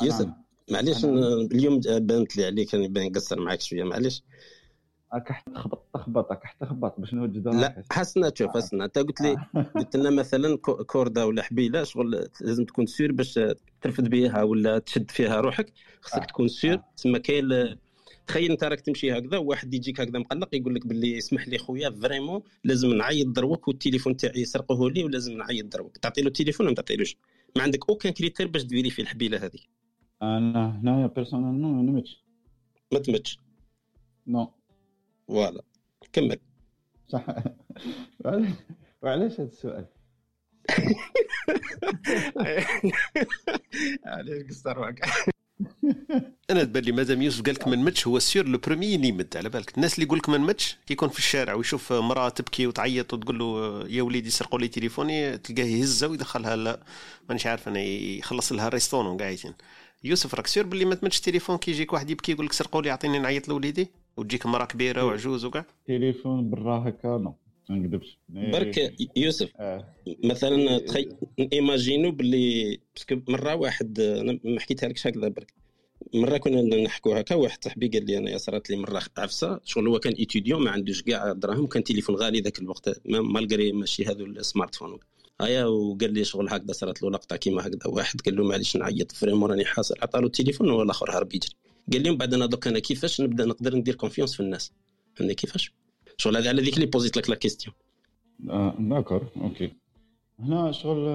يوسف 0.02 0.28
معليش 0.70 1.04
اليوم 1.04 1.80
بانت 1.86 2.36
لي 2.36 2.44
عليك 2.44 2.74
راني 2.74 2.88
بان 2.88 3.06
نقصر 3.06 3.40
معاك 3.40 3.60
شوية 3.60 3.84
معليش. 3.84 4.22
راك 5.16 5.42
تخبط 5.54 5.86
تخبط 5.94 6.30
راك 6.30 6.42
تخبط 6.60 7.00
باش 7.00 7.14
نوجد 7.14 7.48
لا 7.48 7.82
حسنا 7.92 8.32
شوف 8.34 8.50
حسنا. 8.50 8.84
أنت 8.84 8.98
قلت 8.98 9.20
لي 9.20 9.36
قلت 9.76 9.96
لنا 9.96 10.10
مثلا 10.10 10.56
كوردة 10.86 11.26
ولا 11.26 11.42
حبيلة 11.42 11.84
شغل 11.84 12.28
لازم 12.40 12.64
تكون 12.64 12.86
سير 12.86 13.12
باش 13.12 13.40
ترفد 13.80 14.10
بها 14.10 14.42
ولا 14.42 14.78
تشد 14.78 15.10
فيها 15.10 15.40
روحك. 15.40 15.72
خصك 16.00 16.24
تكون 16.24 16.48
سير 16.48 16.82
تسمى 16.96 17.18
كاين 17.18 17.76
تخيل 18.26 18.50
أنت 18.50 18.64
راك 18.64 18.80
تمشي 18.80 19.18
هكذا 19.18 19.38
وواحد 19.38 19.74
يجيك 19.74 20.00
هكذا 20.00 20.18
مقلق 20.18 20.54
يقول 20.54 20.74
لك 20.74 20.86
باللي 20.86 21.18
اسمح 21.18 21.48
لي 21.48 21.58
خويا 21.58 21.90
vraiment 21.90 22.42
لازم 22.64 22.94
نعيط 22.94 23.26
دروك 23.26 23.68
والتليفون 23.68 24.16
تاعي 24.16 24.40
يسرقوه 24.40 24.90
لي 24.90 25.04
ولازم 25.04 25.32
نعيط 25.36 25.64
دروك. 25.64 25.96
تعطي 25.96 26.20
له 26.20 26.26
التليفون 26.28 26.66
ولا 26.66 26.70
ما 26.70 26.76
تعطيلوش؟ 26.76 27.16
ما 27.56 27.62
عندك 27.62 27.90
aucun 27.90 28.12
critère 28.12 28.46
باش 28.48 28.64
ت 28.64 28.67
vérifier 28.67 28.90
في 28.90 29.02
الحبيلة 29.02 29.38
هذه. 29.38 29.58
أنا 30.22 30.80
هنايا 30.80 31.06
personnellement 31.06 31.74
ما 31.74 31.92
نمدش 31.92 32.24
ما 32.92 32.98
نمدش. 32.98 33.38
non 34.26 34.52
voilà 35.28 35.62
كمل. 36.12 36.38
صح. 37.08 37.26
وعلاش 39.02 39.32
هذا 39.40 39.48
السؤال. 39.48 39.86
علاش 44.06 44.42
قصر 44.50 44.76
روحك 44.76 45.00
أنا 46.50 46.64
تبان 46.64 46.82
لي 46.82 46.92
مادام 46.92 47.22
يوسف 47.22 47.42
قال 47.42 47.54
لك 47.54 47.68
ما 47.68 47.76
نمدش 47.76 48.06
هو 48.06 48.18
sûr 48.18 48.48
le 48.48 48.58
premier 48.58 48.94
اللي 48.94 49.08
يمد 49.08 49.36
على 49.36 49.48
بالك. 49.48 49.76
الناس 49.76 49.94
اللي 49.94 50.06
يقول 50.06 50.18
لك 50.18 50.28
ما 50.28 50.38
نمدش 50.38 50.76
كي 50.86 50.92
يكون 50.92 51.08
في 51.08 51.18
الشارع 51.18 51.54
ويشوف 51.54 51.92
مراه 51.92 52.28
تبكي 52.28 52.66
وتعيط 52.66 53.14
وتقول 53.14 53.38
له 53.38 53.80
يا 53.88 54.02
وليدي 54.02 54.30
سرقوا 54.30 54.58
لي 54.58 54.68
تليفوني 54.68 55.38
تلقاه 55.38 55.64
يهزها 55.64 56.08
ويدخلها 56.08 56.56
لا 56.56 56.80
مانيش 57.28 57.46
عارف 57.46 57.68
أنا 57.68 57.80
يخلص 57.80 58.52
لها 58.52 58.68
ال 58.68 58.73
restaurant 58.73 59.16
قاعدين. 59.18 59.54
يوسف 60.04 60.34
راك 60.34 60.46
sûr 60.46 60.66
باللي 60.66 60.84
ما 60.84 60.94
تمدش 60.94 61.20
تليفون 61.20 61.58
كي 61.58 61.70
يجيك 61.70 61.92
واحد 61.92 62.10
يبكي 62.10 62.32
يقول 62.32 62.46
لك 62.46 62.52
سرقوا 62.52 62.82
لي 62.82 62.90
أعطيني 62.90 63.18
نعيط 63.18 63.48
لوليدي؟ 63.48 63.88
وتجيك 64.16 64.46
مراه 64.46 64.64
كبيرة 64.64 65.04
وعجوز 65.04 65.44
وكاع 65.44 65.66
تليفون 65.86 66.50
برا 66.50 66.88
هكا 66.88 67.08
non 67.08 67.34
ما 67.70 67.76
نكذبش. 67.76 68.18
برك 68.28 68.94
يوسف 69.16 69.50
آه. 69.56 69.94
مثلا 70.24 70.78
تخي 70.78 71.08
imaginons 71.52 72.10
باللي 72.10 72.78
parce 72.94 73.11
que 73.11 73.20
مرة 73.28 73.54
واحد 73.54 74.00
أنا 74.00 74.38
ما 74.44 74.60
حكيتها 74.60 74.88
لكش 74.88 75.06
هكذا 75.06 75.28
برك. 75.28 75.54
مرة 76.14 76.36
كنا 76.36 76.82
نحكوا 76.82 77.20
هكا 77.20 77.34
واحد 77.34 77.64
صاحبي 77.64 77.88
قال 77.88 78.06
لي 78.06 78.18
أنا 78.18 78.38
صارت 78.38 78.70
لي 78.70 78.76
مرة 78.76 79.02
عفسة. 79.18 79.60
شغل 79.64 79.88
هو 79.88 79.98
كان 79.98 80.12
étudiant 80.12 80.64
ما 80.64 80.70
عندوش 80.70 81.02
كاع 81.02 81.32
دراهم 81.32 81.66
كان 81.66 81.84
تليفون 81.84 82.16
غالي 82.16 82.40
ذاك 82.40 82.58
الوقت 82.58 83.00
malgré 83.06 83.72
ماشي 83.72 84.04
هذو 84.04 84.24
ال 84.24 84.74
smartphone 84.74 84.98
هيا 85.40 85.64
وقال 85.64 86.12
لي 86.12 86.24
شغل 86.24 86.48
هكذا 86.48 86.72
صارت 86.72 87.02
له 87.02 87.10
لقطة 87.10 87.36
كيما 87.36 87.66
هكذا. 87.66 87.86
واحد 87.86 88.20
قال 88.20 88.36
له 88.36 88.44
معليش 88.44 88.76
نعيط 88.76 89.12
vraiment 89.12 89.50
راني 89.50 89.64
حاصل. 89.64 89.94
عطى 90.02 90.20
له 90.20 90.26
التليفون 90.26 90.70
والاخر 90.70 91.10
هرب 91.10 91.34
يجري. 91.34 91.54
قال 91.92 92.02
لي 92.02 92.10
من 92.10 92.16
بعد 92.16 92.34
أنا 92.34 92.46
دوك 92.46 92.66
أنا 92.66 92.78
كيفاش 92.78 93.20
نبدأ 93.20 93.44
نقدر 93.44 93.76
ندير 93.76 93.94
confiance 93.94 94.34
في 94.34 94.40
الناس؟ 94.40 94.72
فهمتني 95.14 95.34
كيفاش؟ 95.34 95.72
شغل 96.16 96.36
هذا 96.36 96.48
على 96.48 96.62
ذيك 96.62 96.74
اللي 96.74 96.86
بوزيت 96.86 97.16
لك 97.16 97.30
la 97.30 97.36
question 97.36 97.74
d'accord 98.78 99.28
OK 99.36 99.72
هنا 100.38 100.72
شغل 100.72 101.08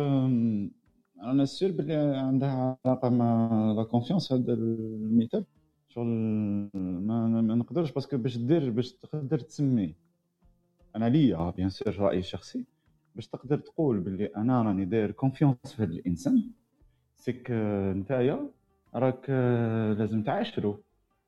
أنا 1.24 1.46
sûr 1.46 1.72
بلي 1.72 1.94
عندها 1.96 2.78
علاقة 2.86 3.10
مع 3.10 3.74
la 3.78 3.84
confiance 3.84 4.32
هذا 4.34 4.54
المثال 4.54 5.46
شغل 5.90 6.08
ما, 6.76 7.42
نقدرش 7.42 7.92
parce 7.92 8.08
que 8.08 8.18
باش 8.18 8.38
دير 8.38 8.70
باش 8.70 8.94
تقدر 8.94 9.40
تسمي. 9.40 9.96
أنا 10.96 11.10
ليا 11.10 11.50
bien 11.50 11.70
sûr 11.70 12.00
رايي 12.00 12.20
الشخصي 12.20 12.66
باش 13.16 13.28
تقدر 13.28 13.58
تقول 13.58 14.00
باللي 14.00 14.26
أنا 14.26 14.62
راني 14.62 14.86
داير 14.86 15.12
confiance 15.12 15.58
في 15.66 15.84
هذا 15.84 15.92
الإنسان 15.92 16.44
c'est 17.16 17.36
que 17.36 17.48
نتايا 17.96 18.50
راك 18.96 19.30
لازم 20.00 20.24
تعاشروا 20.24 20.76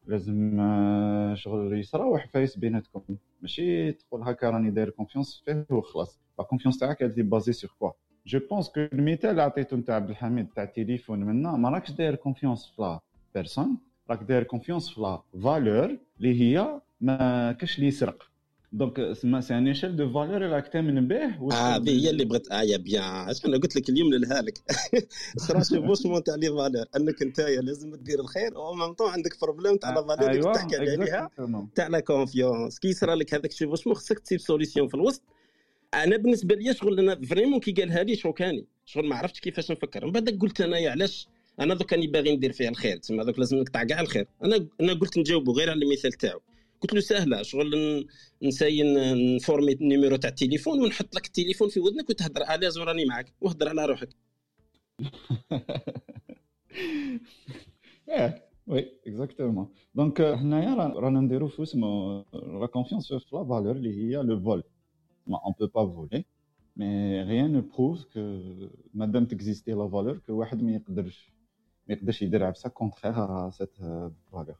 لازم 0.07 0.57
شغل 1.35 1.79
يصراو 1.79 2.27
عفايس 2.27 2.57
بيناتكم. 2.57 3.01
ماشي 3.41 3.91
تقول 3.91 4.21
هكا 4.23 4.49
راني 4.49 4.69
داير 4.71 4.89
confiance 4.89 5.43
فيه 5.45 5.65
وخلاص. 5.69 6.19
la 6.39 6.45
confiance 6.45 6.77
تاعك 6.77 7.03
هذه 7.03 7.21
basée 7.21 7.53
sur 7.53 7.71
quoi 7.79 7.91
je 8.25 8.39
pense 8.49 8.69
que 8.69 8.79
المثال 8.79 9.39
اللي 9.39 9.65
نتاع 9.73 9.95
عبد 9.95 10.09
الحميد 10.09 10.47
تاع 10.55 10.63
التليفون 10.63 11.19
منا 11.19 11.51
ما 11.51 11.69
راكش 11.69 11.91
داير 11.91 12.15
confiance 12.15 12.67
في 12.75 12.81
la 12.81 12.99
personne 13.35 13.77
راك 14.09 14.23
داير 14.23 14.43
confiance 14.43 14.89
في 14.89 15.01
la 15.01 15.21
valeur 15.43 15.97
اللي 16.17 16.41
هي 16.41 16.81
ما 17.01 17.51
كاش 17.51 17.75
اللي 17.75 17.87
يسرق 17.87 18.29
donc 18.73 19.13
سما 19.13 19.41
c'est 19.41 19.57
une 19.57 19.67
échelle 19.67 19.95
de 19.95 20.13
valeur 20.13 20.41
راك 20.41 20.67
تامن 20.67 21.07
به 21.07 21.25
آه 21.25 21.53
هذه 21.53 21.89
هي 21.89 22.09
اللي 22.09 22.25
بغيت 22.25 22.51
آه 22.51 22.61
eh 22.61 22.77
bien 22.77 23.03
أنا 23.45 23.57
قلت 23.57 23.75
لك 23.75 23.89
اليوم 23.89 24.13
نلها 24.13 24.41
لك 24.41 24.57
خلاص 25.47 25.73
بوشمون 25.73 26.23
تاع 26.23 26.35
les 26.35 26.47
valeurs 26.47 26.85
انك 26.95 27.21
انت 27.21 27.39
لازم 27.39 27.95
دير 27.95 28.19
الخير 28.19 28.55
au 28.55 28.73
même 28.73 28.93
temps 28.93 29.09
عندك 29.09 29.41
problème 29.41 29.77
تاع 29.77 29.89
la 29.89 30.07
valeur 30.07 30.31
اللي 30.31 30.53
تحكي 30.53 30.75
عليها 30.75 31.29
تاع 31.75 31.87
la 31.87 31.99
confiance 31.99 32.79
كي 32.79 32.87
يصرى 32.87 33.15
لك 33.15 33.33
هذاك 33.33 33.51
شوفوشمون 33.51 33.95
خصك 33.95 34.19
تسيب 34.19 34.39
solution 34.39 34.87
في 34.87 34.95
الوسط 34.95 35.21
أنا 35.93 36.17
بالنسبة 36.17 36.55
لي 36.55 36.73
شغل 36.73 36.99
أنا 36.99 37.25
vraiment 37.25 37.59
كي 37.59 37.71
قالها 37.71 38.03
لي 38.03 38.15
choqua 38.15 38.53
ني 38.53 38.65
شغل 38.85 39.07
ما 39.07 39.15
عرفتش 39.15 39.39
كيفاش 39.39 39.71
نفكر. 39.71 40.05
من 40.05 40.11
بعد 40.11 40.29
قلت 40.41 40.61
انايا 40.61 40.91
علاش؟ 40.91 41.27
أنا 41.59 41.73
دوك 41.73 41.93
راني 41.93 42.07
باغي 42.07 42.35
ندير 42.35 42.51
فيها 42.51 42.69
الخير. 42.69 42.97
تسمى 42.97 43.23
دوك 43.23 43.39
لازم 43.39 43.57
نقطع 43.57 43.83
كاع 43.83 44.01
الخير. 44.01 44.27
أنا 44.43 44.67
أنا 44.81 44.93
قلت 44.93 45.17
نجاوبه 45.17 45.53
غير 45.53 45.69
على 45.69 45.85
المثال 45.85 46.11
تاعو. 46.11 46.39
قلت 46.83 46.93
له 46.93 46.99
سهله 46.99 47.41
شغل 47.41 48.05
ن 48.43 48.48
essayer 48.48 48.83
ن 49.35 49.41
former 49.41 49.73
ال 49.73 49.79
numéro 49.79 50.15
تاع 50.15 50.29
التليفون 50.29 50.83
ونحط 50.83 51.15
لك 51.15 51.25
التليفون 51.25 51.69
في 51.69 51.79
ودنك 51.79 52.09
وتهضر 52.09 52.43
على 52.43 52.69
راني 52.77 53.05
معك 53.05 53.33
وهضر 53.41 53.69
على 53.69 53.85
روحك. 53.85 54.09
oui 58.67 58.91
exactement 59.07 59.67
donc 59.95 60.21
حنايا 60.21 60.75
رانا 60.75 61.19
نديرو 61.19 61.47
في 61.47 61.63
اسمه 61.63 62.17
la 62.33 62.65
confiance 62.65 63.13
في 63.13 63.35
la 63.35 63.43
valeur 63.43 63.75
اللي 63.75 63.93
هي 63.97 64.23
le 64.23 64.39
vol 64.39 64.63
on 65.27 65.53
peut 65.59 65.67
pas 65.67 65.93
voler 65.93 66.25
mais 66.75 67.21
rien 67.23 67.53
nous 67.53 67.61
prouve 67.61 68.03
que 68.13 68.39
مادام 68.93 69.25
ت 69.25 69.32
existé 69.32 69.71
la 69.71 69.87
valeur 69.87 70.17
que 70.17 70.33
واحد 70.33 70.63
ما 70.63 70.71
يقدرش 70.71 71.31
ما 71.87 71.95
يقدرش 71.95 72.21
يدير 72.21 72.43
عفسه 72.43 72.69
contraire 72.69 73.49
cette 73.49 73.75
valeur 74.31 74.55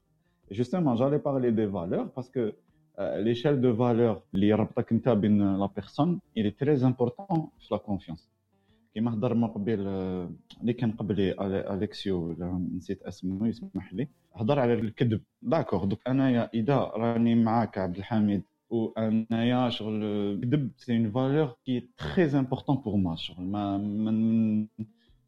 justement, 0.50 0.96
j'allais 0.96 1.18
parler 1.18 1.52
des 1.52 1.66
valeurs 1.66 2.10
parce 2.12 2.28
que 2.28 2.54
euh, 2.98 3.20
l'échelle 3.22 3.60
de 3.60 3.68
valeur 3.68 4.22
اللي 4.34 4.48
يربطك 4.48 4.92
انت 4.92 5.08
بين 5.08 5.58
la 5.58 5.66
personne 5.66 6.20
il 6.38 6.46
est 6.46 6.64
très 6.64 6.84
important 6.84 7.40
في 7.58 7.68
la 7.70 7.76
confiance 7.76 8.28
كيما 8.94 9.14
هضر 9.14 9.34
من 9.34 9.48
قبل 9.48 9.80
اللي 10.60 10.72
كان 10.72 10.92
قبلي 10.92 11.34
اليكسيو 11.74 12.36
نسيت 12.76 13.02
اسمه 13.02 13.48
يسمح 13.48 13.94
لي 13.94 14.08
هضر 14.34 14.58
على 14.58 14.74
الكذب 14.74 15.20
d'accord 15.42 15.84
دوك 15.84 16.08
انايا 16.08 16.50
اذا 16.54 16.76
راني 16.76 17.34
معاك 17.34 17.78
عبد 17.78 17.96
الحميد 17.96 18.42
وانايا 18.70 19.70
شغل 19.70 20.02
الكذب 20.04 20.70
c'est 20.76 20.96
une 20.96 21.10
valeur 21.10 21.56
qui 21.64 21.88
très 21.96 22.38
importante 22.38 22.76
pour 22.76 22.96
moi 22.96 23.16
شغل 23.16 23.44
ما 23.44 23.78
من 23.78 24.66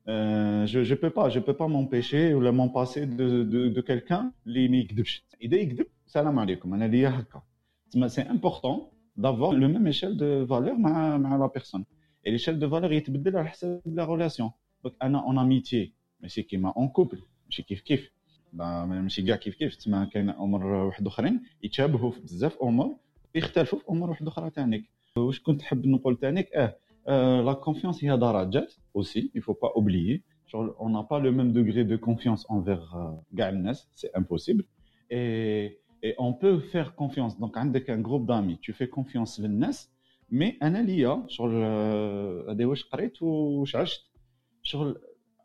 Euh, 0.09 0.67
je 0.67 0.79
ne 0.79 0.95
peux 0.95 1.11
pas, 1.11 1.29
je 1.31 1.41
peux 1.41 1.55
pas 1.55 1.67
m'empêcher 1.67 2.33
ou 2.35 2.41
m'en 2.53 2.69
passer 2.69 3.07
de, 3.07 3.43
de, 3.43 3.69
de 3.69 3.81
quelqu'un 3.81 4.33
اللي 4.47 4.69
ما 4.69 4.77
يكذبش 4.77 5.25
اذا 5.43 5.57
يكذب 5.57 5.87
السلام 6.07 6.39
عليكم 6.39 6.75
أنا 6.75 6.85
ليا 6.85 7.09
هكا 7.09 7.43
تسمى 7.91 8.09
c'est 8.09 8.23
important 8.23 8.89
d'avoir 9.17 9.55
le 9.55 9.69
même 9.69 9.87
échelle 9.87 10.17
de 10.17 10.47
valeur 10.47 10.75
مع 10.75 11.17
مع 11.19 11.37
la 11.37 11.47
personne 11.47 11.85
et 12.27 12.33
l'échelle 12.33 12.59
de 12.59 12.69
valeur 12.71 12.93
يتبدل 12.93 13.37
على 13.37 13.49
حسب 13.49 13.81
la 13.87 14.05
relation 14.05 14.51
donc 14.85 14.95
أنا 15.03 15.19
une 15.25 15.39
amitié 15.39 15.93
ماشي 16.21 16.43
كيما 16.43 16.73
un 16.77 16.89
couple 16.89 17.23
ماشي 17.45 17.63
كيف 17.63 17.81
كيف 17.81 18.13
ماشي 18.53 19.23
كاع 19.23 19.37
كيف 19.37 19.55
كيف 19.55 19.77
تسمى 19.77 20.07
كاين 20.13 20.31
امور 20.31 20.65
واحد 20.65 21.07
اخرين 21.07 21.41
يتشابهوا 21.63 22.11
في 22.11 22.21
بزاف 22.21 22.59
امور 22.63 22.97
يختلفوا 23.35 23.79
في 23.79 23.85
امور 23.91 24.11
واحدة 24.11 24.29
أخرى 24.29 24.51
تانيك 24.51 24.85
واش 25.17 25.41
كنت 25.41 25.63
حاب 25.63 25.87
نقول 25.87 26.17
تانيك 26.17 26.53
آه 26.55 26.77
Euh, 27.09 27.43
la 27.43 27.55
confiance, 27.55 28.03
il 28.03 28.07
y 28.07 28.11
a 28.11 28.17
درجات 28.17 28.67
aussi, 28.95 29.31
il 29.35 29.43
faut 29.43 29.55
pas 29.55 29.73
oublier. 29.77 30.25
On 30.53 30.91
n'a 30.91 31.03
pas 31.03 31.19
le 31.19 31.33
même 31.33 31.53
degré 31.53 31.85
de 31.85 31.97
confiance 31.97 32.47
envers 32.49 32.95
euh, 32.97 33.59
c'est 33.95 34.15
impossible. 34.15 34.65
Et, 35.11 35.81
on 36.19 36.35
peut 36.35 36.61
faire 36.61 36.95
confiance. 36.95 37.37
Donc, 37.39 37.57
avec 37.57 37.89
un 37.89 37.99
groupe 37.99 38.27
d'amis, 38.27 38.59
tu 38.61 38.73
fais 38.73 38.89
confiance 38.89 39.41
à 39.41 39.49
ناس, 39.49 39.89
mais 40.31 40.57
أنا 40.61 40.75
ليا, 40.75 41.21
sur 41.27 41.49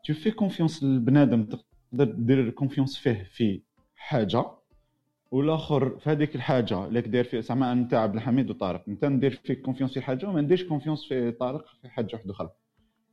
tu 0.02 0.14
fais 0.14 0.32
confiance 0.32 0.82
à 0.82 0.86
بنادم, 0.86 1.46
tu 1.92 2.52
confiance 2.54 2.96
fait, 2.96 3.24
fait, 3.32 3.64
والآخر 5.32 5.98
في 5.98 6.10
هذيك 6.10 6.34
الحاجة 6.36 6.86
اللي 6.86 7.00
داير 7.00 7.24
في 7.24 7.42
زعما 7.42 7.72
انت 7.72 7.94
عبد 7.94 8.14
الحميد 8.14 8.50
وطارق 8.50 8.84
أنت 8.88 9.04
ندير 9.04 9.40
فيك 9.44 9.62
confiance 9.62 9.92
في 9.94 10.00
حاجة 10.00 10.28
وما 10.28 10.40
نديرش 10.40 10.64
confiance 10.64 11.04
في 11.08 11.30
طارق 11.30 11.64
في 11.82 11.88
حاجة 11.88 12.08
واحدة 12.12 12.30
أخرى 12.32 12.50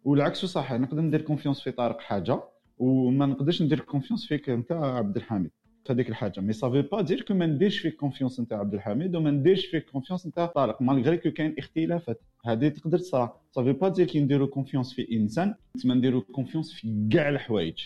والعكس 0.03 0.45
صح 0.45 0.73
نقدر 0.73 1.01
ندير 1.01 1.21
confiance 1.21 1.61
في 1.61 1.71
طارق 1.71 1.99
حاجة 1.99 2.39
وما 2.77 3.25
نقدرش 3.25 3.61
ندير 3.61 3.79
confiance 3.79 4.25
فيك 4.27 4.49
أنت 4.49 4.71
عبد 4.71 5.15
الحميد. 5.15 5.51
في 5.85 5.93
هذيك 5.93 6.09
الحاجة 6.09 6.39
mais 6.39 6.53
ça 6.53 6.63
veut 6.63 6.81
pas 6.81 7.01
dire 7.01 7.21
que 7.21 7.33
ما 7.33 7.45
نديرش 7.45 7.77
فيك 7.79 7.95
confiance 7.95 8.39
أنت 8.39 8.53
عبد 8.53 8.73
الحميد 8.73 9.15
وما 9.15 9.31
نديرش 9.31 9.65
فيك 9.65 9.85
confiance 9.89 10.25
أنت 10.25 10.39
طارق 10.55 10.81
malgré 10.81 11.17
que 11.17 11.31
كاين 11.31 11.55
اختلافات. 11.57 12.21
هذه 12.45 12.67
تقدر 12.67 12.97
تصرا. 12.97 13.41
ça 13.51 13.58
veut 13.58 13.71
pas 13.71 13.89
dire 13.89 14.05
que 14.05 14.19
نديرو 14.21 14.47
confiance 14.47 14.93
في 14.93 15.11
إنسان 15.17 15.55
تما 15.83 15.93
نديرو 15.93 16.21
confiance 16.21 16.73
في 16.73 17.07
كاع 17.11 17.29
الحوايج. 17.29 17.79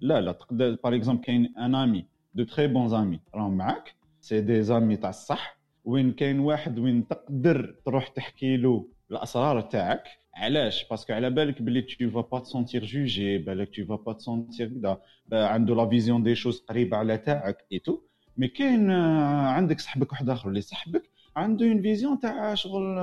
لا 0.00 0.20
لا 0.20 0.32
تقدر 0.32 0.76
par 0.84 0.94
exemple 0.94 1.22
كاين 1.24 1.54
un 1.58 1.74
ami, 1.74 2.06
de 2.34 2.44
très 2.44 2.66
bons 2.66 2.94
amis 2.94 3.20
راهم 3.34 3.56
معاك؟ 3.56 3.94
c'est 4.20 4.40
des 4.40 4.62
amis 4.62 4.96
تاع 4.96 5.10
الصح. 5.10 5.58
وين 5.84 6.12
كاين 6.12 6.40
واحد 6.40 6.78
وين 6.78 7.08
تقدر 7.08 7.76
تروح 7.84 8.08
تحكي 8.08 8.56
له 8.56 8.88
الأسرار 9.10 9.60
تاعك 9.60 10.02
علاش؟ 10.34 10.88
parce 10.90 11.04
que 11.04 11.12
على 11.12 11.30
بالك 11.30 11.62
بلي 11.62 11.82
tu 11.82 12.10
vas 12.10 12.20
pas 12.20 12.38
te 12.38 12.49
sentir 12.49 12.84
jugé 12.84 13.38
بالك 13.38 13.76
tu 13.76 13.84
vas 13.84 13.96
pas 13.96 14.12
te 14.12 14.26
sentir 14.26 14.68
كدا. 14.68 14.98
عنده 15.32 15.74
la 15.74 15.88
vision 15.88 16.22
des 16.22 16.34
choses 16.34 16.60
قريبة 16.68 16.96
على 16.96 17.18
تاعك 17.18 17.56
et 17.72 17.78
tout 17.78 17.98
mais 18.36 18.48
كاين 18.48 18.90
عندك 18.90 19.80
صاحبك 19.80 20.12
واحد 20.12 20.30
آخر 20.30 20.48
اللي 20.48 20.60
صاحبك 20.60 21.10
عنده 21.36 21.66
une 21.66 21.82
vision 21.82 22.20
تاع 22.20 22.54
شغل 22.54 22.98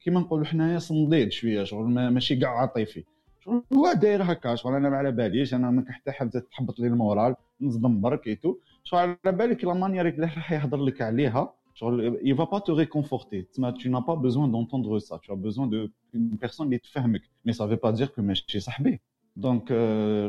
كيما 0.00 0.20
نقولوا 0.20 0.46
حنايا 0.46 0.78
صنديد 0.78 1.32
شوية 1.32 1.64
شغل 1.64 1.84
ماشي 2.08 2.36
كاع 2.36 2.60
عاطفي. 2.60 3.04
شغل 3.40 3.62
هو 3.72 3.92
داير 3.92 4.22
هكا 4.22 4.54
شغل 4.54 4.74
أنا 4.74 4.90
ما 4.90 4.96
على 4.96 5.12
باليش 5.12 5.54
أنا 5.54 5.70
ما 5.70 5.84
حتى 5.88 6.12
حاب 6.12 6.30
تحبط 6.30 6.80
لي 6.80 6.86
le 6.86 6.98
moral. 6.98 7.34
نصدم 7.60 8.00
برك 8.00 8.26
et 8.26 8.36
tout 8.36 8.56
شغل 8.84 9.00
على 9.00 9.16
بالك 9.24 9.64
la 9.64 9.74
manière 9.74 10.08
اللي 10.08 10.22
راح 10.22 10.52
يهضر 10.52 10.84
لك 10.84 11.02
عليها 11.02 11.54
شغل 11.74 12.18
il 12.22 12.34
va 12.34 12.46
pas 12.46 12.60
te 12.60 12.70
réconforter 12.70 13.48
tu 13.80 13.90
n'as 13.90 14.02
pas 14.02 14.16
besoin 14.16 14.48
d'entendre 14.48 14.98
ça 14.98 15.18
tu 15.22 15.32
as 15.32 15.36
besoin 15.36 15.66
de 15.66 15.90
une 16.14 16.38
personne 16.38 16.66
اللي 16.66 16.78
تفهمك 16.78 17.22
mais 17.48 17.52
ça 17.52 17.66
veut 17.66 17.80
pas 17.86 17.92
dire 17.92 18.12
que 18.14 18.20
ماشي 18.20 18.60
صاحبي 18.60 19.00
donc 19.36 19.72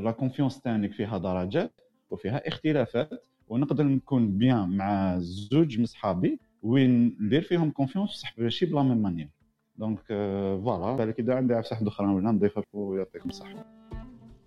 la 0.03 0.11
confiance 0.11 0.61
تاعك 0.61 0.91
فيها 0.91 1.17
درجات 1.17 1.81
وفيها 2.09 2.47
اختلافات 2.47 3.09
ونقدر 3.47 3.83
نكون 3.83 4.37
bien 4.37 4.77
مع 4.77 5.17
زوج 5.19 5.79
من 5.79 5.85
صحابي 5.85 6.39
وين 6.63 7.17
ندير 7.19 7.41
فيهم 7.41 7.71
confiance 7.71 8.09
صاحبي 8.09 8.43
ماشي 8.43 8.65
بلا 8.65 8.83
même 8.83 8.97
manière 8.97 9.29
donc 9.77 9.99
voilà 10.07 10.95
بالك 10.95 11.19
اذا 11.19 11.35
عندي 11.35 11.53
عفسه 11.53 11.73
واحدة 11.73 11.87
أخرى 11.87 12.07
ولا 12.07 12.31
نضيفها 12.31 12.63
ويعطيكم 12.73 13.29
الصحه 13.29 13.65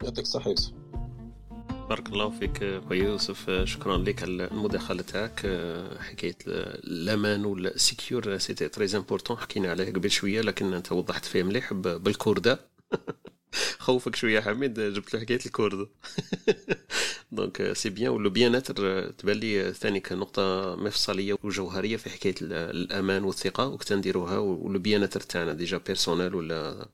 يعطيك 0.03 0.19
الصحه 0.25 0.51
يوسف 0.51 0.88
بارك 1.89 2.09
الله 2.09 2.31
فيك 2.31 2.81
خويا 2.89 3.05
يوسف. 3.05 3.51
شكرا 3.65 3.99
لك 3.99 4.23
على 4.23 4.45
المداخله 4.51 5.03
تاعك 5.03 5.41
حكايه 6.01 6.37
الامان 6.47 7.45
وال 7.45 8.39
sécurité 8.39 8.69
très 8.69 8.97
important 8.97 9.37
حكينا 9.37 9.71
عليه 9.71 9.93
قبل 9.93 10.11
شوية 10.11 10.41
لكن 10.41 10.75
أنت 10.75 10.93
وضحت 10.93 11.25
فيه 11.25 11.43
مليح 11.43 11.73
بال 11.73 11.95
corde. 11.95 12.61
خوفك 13.79 14.17
شوية 14.17 14.41
حميد 14.41 14.81
جبت 14.81 15.15
له 15.15 15.21
حكاية 15.21 15.39
ال 15.47 15.53
corde. 15.53 15.89
donc 17.33 17.73
c'est 17.73 17.91
bien 17.91 18.09
و 18.09 18.31
le 18.31 18.55
bien-être 18.55 19.11
تبان 19.11 19.37
لي 19.37 19.73
ثاني 19.73 20.03
نقطه 20.13 20.77
مفصلية 20.77 21.37
وجوهرية 21.43 21.97
في 21.97 22.11
حكاية 22.11 22.35
الأمان 22.43 23.25
والثقة 23.25 23.67
وكتا 23.69 23.97
نديروها 23.97 24.39
و 24.39 24.79
le 24.79 25.03
bien-être 25.03 25.21
تاعنا 25.21 25.53
déjà 25.53 25.79
personnel 25.79 26.35
ولا 26.35 26.89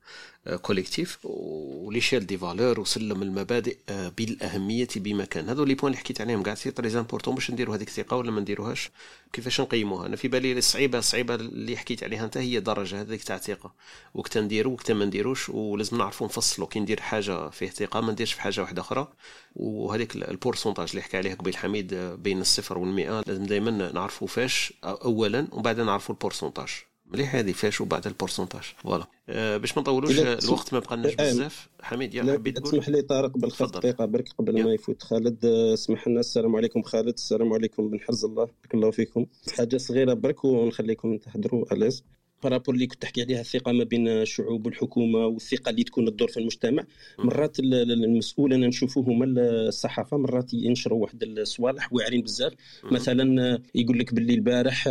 collectif 0.63 1.19
و 1.25 1.35
l'échelle 1.35 2.27
des 2.27 2.39
valeurs 2.39 2.81
وسلم 2.81 3.23
المبادئ 3.23 3.77
بالاهميه 3.91 4.89
بمكان 4.97 5.49
هذو 5.49 5.65
les 5.65 5.75
points 5.75 5.93
اللي 5.93 5.99
حكيت 5.99 6.21
عليهم 6.21 6.43
كاع 6.43 6.55
c'est 6.55 6.71
très 6.71 6.99
important 6.99 7.35
باش 7.35 7.51
نديرو 7.51 7.73
هذيك 7.73 7.89
الثقة 7.89 8.17
ولا 8.17 8.31
ما 8.31 8.41
نديروهاش 8.41 8.91
كيفاش 9.33 9.61
نقيموها. 9.61 10.07
أنا 10.07 10.17
في 10.17 10.29
بالي 10.29 10.59
الصعيبة 10.59 10.99
الصعيبة 10.99 11.35
اللي 11.35 11.77
حكيت 11.77 12.05
عليها 12.05 12.25
أنت 12.25 12.37
هي 12.37 12.61
درجة 12.61 13.01
هذيك 13.01 13.23
تاع 13.23 13.37
الثقة. 13.37 13.75
وقت 14.15 14.39
نديرو 14.39 14.73
وقت 14.73 14.91
ما 14.93 15.05
نديروش 15.05 15.49
ولازم 15.49 15.99
نعرفوا 15.99 16.27
نفصلوا 16.27 16.69
كي 16.69 16.81
ندير 16.81 17.01
حاجة 17.01 17.51
فيه 17.51 17.69
ثقة 17.71 18.01
ما 18.01 18.13
نديرش 18.13 18.33
في 18.33 18.41
حاجة 18.41 18.61
واحدة 18.61 18.83
أخرى. 18.83 19.09
وهذيك 19.57 20.17
ال 20.17 20.23
pourcentage 20.23 20.89
اللي 20.91 21.03
حكى 21.03 21.17
عليه 21.17 21.35
قبيل 21.35 21.57
حميد 21.57 21.95
بين 21.95 22.41
الصفر 22.41 22.79
والمئة 22.79 23.23
لازم 23.27 23.43
دائما 23.43 23.71
نعرفوا 23.71 24.29
فاش 24.29 24.73
اولا 24.85 25.49
بعد 25.53 25.81
نعرفوا 25.81 26.15
ال 26.15 26.19
pourcentage 26.19 26.69
مليح 27.15 27.35
هذه 27.35 27.53
فاش 27.53 27.81
وبعد 27.81 28.07
ال 28.07 28.11
pourcentage. 28.11 28.63
voilà. 28.77 29.07
أه 29.29 29.57
باش 29.57 29.77
ما 29.77 29.83
نطولوش 29.83 30.19
الوقت 30.19 30.73
ما 30.73 30.79
بقناش 30.79 31.13
آه، 31.21 31.31
بزاف. 31.33 31.69
حميد 31.83 32.15
يا 32.15 32.23
حبيت 32.23 32.59
تقول؟ 32.59 32.69
اسمح 32.69 32.89
لي 32.89 33.03
طارق 33.03 33.39
بالخمس 33.39 33.71
دقيقة 33.71 34.05
برك 34.05 34.29
قبل 34.39 34.65
ما 34.65 34.73
يفوت 34.73 35.03
خالد 35.03 35.45
آه، 35.45 35.75
اسمح 35.75 36.09
لنا. 36.09 36.21
السلام 36.21 36.57
عليكم 36.57 36.83
خالد. 36.83 37.15
السلام 37.15 37.53
عليكم 37.53 37.89
بن 37.91 38.01
حرز 38.01 38.25
الله. 38.25 38.45
بارك 38.45 38.75
الله 38.75 38.91
فيكم. 38.91 39.27
حاجة 39.57 39.77
صغيرة 39.77 40.15
برك 40.15 40.45
ونخليكم 40.45 41.19
تحضروا 41.19 41.73
أليز 41.73 42.05
par 42.43 42.52
rapport 42.52 42.75
اللي 42.75 42.87
كنت 42.87 43.03
تحكي 43.03 43.23
عليها 43.23 43.41
الثقه 43.41 43.73
ما 43.73 43.85
بين 43.85 44.09
الشعوب 44.09 44.67
والحكومة 44.67 45.27
والثقه 45.27 45.71
اللي 45.71 45.85
تكون 45.85 46.09
الدور 46.09 46.29
في 46.29 46.41
المجتمع 46.41 46.85
مرات 47.19 47.59
المسؤول 47.61 48.53
أنا 48.53 48.67
نشوفوه 48.67 49.05
هما 49.05 49.25
الصحافه 49.27 50.17
مرات 50.17 50.55
ينشروا 50.55 51.03
واحد 51.03 51.23
الصوالح 51.23 51.93
واعرين 51.93 52.23
بزاف 52.23 52.53
مثلا 52.85 53.59
يقول 53.75 53.99
لك 53.99 54.15
باللي 54.15 54.35
البارح 54.35 54.89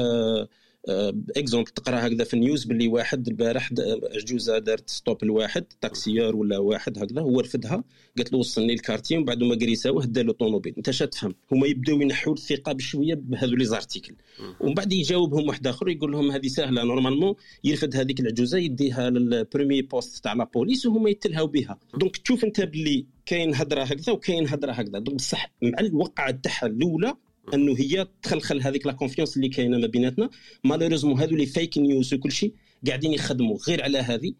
exemple 1.38 1.70
تقرأ 1.70 2.08
هكذا 2.08 2.24
في 2.24 2.34
ال 2.34 2.40
news 2.40 2.64
باللي 2.64 2.88
واحد 2.88 3.28
البارح 3.28 3.70
عجوزه 4.16 4.58
دارت 4.58 4.90
stop 4.90 5.24
لواحد 5.24 5.66
taxieur 5.82 6.36
ولا 6.36 6.58
واحد 6.58 6.98
هكذا 6.98 7.22
هو 7.22 7.40
رفدها 7.40 7.84
قالت 8.18 8.34
له 8.34 8.40
وصلني 8.40 8.74
ال 8.74 8.78
quartier 8.78 9.18
ومن 9.18 9.26
بعد 9.26 9.44
ما 9.44 9.56
قريساوه 9.56 10.06
دا 10.06 10.24
له 10.24 10.34
tomobile. 10.34 10.74
انت 10.78 10.90
تفهم؟ 10.90 11.36
هما 11.52 11.68
يبداو 11.68 12.02
ينحوا 12.02 12.34
الثقة 12.34 12.72
بشوية 12.72 13.14
بهذو 13.16 13.56
les 13.56 13.66
articles. 13.66 14.16
ومن 14.60 14.74
بعد 14.74 14.94
يجاوبهم 14.94 15.48
واحد 15.48 15.68
آخر 15.68 15.90
يقول 15.90 16.12
لهم 16.12 16.32
هذه 16.32 16.48
سهلة 16.48 16.84
normalement 16.84 17.36
يرفد 17.64 17.96
هذيك 17.96 18.20
العجوزة 18.20 18.58
يديها 18.58 19.10
لل 19.10 19.26
premier 19.26 19.82
poste 19.82 20.24
تاع 20.24 20.34
la 20.34 20.44
police 20.44 20.86
وهما 20.86 21.10
يتلهاو 21.10 21.48
بها 21.48 21.80
donc 21.98 22.18
تشوف 22.18 22.44
انت 22.44 22.62
باللي 22.62 23.06
كاين 23.26 23.56
هضره 23.56 23.84
هكذا 23.84 24.14
وكاين 24.14 24.48
هضره 24.48 24.72
هكذا. 24.72 25.00
donc 25.00 25.18
بصح 25.18 25.52
مع 25.62 25.80
الوقعة 25.80 26.32
تاعها 26.32 26.66
الأولى 26.66 27.14
أنه 27.54 27.76
هي 27.78 28.08
تخلخل 28.22 28.62
هذيك 28.62 28.88
la 28.88 28.94
confiance 28.94 29.38
اللي 29.38 29.50
كاينة 29.50 29.78
ما 29.78 29.88
بيناتنا. 29.88 30.30
malheureusement 30.64 31.20
هذو 31.20 31.36
les 31.36 31.46
fake 31.46 31.78
news 31.78 32.14
وكل 32.14 32.32
شيء 32.32 32.54
قاعدين 32.88 33.14
يخدموا 33.14 33.58
غير 33.68 33.84
على 33.84 33.98
هذه 33.98 34.34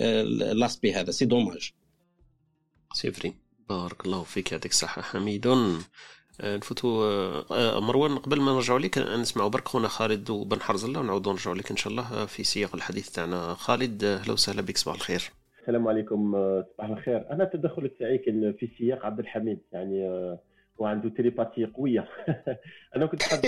آه، 0.00 0.22
l'aspect 0.22 0.92
هذا. 0.92 1.10
c'est 1.10 1.24
dommage 1.24 1.72
c'est 2.92 3.12
vrai 3.12 3.34
بارك 3.68 4.06
الله 4.06 4.22
فيك 4.22 4.52
يعطيك 4.52 4.70
الصحة. 4.70 5.02
حميد 5.02 5.46
آه، 5.46 5.76
نفوتوا 6.56 7.04
آه، 7.50 7.80
مروان 7.80 8.18
قبل 8.18 8.40
ما 8.40 8.52
نرجعوا 8.52 8.78
لك 8.78 8.98
نسمعوا 8.98 9.48
برك 9.48 9.68
خونا 9.68 9.88
خالد 9.88 10.30
وبن 10.30 10.60
حرز 10.60 10.84
الله 10.84 11.00
ونعاودوا 11.00 11.32
نرجعوا 11.32 11.56
لك 11.56 11.70
إن 11.70 11.76
شاء 11.76 11.90
الله 11.90 12.26
في 12.26 12.44
سياق 12.44 12.74
الحديث 12.74 13.10
تاعنا. 13.10 13.54
خالد 13.54 14.04
أهلا 14.04 14.32
وسهلا 14.32 14.62
بك 14.62 14.76
صباح 14.76 14.94
الخير. 14.94 15.30
السلام 15.60 15.88
عليكم 15.88 16.32
صباح 16.78 16.90
الخير. 16.90 17.30
أنا 17.30 17.44
التدخل 17.44 17.90
تاعي 17.98 18.18
كان 18.18 18.54
في 18.58 18.68
سياق 18.78 19.06
عبد 19.06 19.18
الحميد 19.18 19.58
يعني 19.72 20.36
وعنده 20.79 21.09
تيليباتي 21.09 21.65
قويه 21.65 22.07
انا 22.95 23.05
كنت 23.05 23.23
حاب 23.23 23.41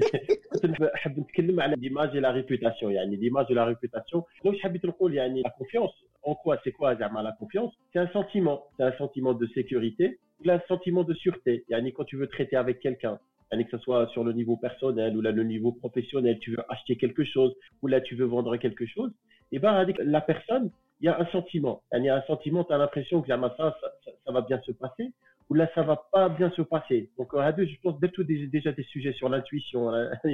كنت 0.61 0.75
حاب 0.93 1.19
نتكلم 1.19 1.59
على 1.59 1.75
ليماج 1.75 2.17
لا 2.17 2.31
ريبوتاسيون 2.31 2.91
يعني 2.91 3.15
ليماج 3.15 3.51
لا 3.51 3.65
ريبوتاسيون 3.65 4.23
واش 4.45 4.61
حبيت 4.61 4.85
نقول 4.85 5.15
يعني 5.15 5.41
لا 5.41 5.49
كونفيونس 5.49 5.91
en 6.23 6.35
quoi 6.35 6.57
c'est 6.63 6.71
quoi 6.71 6.93
زعما 6.93 7.23
la 7.23 7.31
confiance 7.31 7.73
c'est 7.93 7.99
un 7.99 8.07
sentiment 8.07 8.63
c'est 8.77 8.83
un 8.83 8.97
sentiment 8.97 9.33
de 9.33 9.47
sécurité 9.47 10.19
ou 10.39 10.49
un 10.49 10.61
sentiment 10.67 11.03
de 11.03 11.13
sûreté 11.13 11.65
يعني 11.69 11.91
quand 11.91 12.05
tu 12.05 12.17
veux 12.17 12.27
traiter 12.27 12.57
avec 12.57 12.79
quelqu'un 12.79 13.17
يعني 13.51 13.63
que 13.63 13.71
ce 13.71 13.83
soit 13.83 14.07
sur 14.13 14.23
le 14.23 14.33
niveau 14.33 14.55
personnel 14.57 15.17
ou 15.17 15.21
là 15.21 15.31
le 15.31 15.43
niveau 15.43 15.71
professionnel 15.71 16.39
tu 16.39 16.51
veux 16.51 16.63
acheter 16.69 16.95
quelque 16.95 17.23
chose 17.23 17.53
ou 17.81 17.87
là 17.87 18.01
tu 18.01 18.15
veux 18.15 18.25
vendre 18.25 18.55
quelque 18.57 18.85
chose 18.85 19.11
et 19.51 19.59
ben 19.59 19.73
avec 19.73 19.97
la 20.15 20.21
personne 20.21 20.69
il 21.01 21.05
y 21.05 21.09
a 21.09 21.19
un 21.19 21.25
sentiment 21.35 21.81
il 21.93 22.03
y 22.03 22.09
a 22.09 22.15
un 22.15 22.25
sentiment 22.31 22.63
tu 22.63 22.73
as 22.73 22.77
l'impression 22.77 23.21
que 23.21 23.27
ça, 23.27 23.37
ça, 23.57 24.11
ça 24.23 24.31
va 24.31 24.41
bien 24.41 24.59
se 24.67 24.71
passer 24.83 25.07
où 25.49 25.53
là 25.53 25.69
ça 25.75 25.83
va 25.83 25.97
pas 26.11 26.29
bien 26.29 26.49
se 26.51 26.61
passer 26.61 27.09
donc 27.17 27.33
à 27.33 27.51
deux 27.51 27.65
je 27.65 27.75
pense 27.83 27.99
d'être 27.99 28.21
déjà 28.23 28.71
des 28.71 28.83
sujets 28.83 29.13
sur 29.13 29.27
l'intuition 29.29 29.89
hein. 29.89 30.09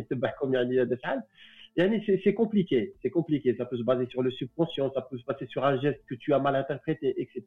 c'est 2.23 2.33
compliqué 2.33 2.93
c'est 3.01 3.09
compliqué 3.09 3.55
ça 3.55 3.65
peut 3.65 3.77
se 3.77 3.83
baser 3.83 4.05
sur 4.07 4.21
le 4.21 4.31
subconscient 4.31 4.91
ça 4.93 5.01
peut 5.01 5.17
se 5.17 5.25
passer 5.25 5.47
sur 5.47 5.65
un 5.65 5.79
geste 5.79 6.01
que 6.07 6.15
tu 6.15 6.33
as 6.33 6.39
mal 6.39 6.55
interprété 6.55 7.19
etc 7.21 7.41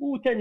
ou 0.00 0.18
c'est 0.24 0.32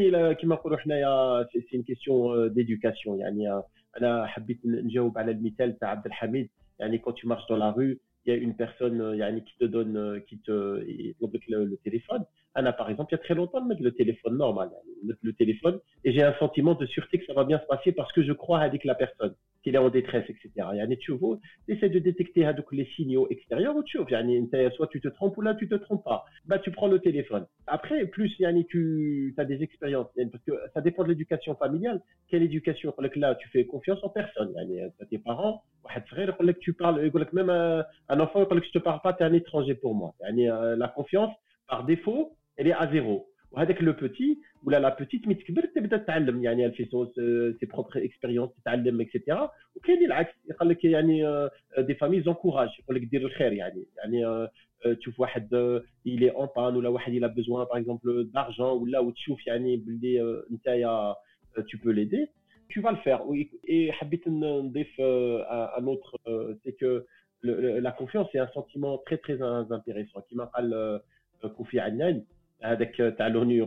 une 1.72 1.84
question 1.84 2.34
euh, 2.34 2.50
d'éducation 2.50 3.16
يعني 3.16 3.62
انا 3.98 4.26
حبيت 4.26 4.60
نجاوب 4.66 5.18
على 5.18 5.32
المثال 5.32 5.80
تاع 5.80 5.90
عبد 5.90 6.06
الحميد 6.06 6.50
يعني 6.80 7.02
quand 7.06 7.14
tu 7.14 7.28
marches 7.28 7.48
dans 7.48 7.58
la 7.58 7.72
rue 7.72 8.00
il 8.29 8.35
y 8.35 8.39
a 8.39 8.41
une 8.41 8.55
personne 8.55 9.11
il 9.15 9.19
y 9.19 9.23
a 9.23 9.31
une, 9.31 9.43
qui 9.43 9.57
te 9.59 9.65
donne 9.65 10.23
qui 10.29 10.39
te 10.39 10.53
le, 10.53 11.65
le, 11.65 11.77
téléphone 11.79 12.25
Anna 12.55 12.73
par 12.73 12.91
exemple 12.91 13.13
il 13.13 13.17
y 13.17 13.21
a 13.21 13.25
très 13.25 13.35
longtemps 13.35 13.63
de 13.63 13.69
mettre 13.69 13.83
le 13.83 13.93
téléphone 13.93 14.37
normal 14.37 14.71
le 15.23 15.33
téléphone 15.33 15.79
et 16.05 16.13
j'ai 16.13 16.23
un 16.23 16.35
sentiment 16.35 16.75
de 16.75 16.85
sûreté 16.87 17.19
que 17.19 17.25
ça 17.25 17.33
va 17.33 17.45
bien 17.45 17.59
se 17.59 17.67
passer 17.67 17.93
parce 17.93 18.13
que 18.13 18.23
je 18.23 18.33
crois 18.33 18.61
avec 18.61 18.85
la 18.85 18.95
personne 18.95 19.35
qu'il 19.63 19.75
est 19.75 19.79
en 19.79 19.89
détresse 19.89 20.29
etc 20.29 20.51
il 20.73 20.79
y 20.79 20.81
a 20.81 20.97
tu 20.97 21.13
vois 21.13 21.39
essaie 21.69 21.89
de 21.89 21.99
détecter 21.99 22.45
donc 22.53 22.71
les 22.73 22.85
signaux 22.97 23.27
extérieurs 23.31 23.77
ou 23.77 23.83
tu 23.83 23.99
vois 23.99 24.71
soit 24.73 24.89
tu 24.89 25.01
te 25.01 25.09
trompes 25.09 25.37
ou 25.39 25.41
là 25.41 25.55
tu 25.55 25.69
te 25.69 25.75
trompes 25.77 26.05
pas 26.05 26.25
bah 26.45 26.59
tu 26.59 26.71
prends 26.71 26.89
le 26.89 26.99
téléphone 26.99 27.47
après 27.67 28.07
plus 28.07 28.35
il 28.39 28.43
y 28.43 28.47
a 28.47 28.53
tu 28.65 29.35
as 29.39 29.45
des 29.45 29.63
expériences 29.63 30.09
parce 30.33 30.45
que 30.45 30.53
ça 30.75 30.81
dépend 30.83 31.03
de 31.03 31.09
l'éducation 31.09 31.55
familiale 31.55 32.01
quelle 32.29 32.43
éducation 32.43 32.93
là 33.17 33.35
tu 33.37 33.49
fais 33.49 33.65
confiance 33.65 33.99
en 34.03 34.11
personne 34.11 34.53
y 34.69 35.07
tes 35.07 35.19
parents 35.19 35.63
tu 36.61 36.73
parles 36.73 37.01
même 37.33 37.51
à 37.51 38.17
un 38.18 38.20
enfant, 38.20 38.46
que 38.46 38.64
je 38.64 38.72
te 38.72 38.80
parle 38.80 39.02
pas, 39.02 39.14
tu 39.14 39.24
es 39.24 39.26
un 39.26 39.34
étranger 39.34 39.76
pour 39.76 39.96
moi. 39.96 40.14
Euh, 40.22 40.76
la 40.76 40.88
confiance, 40.88 41.34
par 41.68 41.86
défaut, 41.86 42.36
elle 42.58 42.68
est 42.68 42.74
à 42.74 42.92
zéro. 42.92 43.28
وهذاك 43.54 43.82
le 43.82 43.94
petit 43.94 44.42
ou 44.64 44.70
la 44.70 44.92
petite 44.92 45.28
ملي 45.28 45.36
تكبر 45.36 45.66
تبدا 45.76 45.98
تتعلم 45.98 46.44
يعني 46.44 46.70
elle 46.70 46.74
fait 46.74 46.90
ses 47.60 47.68
propres 47.68 47.98
expériences 47.98 48.62
تتعلم 48.62 49.02
etc 49.02 49.50
وكاين 49.76 50.06
العكس 50.06 50.34
يقول 50.50 50.70
لك 50.70 50.86
يعني 50.86 51.48
des 51.78 51.94
familles 51.94 52.28
encouragent 52.28 52.80
يقول 52.80 52.96
لك 52.96 53.02
دير 53.02 53.26
الخير 53.26 53.54
يعني 53.54 53.86
يعني 53.98 54.48
تشوف 55.00 55.20
واحد 55.20 55.80
il 56.08 56.24
est 56.24 56.36
en 56.36 56.48
panne 56.48 56.76
ولا 56.76 56.90
واحد 56.90 57.14
il 57.14 57.24
a 57.24 57.30
besoin 57.30 57.66
par 57.66 57.78
exemple 57.78 58.24
d'argent 58.34 58.82
ولا 58.82 59.00
وتشوف 59.00 59.48
يعني 59.48 59.78
باللي 59.78 60.44
نتايا 60.52 61.16
tu 61.68 61.78
peux 61.78 61.92
l'aider 61.92 62.30
tu 62.70 62.82
vas 62.82 62.92
le 62.92 62.98
faire 62.98 63.22
et 63.68 63.92
حبيت 63.92 64.28
نضيف 64.28 65.02
un 65.78 65.88
autre 65.88 66.18
la 67.43 67.93
confiance 67.93 68.29
est 68.35 68.39
un 68.39 68.49
sentiment 68.49 68.99
très 68.99 69.19
très 69.19 69.41
intéressant. 69.43 70.23
Qui 70.29 70.35
m'a 70.35 70.47
parlé 70.47 70.73
euh, 70.73 70.99
euh, 71.45 71.49
Kofi 71.51 71.79
Annan 71.79 72.23
avec 72.61 72.99
euh, 73.01 73.13
l'ONU, 73.29 73.65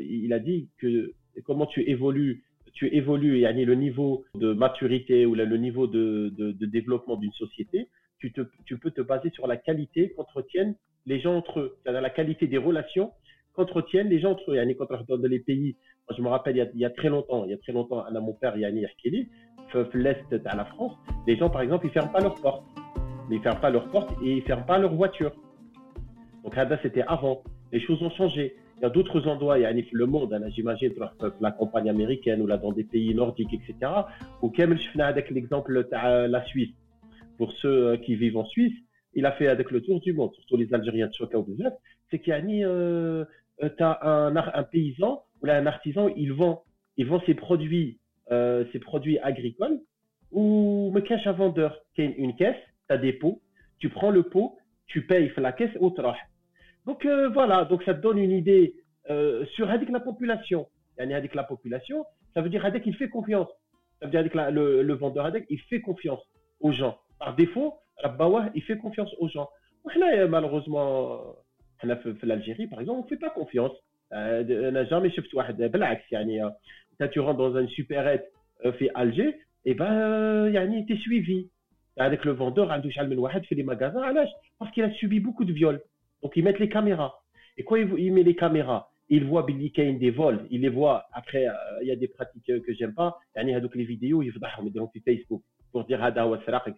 il 0.00 0.32
a 0.32 0.38
dit 0.38 0.68
que 0.78 1.12
comment 1.44 1.66
tu 1.66 1.88
évolues, 1.88 2.44
tu 2.72 2.86
évolues, 2.94 3.40
yani 3.40 3.64
le 3.64 3.74
niveau 3.74 4.24
de 4.34 4.52
maturité 4.52 5.26
ou 5.26 5.34
le 5.34 5.56
niveau 5.56 5.86
de, 5.86 6.52
développement 6.66 7.16
d'une 7.16 7.32
société, 7.32 7.88
tu, 8.18 8.30
peux 8.30 8.90
te 8.90 9.00
baser 9.00 9.30
sur 9.30 9.46
la 9.46 9.56
qualité 9.56 10.12
qu'entretiennent 10.16 10.74
les 11.06 11.20
gens 11.20 11.36
entre 11.36 11.60
eux, 11.60 11.78
c'est-à-dire 11.82 12.00
la 12.00 12.10
qualité 12.10 12.46
des 12.46 12.58
relations 12.58 13.12
qu'entretiennent 13.54 14.08
les 14.08 14.20
gens 14.20 14.32
entre 14.32 14.52
eux. 14.52 14.56
Yani 14.56 14.76
quand 14.76 14.86
on 14.90 15.16
dans 15.16 15.28
les 15.28 15.40
pays, 15.40 15.76
je 16.16 16.22
me 16.22 16.28
rappelle 16.28 16.56
il 16.56 16.58
y, 16.58 16.62
a, 16.62 16.68
il 16.74 16.80
y, 16.80 16.84
a, 16.84 16.90
très 16.90 17.08
longtemps, 17.08 17.44
il 17.44 17.50
y 17.50 17.54
a 17.54 17.58
très 17.58 17.72
longtemps, 17.72 18.04
mon 18.12 18.32
père, 18.34 18.56
Yani 18.56 18.84
Erkeli, 18.84 19.28
l'est 19.94 20.46
à 20.46 20.56
la 20.56 20.64
France, 20.64 20.94
les 21.26 21.36
gens 21.36 21.50
par 21.50 21.62
exemple, 21.62 21.86
ils 21.86 21.92
ferment 21.92 22.12
pas 22.12 22.20
leurs 22.20 22.40
portes 22.40 22.64
ils 23.30 23.40
ferment 23.40 23.60
pas 23.60 23.70
leurs 23.70 23.88
portes 23.90 24.10
et 24.24 24.36
ils 24.36 24.42
ferment 24.42 24.66
pas 24.66 24.78
leurs 24.78 24.94
voitures. 24.94 25.32
Donc 26.44 26.56
là 26.56 26.78
c'était 26.82 27.02
avant 27.02 27.42
les 27.72 27.80
choses 27.80 28.02
ont 28.02 28.10
changé. 28.10 28.56
Il 28.78 28.82
y 28.82 28.86
a 28.86 28.90
d'autres 28.90 29.26
endroits, 29.26 29.58
il 29.58 29.62
y 29.62 29.66
a 29.66 29.72
le 29.72 30.06
monde, 30.06 30.32
hein, 30.32 30.40
j'imagine, 30.50 30.92
la 31.40 31.50
campagne 31.50 31.90
américaine 31.90 32.40
ou 32.40 32.46
là 32.46 32.58
dans 32.58 32.72
des 32.72 32.84
pays 32.84 33.12
nordiques, 33.14 33.52
etc. 33.52 33.92
Kamel, 34.54 34.78
je 34.78 35.00
avec 35.00 35.30
l'exemple 35.30 35.74
de 35.74 36.30
la 36.30 36.44
Suisse. 36.44 36.70
Pour 37.38 37.52
ceux 37.52 37.88
euh, 37.88 37.96
qui 37.96 38.16
vivent 38.16 38.36
en 38.36 38.44
Suisse, 38.44 38.74
il 39.14 39.26
a 39.26 39.32
fait 39.32 39.48
avec 39.48 39.70
le 39.70 39.80
tour 39.80 40.00
du 40.00 40.12
monde, 40.12 40.32
surtout 40.34 40.56
les 40.56 40.72
Algériens 40.74 41.06
de 41.06 41.14
Choka 41.14 41.38
ou 41.38 41.46
c'est 42.10 42.18
qu'il 42.18 42.30
y 42.30 42.32
a 42.32 42.42
ni, 42.42 42.64
euh, 42.64 43.24
euh 43.62 43.70
as 43.78 44.08
un, 44.08 44.62
paysan 44.64 45.22
ou 45.40 45.46
là 45.46 45.56
un 45.56 45.66
artisan, 45.66 46.08
il 46.16 46.32
vend, 46.32 46.62
il 46.96 47.06
vend 47.06 47.20
ses 47.26 47.34
produits, 47.34 47.98
euh, 48.32 48.64
ses 48.72 48.78
produits 48.78 49.18
agricoles 49.20 49.78
ou 50.32 50.90
me 50.92 51.00
cache 51.00 51.26
un 51.26 51.32
vendeur 51.32 51.78
qui 51.94 52.02
a 52.02 52.04
une 52.04 52.34
caisse, 52.34 52.56
tu 52.88 52.94
as 52.94 52.98
des 52.98 53.12
pots, 53.12 53.40
tu 53.78 53.88
prends 53.88 54.10
le 54.10 54.24
pot, 54.24 54.58
tu 54.86 55.06
payes 55.06 55.32
la 55.36 55.52
caisse 55.52 55.76
au 55.80 55.94
Donc 56.86 57.04
euh, 57.04 57.28
voilà, 57.28 57.64
donc 57.64 57.82
ça 57.84 57.94
te 57.94 58.00
donne 58.00 58.18
une 58.18 58.32
idée 58.32 58.74
euh, 59.10 59.44
sur 59.54 59.70
avec 59.70 59.88
la 59.90 60.00
population. 60.00 60.66
Avec 60.98 61.34
la 61.34 61.44
population, 61.44 62.04
ça 62.34 62.40
veut 62.40 62.48
dire 62.48 62.64
avec 62.66 62.84
il 62.86 62.96
fait 62.96 63.08
confiance. 63.08 63.48
Ça 64.00 64.06
veut 64.06 64.10
dire 64.10 64.20
avec 64.20 64.34
le, 64.34 64.92
vendeur 64.94 65.26
avec 65.26 65.46
il 65.48 65.60
fait 65.60 65.80
confiance 65.80 66.20
aux 66.60 66.72
gens. 66.72 66.98
Par 67.20 67.36
défaut, 67.36 67.74
Rabbawa, 68.02 68.50
il 68.54 68.62
fait 68.62 68.78
confiance 68.78 69.14
aux 69.18 69.28
gens. 69.28 69.48
Là, 69.96 70.18
euh, 70.18 70.28
malheureusement, 70.28 71.36
l'Algérie, 71.82 72.66
par 72.66 72.80
exemple, 72.80 73.00
on 73.00 73.04
ne 73.04 73.08
fait 73.08 73.16
pas 73.16 73.30
confiance. 73.30 73.72
On 74.10 74.42
n'a 74.72 74.84
jamais 74.86 75.10
chopé 75.10 75.28
Quand 76.98 77.08
tu 77.08 77.20
rentres 77.20 77.38
dans 77.38 77.56
une 77.58 77.68
supérette 77.68 78.32
fait 78.78 78.90
Alger, 78.94 79.38
et 79.64 79.74
ben, 79.74 80.50
tu 80.86 80.92
es 80.94 80.96
suivi 80.96 81.50
avec 81.98 82.24
le 82.24 82.32
vendeur 82.32 82.70
Al 82.70 82.80
a 82.80 83.40
fait 83.42 83.54
des 83.54 83.62
magasins 83.62 84.02
parce 84.58 84.70
qu'il 84.72 84.84
a 84.84 84.90
subi 84.92 85.20
beaucoup 85.20 85.44
de 85.44 85.52
viols. 85.52 85.80
Donc 86.22 86.32
ils 86.36 86.44
mettent 86.44 86.58
les 86.58 86.68
caméras. 86.68 87.20
Et 87.56 87.64
quand 87.64 87.76
il 87.76 88.12
met 88.12 88.22
les 88.22 88.36
caméras, 88.36 88.90
il 89.08 89.24
voit 89.24 89.42
Billy 89.42 89.72
Kane 89.72 89.98
des 89.98 90.10
vols, 90.10 90.46
il 90.50 90.60
les 90.60 90.68
voit. 90.68 91.06
Après, 91.12 91.48
euh, 91.48 91.52
il 91.82 91.88
y 91.88 91.92
a 91.92 91.96
des 91.96 92.08
pratiques 92.08 92.50
euh, 92.50 92.60
que 92.60 92.74
j'aime 92.74 92.94
pas. 92.94 93.18
Il 93.36 93.48
y 93.48 93.54
a 93.54 93.60
donc 93.60 93.74
les 93.74 93.84
vidéos, 93.84 94.22
ils 94.22 94.32
font 94.32 94.40
ah, 94.42 94.56
sur 94.56 94.90
Facebook 95.04 95.42
pour 95.72 95.84
dire 95.84 96.04
etc. 96.04 96.26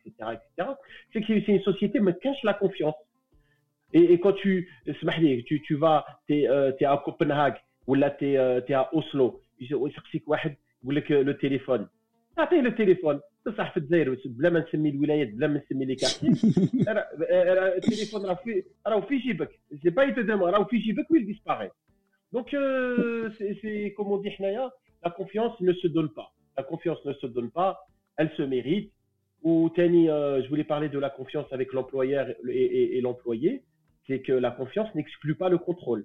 etc. 0.08 0.70
C'est 1.12 1.20
que 1.20 1.26
c'est 1.26 1.52
une 1.52 1.62
société 1.62 2.00
qui 2.00 2.20
cache 2.22 2.42
la 2.42 2.54
confiance. 2.54 2.94
Et, 3.92 4.20
quand 4.20 4.32
tu, 4.32 4.68
tu 5.64 5.74
vas, 5.74 6.04
tu 6.28 6.40
es, 6.40 6.48
euh, 6.48 6.72
à 6.82 7.02
Copenhague 7.04 7.56
ou 7.86 7.94
là 7.94 8.10
tu 8.10 8.26
es, 8.26 8.36
euh, 8.36 8.60
es, 8.66 8.72
à 8.72 8.88
Oslo, 8.94 9.40
il 9.58 9.68
que 11.02 11.14
le 11.14 11.36
téléphone. 11.36 11.88
تعطيه 12.39 12.61
le 12.61 12.75
téléphone. 12.75 13.19
بصح 13.45 13.71
في 13.71 13.77
الجزائر 13.77 14.17
بلا 14.25 14.49
ما 14.49 14.59
نسمي 14.59 14.89
الولايات 14.89 15.27
بلا 15.33 15.47
ما 15.47 15.61
نسمي 15.65 15.85
لي 15.85 15.95
كارتي 15.95 16.27
التليفون 17.77 18.25
راه 18.25 18.33
في 18.33 18.63
راه 18.87 18.99
في 18.99 19.17
جيبك 19.17 19.59
سي 19.83 19.89
با 19.89 20.03
يتدم 20.03 20.43
راه 20.43 20.63
في 20.63 20.77
جيبك 20.77 21.11
ويل 21.11 21.25
ديسباري 21.25 21.69
دونك 22.33 22.49
سي 23.61 23.89
كومون 23.89 24.21
دي 24.21 24.31
حنايا 24.31 24.71
لا 25.03 25.09
كونفيونس 25.09 25.51
ne 25.61 25.73
se 25.73 25.87
donne 25.87 26.09
pas 26.09 26.33
la 26.57 26.63
confiance 26.63 27.05
ne 27.05 27.13
se 27.13 27.27
donne 27.27 27.51
pas 27.51 27.77
elle 28.17 28.31
se 28.37 28.41
mérite 28.41 28.91
Ou 29.45 29.69
Tani, 29.75 30.07
je 30.07 30.47
voulais 30.49 30.63
parler 30.63 30.89
de 30.89 30.97
la 30.97 31.11
confiance 31.11 31.45
avec 31.51 31.71
l'employeur 31.71 32.25
et, 32.49 32.99
l'employé. 33.05 33.63
C'est 34.07 34.21
que 34.27 34.33
la 34.45 34.51
confiance 34.59 34.89
n'exclut 34.95 35.35
pas 35.35 35.49
le 35.49 35.59
contrôle. 35.59 36.01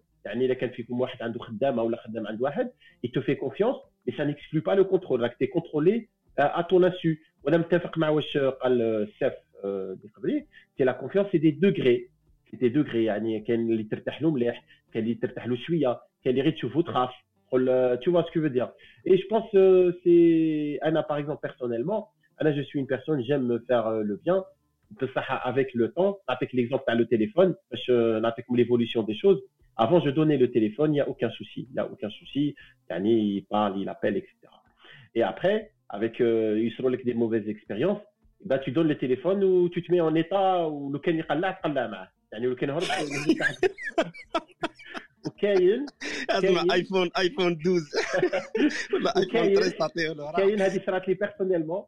il 3.02 3.10
te 3.16 3.20
fait 3.22 3.38
confiance, 3.38 3.78
mais 4.06 4.12
ça 4.18 4.26
n'exclut 4.26 4.60
pas 4.68 4.74
le 4.74 4.84
contrôle. 4.84 5.20
Tu 5.38 5.44
es 5.44 5.48
contrôlé 5.48 6.10
euh, 6.39 6.47
à 6.53 6.63
ton 6.63 6.83
insu. 6.83 7.21
C'est 7.45 7.53
euh, 7.53 9.05
euh, 9.63 9.95
la 10.79 10.93
confiance, 10.93 11.27
c'est 11.31 11.39
des 11.39 11.51
degrés. 11.53 12.09
C'est 12.49 12.57
des 12.59 12.69
degrés. 12.69 13.09
Tu 18.01 18.09
vois 18.09 18.23
ce 18.23 18.31
que 18.31 18.35
je 18.35 18.39
veux 18.39 18.49
dire. 18.49 18.71
Et 19.05 19.17
je 19.17 19.27
pense, 19.27 19.49
c'est, 20.03 20.79
Anna, 20.81 21.03
par 21.03 21.17
exemple, 21.17 21.39
personnellement, 21.41 22.09
Anna, 22.37 22.53
je 22.53 22.61
suis 22.61 22.79
une 22.79 22.87
personne, 22.87 23.23
j'aime 23.23 23.45
me 23.45 23.59
faire 23.59 23.89
le 23.91 24.17
bien. 24.17 24.43
Avec 25.43 25.73
le 25.73 25.91
temps, 25.91 26.19
avec 26.27 26.53
l'exemple, 26.53 26.83
tu 26.87 26.91
as 26.91 26.95
le 26.95 27.05
téléphone, 27.07 27.55
avec 28.23 28.45
l'évolution 28.53 29.03
des 29.03 29.15
choses. 29.15 29.41
Avant, 29.77 29.99
je 29.99 30.09
donnais 30.09 30.37
le 30.37 30.51
téléphone, 30.51 30.91
il 30.91 30.95
n'y 30.95 31.01
a 31.01 31.09
aucun 31.09 31.29
souci. 31.31 31.67
Il 31.69 31.73
n'y 31.73 31.79
a 31.79 31.89
aucun 31.89 32.09
souci. 32.09 32.55
Yani, 32.89 33.35
il 33.37 33.45
parle, 33.45 33.79
il 33.79 33.89
appelle, 33.89 34.15
etc. 34.15 34.35
Et 35.15 35.23
après, 35.23 35.71
avec 35.89 36.21
euh, 36.21 36.59
il 36.59 36.71
se 36.71 37.03
des 37.03 37.13
mauvaises 37.13 37.47
expériences 37.47 38.01
bah, 38.45 38.59
tu 38.59 38.71
donnes 38.71 38.87
le 38.87 38.97
téléphone 38.97 39.43
ou 39.43 39.69
tu 39.69 39.83
te 39.83 39.91
mets 39.91 40.01
en 40.01 40.15
état 40.15 40.67
où 40.67 40.91
le 40.91 40.99
كان 40.99 41.17
يقلع 41.17 41.51
تقلع 41.51 41.87
معاه 41.87 42.11
يعني 42.31 42.45
لو 42.45 42.55
كان 42.55 42.69
هرب 42.69 42.83
وكاين 45.25 45.85
هذا 46.31 46.73
ايفون 46.73 47.09
ايفون 47.17 47.51
12 47.51 47.81
ولا 48.93 49.17
ايفون 49.17 49.55
13 49.55 49.77
تعطيه 49.77 50.13
له 50.13 50.31
كاين 50.31 50.61
هذه 50.61 50.81
صرات 50.85 51.07
لي 51.07 51.13
personnellement 51.13 51.83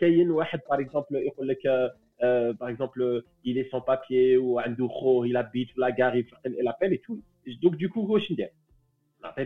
كاين 0.00 0.30
واحد 0.30 0.60
par 0.70 0.80
exemple 0.80 1.16
يقول 1.16 1.48
لك 1.48 1.66
par 2.60 2.70
exemple 2.70 3.24
il 3.46 3.58
est 3.58 3.70
sans 3.70 3.80
papier 3.80 4.36
ou 4.38 4.58
عنده 4.58 4.88
خو 4.88 5.26
il 5.26 5.36
habite 5.36 5.74
في 5.74 5.80
la 5.80 5.92
gare 5.92 6.16
يفقد 6.16 6.46
l'appel 6.46 6.90
et 6.90 6.96
tout 6.96 7.16
donc 7.62 7.80
du 7.80 7.88
coup 7.88 8.12
واش 8.12 8.32
ندير 8.32 8.50
نعطيه 9.22 9.42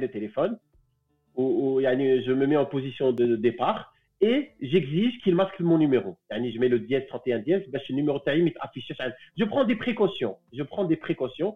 au, 1.39 1.45
au, 1.45 1.81
je 1.81 2.33
me 2.33 2.47
mets 2.47 2.57
en 2.57 2.67
position 2.67 3.13
de, 3.13 3.37
départ 3.37 3.95
et 4.21 4.51
j'exige 4.61 5.17
qu'il 5.23 5.37
masque 5.37 5.61
mon 5.61 5.79
numéro. 5.79 6.19
je 6.31 6.59
mets 6.59 6.69
le 6.69 6.81
dièse 6.81 7.05
31 7.09 7.39
dièse, 7.39 7.63
ben, 7.71 7.81
le 7.89 7.95
numéro 7.95 8.21
affiché. 8.61 8.95
Je 9.39 9.45
prends 9.45 9.65
des 9.65 9.77
précautions. 9.77 10.37
Je 10.53 10.65
prends 10.65 10.85
des 10.85 10.97
précautions. 10.97 11.55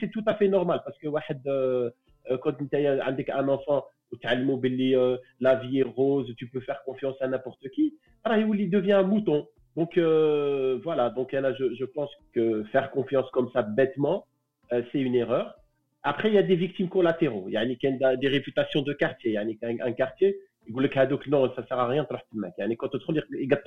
C'est 0.00 0.10
tout 0.10 0.24
à 0.26 0.34
fait 0.34 0.48
normal 0.48 0.82
parce 0.84 0.98
que 0.98 1.06
euh, 1.06 1.90
euh, 2.30 2.38
quand 2.38 2.52
tu 2.54 2.76
as 2.76 3.38
un 3.38 3.48
enfant, 3.48 3.84
ben, 4.20 4.48
euh, 4.94 5.16
la 5.40 5.54
vie 5.54 5.78
est 5.78 5.84
rose, 5.84 6.34
tu 6.36 6.48
peux 6.48 6.60
faire 6.60 6.82
confiance 6.84 7.14
à 7.20 7.28
n'importe 7.28 7.68
qui. 7.70 7.94
Il 8.28 8.70
devient 8.70 8.92
un 8.92 9.04
mouton. 9.04 9.46
Donc 9.76 9.96
voilà, 9.96 11.10
donc 11.10 11.30
là, 11.32 11.54
je, 11.54 11.84
pense 11.84 12.10
que 12.34 12.64
faire 12.64 12.90
confiance 12.90 13.30
comme 13.30 13.48
ça 13.52 13.62
bêtement, 13.62 14.26
c'est 14.70 15.00
une 15.00 15.14
erreur. 15.14 15.54
Après, 16.02 16.28
il 16.28 16.34
y 16.34 16.38
a 16.38 16.42
des 16.42 16.56
victimes 16.56 16.88
collatéraux. 16.88 17.46
Il 17.48 17.52
y 17.52 17.56
a 17.56 18.16
des 18.16 18.28
réputations 18.28 18.82
de 18.82 18.92
quartier. 18.92 19.32
Il 19.32 19.34
y 19.34 19.36
a 19.36 19.86
un 19.86 19.92
quartier, 19.92 20.36
il 20.66 20.74
dit 20.74 20.88
que 20.88 21.30
non, 21.30 21.52
ça 21.54 21.66
sert 21.66 21.78
à 21.78 21.86
rien 21.86 22.02
de 22.02 22.08
travailler. 22.08 22.52
Il 22.58 22.68
y 22.68 22.72
a 22.72 22.76
quand 22.76 22.88
tu 22.88 22.98
il 23.40 23.58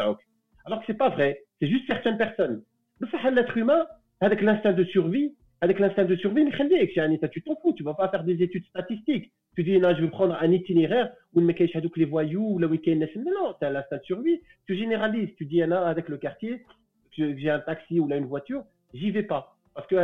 Alors 0.65 0.79
que 0.79 0.85
c'est 0.87 0.97
pas 0.97 1.09
vrai. 1.09 1.41
C'est 1.59 1.67
juste 1.67 1.87
certaines 1.87 2.17
personnes. 2.17 2.63
Mais 2.99 3.07
ça, 3.09 3.29
l'être 3.31 3.57
humain, 3.57 3.85
avec 4.21 4.41
l'instinct 4.41 4.73
de 4.73 4.83
survie, 4.85 5.33
avec 5.61 5.79
l'instinct 5.79 6.05
de 6.05 6.15
survie, 6.15 6.43
mais 6.43 6.51
tu 7.29 7.41
t'en 7.41 7.55
fous. 7.61 7.73
Tu 7.73 7.83
ne 7.83 7.87
vas 7.87 7.93
pas 7.93 8.09
faire 8.09 8.23
des 8.23 8.41
études 8.41 8.65
statistiques. 8.65 9.31
Tu 9.55 9.63
dis, 9.63 9.79
non, 9.79 9.95
je 9.95 10.01
vais 10.01 10.09
prendre 10.09 10.37
un 10.39 10.51
itinéraire 10.51 11.11
où 11.33 11.41
ne 11.41 11.45
me 11.45 11.81
donc 11.81 11.97
les 11.97 12.05
voyous 12.05 12.55
ou 12.55 12.59
le 12.59 12.67
week-end. 12.67 12.99
Non, 13.15 13.53
tu 13.59 13.65
as 13.65 13.69
l'instinct 13.69 13.97
de 13.97 14.03
survie. 14.03 14.41
Tu 14.67 14.75
généralises. 14.75 15.29
Tu 15.37 15.45
dis, 15.45 15.61
avec 15.61 16.09
le 16.09 16.17
quartier, 16.17 16.61
j'ai 17.17 17.49
un 17.49 17.59
taxi 17.59 17.99
ou 17.99 18.07
là 18.07 18.17
une 18.17 18.25
voiture, 18.25 18.63
j'y 18.93 19.11
vais 19.11 19.23
pas. 19.23 19.54
Parce 19.75 19.87
que 19.87 19.95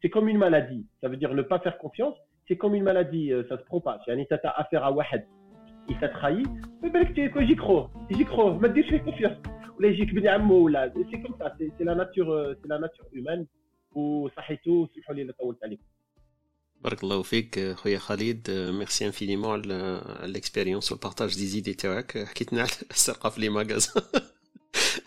c'est 0.00 0.10
comme 0.14 0.28
une 0.28 0.38
maladie. 0.38 0.84
Ça 1.00 1.08
veut 1.10 1.18
dire 1.22 1.32
ne 1.34 1.42
pas 1.42 1.58
faire 1.64 1.76
confiance 1.84 2.16
c'est 2.46 2.58
comme 2.62 2.74
une 2.74 2.86
maladie 2.90 3.26
ça 3.48 3.54
se 3.60 3.64
propage. 3.72 4.00
يعني 4.08 4.24
tu 4.24 4.34
as 4.34 4.60
affaire 4.62 4.84
à 4.84 4.90
واحد 4.90 5.24
il 5.90 5.98
t'a 5.98 6.08
trahi. 6.08 6.42
Mais 6.82 6.90
بالك 6.90 7.14
j'y 7.48 7.56
crois. 7.56 7.90
J'y 8.10 8.24
crois. 8.24 8.52
ما 8.60 8.68
تديرش 8.68 8.88
فيه 8.88 9.02
confiance. 9.02 9.48
ولا 9.78 9.88
يجيك 9.88 10.14
بني 10.14 10.28
عمو 10.28 10.54
ولا 10.64 10.92
c'est 11.10 11.22
comme 11.22 11.38
ça 11.38 11.56
c'est 11.58 11.84
la 11.84 11.94
nature 11.94 12.54
c'est 12.54 12.68
la 12.68 12.78
nature 12.78 13.06
humaine 13.14 13.46
وصحيتو 13.94 14.86
سمحوا 14.94 15.14
لي 15.14 15.32
طولت 15.32 15.64
عليكم 15.64 15.82
بارك 16.80 17.04
الله 17.04 17.22
فيك 17.22 17.72
خويا 17.72 17.98
خالد 17.98 18.50
merci 18.50 19.06
infiniment 19.06 19.50
على 19.50 20.02
ال 20.24 20.30
expérience 20.30 20.92
وال 20.92 20.99
partage 20.99 21.24
des 21.24 21.34
idées 21.34 21.74
تاعك 21.74 22.18
حكيتنا 22.18 22.60
على 22.60 22.70
السرقه 22.90 23.30
في 23.30 23.40
les 23.40 23.48
magasins 23.48 24.02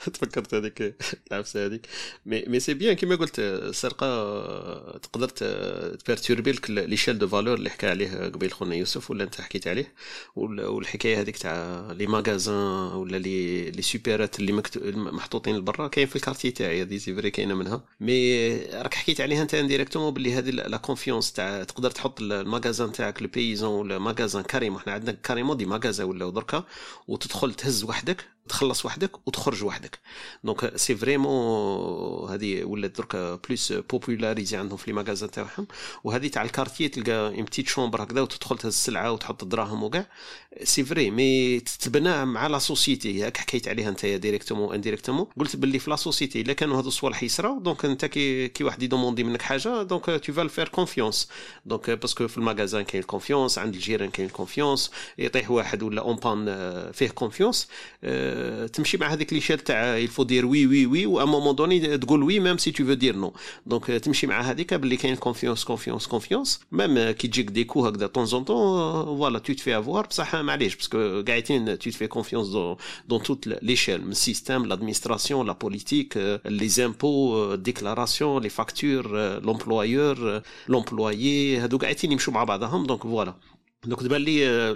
تفكرت 0.10 0.54
هذيك 0.54 0.96
العفسة 1.32 1.66
هذيك. 1.66 1.88
mais 2.26 2.44
mais 2.48 2.60
c'est 2.60 2.74
bien 2.74 2.94
كيما 2.96 3.16
قلت 3.16 3.40
السرقه 3.40 4.06
تقدر 4.98 5.28
ت 5.30 5.43
perturbé 5.43 6.52
لك 6.52 6.70
l'échelle 6.70 7.18
de 7.20 7.28
valeurs 7.28 7.54
اللي 7.54 7.70
حكى 7.70 7.88
عليه 7.88 8.28
قبيل 8.28 8.54
خونا 8.54 8.76
يوسف 8.76 9.12
ولا 9.12 9.24
انت 9.24 9.42
حكيت 9.42 9.68
عليه؟ 9.68 9.94
والحكاية 10.36 11.22
هذيك 11.22 11.38
تاع 11.38 11.92
les 11.92 12.08
magasins 12.08 12.56
ولا 12.96 13.18
les 13.18 13.72
les 13.72 13.82
supérettes 13.82 14.40
اللي 14.40 14.64
محطوطين 14.96 15.58
لبرا 15.58 15.88
كاين 15.88 16.08
في 16.08 16.16
ال 16.16 16.20
quartier 16.20 16.52
تاعي 16.52 16.82
هذه 16.82 16.98
c'est 16.98 17.16
vrai 17.16 17.32
كاينة 17.32 17.54
منها. 17.56 17.84
mais 18.00 18.56
راك 18.58 18.94
حكيت 18.94 19.22
عليها 19.22 19.42
انت 19.42 19.54
indirectement 19.54 20.14
باللي 20.14 20.34
هذه 20.34 20.50
la 20.50 20.78
confiance 20.78 21.34
تاع 21.34 21.64
تقدر 21.64 21.92
تحط 21.92 22.22
ال 22.22 22.30
magasin 22.31 22.92
تاعك 22.92 23.22
le 23.22 23.28
besoin 23.28 23.80
ولا 23.80 24.00
magasin 24.00 24.44
carrément 24.44 24.80
حنا 24.80 24.94
عندنا 24.94 25.12
carrément 25.12 25.58
des 25.58 25.66
magasins 25.66 26.08
ولا 26.08 26.30
دركا 26.30 26.64
وتدخل 27.08 27.54
تهز 27.54 27.84
وحدك 27.84 28.35
تخلص 28.50 28.86
وحدك 28.86 29.28
وتخرج 29.28 29.64
وحدك. 29.64 30.00
donc 30.44 30.78
c'est 30.78 30.96
vraiment 30.96 32.30
هذه 32.32 32.64
ولات 32.64 32.98
درك 32.98 33.40
plus 33.48 33.74
popularisée 33.74 34.58
عندهم 34.58 34.78
في 34.78 34.88
les 34.88 34.94
magasins 34.94 35.32
تاعهم. 35.32 35.68
وهذه 36.04 36.28
تاع 36.28 36.42
ال 36.42 36.47
quartier 36.47 36.90
تلقى 36.90 37.28
une 37.28 37.44
petite 37.44 37.68
chambre 37.68 38.04
هكذا 38.04 38.22
وتدخل 38.22 38.58
تهز 38.58 38.74
السلعة 38.74 39.12
وتحط 39.12 39.44
الدراهم 39.44 39.84
وكاع. 39.84 40.08
c'est 40.64 40.84
vrai 40.86 41.12
mais 41.12 41.60
تتبنى 41.60 42.26
مع 42.26 42.48
la 42.48 42.60
société 42.60 43.18
ياك 43.18 43.38
حكيت 43.38 43.68
عليها 43.68 43.90
أنت 43.90 44.06
directement 44.06 44.74
indirectement 44.74 45.28
قلت 45.40 45.56
باللي 45.56 45.80
في 45.80 45.90
la 45.90 45.96
société 45.96 46.42
إلا 46.42 46.54
كانوا 46.54 46.82
هذو 46.82 46.88
الصوالح 46.88 47.24
يصراو 47.24 47.60
donc 47.60 47.86
أنت 47.86 48.06
كي 48.06 48.48
كي 48.48 48.64
واحد 48.64 48.84
ي 48.84 48.88
demander 48.88 49.24
منك 49.24 49.42
حاجة 49.42 49.84
donc 49.84 50.06
tu 50.06 50.34
vas 50.34 50.42
lui 50.42 50.50
faire 50.50 50.68
confiance 50.68 51.30
donc 51.66 51.90
parce 51.90 52.13
que 52.14 52.28
في 52.28 52.38
ال 52.38 52.43
magasin 52.44 52.84
كاين 52.84 53.02
ال 53.02 53.07
confiance 53.07 53.58
عند 53.58 53.74
الجيران 53.74 54.10
كاين 54.10 54.28
ال 54.28 54.34
confiance 54.34 54.92
يطيح 55.18 55.52
واحد 55.52 55.84
ولا 55.84 56.02
en 56.02 56.16
panne 56.16 56.46
فيه 56.92 57.10
confiance 57.10 57.68
تمشي 58.74 58.98
مع 58.98 59.14
هذيك 59.14 59.34
l'échelle 59.34 59.60
تاع 59.60 59.98
il 59.98 60.06
faut 60.06 60.24
dire 60.24 60.46
oui 60.46 60.68
oui 60.68 60.86
oui 60.86 61.06
au 61.06 61.26
moment 61.26 61.56
donné 61.56 61.98
تقول 61.98 62.24
oui 62.24 62.40
même 62.40 62.58
si 62.58 62.72
tu 62.72 62.86
veux 62.86 62.94
dire 62.94 63.16
non 63.16 63.34
دونك 63.66 63.86
تمشي 63.86 64.28
مع 64.28 64.42
هذيك 64.42 64.74
باللي 64.74 64.98
كاين 64.98 65.16
كونفيونس 65.16 65.64
كونفيونس 65.64 66.08
كونفيونس 66.08 66.60
ميم 66.72 67.12
كي 67.12 67.28
تجيك 67.28 67.50
دي 67.52 67.64
كو 67.64 67.86
هكذا 67.86 68.08
طون 68.08 68.26
زون 68.26 68.44
طون 68.44 68.58
فوالا 69.06 69.40
تو 69.40 69.54
تفي 69.54 69.80
افوار 69.80 70.06
بصح 70.06 70.36
معليش 70.36 70.76
باسكو 70.76 71.24
قاعدين 71.28 71.66
تو 71.66 71.90
تفي 71.90 72.08
كونفيونس 72.08 72.48
دون 73.08 73.24
توت 73.24 73.48
ليشيل 73.48 74.06
من 74.06 74.12
السيستيم 74.12 74.66
لادمينستراسيون 74.66 75.48
لا 75.48 75.54
بوليتيك 75.54 76.40
لي 76.46 76.68
زامبو 76.68 77.56
ديكلاراسيون 77.56 78.42
لي 78.42 78.50
فاكتور 78.50 79.08
لومبلويور 79.40 80.42
لومبلويي 80.68 81.58
هادو 81.58 81.78
قاعدين 81.78 82.12
يمشوا 82.12 82.34
مع 82.34 82.44
بعضهم. 82.44 82.86
دونك 82.86 83.04
فوالا 83.04 83.34
Donc, 83.92 84.02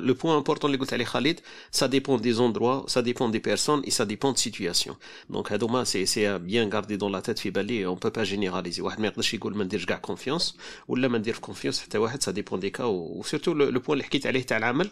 le 0.09 0.13
point 0.13 0.35
important, 0.41 0.67
les 0.67 1.05
Khalid, 1.13 1.37
ça 1.79 1.87
dépend 1.87 2.17
des 2.17 2.35
endroits, 2.39 2.79
ça 2.87 3.01
dépend 3.01 3.27
des 3.29 3.43
personnes 3.51 3.81
et 3.87 3.91
ça 3.91 4.05
dépend 4.05 4.31
de 4.31 4.37
situation. 4.37 4.93
Donc, 5.29 5.51
هادوما, 5.51 5.85
c'est 5.85 6.25
à 6.25 6.39
bien 6.39 6.67
garder 6.67 6.97
dans 6.97 7.09
la 7.09 7.21
tête, 7.21 7.39
في 7.39 7.55
بالي, 7.55 7.85
on 7.85 7.97
peut 7.97 8.11
pas 8.11 8.23
généraliser. 8.23 8.81
واحد 8.81 8.99
ما 8.99 9.07
يقدرش 9.07 9.33
يقول 9.33 9.57
ما 9.57 9.63
نديرش 9.63 9.85
كاع 9.85 10.01
confiance. 10.07 10.53
ولا 10.87 11.07
ما 11.07 11.17
ندير 11.17 11.35
confiance 11.35 11.79
حتى 11.79 11.97
واحد 11.97 12.23
ça 12.23 12.31
dépend 12.31 12.57
des 12.57 12.71
cas. 12.71 12.85
و 12.85 12.94
surtout 12.94 13.53
le 13.53 13.79
point 13.79 13.83
اللي 13.89 14.03
حكيت 14.03 14.27
عليه 14.27 14.41
تاع 14.41 14.57
العمل 14.57 14.89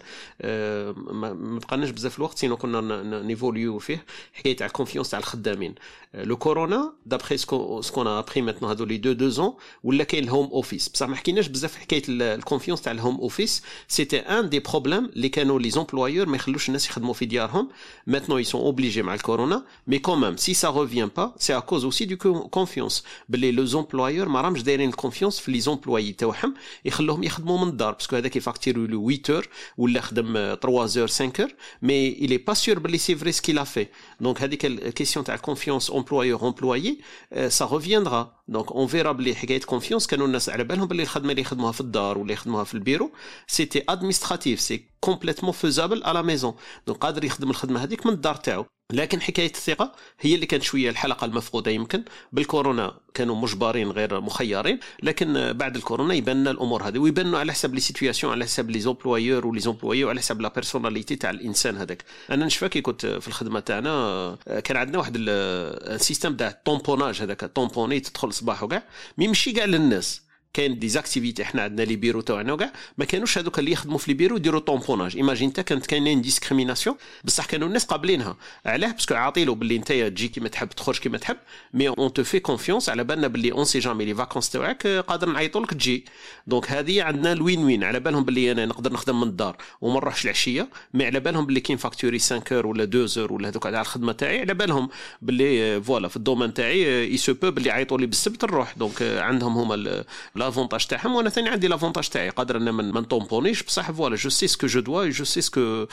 ما 1.12 1.60
بقاناش 1.60 1.90
بزاف 1.90 2.18
الوقت 2.18 2.38
sinon 2.38 2.58
كنا 2.58 3.22
نيفوليو 3.22 3.80
فيه 3.80 4.06
حكايه 4.34 4.56
تاع 4.56 4.68
ال 4.68 4.72
confiance 4.72 5.10
تاع 5.10 5.20
الخدامين 5.20 5.76
le 6.14 6.38
corona 6.38 6.94
d'après 7.06 7.38
ce 7.38 7.58
qu'on 7.58 8.08
apprend 8.08 8.42
maintenant 8.42 8.70
هادو 8.70 8.86
les 8.86 8.98
deux 8.98 9.12
deux 9.12 9.30
ans 9.30 9.54
ولا 9.84 10.04
كاين 10.04 10.24
ال 10.24 10.28
home 10.28 10.46
office 10.46 10.90
بصح 10.90 11.08
ما 11.08 11.16
حكيناش 11.16 11.48
بزاف 11.48 11.76
حكايه 11.76 12.02
ال 12.10 12.17
confiance 12.17 12.82
تاع 12.82 12.92
ال 12.92 12.97
home 12.97 13.16
office 13.16 13.64
c'était 13.88 14.07
un 14.14 14.50
des 14.50 14.60
problèmes 14.60 15.06
اللي 15.06 15.30
كانوا 15.30 15.60
les 15.60 15.70
employeurs 15.70 16.26
ما 16.30 16.36
يخلوش 16.36 16.68
الناس 16.68 16.88
يخدموا 16.88 17.14
في 17.14 17.26
ديارهم 17.26 17.70
maintenant 18.08 18.38
ils 18.38 18.48
sont 18.48 18.62
obligés 18.62 19.02
مع 19.02 19.14
الكورونا 19.14 19.64
mais 19.88 20.00
quand 20.00 20.21
même 20.21 20.38
si 20.38 20.54
ça 20.54 20.70
revient 20.70 21.10
pas 21.18 21.34
c'est 21.38 21.58
à 21.58 21.60
cause 21.60 21.84
aussi 21.86 22.06
de 22.06 22.18
confiance 22.50 23.04
باللي 23.30 23.52
لو 23.52 23.66
زومبلويور 23.66 24.30
ما 24.30 24.42
راهمش 24.42 24.64
دايرين 24.64 24.90
ال 24.90 24.95
confiance 24.95 25.40
في 25.40 25.52
les 25.52 25.60
employés 25.60 26.12
تاعهم 26.14 26.54
يخلوهم 26.86 27.24
يخدموا 27.24 27.58
من 27.58 27.68
الدار 27.68 27.94
parce 27.94 28.08
que 28.08 28.16
هذاك 28.16 28.36
يفاكتيرو 28.36 28.86
له 28.86 29.18
8 29.18 29.22
heures 29.30 29.48
ولا 29.78 30.02
خدم 30.02 30.34
3 30.34 31.00
اور 31.00 31.08
5 31.08 31.32
اور 31.40 31.50
مي 31.82 32.16
il 32.16 32.32
est 32.32 32.52
pas 32.54 32.58
sûr 32.66 32.80
باللي 32.80 32.98
c'est 32.98 33.16
vrai 33.16 33.32
ce 33.32 33.40
qu'il 33.40 33.60
a 33.60 33.64
fait 33.64 33.88
donc 34.22 34.42
هذيك 34.42 34.66
ال 34.66 34.73
question 34.73 35.26
تاع 35.26 35.36
ال 35.36 35.41
confiance 35.41 35.92
employeur 35.92 36.48
employé 36.48 37.00
ça 37.48 37.66
reviendra 37.66 38.37
donc 38.48 38.72
on 38.72 38.88
verra 38.88 39.12
بلي 39.12 39.36
حكايه 39.36 39.62
confiance 39.62 40.08
كانوا 40.08 40.28
الناس 40.28 40.50
على 40.50 40.64
بالهم 40.64 40.88
بلي 40.88 41.04
الخدمه 41.04 41.32
اللي 41.32 41.42
يخدموها 41.42 41.72
في 41.72 41.82
الدار 41.82 42.18
ولا 42.18 42.34
يخدموها 42.34 42.64
في 42.64 42.74
البيرو 42.74 43.12
c'était 43.48 43.84
administratif 43.90 44.60
c'est 44.62 44.90
complètement 45.00 45.52
faisable 45.54 46.04
à 46.04 46.11
la 46.11 46.24
maison 46.24 46.56
donc 46.88 47.00
قادر 47.00 47.24
يخدم 47.24 47.50
الخدمه 47.50 47.84
هذيك 47.84 48.06
من 48.06 48.14
الدار 48.14 48.36
تاعو 48.36 48.66
لكن 48.94 49.22
حكاية 49.22 49.52
الثقة 49.52 49.92
هي 50.20 50.36
اللي 50.36 50.46
كانت 50.46 50.64
شوية 50.64 50.90
الحلقة 50.90 51.26
المفقودة 51.26 51.72
يمكن. 51.72 52.04
بالكورونا 52.32 52.98
كانوا 53.14 53.36
مجبرين 53.36 53.92
غير 53.92 54.22
مخيرين 54.22 54.80
لكن 55.04 55.54
بعد 55.54 55.76
الكورونا 55.76 56.14
يبان 56.14 56.38
لنا 56.38 56.52
الأمور 56.52 56.84
هذه 56.84 56.98
ويبانوا 57.00 57.40
على 57.40 57.52
حسب 57.52 57.74
les 57.74 57.80
situations 57.80 58.34
على 58.34 58.46
حسب 58.46 58.70
les 58.70 58.80
employeurs 58.80 59.60
و 59.60 59.64
les 59.64 59.75
employés 59.75 60.04
وعلى 60.04 60.20
حسب 60.20 60.42
la 60.42 60.50
personnalité 60.50 61.16
تاع 61.16 61.30
الإنسان 61.30 61.78
هذاك. 61.78 62.04
أنا 62.32 62.46
نشفى 62.46 62.70
كي 62.70 62.82
كنت 62.82 63.06
في 63.06 63.28
الخدمة 63.28 63.60
تاعنا 63.60 64.38
كان 64.64 64.78
عندنا 64.78 64.98
واحد 64.98 65.14
ال 65.18 65.33
système 65.33 66.36
تاع 66.36 66.48
ال 66.48 66.55
tamponnage 66.55 67.22
هذاك 67.22 67.46
طومبوني 67.46 68.00
تدخل 68.00 68.28
الصباح 68.28 68.64
وكاع 68.64 68.84
mais 69.18 69.28
ماشي 69.28 69.52
كاع 69.52 69.66
للناس. 69.66 70.27
كاين 70.58 70.80
des 70.80 70.96
activités 70.96 71.44
إحنا 71.44 71.62
عندنا 71.62 71.86
les 71.86 71.96
bureaux 71.96 72.22
تاعنا 72.22 72.54
وكاع. 72.54 72.74
ما 72.98 73.06
كانوش 73.06 73.38
هذوك 73.38 73.60
اللي 73.60 73.72
يخدموا 73.72 73.98
في 73.98 74.12
les 74.12 74.14
bureaux 74.14 74.36
يديروا 74.36 74.60
tamponnage. 74.60 75.16
imagine 75.16 75.48
انت 75.48 75.60
كانت 75.60 75.86
كاينين 75.86 76.22
discrimination 76.22 76.96
بصح 77.24 77.46
كانوا 77.46 77.68
الناس 77.68 77.86
قابلينها. 77.86 78.38
علاه؟ 78.66 78.92
parce 78.92 79.07
que 79.07 79.16
عاطي 79.16 79.46
له 79.46 79.56
باللي 79.56 79.76
انت 79.76 79.88
تجي 79.92 80.28
كيما 80.28 80.50
تحب 80.50 80.70
تخرج 80.70 80.98
كيما 80.98 81.18
تحب. 81.18 81.38
mais 81.74 81.90
on 81.90 82.14
te 82.14 82.24
fait 82.24 82.40
confiance 82.40 82.90
على 82.90 83.04
بالنا 83.04 83.28
باللي 83.28 83.52
on 83.52 83.66
sait 83.66 83.80
jamais 83.80 84.06
les 84.06 84.16
vacances 84.16 84.50
تاعك 84.50 84.88
قادر 84.88 85.30
نعيطوا 85.30 85.62
لك 85.62 85.74
تجي. 85.74 86.06
donc 86.48 86.72
هذه 86.72 87.04
عندنا 87.04 87.32
ال 87.32 87.40
win 87.40 87.64
win. 87.64 87.84
على 87.84 88.00
بالهم 88.00 88.24
باللي 88.24 88.52
أنا 88.52 88.66
نقدر 88.66 88.94
نخدم 88.94 89.20
من 89.20 89.28
الدار. 89.28 89.58
وما 89.82 90.00
نروحش 90.00 90.26
العشية. 90.26 90.70
mais 90.94 91.06
على 91.06 91.20
بالهم 91.20 91.46
باللي 91.46 91.60
كاين 91.60 91.78
فاكتوري 91.78 92.20
5 92.20 92.42
heures 92.52 92.68
ولا 92.68 92.84
2 92.84 93.08
heures 93.18 93.34
ولا 93.34 93.50
هذوك 93.50 93.66
على 93.66 93.82
الخدمة 93.82 94.12
تاعي. 94.12 94.40
على 94.40 94.54
بالهم 94.54 94.90
باللي 95.22 95.82
voilà 95.82 96.08
في 96.08 96.18
ال 96.18 96.22
domaine 96.22 96.54
تاعي 96.54 97.04
il 97.04 97.18
se 97.18 97.34
peut 97.34 97.52
باللي 97.52 97.70
يعيطوا 97.70 97.98
لي 97.98 98.06
بالسبت 98.06 98.46
نروح. 98.46 98.74
donc 98.78 99.02
عندهم 99.02 99.58
هما 99.58 100.04
l'avantage 100.48 100.86
تاعهم 100.86 101.16
وأنا 101.16 101.30
ثاني 101.30 101.50
عندي 101.50 101.68
l'avantage 101.68 102.10
تاعي 102.10 102.30
قادر 102.30 102.58
أنا 102.58 102.72
ما 102.72 103.02
نطومبونيش 103.02 103.64
بصح 103.64 103.92
voilà 103.92 104.16
je 104.16 104.30
sais 104.30 104.48
ce 104.48 104.56
que 104.56 104.68
je 104.68 104.80
dois 104.80 105.24
je 105.24 105.42
sais 105.42 105.62
ce 105.62 105.71
que 105.71 105.86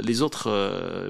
les 0.00 0.12
autres 0.12 0.40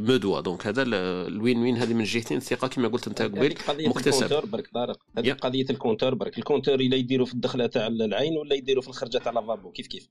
me 0.01 0.17
doivent 0.17 0.41
donc 0.41 0.67
هذا 0.67 0.83
ال 0.83 1.02
win 1.02 1.59
win 1.63 1.77
هذه 1.77 1.95
من 1.95 2.05
جهتين 2.05 2.37
الثقه 2.37 2.69
كما 2.69 2.89
قلت 2.89 3.09
انت 3.09 3.23
قبيل. 3.23 3.55
مكتسب. 3.69 4.51
برك 4.51 4.69
طارق 4.75 4.99
هذه 5.19 5.33
قضية 5.33 5.67
ال 5.71 5.76
compteur 5.76 6.15
برك 6.15 6.39
ال 6.39 6.43
compteur 6.43 6.75
إلا 6.75 6.97
يديروا 6.97 7.27
في 7.27 7.35
الدخلة 7.35 7.67
تاع 7.67 7.87
العين 7.87 8.37
ولا 8.39 8.55
يديروا 8.55 8.83
في 8.83 8.89
الخرجة 8.89 9.19
تاع 9.19 9.33
lavabo. 9.33 9.71
كيف 9.71 9.87
كيف؟ 9.87 10.09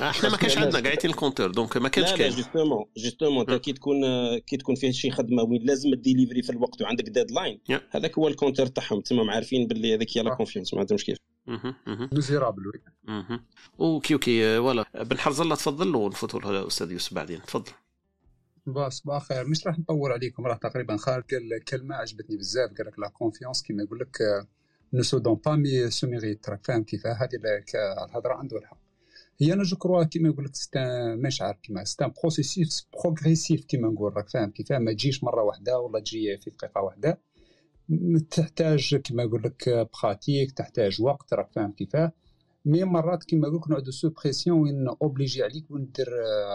إحنا 0.00 0.28
ما 0.28 0.36
كانش 0.36 0.58
عندنا 0.58 0.82
قاعدين 0.82 1.10
ال 1.10 1.14
compteur 1.14 1.50
donc 1.50 1.76
ما 1.76 1.88
كانش 1.88 2.12
كاين. 2.12 2.30
لا 2.30 2.36
justement 2.36 2.84
justement 2.96 3.50
انت 3.50 3.64
كي 3.64 3.72
تكون 3.72 4.02
كي 4.38 4.56
تكون 4.56 4.74
فيه 4.74 4.90
شي 4.90 5.10
خدمة 5.10 5.42
وين 5.42 5.62
لازم 5.64 5.94
ديليفري 5.94 6.42
في 6.42 6.50
الوقت 6.50 6.82
وعندك 6.82 7.04
deadline 7.04 7.60
هذاك 7.90 8.18
هو 8.18 8.28
ال 8.28 8.32
compteur 8.32 8.66
تاعهم. 8.66 9.00
تما 9.00 9.32
عارفين 9.32 9.66
باللي 9.66 9.94
هذيك 9.94 10.18
هي 10.18 10.22
la 10.22 10.34
confiance 10.34 10.74
ما 10.74 10.80
عندهمش 10.80 11.04
كيف. 11.04 11.18
misérable 12.12 12.62
okay 13.80 14.14
okay 14.14 14.58
voilà 14.58 15.02
بن 15.02 15.18
حرز 15.18 15.40
الله 15.40 15.54
تفضل 15.56 15.96
ونفوتوا 15.96 16.40
الاستاذ 16.40 16.92
يوسف 16.92 17.14
بعدين. 17.14 17.42
تفضل. 17.42 17.72
صباح 18.88 19.16
الخير 19.16 19.48
مش 19.48 19.66
راح 19.66 19.78
نطول 19.78 20.12
عليكم. 20.12 20.46
راه 20.46 20.54
تقريبا 20.54 20.96
خالد 20.96 21.24
قال 21.30 21.64
كلمة 21.64 21.94
عجبتني 21.94 22.36
بزاف. 22.36 22.70
قال 22.78 22.86
لك 22.86 22.98
la 22.98 23.08
confiance 23.08 23.62
كيما 23.62 23.82
يقول 23.82 23.98
لك 23.98 24.18
ne 24.92 25.02
se 25.02 25.18
donne 25.18 25.34
pas 25.34 25.56
mais 25.56 25.90
se 25.90 26.06
mérite 26.06 26.48
راك 26.48 26.64
فاهم 26.64 26.84
كيف؟ 26.84 27.06
هذه 27.06 27.28
الهضرة 28.04 28.34
عنده 28.34 28.58
الحق. 28.58 28.78
هي 29.40 29.52
أنا 29.52 29.62
je 29.62 29.76
crois 29.76 30.04
كيما 30.04 30.28
يقول 30.28 30.44
لك 30.44 30.52
مش 31.18 31.42
عارف 31.42 31.58
كيما 31.60 31.84
c'est 31.84 32.04
un 32.04 32.12
processus 32.22 32.68
progressif 33.02 33.64
كيما 33.64 33.88
نقول. 33.88 34.16
راك 34.16 34.28
فاهم 34.28 34.50
كيف؟ 34.50 34.72
ما 34.72 34.92
تجيش 34.92 35.24
مرة 35.24 35.42
واحدة 35.42 35.78
ولا 35.78 36.00
تجي 36.00 36.38
في 36.38 36.50
دقيقة 36.50 36.80
واحدة. 36.80 37.20
تحتاج 38.30 38.96
كما 38.96 39.22
يقول 39.22 39.42
لك 39.42 39.88
pratique 40.02 40.52
تحتاج 40.52 41.02
وقت 41.02 41.34
راك 41.34 41.52
فاهم 41.52 41.72
كيفاه 41.72 42.12
mais 42.64 42.84
مرات 42.84 43.24
كيما 43.24 43.48
يقول 43.48 43.60
لك 43.60 43.70
نوع 43.70 43.78
de 43.78 43.90
sous 43.90 44.10
pression 44.10 44.60
وين 44.60 44.88
obligé 44.88 45.42
عليك 45.42 45.70
وين 45.70 45.90
دير 45.96 46.06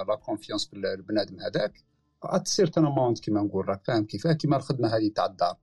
la 0.07 0.15
confiance 0.15 0.65
بالبنادم 0.66 1.40
هذاك. 1.40 1.84
at 2.23 2.48
certain 2.48 2.86
amount 2.86 3.19
كيما 3.20 3.41
نقول 3.41 3.70
راك 3.70 3.86
فاهم 3.86 4.06
كيفاه 4.06 4.34
كيما 4.34 4.58
الخدمة 4.58 4.88
هذه 4.88 5.12
تاع 5.16 5.26
الدار. 5.26 5.56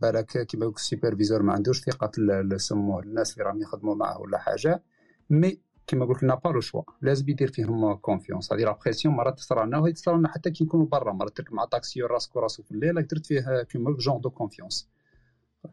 بالك 0.00 0.46
كيما 0.46 0.64
يقول 0.64 0.74
ال 0.74 0.80
superviseur 0.80 1.42
ما 1.42 1.52
عندوش 1.52 1.80
ثقة 1.80 2.10
في 2.14 2.58
سموه 2.58 3.02
الناس 3.02 3.32
اللي 3.32 3.44
راهم 3.44 3.62
يخدموا 3.62 3.94
معاه 3.94 4.20
ولا 4.20 4.38
حاجة. 4.38 4.82
mais 5.30 5.60
كيما 5.92 6.04
قلت 6.04 6.22
لنا 6.22 6.34
pas 6.34 6.48
le 6.48 6.60
choix 6.60 6.82
لازم 7.02 7.28
يدير 7.28 7.52
فيهم 7.52 7.94
confiance 7.94 8.52
هذه 8.52 8.60
la 8.60 8.78
pression 8.84 9.14
مرات 9.14 9.38
تصرى 9.38 9.66
لنا 9.66 9.78
وهي 9.78 9.92
تصرى 9.92 10.18
لنا 10.18 10.28
حتى 10.28 10.50
كي 10.50 10.64
نكونوا 10.64 10.86
برا. 10.86 11.12
مرات 11.12 11.36
تركب 11.36 11.54
مع 11.54 11.64
طاكسي 11.64 12.02
راسك 12.02 12.36
وراسو 12.36 12.62
في 12.62 12.70
الليل 12.70 13.06
درت 13.06 13.26
فيه 13.26 13.62
كيما 13.62 13.96
genre 13.98 14.20
de 14.20 14.30
confiance 14.30 14.88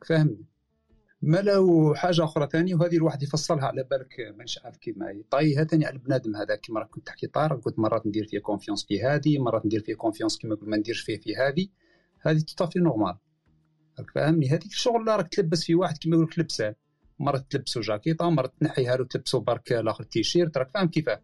فاهمني؟ 0.06 0.46
ما 1.22 1.38
لو 1.38 1.94
حاجة 1.96 2.24
أخرى 2.24 2.48
ثانية 2.52 2.76
وهذه 2.76 2.96
الواحد 2.96 3.24
يفصلها 3.24 3.66
على 3.66 3.84
بالك 3.84 4.36
مانيش 4.38 4.60
عارف 4.64 4.78
كيما 4.78 5.12
يطيها 5.12 5.64
ثاني 5.64 5.86
على 5.86 5.96
البنادم 5.96 6.36
هذا. 6.36 6.56
كيما 6.56 6.80
راك 6.80 6.90
كنت 6.90 7.08
تحكي 7.08 7.28
طارق 7.28 7.64
قلت 7.64 7.80
مرات 7.80 8.08
ندير 8.08 8.26
فيه 8.26 8.40
confiance 8.40 8.86
في 8.86 9.04
هذه 9.04 9.40
مرات 9.40 9.66
ندير 9.66 9.84
فيه 9.84 9.96
confiance 9.95 10.38
كيما 10.38 10.58
ما 10.62 10.78
نديرش 10.78 11.02
فيه 11.02 11.18
في 11.18 11.36
هذه. 11.36 11.68
هذه 12.22 12.40
tout 12.40 12.57
à 12.57 12.62
fait 12.62 12.80
normal 12.80 13.18
راك 14.00 14.12
فاهمني؟ 14.16 14.50
هذيك 14.50 14.66
الشغل 14.66 15.08
راك 15.08 15.28
تلبس 15.28 15.64
في 15.64 15.76
واحد 15.76 15.98
كيما 15.98 16.16
يقول 16.16 16.28
لك 16.38 16.78
مرة 17.20 17.46
تلبسوا 17.50 17.82
جاكيطة 17.82 18.30
مرة 18.30 18.52
تنحيها 18.60 18.98
له 18.98 19.06
تلبسوا 19.06 19.40
برك 19.40 19.72
الآخر 19.72 20.04
تيشيرت 20.04 20.58
راك 20.58 20.70
فاهم 20.72 20.88
كيفاه. 20.88 21.22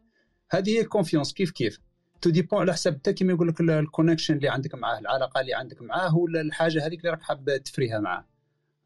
هذه 0.51 0.69
هي 0.69 0.81
ال 0.81 0.87
confiance 0.87 1.33
كيف 1.33 1.51
كيف؟ 1.51 1.79
tout 2.21 2.29
dépend 2.29 2.59
على 2.59 2.73
حسب 2.73 2.93
انت 2.93 3.09
كيما 3.09 3.33
يقول 3.33 3.47
لك 3.47 3.61
ال 3.61 3.68
connection 3.68 4.35
اللي 4.35 4.49
عندك 4.49 4.75
معاه 4.75 4.99
العلاقة 4.99 5.41
اللي 5.41 5.53
عندك 5.53 5.81
معاه 5.81 6.17
ولا 6.17 6.41
الحاجة 6.41 6.85
هذيك 6.85 6.99
اللي 6.99 7.09
راك 7.09 7.21
حاب 7.21 7.57
تفريها 7.65 7.99
معاه. 7.99 8.25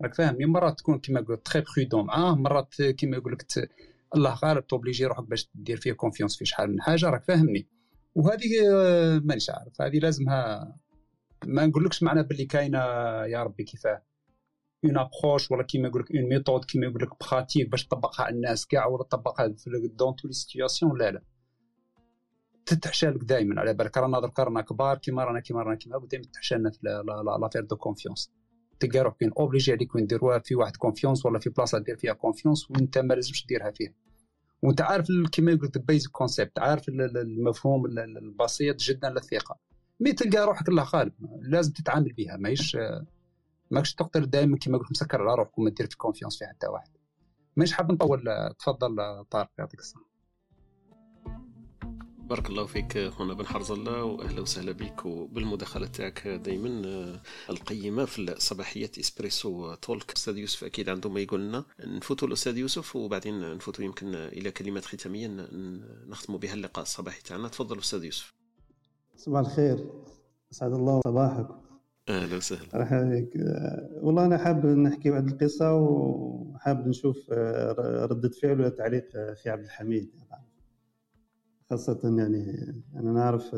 راك 0.02 0.16
فاهم؟ 0.16 0.36
مرات 0.40 0.80
تكون 0.80 1.00
كيما 1.00 1.20
يقول 1.20 1.38
très 1.38 1.62
prudent 1.62 2.06
معاه 2.06 2.36
مرات 2.36 2.82
كيما 2.82 3.18
يقول 3.18 3.34
لك. 3.34 3.70
الله 4.16 4.34
غالب 4.34 4.68
توبليجي 4.68 5.06
روحك 5.06 5.24
باش 5.24 5.50
دير 5.56 5.78
فيه 5.78 5.94
confiance 5.94 6.38
في 6.38 6.46
شحال 6.46 6.72
من 6.72 6.82
حاجة 6.82 7.10
راك 7.10 7.24
فاهمني. 7.24 7.68
وهذه 8.16 8.50
مانيش 9.24 9.50
عارف 9.50 9.82
هذه 9.82 10.00
لازمها 10.00 10.76
ما 11.46 11.66
نقولكش 11.66 12.04
معنى 12.04 12.24
باللي 12.24 12.46
كاينة 12.46 12.80
يا 13.26 13.44
ربي 13.44 13.64
كيفاه. 13.64 14.02
une 14.86 14.98
approche 14.98 15.52
ولا 15.52 15.64
كيما 15.64 15.88
يقول 15.88 16.02
لك 16.02 16.12
une 16.12 16.30
méthode 16.30 16.66
كيما 16.66 16.86
يقول 16.86 17.02
لك 17.02 17.10
pratique 17.32 17.70
باش 17.70 17.88
تطبقها 17.88 18.24
على 18.26 18.36
الناس 18.36 18.66
كاع 18.66 18.86
ولا 18.88 19.04
تطبقها 19.04 19.48
dans 19.48 20.16
toutes 20.16 20.28
les 20.28 20.34
situations 20.34 20.98
لا 20.98 21.12
لا. 21.12 21.24
تتحشى 22.66 23.08
لك 23.08 23.24
دائما 23.24 23.62
على 23.62 23.74
بالك 23.74 23.98
رانا 23.98 24.20
درك 24.20 24.40
رانا 24.40 24.62
كبار 24.62 24.98
كيما 24.98 25.24
رانا 25.24 25.40
كيما 25.40 25.64
رانا 25.64 25.76
كيما 25.76 26.08
دائما 26.12 26.26
لنا 26.54 26.72
في 26.72 26.80
l'affaire 27.42 27.64
de 27.64 27.76
confiance 27.76 28.32
تلقى 28.80 29.00
روحك 29.00 29.18
obligé 29.38 29.72
عليك 29.72 29.96
وين 29.96 30.08
ديروها 30.08 30.40
في 30.40 30.56
واحد 30.56 30.78
confiance 30.78 31.26
ولا 31.26 31.40
في 31.40 31.50
بلاصه 31.50 31.80
دير 31.80 31.98
فيها 31.98 32.14
confiance 32.14 32.72
وانت 32.72 32.98
ما 32.98 33.14
لازمش 33.14 33.46
ديرها 33.46 33.72
فيها. 33.72 33.94
وانت 34.64 34.82
عارف 34.82 35.08
كيما 35.32 35.52
يقول 35.52 35.68
لك 35.68 35.76
ال 35.76 35.82
basic 35.82 36.12
concept 36.12 36.60
عارف 36.60 36.90
المفهوم 36.90 37.86
البسيط 37.86 38.76
جدا 38.76 39.10
للثقه 39.10 39.60
mais 40.00 40.14
تلقى 40.14 40.46
روحك 40.46 40.70
الله 40.70 40.84
غالب 40.84 41.14
لازم 41.42 41.74
تتعامل 41.74 42.14
بها 42.14 42.38
ماهيش 42.38 42.78
ماكش 43.72 43.94
تقدر 43.94 44.26
دائما 44.26 44.58
كيما 44.58 44.78
قلت 44.78 44.92
مسكر 44.92 45.22
على 45.22 45.36
روحك 45.36 45.58
وما 45.58 45.70
دير 45.70 45.88
في 45.88 45.98
confiance 45.98 46.38
في 46.38 46.46
حتى 46.46 46.68
واحد. 46.68 46.90
مانيش 47.56 47.74
حاب 47.74 47.92
نطول 47.92 48.24
تفضل 48.60 49.24
طارق 49.32 49.50
يعطيك 49.60 49.80
الصحة. 49.80 50.10
بارك 52.18 52.50
الله 52.50 52.66
فيك 52.66 53.08
خونا 53.08 53.34
بن 53.34 53.46
حرز 53.46 53.72
الله 53.72 54.04
واهلا 54.04 54.42
وسهلا 54.42 54.72
بك 54.72 55.06
وبالمداخلة 55.06 55.88
تاعك 55.88 56.28
دائما 56.28 57.22
القيمة 57.50 58.06
في 58.06 58.36
صباحيه 58.38 58.92
Espresso 59.00 59.74
Talk. 59.74 60.12
أستاذ 60.12 60.38
يوسف 60.38 60.64
أكيد 60.64 60.90
عنده 60.90 61.10
ما 61.10 61.20
يقول 61.20 61.48
لنا 61.48 61.66
نفوتوا 61.80 62.28
الأستاذ 62.28 62.58
يوسف 62.58 62.96
وبعدين 62.96 63.56
نفوتوا 63.56 63.86
يمكن 63.86 64.16
إلى 64.16 64.52
كلمات 64.52 64.86
ختامية 64.86 65.28
نختموا 66.08 66.40
بها 66.40 66.54
اللقاء 66.54 66.84
الصباحي 66.84 67.22
تاعنا. 67.22 67.48
تفضل 67.48 67.80
أستاذ 67.80 68.04
يوسف. 68.04 68.34
صباح 69.16 69.40
الخير. 69.40 69.90
أسعد 70.52 70.74
الله 70.74 71.02
صباحك. 71.04 71.48
أهلا 72.10 72.38
وسهلا. 72.38 72.68
مرحبا 72.74 73.04
بك 73.04 73.36
والله 74.02 74.26
أنا 74.26 74.38
حاب 74.38 74.66
نحكي 74.66 75.12
واحد 75.12 75.28
القصة 75.28 75.76
وحاب 75.76 76.88
نشوف 76.88 77.30
ردة 78.12 78.30
فعل 78.30 78.60
ولا 78.60 78.70
تعليق 78.70 79.06
أخي 79.16 79.50
عبد 79.50 79.64
الحميد. 79.64 80.10
خاصة 81.70 82.00
يعني 82.04 82.74
أنا 82.96 83.12
نعرف 83.12 83.56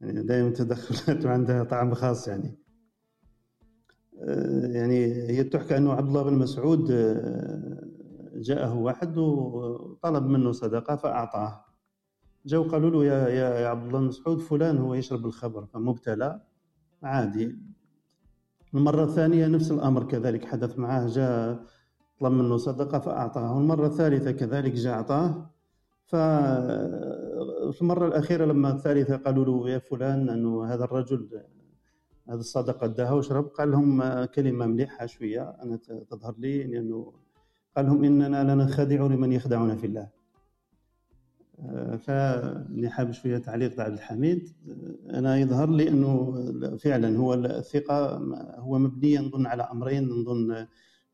يعني 0.00 0.22
دائما 0.22 0.50
تدخلات 0.50 1.26
عندها 1.26 1.64
طعم 1.64 1.94
خاص 1.94 2.28
يعني. 2.28 2.58
يعني 4.74 5.06
هي 5.06 5.44
تحكى 5.44 5.76
أنه 5.76 5.92
عبد 5.92 6.08
الله 6.08 6.22
بن 6.22 6.34
مسعود 6.34 6.92
جاءه 8.34 8.78
واحد 8.78 9.18
وطلب 9.18 10.26
منه 10.26 10.52
صدقة 10.52 10.96
فأعطاه. 10.96 11.64
جاء 12.46 12.62
قالوا 12.62 12.90
له 12.90 13.04
يا 13.04 13.28
يا 13.28 13.68
عبد 13.68 13.86
الله 13.86 14.00
بن 14.00 14.06
مسعود 14.06 14.40
فلان 14.40 14.78
هو 14.78 14.94
يشرب 14.94 15.26
الخمر 15.26 15.66
فمبتلى. 15.66 16.40
عادي. 17.02 17.58
المرة 18.74 19.04
الثانية 19.04 19.46
نفس 19.46 19.70
الأمر 19.72 20.04
كذلك 20.04 20.44
حدث 20.44 20.78
معه 20.78 21.06
جاء 21.06 21.64
طلب 22.20 22.32
منه 22.32 22.56
صدقة 22.56 22.98
فأعطاه. 22.98 23.56
والمرة 23.56 23.86
الثالثة 23.86 24.30
كذلك 24.30 24.72
جاء 24.72 24.94
أعطاه. 24.94 25.50
ففي 26.06 27.78
المرة 27.82 28.06
الأخيرة 28.06 28.44
لما 28.44 28.70
الثالثة 28.70 29.16
قالوا 29.16 29.44
له 29.44 29.70
يا 29.70 29.78
فلان 29.78 30.28
أنه 30.28 30.64
هذا 30.64 30.84
الرجل 30.84 31.42
هذه 32.28 32.38
الصدقة 32.38 32.84
اداها 32.84 33.12
وشرب. 33.12 33.44
قال 33.44 33.70
لهم 33.70 34.24
كلمة 34.24 34.66
مليحة 34.66 35.06
شوية 35.06 35.42
أنا 35.62 35.78
تظهر 36.10 36.34
لي 36.38 36.64
لأنه 36.64 37.12
قال 37.76 37.86
لهم 37.86 38.04
إننا 38.04 38.54
لننخدع 38.54 39.06
لمن 39.06 39.32
يخدعنا 39.32 39.76
في 39.76 39.86
الله. 39.86 40.21
فاني 41.98 42.90
حاب 42.90 43.12
شوية 43.12 43.38
تعليق 43.38 43.80
عبد 43.80 43.94
الحميد. 43.94 44.48
أنا 45.10 45.36
يظهر 45.36 45.70
لي 45.70 45.88
أنه 45.88 46.32
فعلا 46.76 47.18
هو 47.18 47.34
الثقة 47.34 48.16
هو 48.58 48.78
مبنيه 48.78 49.20
نظن 49.20 49.46
على 49.46 49.62
أمرين 49.62 50.08
نظن 50.08 50.66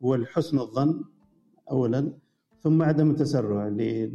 هو 0.03 0.25
حسن 0.25 0.59
الظن 0.59 1.05
اولا 1.71 2.13
ثم 2.61 2.83
عدم 2.83 3.11
التسرع 3.11 3.69
اللي 3.69 4.11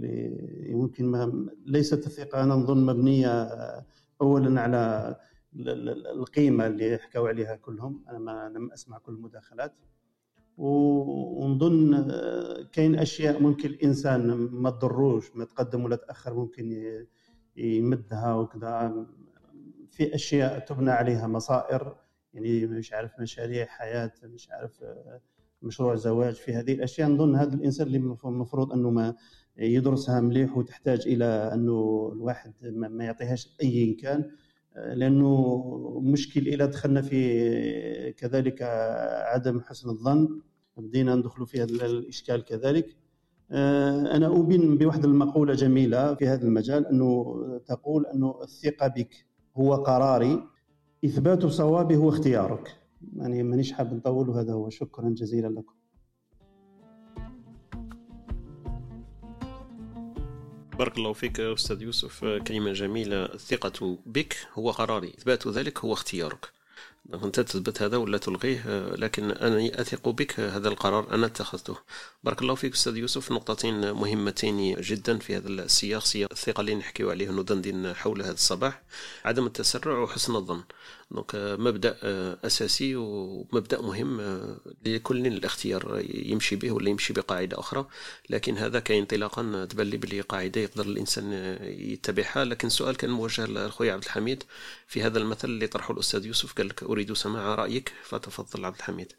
يمكن 0.69 1.05
ما 1.05 1.49
ليست 1.65 2.07
الثقة 2.07 2.43
أنا 2.43 2.55
نظن 2.55 2.85
مبنية 2.85 3.49
اولا 4.21 4.61
على 4.61 5.15
القيمة 6.15 6.67
اللي 6.67 6.97
حكوا 6.97 7.27
عليها 7.27 7.55
كلهم. 7.55 8.03
أنا 8.09 8.19
ما 8.19 8.49
لم 8.55 8.71
أسمع 8.71 8.97
كل 8.97 9.13
المداخلات. 9.13 9.73
ونظن 10.57 11.93
آه، 11.93 12.63
كاين 12.71 12.95
أشياء 12.95 13.41
ممكن 13.41 13.69
الإنسان 13.69 14.27
ما 14.35 14.69
تضروش 14.69 15.35
ما 15.35 15.45
تقدم 15.45 15.83
ولا 15.83 15.95
تأخر 15.95 16.33
ممكن 16.33 16.93
يمدها 17.57 18.33
وكذا. 18.35 19.05
في 19.91 20.15
أشياء 20.15 20.59
تبنى 20.59 20.91
عليها 20.91 21.27
مصائر 21.27 21.95
يعني 22.33 22.65
مش 22.67 22.93
عارف 22.93 23.11
مشاريع 23.19 23.65
حياة 23.65 24.11
مش 24.23 24.49
عارف 24.51 24.83
آه، 24.83 25.21
مشروع 25.61 25.95
زواج. 25.95 26.33
في 26.33 26.53
هذه 26.53 26.73
الأشياء 26.73 27.09
نظن 27.09 27.35
هذا 27.35 27.53
الإنسان 27.53 27.87
اللي 27.87 27.97
المفروض 28.25 28.73
أنه 28.73 28.89
ما 28.89 29.15
يدرسها 29.57 30.21
مليح 30.21 30.57
وتحتاج 30.57 31.07
إلى 31.07 31.25
أنه 31.25 32.09
الواحد 32.13 32.53
ما 32.67 33.05
يعطيهاش 33.05 33.55
أي 33.63 33.93
كان 33.93 34.31
لأنه 34.75 36.01
مشكل 36.03 36.47
إلى 36.47 36.67
دخلنا 36.67 37.01
في 37.01 38.13
كذلك 38.13 38.61
عدم 39.33 39.61
حسن 39.61 39.89
الظن 39.89 40.41
بدينا 40.77 41.15
ندخل 41.15 41.47
في 41.47 41.63
هذا 41.63 41.85
الإشكال 41.85 42.43
كذلك. 42.43 42.97
أنا 43.51 44.27
أؤمن 44.27 44.77
بواحد 44.77 45.05
المقولة 45.05 45.53
جميلة 45.53 46.15
في 46.15 46.27
هذا 46.27 46.43
المجال 46.43 46.87
أنه 46.87 47.35
تقول 47.65 48.05
انه 48.05 48.39
الثقة 48.43 48.87
بك 48.87 49.25
هو 49.57 49.75
قراري 49.75 50.43
إثبات 51.05 51.45
صوابي 51.45 51.95
هو 51.95 52.09
اختيارك. 52.09 52.77
يعني 53.15 53.43
مانيش 53.43 53.71
حاب 53.71 53.93
نطول 53.93 54.29
وهذا 54.29 54.53
هو. 54.53 54.69
شكرا 54.69 55.09
جزيلا 55.09 55.47
لكم. 55.47 55.73
بارك 60.77 60.97
الله 60.97 61.13
فيك 61.13 61.39
أستاذ 61.39 61.81
يوسف. 61.81 62.25
كلمة 62.25 62.73
جميلة. 62.73 63.25
الثقة 63.25 63.97
بك 64.05 64.37
هو 64.53 64.71
قراري. 64.71 65.13
إثبات 65.17 65.47
ذلك 65.47 65.79
هو 65.79 65.93
اختيارك. 65.93 66.49
أنت 67.13 67.39
تثبت 67.39 67.81
هذا 67.81 67.97
ولا 67.97 68.17
تلغيه 68.17 68.85
لكن 68.95 69.31
أنا 69.31 69.81
أثق 69.81 70.09
بك 70.09 70.39
هذا 70.39 70.69
القرار 70.69 71.13
أنا 71.13 71.25
اتخذته. 71.25 71.77
بارك 72.23 72.41
الله 72.41 72.55
فيك 72.55 72.73
أستاذ 72.73 72.97
يوسف. 72.97 73.31
نقطتين 73.31 73.91
مهمتين 73.91 74.81
جدا 74.81 75.17
في 75.17 75.37
هذا 75.37 75.47
السياق 75.47 76.03
سياق 76.05 76.29
الثقة 76.31 76.61
اللي 76.61 76.75
نحكيو 76.75 77.11
عليه 77.11 77.31
ندندن 77.31 77.93
حول 77.93 78.21
هذا 78.21 78.31
الصباح. 78.31 78.81
عدم 79.25 79.45
التسرع 79.45 79.97
وحسن 79.99 80.35
الظن. 80.35 80.63
دونك 81.13 81.35
مبدا 81.35 81.97
اساسي 82.45 82.95
ومبدا 82.95 83.81
مهم 83.81 84.21
لكل 84.85 85.27
الاختيار 85.27 86.05
يمشي 86.09 86.55
به 86.55 86.71
ولا 86.71 86.89
يمشي 86.89 87.13
بقاعدة 87.13 87.59
أخرى. 87.59 87.87
لكن 88.29 88.57
هذا 88.57 88.79
كانطلاقا 88.79 89.65
تبان 89.65 89.87
لي 89.87 89.97
بلي 89.97 90.21
قاعدة 90.21 90.61
يقدر 90.61 90.85
الإنسان 90.85 91.57
يتبعها. 91.61 92.45
لكن 92.45 92.67
السؤال 92.67 92.97
كان 92.97 93.09
موجه 93.09 93.45
لخويا 93.45 93.93
عبد 93.93 94.03
الحميد 94.03 94.43
في 94.87 95.01
هذا 95.01 95.19
المثل 95.19 95.49
اللي 95.49 95.67
طرحه 95.67 95.93
الأستاذ 95.93 96.25
يوسف. 96.25 96.53
قال 96.53 96.67
لك 96.67 96.83
أريد 96.83 97.13
سماع 97.13 97.55
رأيك 97.55 97.93
فتفضل 98.03 98.65
عبد 98.65 98.75
الحميد. 98.75 99.11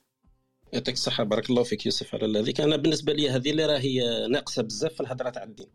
يعطيك 0.73 0.95
الصحة. 0.95 1.25
بارك 1.25 1.51
الله 1.51 1.63
فيك 1.63 1.87
يوسف 1.87 2.15
على 2.15 2.39
هذيك 2.39 2.61
أنا 2.61 2.77
بالنسبة 2.77 3.13
لي 3.13 3.31
هذه 3.31 3.51
اللي 3.51 3.67
راهي 3.67 4.27
ناقصة 4.31 4.63
بزاف 4.63 4.95
في 4.95 5.01
الهضرة 5.01 5.31
تاع 5.31 5.43
الدين. 5.43 5.69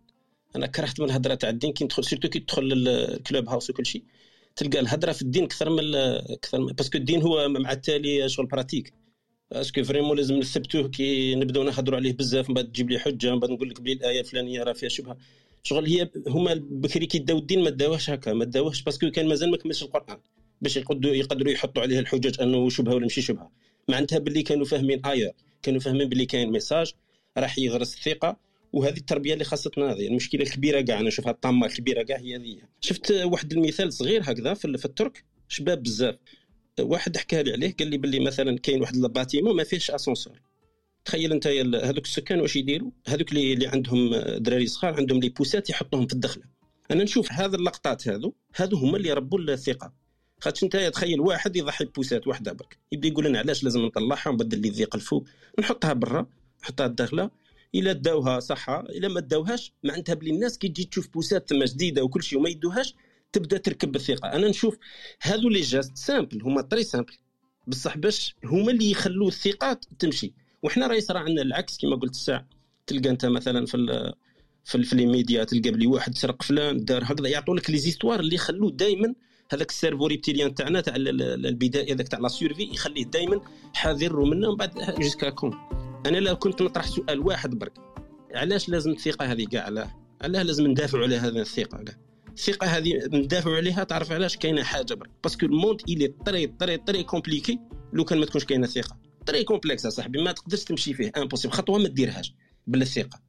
أنا 0.55 0.67
كرهت 0.67 0.99
من 0.99 1.05
الهضرة 1.05 1.35
تاع 1.35 1.49
الدين. 1.49 1.73
كي 1.73 1.83
ندخل 1.83 2.05
surtout 2.05 2.29
كي 2.29 2.39
تدخل 2.39 2.73
ال 2.73 3.49
Clubhouse 3.49 3.69
وكل 3.69 3.85
شيء. 3.85 4.03
تلقى 4.55 4.79
الهضره 4.79 5.11
في 5.11 5.21
الدين 5.21 5.43
أكثر 5.43 5.69
من 5.69 5.95
أكثر 5.95 6.59
من 6.59 6.73
parce 6.73 6.88
que 6.88 6.97
الدين 6.97 7.21
هو 7.21 7.49
مع 7.49 7.71
التالي 7.71 8.29
شغل 8.29 8.45
pratique. 8.45 8.93
parce 9.51 9.71
que 9.71 9.83
vraiment 9.83 10.17
لازم 10.17 10.35
نثبتوه 10.35 10.87
كي 10.87 11.35
نبداو 11.35 11.63
نهضروا 11.63 11.97
عليه 11.97 12.13
بزاف 12.13 12.49
من 12.49 12.55
بعد 12.55 12.65
تجيب 12.65 12.89
لي 12.89 12.99
حجة 12.99 13.31
من 13.33 13.39
بعد 13.39 13.51
نقول 13.51 13.69
لك 13.69 13.81
بلي 13.81 13.93
الآية 13.93 14.19
الفلانية 14.19 14.63
راه 14.63 14.73
فيها 14.73 14.89
شبهة. 14.89 15.17
شغل 15.63 15.85
هي 15.85 16.09
هما 16.27 16.53
بكري 16.69 17.05
كي 17.05 17.19
داو 17.19 17.37
الدين 17.37 17.63
ما 17.63 17.69
داوهش 17.69 18.09
هكا 18.09 18.33
ما 18.33 18.45
داوهش 18.45 18.81
parce 18.81 19.00
que 19.00 19.11
كان 19.11 19.27
مازال 19.27 19.51
ما 19.51 19.57
كملش 19.57 19.83
القرآن. 19.83 20.17
باش 20.61 20.77
يقدروا 20.77 21.13
يقدروا 21.13 21.51
يحطوا 21.51 21.81
عليه 21.81 21.99
الحجج 21.99 22.41
أنه 22.41 22.69
شبهة 22.69 22.93
ولا 22.93 23.03
ماشي 23.03 23.21
شبهة. 23.21 23.51
معناتها 23.87 24.19
باللي 24.19 24.43
كانوا 24.43 24.65
فاهمين 24.65 25.05
آية 25.05 25.33
كانوا 25.61 25.79
فاهمين 25.79 26.09
باللي 26.09 26.25
كاين 26.25 26.51
message 26.51 26.93
راح 27.37 27.59
يغرس 27.59 27.93
الثقة. 27.93 28.48
وهذه 28.73 28.97
التربية 28.97 29.33
اللي 29.33 29.43
خاصتنا 29.43 29.91
هذه 29.91 30.07
المشكلة 30.07 30.41
الكبيرة 30.41 30.81
كاع 30.81 30.99
أنا 30.99 31.07
نشوفها 31.07 31.31
الطامة 31.31 31.67
الكبيرة 31.67 32.03
كاع 32.03 32.17
هي 32.17 32.35
هذه. 32.35 32.57
شفت 32.81 33.11
واحد 33.11 33.53
المثال 33.53 33.93
صغير 33.93 34.21
هكذا 34.23 34.53
في, 34.53 34.85
الترك؟ 34.85 35.25
شباب 35.47 35.83
بزاف. 35.83 36.15
واحد 36.79 37.17
حكى 37.17 37.43
لي 37.43 37.51
عليه 37.51 37.75
قال 37.79 37.87
لي 37.87 37.97
باللي 37.97 38.19
مثلا 38.19 38.57
كاين 38.57 38.81
واحد 38.81 38.95
ال 38.95 39.02
bâtiment 39.02 39.55
ما 39.55 39.63
فيهش 39.63 39.91
أسانسور. 39.91 40.41
تخيل 41.05 41.31
أنت 41.31 41.47
هذوك 41.83 42.05
السكان 42.05 42.39
واش 42.41 42.55
يديروا؟ 42.55 42.91
هذوك 43.07 43.31
اللي, 43.31 43.53
اللي 43.53 43.67
عندهم 43.67 44.15
دراري 44.15 44.67
صغار 44.67 44.93
عندهم 44.93 45.19
les 45.19 45.29
poussettes 45.29 45.69
يحطوهم 45.69 46.07
في 46.07 46.13
الدخلة. 46.13 46.43
أنا 46.91 47.03
نشوف 47.03 47.31
هذا 47.31 47.55
اللقطات 47.55 48.07
هذو 48.07 48.35
هذو 48.55 48.77
هما 48.77 48.97
اللي 48.97 49.13
ربوا 49.13 49.39
الثقة. 49.39 49.93
خاطش 50.41 50.63
أنت 50.63 50.75
تخيل 50.77 51.19
واحد 51.19 51.55
يضحي 51.55 51.85
poussette 51.85 52.27
واحدة 52.27 52.53
برك. 52.53 52.77
يبدأ 52.91 53.07
يقول 53.07 53.25
لنا 53.25 53.39
علاش 53.39 53.63
لازم 53.63 53.81
نطلعها 53.81 54.29
ونبدل 54.29 54.61
لي 54.61 54.67
الضيق 54.67 54.95
الفوق 54.95 55.27
نحطها 55.59 55.93
برا 55.93 56.27
نحطها 56.63 56.85
الداخله 56.85 57.29
إلا 57.75 57.93
داوها 57.93 58.39
صحة 58.39 58.79
إلا 58.79 59.07
ما 59.07 59.19
داوهاش 59.19 59.73
معناتها 59.83 60.15
بلي 60.15 60.29
الناس 60.31 60.57
كي 60.57 60.67
تجي 60.67 60.83
تشوف 60.83 61.09
poussette 61.13 61.49
تما 61.49 61.65
جديدة 61.65 62.03
وكل 62.03 62.23
شيء 62.23 62.39
وما 62.39 62.49
يدوهاش 62.49 62.95
تبدأ 63.31 63.57
تركب 63.57 63.91
بالثقه 63.91 64.33
أنا 64.33 64.47
نشوف 64.47 64.77
هذو 65.21 65.49
لي 65.49 65.61
gestes 65.61 65.97
simples 65.97 66.41
هما 66.41 66.61
très 66.61 66.83
simples. 66.83 67.13
بصح 67.67 67.97
باش 67.97 68.35
هما 68.45 68.71
اللي 68.71 68.91
يخلوا 68.91 69.27
الثقات 69.27 69.85
تمشي. 69.99 70.33
وحنا 70.63 70.87
راه 70.87 70.95
يصرى 70.95 71.19
عندنا 71.19 71.41
العكس 71.41 71.77
كما 71.77 71.95
قلت 71.95 72.11
الساعة 72.11 72.47
تلقى 72.87 73.09
أنت 73.09 73.25
مثلا 73.25 73.65
في 73.65 74.13
في, 74.63 74.83
في 74.83 74.93
الميديا 74.93 75.43
تلقى 75.43 75.71
بلي 75.71 75.87
واحد 75.87 76.17
سرق 76.17 76.43
فلان 76.43 76.85
دار 76.85 77.03
هكذا 77.05 77.27
يعطوا 77.27 77.55
لك 77.55 77.69
les 77.69 77.77
histoires 77.77 78.19
اللي 78.19 78.35
يخلوه 78.35 78.71
دائما 78.71 79.13
هذاك 79.51 79.69
ال 79.69 79.74
cerveau 79.74 80.07
reptilien 80.07 80.55
تاعنا 80.55 80.81
تاع 80.81 80.95
البداية 80.95 81.93
هذاك 81.93 82.07
تاع 82.07 82.19
la 82.19 82.27
survie 82.27 82.63
يخليه 82.63 83.05
دائما 83.05 83.41
حاذر 83.73 84.25
منه 84.25 84.49
من 84.49 84.55
بعد 84.55 84.95
jusqu'à 84.99 85.29
كون 85.29 85.88
أنا 86.05 86.17
لو 86.17 86.35
كنت 86.35 86.61
نطرح 86.61 86.87
سؤال 86.87 87.19
واحد 87.19 87.49
برك. 87.59 87.73
علاش 88.35 88.69
لازم 88.69 88.91
الثقة 88.91 89.25
هذه 89.25 89.45
كاع؟ 89.45 89.63
علاه 89.63 89.95
علاه 90.21 90.43
لازم 90.43 90.67
ندافعوا 90.67 91.03
على 91.03 91.15
هذه 91.15 91.41
الثقة 91.41 91.83
كاع؟ 91.83 91.95
الثقة 92.33 92.67
هذه 92.67 92.93
ندافعوا 93.13 93.55
عليها 93.55 93.83
تعرف 93.83 94.11
علاش 94.11 94.37
كاينة 94.37 94.63
حاجة 94.63 94.93
برك. 94.93 95.09
parce 95.23 95.37
que 95.37 95.45
le 95.45 95.56
monde 95.56 95.81
il 95.89 96.07
est 96.07 96.24
très 96.24 96.47
très 96.47 96.77
très 96.77 97.03
compliqué 97.03 97.59
لو 97.93 98.05
كان 98.05 98.19
ما 98.19 98.25
تكونش 98.25 98.45
كاينة 98.45 98.67
ثقة. 98.67 98.97
très 99.25 99.43
complexe 99.43 99.87
صاحبي. 99.87 100.21
ما 100.21 100.31
تقدرش 100.31 100.63
تمشي 100.63 100.93
فيه. 100.93 101.11
impossible 101.17 101.53
خطوة 101.53 101.79
ما 101.79 101.87
ديرهاش 101.87 102.33
بلا 102.67 102.85
ثقه 102.85 103.19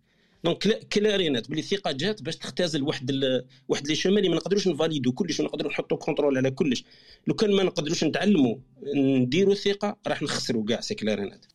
donc 0.45 0.89
clair 0.93 1.22
et 1.22 1.34
net 1.34 1.51
بلي 1.51 1.61
الثقة 1.61 1.93
جات 1.93 2.23
باش 2.23 2.37
تختزل 2.37 2.83
واحد 2.83 3.11
ال... 3.11 3.47
واحد 3.69 3.89
les 3.89 3.95
chemins 3.95 4.19
اللي 4.19 4.29
ما 4.29 4.37
نقدروش 4.37 4.69
نفاليدو 4.69 5.13
كلش 5.13 5.41
ونقدروا 5.41 5.71
نحطوا 5.71 5.97
contrôle 5.97 6.37
على 6.39 6.51
كلش. 6.51 6.85
لو 7.27 7.35
كان 7.35 7.53
ما 7.53 7.63
نقدروش 7.63 8.05
نتعلموا 8.05 8.57
نديروا 8.97 9.53
الثقة 9.53 9.97
راح 10.07 10.23
نخسروا 10.23 10.65
كاع 10.65 10.81
c'est 10.81 10.95
clair 10.95 11.21
et 11.21 11.31
net 11.31 11.47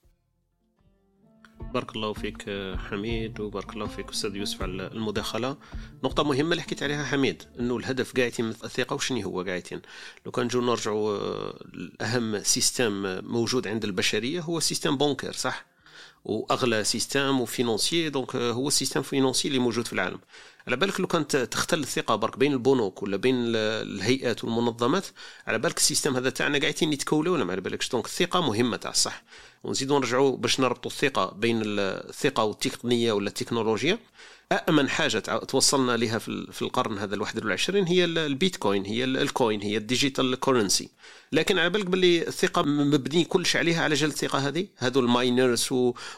بارك 1.74 1.96
الله 1.96 2.14
فيك 2.14 2.46
حميد 2.90 3.40
وبارك 3.40 3.74
الله 3.74 3.88
فيك 3.88 4.10
أستاذ 4.10 4.36
يوسف 4.36 4.62
على 4.62 4.88
المداخلة. 4.88 5.58
نقطة 6.04 6.24
مهمة 6.24 6.52
اللي 6.52 6.62
حكيت 6.62 6.84
عليها 6.84 7.06
حميد 7.06 7.44
إنه 7.60 7.78
الهدف 7.78 8.12
كاع 8.12 8.26
يتم 8.26 8.50
الثقة 8.50 8.94
وشنو 8.94 9.22
هو 9.22 9.44
كاع 9.44 9.62
لو 10.26 10.32
كان 10.32 10.46
نجو 10.46 10.62
نرجعوا 10.62 11.20
اهم 12.02 12.44
système 12.44 13.20
موجود 13.26 13.68
عند 13.68 13.84
البشرية 13.84 14.42
هو 14.42 14.60
système 14.60 14.98
bancaire 14.98 15.32
صح؟ 15.32 15.66
وأغلى 16.26 16.84
système 16.84 17.42
financier 17.42 18.10
donc 18.10 18.36
هو 18.36 18.68
ال 18.68 18.72
système 18.72 19.02
financier 19.02 19.48
اللي 19.48 19.60
موجود 19.60 19.88
في 19.88 19.94
العالم. 19.94 20.20
على 20.68 20.76
بالك 20.76 21.00
لو 21.00 21.08
كانت 21.08 21.36
تختل 21.36 21.80
الثقة 21.80 22.16
برك 22.16 22.38
بين 22.38 22.54
البنوك 22.54 23.04
ولا 23.04 23.18
بين 23.18 23.36
الهيئات 23.56 24.44
والمنظمات 24.44 25.06
على 25.48 25.60
بالك 25.60 25.78
ال 25.78 25.82
système 25.83 26.16
هذا 26.16 26.30
تاعنا 26.30 26.60
قاعدين 26.60 26.94
يتكولوا 26.94 27.34
ولا 27.34 27.44
ما 27.44 27.52
على 27.52 27.62
بالكش؟ 27.62 27.90
donc 27.90 28.06
الثقة 28.06 28.42
مهمة 28.42 28.78
تاع 28.78 28.92
الصح 28.92 29.24
ونزيدو 29.66 30.00
نرجعوا 30.00 30.38
باش 30.38 30.60
نربطوا 30.60 30.92
الثقة 30.92 31.34
بين 31.34 31.62
الثقة 31.66 32.44
والتقنيه 32.44 33.12
ولا 33.12 33.28
التكنولوجيا. 33.28 34.00
أأمن 34.52 34.90
حاجة 34.90 35.20
توصلنا 35.20 35.98
لها 35.98 36.20
في 36.52 36.62
القرن 36.62 36.98
هذا 36.98 37.16
الواحد 37.16 37.44
والعشرين 37.44 37.86
هي 37.86 38.06
البيتكوين 38.06 38.86
هي 38.86 39.04
ال 39.04 39.15
coin 39.15 39.62
هي 39.62 39.78
ال 39.78 39.85
digital 39.85 40.36
currency. 40.40 40.90
لكن 41.32 41.60
على 41.60 41.70
بالك 41.70 41.86
باللي 41.86 42.28
الثقة 42.28 42.62
مبني 42.62 43.24
كلش 43.24 43.56
عليها 43.56 43.84
على 43.84 43.96
جال 43.96 44.10
الثقة 44.10 44.40
هذه؟ 44.40 44.68
هذو 44.78 45.00
ال 45.00 45.10
miners 45.10 45.70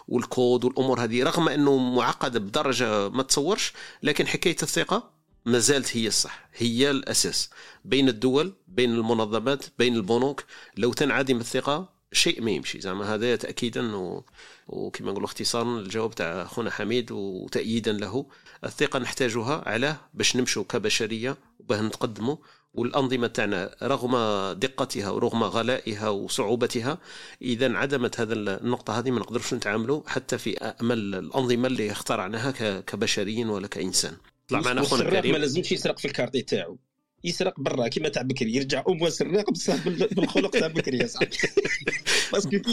وال 0.08 0.27
code 0.27 0.66
والأمور 0.66 1.04
هذه 1.04 1.24
رغم 1.24 1.50
أنه 1.50 1.78
معقدة 1.78 2.40
بدرجة 2.40 3.10
ما 3.10 3.24
تصورش 3.24 3.74
لكن 4.04 4.28
حكاية 4.28 4.58
الثقة 4.64 5.12
ما 5.46 5.60
زالت 5.60 5.98
هي 5.98 6.08
الصح 6.08 6.50
هي 6.56 6.92
الأساس. 6.92 7.50
بين 7.86 8.10
الدول 8.10 8.54
بين 8.68 8.94
المنظمات 8.94 9.66
بين 9.80 9.96
البنوك 9.96 10.44
لو 10.78 10.94
تنعدم 10.94 11.38
الثقة 11.38 11.97
شيء 12.12 12.42
ما 12.42 12.52
يمشي 12.52 12.82
زعما. 12.82 13.14
هذا 13.14 13.36
تاكيدا 13.36 13.96
و... 13.96 14.24
وكما 14.68 15.12
نقولوا 15.12 15.28
اختصارا 15.28 15.80
الجواب 15.80 16.16
تاع 16.16 16.44
خونا 16.44 16.72
حميد 16.72 17.12
وتأييدا 17.12 17.92
له. 17.94 18.26
الثقة 18.64 19.00
نحتاجها 19.00 19.64
على 19.70 19.96
باش 20.14 20.36
نمشوا 20.36 20.64
كبشرية 20.64 21.38
وباه 21.60 21.82
نتقدموا. 21.82 22.36
والأنظمة 22.74 23.28
تاعنا 23.28 23.76
رغم 23.84 24.12
دقتها 24.60 25.10
ورغم 25.10 25.44
غلائها 25.44 26.10
وصعوبتها 26.10 26.98
إذا 27.42 27.66
انعدمت 27.66 28.20
هذا 28.20 28.34
النقطة 28.34 29.00
هذه 29.00 29.12
ما 29.12 29.20
نقدرش 29.20 29.54
نتعاملوا 29.54 30.02
حتى 30.08 30.38
في 30.38 30.58
أمل 30.58 31.16
الأنظمة 31.16 31.68
اللي 31.68 31.92
اخترعناها 31.92 32.52
كبشريين 32.82 33.50
ولا 33.50 33.68
كإنسان. 33.68 34.18
طلع 34.48 34.60
معنا 34.60 34.82
خونا 34.82 35.10
كريم 35.10 35.32
ما 35.32 35.38
لازمش 35.38 35.72
يسرق 35.72 36.00
في 36.00 36.06
الكارتي 36.06 36.42
تاعو. 36.42 36.78
يسرق 37.24 37.60
برا 37.60 37.88
كيما 37.88 38.10
تاع 38.10 38.22
بكري 38.22 38.56
يرجع 38.56 38.84
امه 38.90 39.10
سراق 39.10 39.52
بصح 39.52 39.88
بالخلق 39.88 40.52
تاع 40.52 40.68
بكري 40.68 40.98
يا 40.98 41.08
صاحبي. 41.08 41.38
parce 42.34 42.44
que 42.44 42.50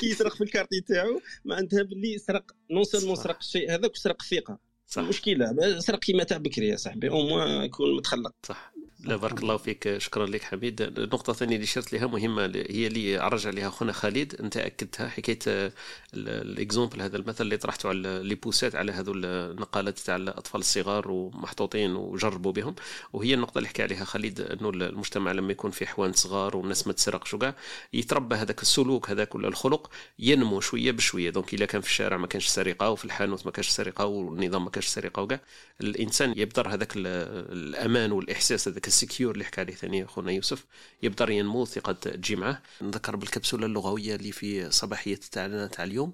كي 0.00 0.06
يسرق 0.06 0.34
في 0.34 0.44
ال 0.44 0.48
quartier 0.48 0.80
تاعو 0.80 1.20
معناتها 1.44 1.82
باللي 1.82 2.18
سرق 2.18 2.52
non 2.70 2.84
seulement 2.84 3.16
سرق 3.16 3.38
الشيء 3.40 3.74
هذاك 3.74 3.90
وسرق 3.92 4.22
الثقه 4.22 4.58
صح. 4.86 5.02
المشكلة 5.02 5.78
سرق 5.78 5.98
كيما 5.98 6.24
تاع 6.24 6.36
بكري 6.38 6.68
يا 6.68 6.76
صاحبي 6.76 7.10
au 7.10 7.26
moins 7.26 7.64
يكون 7.64 7.96
متخلق. 7.96 8.34
صح. 8.42 8.72
لا 9.04 9.16
بارك 9.16 9.42
الله 9.42 9.56
فيك. 9.56 9.98
شكرا 9.98 10.26
لك 10.26 10.42
حميد. 10.42 10.80
النقطة 10.82 11.30
الثانية 11.30 11.54
اللي 11.56 11.66
شرت 11.66 11.92
لها 11.92 12.06
مهمة 12.06 12.42
هي 12.70 12.86
اللي 12.86 13.18
عرج 13.18 13.46
عليها 13.46 13.70
خونا 13.70 13.92
خالد. 13.92 14.34
أنت 14.40 14.56
أكدتها 14.56 15.08
حكاية 15.08 15.72
ال 16.14 16.25
exemple 16.25 17.02
هذا 17.02 17.16
المثل 17.16 17.44
اللي 17.44 17.56
طرحته 17.56 17.88
على 17.88 18.20
les 18.22 18.34
poussettes 18.34 18.74
على 18.74 18.92
هذو 18.92 19.12
النقالات 19.12 19.98
تاع 19.98 20.16
الأطفال 20.16 20.60
الصغار 20.60 21.10
ومحطوطين 21.10 21.96
وجربوا 21.96 22.52
بهم. 22.52 22.74
وهي 23.12 23.34
النقطة 23.34 23.58
اللي 23.58 23.68
حكى 23.68 23.82
عليها 23.82 24.04
خالد 24.04 24.40
أنه 24.40 24.70
المجتمع 24.70 25.32
لما 25.32 25.52
يكون 25.52 25.70
في 25.70 25.86
حوايج 25.86 26.12
صغار 26.12 26.56
والناس 26.56 26.86
ما 26.86 26.92
تسرقش 26.92 27.34
وكاع 27.34 27.54
يتربى 27.92 28.34
هذاك 28.34 28.62
السلوك 28.62 29.10
هذاك 29.10 29.34
ولا 29.34 29.48
الخلق 29.48 29.90
ينمو 30.18 30.60
شوية 30.60 30.90
بشوية. 30.90 31.30
donc 31.30 31.54
إذا 31.54 31.66
كان 31.66 31.80
في 31.80 31.88
الشارع 31.88 32.16
ما 32.16 32.26
كانش 32.26 32.46
سرقة 32.46 32.90
وفي 32.90 33.04
الحانوت 33.04 33.46
ما 33.46 33.52
كانش 33.52 33.68
سرقة 33.68 34.06
والنظام 34.06 34.64
ما 34.64 34.70
كانش 34.70 34.86
سرقة 34.86 35.22
وكاع 35.22 35.40
الإنسان 35.80 36.34
يبدا 36.36 36.68
هذاك 36.68 36.92
الأمان 36.96 38.12
والإحساس 38.12 38.68
هذاك 38.68 38.91
ال 38.92 38.98
secure 38.98 39.32
اللي 39.34 39.44
حكى 39.44 39.60
عليه 39.60 39.74
ثاني 39.74 40.06
خونا 40.06 40.32
يوسف 40.32 40.64
يبدا 41.02 41.30
ينمو 41.30 41.64
ثقة 41.64 41.92
تجي 41.92 42.36
نذكر 42.82 43.16
بالكبسولة 43.16 43.66
اللغوية 43.66 44.14
اللي 44.14 44.32
في 44.32 44.70
صباحية 44.70 45.20
تاعنا 45.32 45.66
تاع 45.66 45.84
اليوم. 45.84 46.12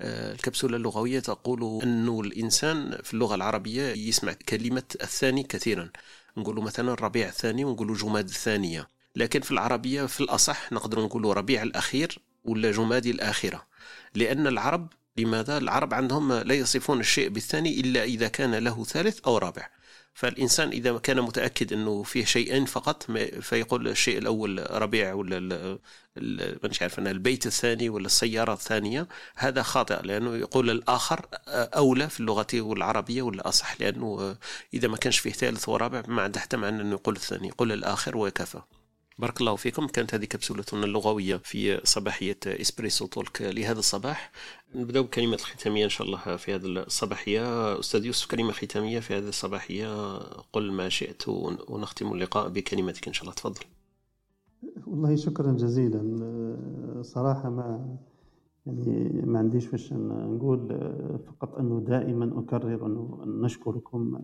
آه، 0.00 0.32
الكبسولة 0.32 0.76
اللغوية 0.76 1.20
تقول 1.20 1.82
أنه 1.82 2.20
الإنسان 2.20 2.98
في 3.02 3.14
اللغة 3.14 3.34
العربية 3.34 3.82
يسمع 3.82 4.32
كلمة 4.32 4.82
الثاني 5.00 5.42
كثيرا. 5.42 5.90
نقول 6.36 6.62
مثلا 6.62 6.94
ربيع 6.94 7.28
الثاني 7.28 7.64
ونقول 7.64 7.94
جماد 7.94 8.28
الثانية. 8.28 8.88
لكن 9.16 9.40
في 9.40 9.50
العربية 9.50 10.06
في 10.06 10.20
الأصح 10.20 10.72
نقدر 10.72 11.04
نقول 11.04 11.36
ربيع 11.36 11.62
الأخير 11.62 12.18
ولا 12.44 12.72
جمادي 12.72 13.10
الآخرة. 13.10 13.66
لأن 14.14 14.46
العرب 14.46 14.92
لماذا؟ 15.16 15.58
العرب 15.58 15.94
عندهم 15.94 16.32
لا 16.32 16.54
يصفون 16.54 17.00
الشيء 17.00 17.28
بالثاني 17.28 17.80
إلا 17.80 18.04
إذا 18.04 18.28
كان 18.28 18.54
له 18.54 18.84
ثالث 18.84 19.20
أو 19.26 19.38
رابع. 19.38 19.79
فالإنسان 20.14 20.68
إذا 20.68 20.98
كان 20.98 21.20
متأكد 21.20 21.72
أنه 21.72 22.02
فيه 22.02 22.24
شيئين 22.24 22.64
فقط 22.64 23.10
فيقول 23.40 23.88
الشيء 23.88 24.18
الأول 24.18 24.66
ربيع 24.70 25.12
ولا 25.12 25.78
مش 26.64 26.82
عارف 26.82 26.98
أنا 26.98 27.10
البيت 27.10 27.46
الثاني 27.46 27.88
ولا 27.88 28.06
السيارة 28.06 28.52
الثانية. 28.52 29.08
هذا 29.36 29.62
خاطئ 29.62 30.02
لأنه 30.02 30.36
يقول 30.36 30.70
الآخر 30.70 31.26
أولى 31.48 32.08
في 32.08 32.20
اللغة 32.20 32.46
والعربية 32.54 33.22
ولا 33.22 33.48
أصح 33.48 33.80
لأنه 33.80 34.36
إذا 34.74 34.88
ما 34.88 34.96
كانش 34.96 35.18
فيه 35.18 35.32
ثالث 35.32 35.68
ورابع 35.68 36.02
ما 36.08 36.22
عنده 36.22 36.40
حتى 36.40 36.56
معنى 36.56 36.82
أنه 36.82 36.92
يقول 36.92 37.16
الثاني 37.16 37.48
يقول 37.48 37.72
الآخر 37.72 38.16
وكفى 38.16 38.60
بارك 39.20 39.40
الله 39.40 39.56
فيكم. 39.56 39.86
كانت 39.86 40.14
هذه 40.14 40.24
كبسولتنا 40.24 40.84
اللغوية 40.84 41.36
في 41.36 41.80
صباحية 41.84 42.38
إسبريسو 42.46 43.06
تولك 43.06 43.42
لهذا 43.42 43.78
الصباح. 43.78 44.32
نبدأ 44.74 45.00
بكلمة 45.00 45.34
الختامية 45.34 45.84
إن 45.84 45.88
شاء 45.88 46.06
الله 46.06 46.36
في 46.36 46.54
هذه 46.54 46.66
الصباحية. 46.66 47.78
أستاذ 47.80 48.04
يوسف 48.04 48.30
كلمة 48.30 48.52
ختامية 48.52 49.00
في 49.00 49.14
هذه 49.14 49.28
الصباحية. 49.28 50.18
قل 50.52 50.72
ما 50.72 50.88
شئت 50.88 51.28
ونختم 51.68 52.12
اللقاء 52.12 52.48
بكلمتك 52.48 53.06
إن 53.06 53.12
شاء 53.12 53.22
الله. 53.22 53.34
تفضل. 53.34 53.60
والله 54.86 55.16
شكرا 55.16 55.52
جزيلا. 55.52 57.02
صراحة 57.02 57.50
ما 57.50 57.96
يعني 58.66 59.22
ما 59.26 59.38
عنديش 59.38 59.66
فاش 59.66 59.92
نقول 59.92 60.68
فقط 61.26 61.54
أنه 61.54 61.80
دائما 61.80 62.40
أكرر 62.40 62.86
أنه 62.86 63.24
نشكركم 63.26 64.20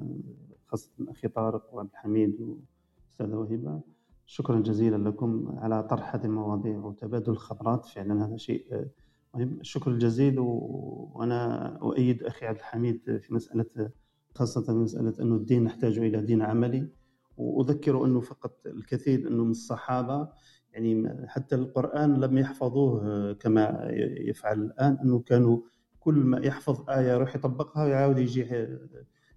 خاصة 0.66 0.90
أخي 1.08 1.28
طارق 1.28 1.74
وعبد 1.74 1.90
الحميد 1.92 2.40
وأستاذة 2.40 3.34
وهبة 3.34 3.80
شكرا 4.26 4.60
جزيلا 4.60 5.08
لكم 5.08 5.54
على 5.58 5.82
طرح 5.82 6.14
هذه 6.14 6.24
المواضيع 6.24 6.78
وتبادل 6.78 7.32
الخبرات. 7.32 7.86
فعلا 7.86 8.26
هذا 8.26 8.36
شيء 8.36 8.86
مهم. 9.34 9.58
الشكر 9.60 9.90
الجزيل 9.90 10.38
وأنا 10.38 11.66
أؤيد 11.82 12.22
أخي 12.22 12.46
عبد 12.46 12.58
الحميد 12.58 13.18
في 13.22 13.34
مسألة 13.34 13.90
خاصة 14.34 14.74
مسألة 14.74 15.14
أنه 15.20 15.34
الدين 15.36 15.64
نحتاج 15.64 15.98
إلى 15.98 16.20
دين 16.22 16.42
عملي. 16.42 16.88
وأذكر 17.36 18.04
أنه 18.04 18.20
فقط 18.20 18.66
الكثير 18.66 19.28
أنه 19.28 19.44
من 19.44 19.50
الصحابة 19.50 20.28
يعني 20.72 21.16
حتى 21.28 21.54
القرآن 21.54 22.20
لم 22.20 22.38
يحفظوه 22.38 23.32
كما 23.32 23.88
يفعل 24.28 24.62
الآن 24.62 24.98
أنه 25.02 25.18
كانوا 25.18 25.58
كل 26.00 26.14
ما 26.14 26.38
يحفظ 26.46 26.90
آية 26.90 27.12
يروح 27.12 27.36
يطبقها 27.36 27.84
ويعاود 27.84 28.18
يجي 28.18 28.66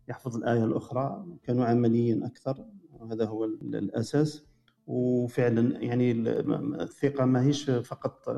يحفظ 0.09 0.35
الآية 0.37 0.63
الأخرى. 0.65 1.25
كانوا 1.43 1.65
عمليين 1.65 2.23
أكثر 2.23 2.65
وهذا 2.93 3.25
هو 3.25 3.45
الأساس. 3.45 4.48
وفعلا 4.89 5.83
يعني 5.83 6.11
الثقه 6.81 7.25
ما 7.25 7.41
هيش 7.41 7.69
فقط 7.69 8.29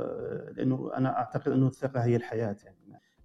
لأنه 0.57 0.91
أنا 0.97 1.17
أعتقد 1.17 1.51
أنه 1.51 1.67
الثقة 1.67 2.03
هي 2.03 2.15
الحياة 2.15 2.57
يعني. 2.63 2.77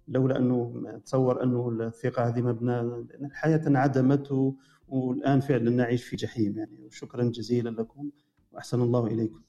لولا 0.07 0.37
أنه 0.37 0.83
تصور 1.05 1.43
أنه 1.43 1.69
الثقة 1.69 2.27
هذه 2.27 2.41
مبنى 2.41 2.79
الحياة 3.21 3.67
انعدمت 3.67 4.55
والآن 4.87 5.39
فعلا 5.39 5.69
نعيش 5.69 6.03
في 6.03 6.15
جحيم 6.15 6.57
يعني. 6.57 6.87
شكرا 6.91 7.23
جزيلا 7.23 7.69
لكم 7.69 8.09
وأحسن 8.51 8.81
الله 8.81 9.07
إليكم. 9.07 9.41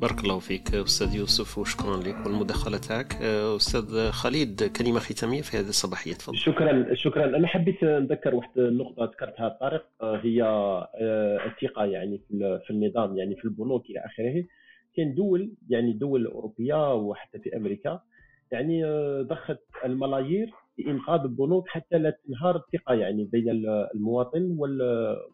بارك 0.00 0.24
الله 0.24 0.38
فيك 0.38 0.74
أستاذ 0.74 1.16
يوسف 1.16 1.58
وشكرا 1.58 1.96
لك 1.96 2.26
والمداخلة 2.26 2.78
تاعك. 2.78 3.14
أستاذ 3.56 4.10
خالد 4.10 4.62
كلمة 4.78 4.98
ختامية 4.98 5.42
في 5.42 5.56
هذه 5.56 5.68
الصباحية 5.68 6.12
تفضل. 6.12 6.36
شكرا 6.36 6.94
شكرا. 6.94 7.24
أنا 7.24 7.46
حبيت 7.46 7.84
نذكر 7.84 8.34
واحد 8.34 8.58
النقطة 8.58 9.04
ذكرتها 9.04 9.48
طارق 9.48 9.86
هي 10.02 10.42
آه، 10.42 11.38
الثقة 11.46 11.84
يعني 11.84 12.20
في 12.66 12.70
النظام 12.70 13.18
يعني 13.18 13.36
في 13.36 13.44
البنوك 13.44 13.90
إلى 13.90 13.98
آخره. 13.98 14.44
كاين 14.96 15.14
دول 15.14 15.52
يعني 15.68 15.92
دول 15.92 16.20
الاوروبيه 16.20 16.94
وحتى 16.94 17.38
في 17.38 17.56
أمريكا 17.56 18.00
يعني 18.52 18.82
ضخت 19.22 19.60
الملايير 19.84 20.50
في 20.76 20.90
إنقاذ 20.90 21.20
البنوك 21.20 21.68
حتى 21.68 21.98
لا 21.98 22.18
تنهار 22.26 22.56
الثقة 22.56 22.94
يعني 22.94 23.24
بين 23.24 23.50
المواطن 23.94 24.56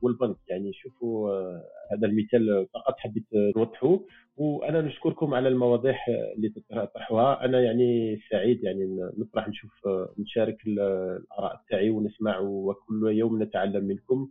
والبنك. 0.02 0.36
يعني 0.48 0.72
شوفوا 0.72 1.30
آه، 1.30 1.62
هذا 1.92 2.06
المثال 2.06 2.66
فقط 2.74 2.94
حبيت 2.98 3.26
نوضحه. 3.56 4.00
وأنا 4.36 4.80
نشكركم 4.80 5.34
على 5.34 5.48
المواضيع 5.48 5.96
اللي 6.36 6.48
تطرحوها. 6.48 7.44
أنا 7.44 7.60
يعني 7.60 8.18
سعيد 8.30 8.64
يعني 8.64 9.10
نفرح 9.18 9.48
نشوف 9.48 9.70
آه، 9.86 10.14
نشارك 10.18 10.56
الآراء 10.66 11.60
تاعي 11.70 11.90
ونسمع 11.90 12.38
وكل 12.38 13.08
يوم 13.12 13.42
نتعلم 13.42 13.84
منكم. 13.84 14.28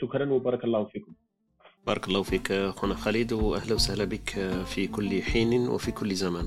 شكرا 0.00 0.32
وبارك 0.32 0.64
الله 0.64 0.84
فيكم. 0.84 1.12
بارك 1.86 2.08
الله 2.08 2.22
فيك 2.22 2.52
أخونا 2.52 2.94
خالد 2.94 3.32
واهلا 3.32 3.74
وسهلا 3.74 4.04
بك 4.04 4.28
في 4.64 4.86
كل 4.86 5.22
حين 5.22 5.68
وفي 5.68 5.92
كل 5.92 6.14
زمان. 6.14 6.46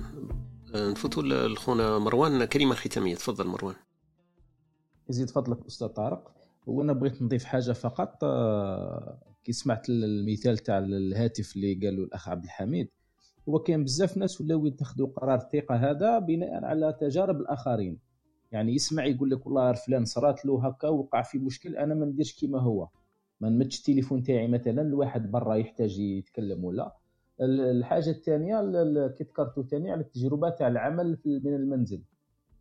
نفوتوا 0.76 1.24
لخونا 1.24 2.00
مروان 2.00 2.46
كلمة 2.46 2.76
ختامية. 2.76 3.16
تفضل 3.16 3.48
مروان. 3.48 3.76
يزيد 5.10 5.30
فضلك 5.30 5.66
أستاذ 5.66 5.88
طارق. 5.88 6.32
وأنا 6.68 6.94
بغيت 6.94 7.22
نضيف 7.22 7.44
حاجة 7.46 7.72
فقط 7.72 8.24
آه، 8.24 9.20
كي 9.44 9.52
سمعت 9.52 9.90
المثال 9.90 10.58
تاع 10.58 10.78
الهاتف 10.78 11.56
اللي 11.56 11.74
قالوا 11.74 12.06
الأخ 12.06 12.30
عبد 12.30 12.44
الحميد. 12.44 12.90
هو 13.50 13.60
كاين 13.60 13.84
بزاف 13.84 14.18
ناس 14.18 14.42
ولاو 14.42 14.66
يتخذوا 14.66 15.08
قرار 15.08 15.36
الثقة 15.36 15.76
هذا 15.76 16.20
بناء 16.20 16.66
على 16.66 16.98
تجارب 17.02 17.42
الآخرين. 17.42 18.00
يعني 18.52 18.76
يسمع 18.76 19.06
يقول 19.06 19.30
لك 19.30 19.46
والله 19.46 19.74
فلان 19.74 20.06
صرات 20.06 20.46
له 20.46 20.68
هكا 20.68 20.88
وقع 20.88 21.22
في 21.22 21.40
مشكل 21.40 21.78
أنا 21.78 21.96
ما 21.96 22.06
نديرش 22.06 22.34
كيما 22.34 22.60
هو. 22.62 22.88
ما 23.40 23.50
نمدش 23.50 23.80
التليفون 23.80 24.24
تاعي 24.24 24.48
مثلا 24.48 24.82
الواحد 24.82 25.32
برا 25.32 25.56
يحتاج 25.56 26.00
يتكلم 26.00 26.64
ولا. 26.64 27.03
الحاجة 27.46 28.10
الثانية 28.10 28.62
كي 29.08 29.24
ذكرتوا 29.24 29.64
ثاني 29.64 29.92
على 29.92 30.02
التجربة 30.02 30.50
تاع 30.50 30.68
العمل 30.68 31.18
من 31.26 31.56
المنزل. 31.56 32.04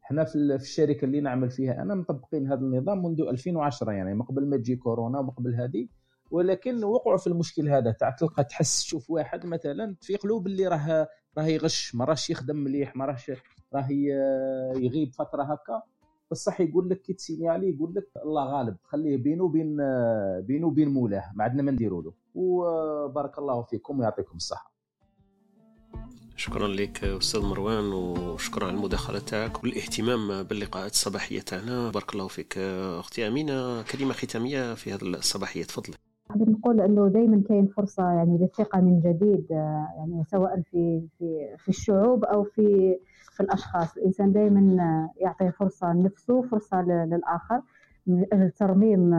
إحنا 0.04 0.24
في 0.24 0.36
الشركة 0.36 1.04
اللي 1.04 1.20
نعمل 1.20 1.50
فيها 1.50 1.82
أنا 1.82 1.94
مطبقين 1.94 2.46
هذا 2.46 2.60
النظام 2.60 3.02
منذ 3.02 3.20
2010 3.20 3.92
يعني 3.92 4.14
من 4.14 4.22
قبل 4.22 4.46
ما 4.46 4.56
تجي 4.56 4.76
كورونا 4.76 5.18
ومن 5.18 5.30
قبل 5.30 5.54
هذه. 5.54 5.88
ولكن 6.30 6.84
وقعوا 6.84 7.16
في 7.16 7.26
المشكل 7.26 7.68
هذا 7.68 7.90
تاع 7.90 8.10
تلقى 8.10 8.44
تحس 8.44 8.82
تشوف 8.84 9.10
واحد 9.10 9.46
مثلا 9.46 9.96
تفيق 10.00 10.26
له 10.26 10.40
باللي 10.40 10.66
راه 10.66 11.09
راه 11.38 11.44
يغش 11.44 11.94
ما 11.94 12.04
راهش 12.04 12.30
يخدم 12.30 12.56
مليح 12.56 12.96
ما 12.96 13.04
راهش 13.04 13.32
راه 13.74 13.86
يغيب 14.76 15.12
فترة 15.12 15.42
هكا. 15.42 15.82
بصح 16.30 16.60
يقول 16.60 16.88
لك 16.90 17.00
كي 17.00 17.12
تسينيالي 17.12 17.74
يقول 17.74 17.94
لك 17.94 18.09
الله 18.24 18.44
غالب 18.44 18.76
خليه 18.84 19.16
بينه 19.16 19.44
وبين 19.44 19.76
بينه 20.40 20.66
وبين 20.66 20.88
مولاه 20.88 21.32
ما 21.34 21.44
عندنا 21.44 21.62
ما 21.62 21.70
نديروا 21.70 22.02
له. 22.02 22.12
وبارك 22.34 23.38
الله 23.38 23.62
فيكم 23.62 24.00
ويعطيكم 24.00 24.36
الصحة. 24.36 24.71
شكرا 26.36 26.68
لك 26.68 27.04
أستاذ 27.04 27.40
مروان 27.42 27.92
وشكرا 27.92 28.66
على 28.66 28.76
المداخلة 28.76 29.18
تاعك 29.18 29.64
والاهتمام 29.64 30.42
باللقاءات 30.42 30.90
الصباحية 30.90 31.40
تاعنا. 31.40 31.90
بارك 31.90 32.12
الله 32.14 32.28
فيك 32.28 32.59
أختي 32.98 33.28
أمينة. 33.28 33.82
كلمة 33.82 34.12
ختامية 34.12 34.74
في 34.74 34.92
هذه 34.92 35.02
الصباحية 35.02 35.64
تفضلي. 35.64 35.94
حابين 36.30 36.50
نقول 36.50 36.80
إنه 36.80 37.09
دائما 37.09 37.42
كاين 37.48 37.66
فرصة 37.66 38.02
يعني 38.02 38.38
للثقة 38.38 38.80
من 38.80 39.00
جديد 39.00 39.46
يعني 39.50 40.24
سواء 40.30 40.62
في 40.70 41.02
في 41.18 41.56
في 41.59 41.68
الشعوب 41.68 42.24
أو 42.24 42.44
في 42.44 42.96
في 43.32 43.40
الأشخاص. 43.42 43.96
الإنسان 43.96 44.32
دائما 44.32 45.09
يعطي 45.20 45.52
فرصة 45.52 45.92
لنفسه 45.92 46.42
فرصة 46.42 46.82
للآخر 46.82 47.60
من 48.06 48.26
أجل 48.32 48.50
ترميم 48.50 49.10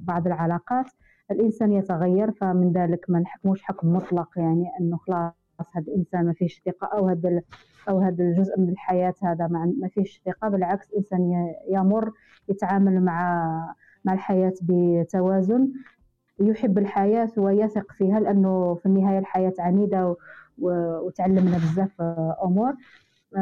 بعض 0.00 0.26
العلاقات. 0.26 0.86
الإنسان 1.30 1.72
يتغير 1.72 2.30
فمن 2.32 2.72
ذلك 2.72 3.04
ما 3.08 3.18
نحكموش 3.18 3.62
حكم 3.62 3.92
مطلق 3.92 4.28
يعني 4.36 4.66
إنه 4.80 4.96
خلاص 4.96 5.32
هذا 5.72 5.84
الإنسان 5.88 6.26
ما 6.26 6.32
فيش 6.32 6.62
ثقة 6.66 6.86
أو 6.98 7.08
هذا 7.08 7.42
أو 7.88 8.00
هذا 8.00 8.24
الجزء 8.24 8.60
من 8.60 8.68
الحياة 8.68 9.14
هذا 9.22 9.46
ما 9.80 9.88
فيش 9.94 10.22
ثقة. 10.26 10.48
بالعكس 10.48 10.90
الإنسان 10.90 11.52
يمر 11.70 12.12
يتعامل 12.48 13.04
مع 13.04 13.74
مع 14.04 14.12
الحياة 14.12 14.52
بتوازن. 14.62 15.72
يحب 16.40 16.78
الحياة 16.78 17.30
ويثق 17.36 17.92
فيها 17.92 18.20
لأنه 18.20 18.74
في 18.74 18.86
النهاية 18.86 19.18
الحياة 19.18 19.54
عنيدة 19.58 20.16
وتعلمنا 20.58 21.56
بزاف 21.56 22.00
أمور. 22.44 22.74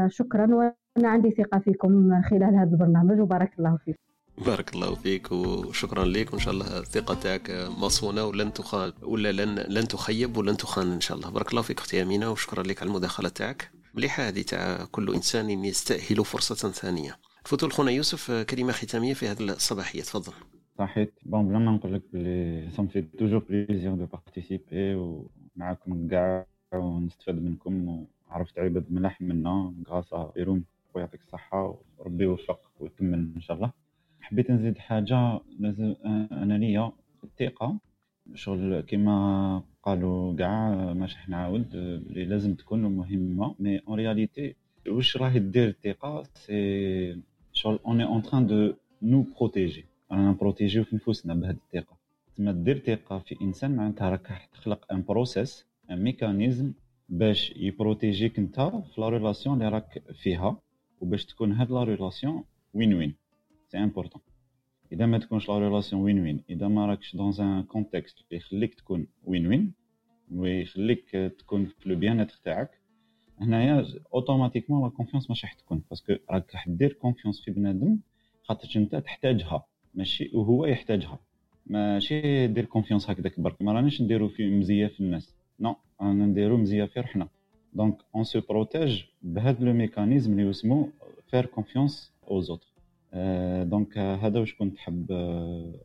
شكرا 0.07 0.55
وأنا 0.55 1.09
عندي 1.09 1.31
ثقة 1.31 1.59
فيكم 1.59 1.93
من 1.93 2.23
خلال 2.23 2.55
هذا 2.55 2.71
البرنامج 2.71 3.21
وبارك 3.21 3.59
الله 3.59 3.77
فيكم. 3.77 4.10
بارك 4.47 4.75
الله 4.75 4.95
فيك 4.95 5.33
وشكرا 5.33 6.05
لك. 6.05 6.33
وإن 6.33 6.41
شاء 6.41 6.55
الله 6.55 6.79
الثقه 6.79 7.15
تاعك 7.15 7.51
مصونة 7.79 8.25
ولن 8.25 8.53
تخان 8.53 8.93
ولا 9.03 9.33
لن 9.33 9.59
لن 9.59 9.89
تخيب 9.89 10.37
ولن 10.37 10.57
تخان 10.57 10.93
إن 10.93 11.01
شاء 11.01 11.17
الله. 11.17 11.31
بارك 11.31 11.51
الله 11.51 11.63
فيك 11.63 11.79
أختي 11.79 12.03
أمينة 12.03 12.31
وشكرا 12.31 12.63
لك 12.63 12.83
على 12.83 12.89
المداخلة 12.89 13.29
تاعك. 13.29 13.71
مليحه 13.95 14.29
هذه 14.29 14.43
تاع 14.43 14.85
كل 14.85 15.15
إنسان 15.15 15.51
يستأهل 15.51 16.25
فرصة 16.25 16.71
ثانية. 16.71 17.19
نفوتو 17.45 17.69
خونا 17.69 17.91
يوسف 17.91 18.31
كلمة 18.31 18.73
ختامية 18.73 19.15
في 19.15 19.29
هذه 19.29 19.43
الصباحية. 19.43 20.03
تفضل. 20.03 20.33
صحيت. 20.79 21.13
bon 21.23 21.49
بلا 21.49 21.59
ما 21.59 21.71
نقول 21.71 21.95
لك 21.95 22.03
بلي 22.13 22.69
ça 22.77 22.82
me 22.82 22.87
fait 22.87 23.03
toujours 23.19 23.39
plaisir 23.39 23.95
de 23.95 24.07
participer 24.07 24.95
ومعاكم 24.95 26.09
كاع 26.09 26.47
ونستفاد 26.75 27.43
منكم 27.43 28.07
وعرفت 28.31 28.59
عباد 28.59 28.85
ملاح 28.91 29.21
منا. 29.21 29.75
غاسا 29.89 30.33
بيروم 30.37 30.65
ويعطيك 30.95 31.21
الصحة 31.27 31.79
وربي 31.99 32.25
يوفق 32.25 32.61
ويكمل 32.81 33.33
إن 33.37 33.41
شاء 33.41 33.57
الله. 33.57 33.80
حبيت 34.21 34.51
نزيد 34.51 34.79
حاجة 34.79 35.41
لازم 35.59 35.95
أنا 36.33 36.59
ليا 36.59 36.93
الثقة 37.25 37.79
شغل 38.35 38.81
كيما 38.81 39.63
قالوا 39.83 40.37
كاع 40.37 40.93
ماش 40.93 41.17
نعاود 41.29 41.75
اللي 41.75 42.25
لازم 42.25 42.55
تكون 42.55 42.83
مهمة 42.83 43.55
mais 43.59 43.79
en 43.79 43.97
réalité 43.99 44.55
واش 44.89 45.17
راهي 45.17 45.39
دير 45.39 45.69
الثقة؟ 45.69 46.23
c'est 46.35 47.21
شغل 47.53 47.79
on 47.87 48.05
est 48.05 48.16
en 48.16 48.23
train 48.23 48.47
de 48.47 48.73
nous 49.03 49.27
protéger 49.41 49.85
رانا 50.13 50.31
نبروتيجيو 50.31 50.85
في 50.85 50.97
نفوسنا 50.97 51.35
بهذه 51.35 51.57
الثقة. 51.67 51.97
تما 52.37 52.53
دير 52.53 52.79
ثقة 52.79 53.19
في 53.19 53.37
إنسان 53.43 53.77
معناتها 53.77 54.11
راك 54.11 54.49
تخلق 54.53 54.93
un 54.93 55.03
process 55.03 55.67
un 55.91 56.03
mécanisme 56.03 56.73
باش 57.09 57.53
يبروتيجيك 57.57 58.39
انت 58.39 58.61
في 58.61 59.01
la 59.01 59.09
relation 59.09 59.55
اللي 59.57 59.69
راك 59.69 60.03
فيها 60.23 60.57
وباش 61.01 61.25
تكون 61.25 61.53
هاد 61.53 61.71
la 61.71 61.85
relation 61.85 62.45
win-win 62.75 63.15
c'est 63.73 63.79
important 63.79 64.23
إذا 64.93 65.07
ما 65.07 65.19
تكونش 65.19 65.49
la 65.49 65.59
relation 65.59 66.03
win-win 66.03 66.45
إذا 66.51 66.69
ما 66.69 66.87
راكش 66.87 67.17
dans 67.17 67.33
un 67.41 67.63
contexte 67.63 68.19
اللي 68.19 68.37
يخليك 68.37 68.75
تكون 68.75 69.07
win-win 69.25 69.73
ويخليك 70.33 71.11
تكون 71.39 71.65
في 71.65 71.89
le 71.89 71.97
bien 71.97 72.27
تاعك 72.45 72.71
هنايا 73.41 73.87
automatiquement 74.15 74.83
la 74.83 74.89
confiance 74.89 75.31
مش 75.31 75.45
راح 75.45 75.53
تكون 75.53 75.83
parce 75.91 76.05
que 76.05 76.13
راك 76.31 76.55
راح 76.55 76.69
دير 76.69 76.93
confiance 76.93 77.41
في 77.45 77.51
بنادم 77.51 77.99
خاطر 78.43 78.69
أنت 78.77 78.97
تحتاجها 78.97 79.65
ماشي 79.95 80.31
وهو 80.35 80.67
يحتاجها. 80.67 81.19
ماشي 81.67 82.47
دير 82.47 82.65
confiance 82.65 83.11
هكذاك 83.11 83.41
برك 83.41 83.63
ما 83.63 83.73
رانيش 83.73 84.03
نديرو 84.03 84.29
في 84.29 84.51
مزية 84.51 84.87
في 84.87 85.01
الناس. 85.01 85.35
non 85.61 85.77
رانا 86.01 86.27
نديرو 86.27 86.57
مزية 86.57 86.85
في 86.85 87.01
روحنا. 87.01 87.29
donc 87.73 87.97
on 88.15 88.25
se 88.25 88.41
protège 88.49 89.03
بهذا 89.23 89.65
le 89.65 89.73
mécanisme 89.73 90.33
اللي 90.39 90.51
اسمو 90.51 90.89
faire 91.31 91.47
confiance 91.47 92.13
aux 92.31 92.41
autres 92.41 92.70
donc 93.65 93.99
هذا 93.99 94.41
واش 94.41 94.55
كنت 94.55 94.79
حاب 94.79 95.07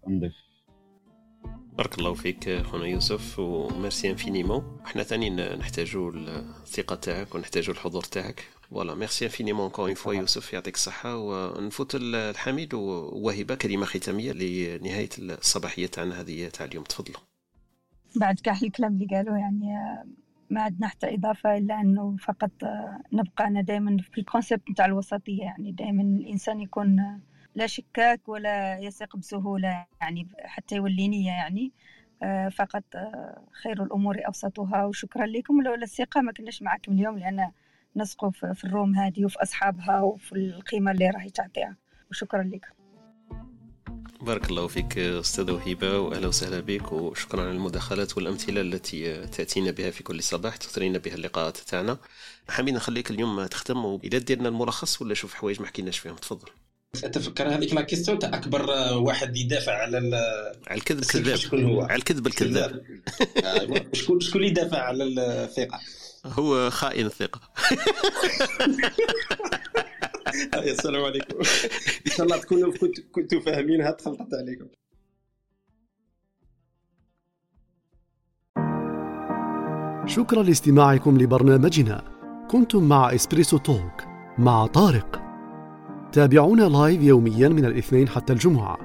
نضيف. 0.08 0.34
بارك 1.74 1.98
الله 1.98 2.14
فيك 2.14 2.62
خونا 2.62 2.86
يوسف 2.86 3.40
و 3.40 3.51
merci 3.51 4.10
infiniment. 4.10 4.80
إحنا 4.86 5.04
ثاني 5.04 5.30
نحتاجو 5.30 6.10
الثقة 6.10 6.96
تاعك 6.96 7.36
ونحتاجو 7.36 7.72
الحضور 7.72 8.04
تاعك. 8.04 8.40
voilà 8.62 8.96
merci 8.96 9.26
infiniment 9.26 9.62
encore 9.62 9.86
une 9.86 9.94
fois 9.94 10.14
يوسف 10.14 10.54
يعطيك 10.54 10.76
الصحة. 10.76 11.18
ونفوت 11.18 11.96
الحميد 11.96 12.74
ووهبة 12.74 13.56
كلمة 13.56 13.86
ختامية 13.86 14.32
لنهاية 14.32 15.10
الصباحية 15.20 15.86
تاعنا 15.86 16.22
هذه 16.22 16.48
تاع 16.48 16.66
اليوم. 16.66 16.84
تفضلوا. 16.84 17.20
بعد 18.16 18.40
كاع 18.40 18.58
الكلام 18.64 18.94
اللي 18.94 19.08
قالوا 19.16 19.38
يعني 19.38 19.76
ما 20.50 20.62
عندنا 20.62 20.88
حتى 20.88 21.16
إضافة 21.16 21.58
إلا 21.58 21.82
أنه 21.82 22.16
فقط 22.18 22.52
نبقى 23.14 23.48
أنا 23.48 23.62
دائما 23.62 23.98
في 24.12 24.18
الكونسيبت 24.18 24.70
نتاع 24.72 24.86
الوسطية 24.86 25.42
يعني 25.44 25.72
دائما 25.72 26.02
الإنسان 26.04 26.62
يكون 26.62 27.22
لا 27.56 27.68
شكاك 27.68 28.30
ولا 28.30 28.78
يثق 28.80 29.18
بسهولة 29.18 29.86
يعني 30.02 30.28
حتى 30.46 30.76
يولي 30.76 31.08
نية 31.08 31.28
يعني 31.32 31.72
فقط 32.52 32.84
خير 33.64 33.84
الأمور 33.84 34.18
أوسطها 34.28 34.86
وشكرا 34.86 35.26
لكم. 35.26 35.62
لولا 35.62 35.84
الثقة 35.84 36.22
ما 36.22 36.32
كناش 36.32 36.62
معكم 36.62 36.92
اليوم 36.92 37.18
لأن 37.18 37.52
نثق 37.96 38.30
في 38.30 38.64
الروم 38.64 38.96
هذه 38.96 39.26
وفي 39.26 39.42
أصحابها 39.42 40.02
وفي 40.02 40.32
القيمة 40.36 40.92
اللي 40.92 41.10
راهي 41.10 41.30
تعطيها. 41.30 41.76
وشكرا 42.12 42.44
لكم. 42.44 42.75
بارك 44.26 44.50
الله 44.50 44.68
فيك 44.68 44.98
أستاذ 44.98 45.52
وهبه 45.52 46.00
وأهلا 46.00 46.28
وسهلا 46.28 46.60
بك 46.60 46.92
وشكرا 46.92 47.42
على 47.42 47.52
المداخلات 47.52 48.18
والأمثلة 48.18 48.62
التي 48.62 49.28
تأتينا 49.28 49.72
بها 49.72 49.92
في 49.92 50.04
كل 50.04 50.24
صباح 50.24 50.56
تثرينا 50.56 50.98
بها 50.98 51.14
اللقاءات 51.14 51.58
تاعنا. 51.58 51.98
حابين 52.50 52.76
نخليك 52.76 53.12
اليوم 53.12 53.46
تختم 53.46 54.00
إلى 54.04 54.20
ديرنا 54.20 54.50
الملخص 54.50 55.02
ولا 55.02 55.14
شوف 55.14 55.34
حوايج 55.34 55.62
ما 55.62 55.68
حكيناش 55.68 56.00
فيهم. 56.00 56.16
تفضل. 56.16 56.48
تفكر 56.94 57.56
هذيك 57.56 57.74
لا 57.74 57.82
كيستيون 57.82 58.20
تاع 58.20 58.30
أكبر 58.30 58.70
واحد 58.98 59.38
يدافع 59.38 59.74
على 59.74 59.98
على 60.68 60.78
الكذب 60.78 61.04
كذاب. 61.04 61.36
شكون 61.36 61.66
هو؟ 61.66 61.82
على 61.82 61.96
الكذب 61.96 62.28
الكذاب. 62.28 62.86
شكون 63.94 64.20
شكون 64.20 64.42
اللي 64.42 64.52
يدافع 64.52 64.78
على 64.78 65.04
الثقة؟ 65.04 65.80
هو 66.26 66.70
خائن 66.70 67.06
الثقة. 67.06 67.42
السلام 70.54 71.04
عليكم. 71.04 71.38
إن 72.08 72.12
شاء 72.12 72.26
الله 72.26 72.38
تكونوا 72.38 72.74
كنتوا 73.12 73.40
فاهمينها 73.40 73.92
تخلطت 73.92 74.34
عليكم. 74.34 74.66
شكرا 80.08 80.44
لاستماعكم 80.44 81.18
لبرنامجنا. 81.18 82.04
كنتم 82.52 82.84
مع 82.84 83.16
Espresso 83.16 83.58
Talk 83.58 84.04
مع 84.38 84.68
طارق. 84.68 85.22
تابعونا 86.12 86.64
live 86.64 87.02
يوميا 87.02 87.50
من 87.50 87.66
الاثنين 87.66 88.08
حتى 88.08 88.34
الجمعة. 88.34 88.78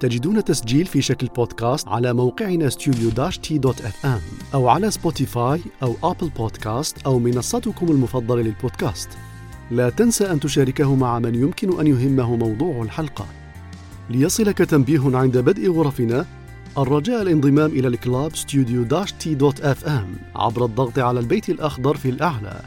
تجدون 0.00 0.44
تسجيل 0.44 0.86
في 0.86 1.02
شكل 1.02 1.26
بودكاست 1.26 1.88
على 1.88 2.12
موقعنا 2.12 2.68
Studio 2.68 3.10
dash 3.10 3.38
T 3.38 3.58
dot 3.58 3.80
FM 3.80 4.20
أو 4.54 4.68
على 4.68 4.90
Spotify 4.90 5.60
أو 5.82 5.94
Apple 6.02 6.28
Podcast 6.28 7.02
أو 7.06 7.18
منصتكم 7.18 7.90
المفضلة 7.90 8.42
للبودكاست. 8.42 9.08
لا 9.72 9.90
تنسى 9.90 10.30
أن 10.30 10.40
تشاركه 10.40 10.94
مع 10.94 11.18
من 11.18 11.34
يمكن 11.34 11.80
أن 11.80 11.86
يهمه 11.86 12.36
موضوع 12.36 12.82
الحلقة. 12.82 13.26
ليصلك 14.10 14.58
تنبيه 14.58 15.16
عند 15.16 15.38
بدء 15.38 15.72
غرفنا 15.72 16.26
الرجاء 16.78 17.22
الانضمام 17.22 17.70
إلى 17.70 17.88
ال 17.88 18.36
club 18.36 18.82
Studio 18.82 19.12
dash 19.12 19.34
T 19.34 19.60
dot 19.60 19.84
FM 19.84 20.06
عبر 20.36 20.64
الضغط 20.64 20.98
على 20.98 21.20
البيت 21.20 21.50
الأخضر 21.50 21.96
في 21.96 22.08
الأعلى 22.08 22.60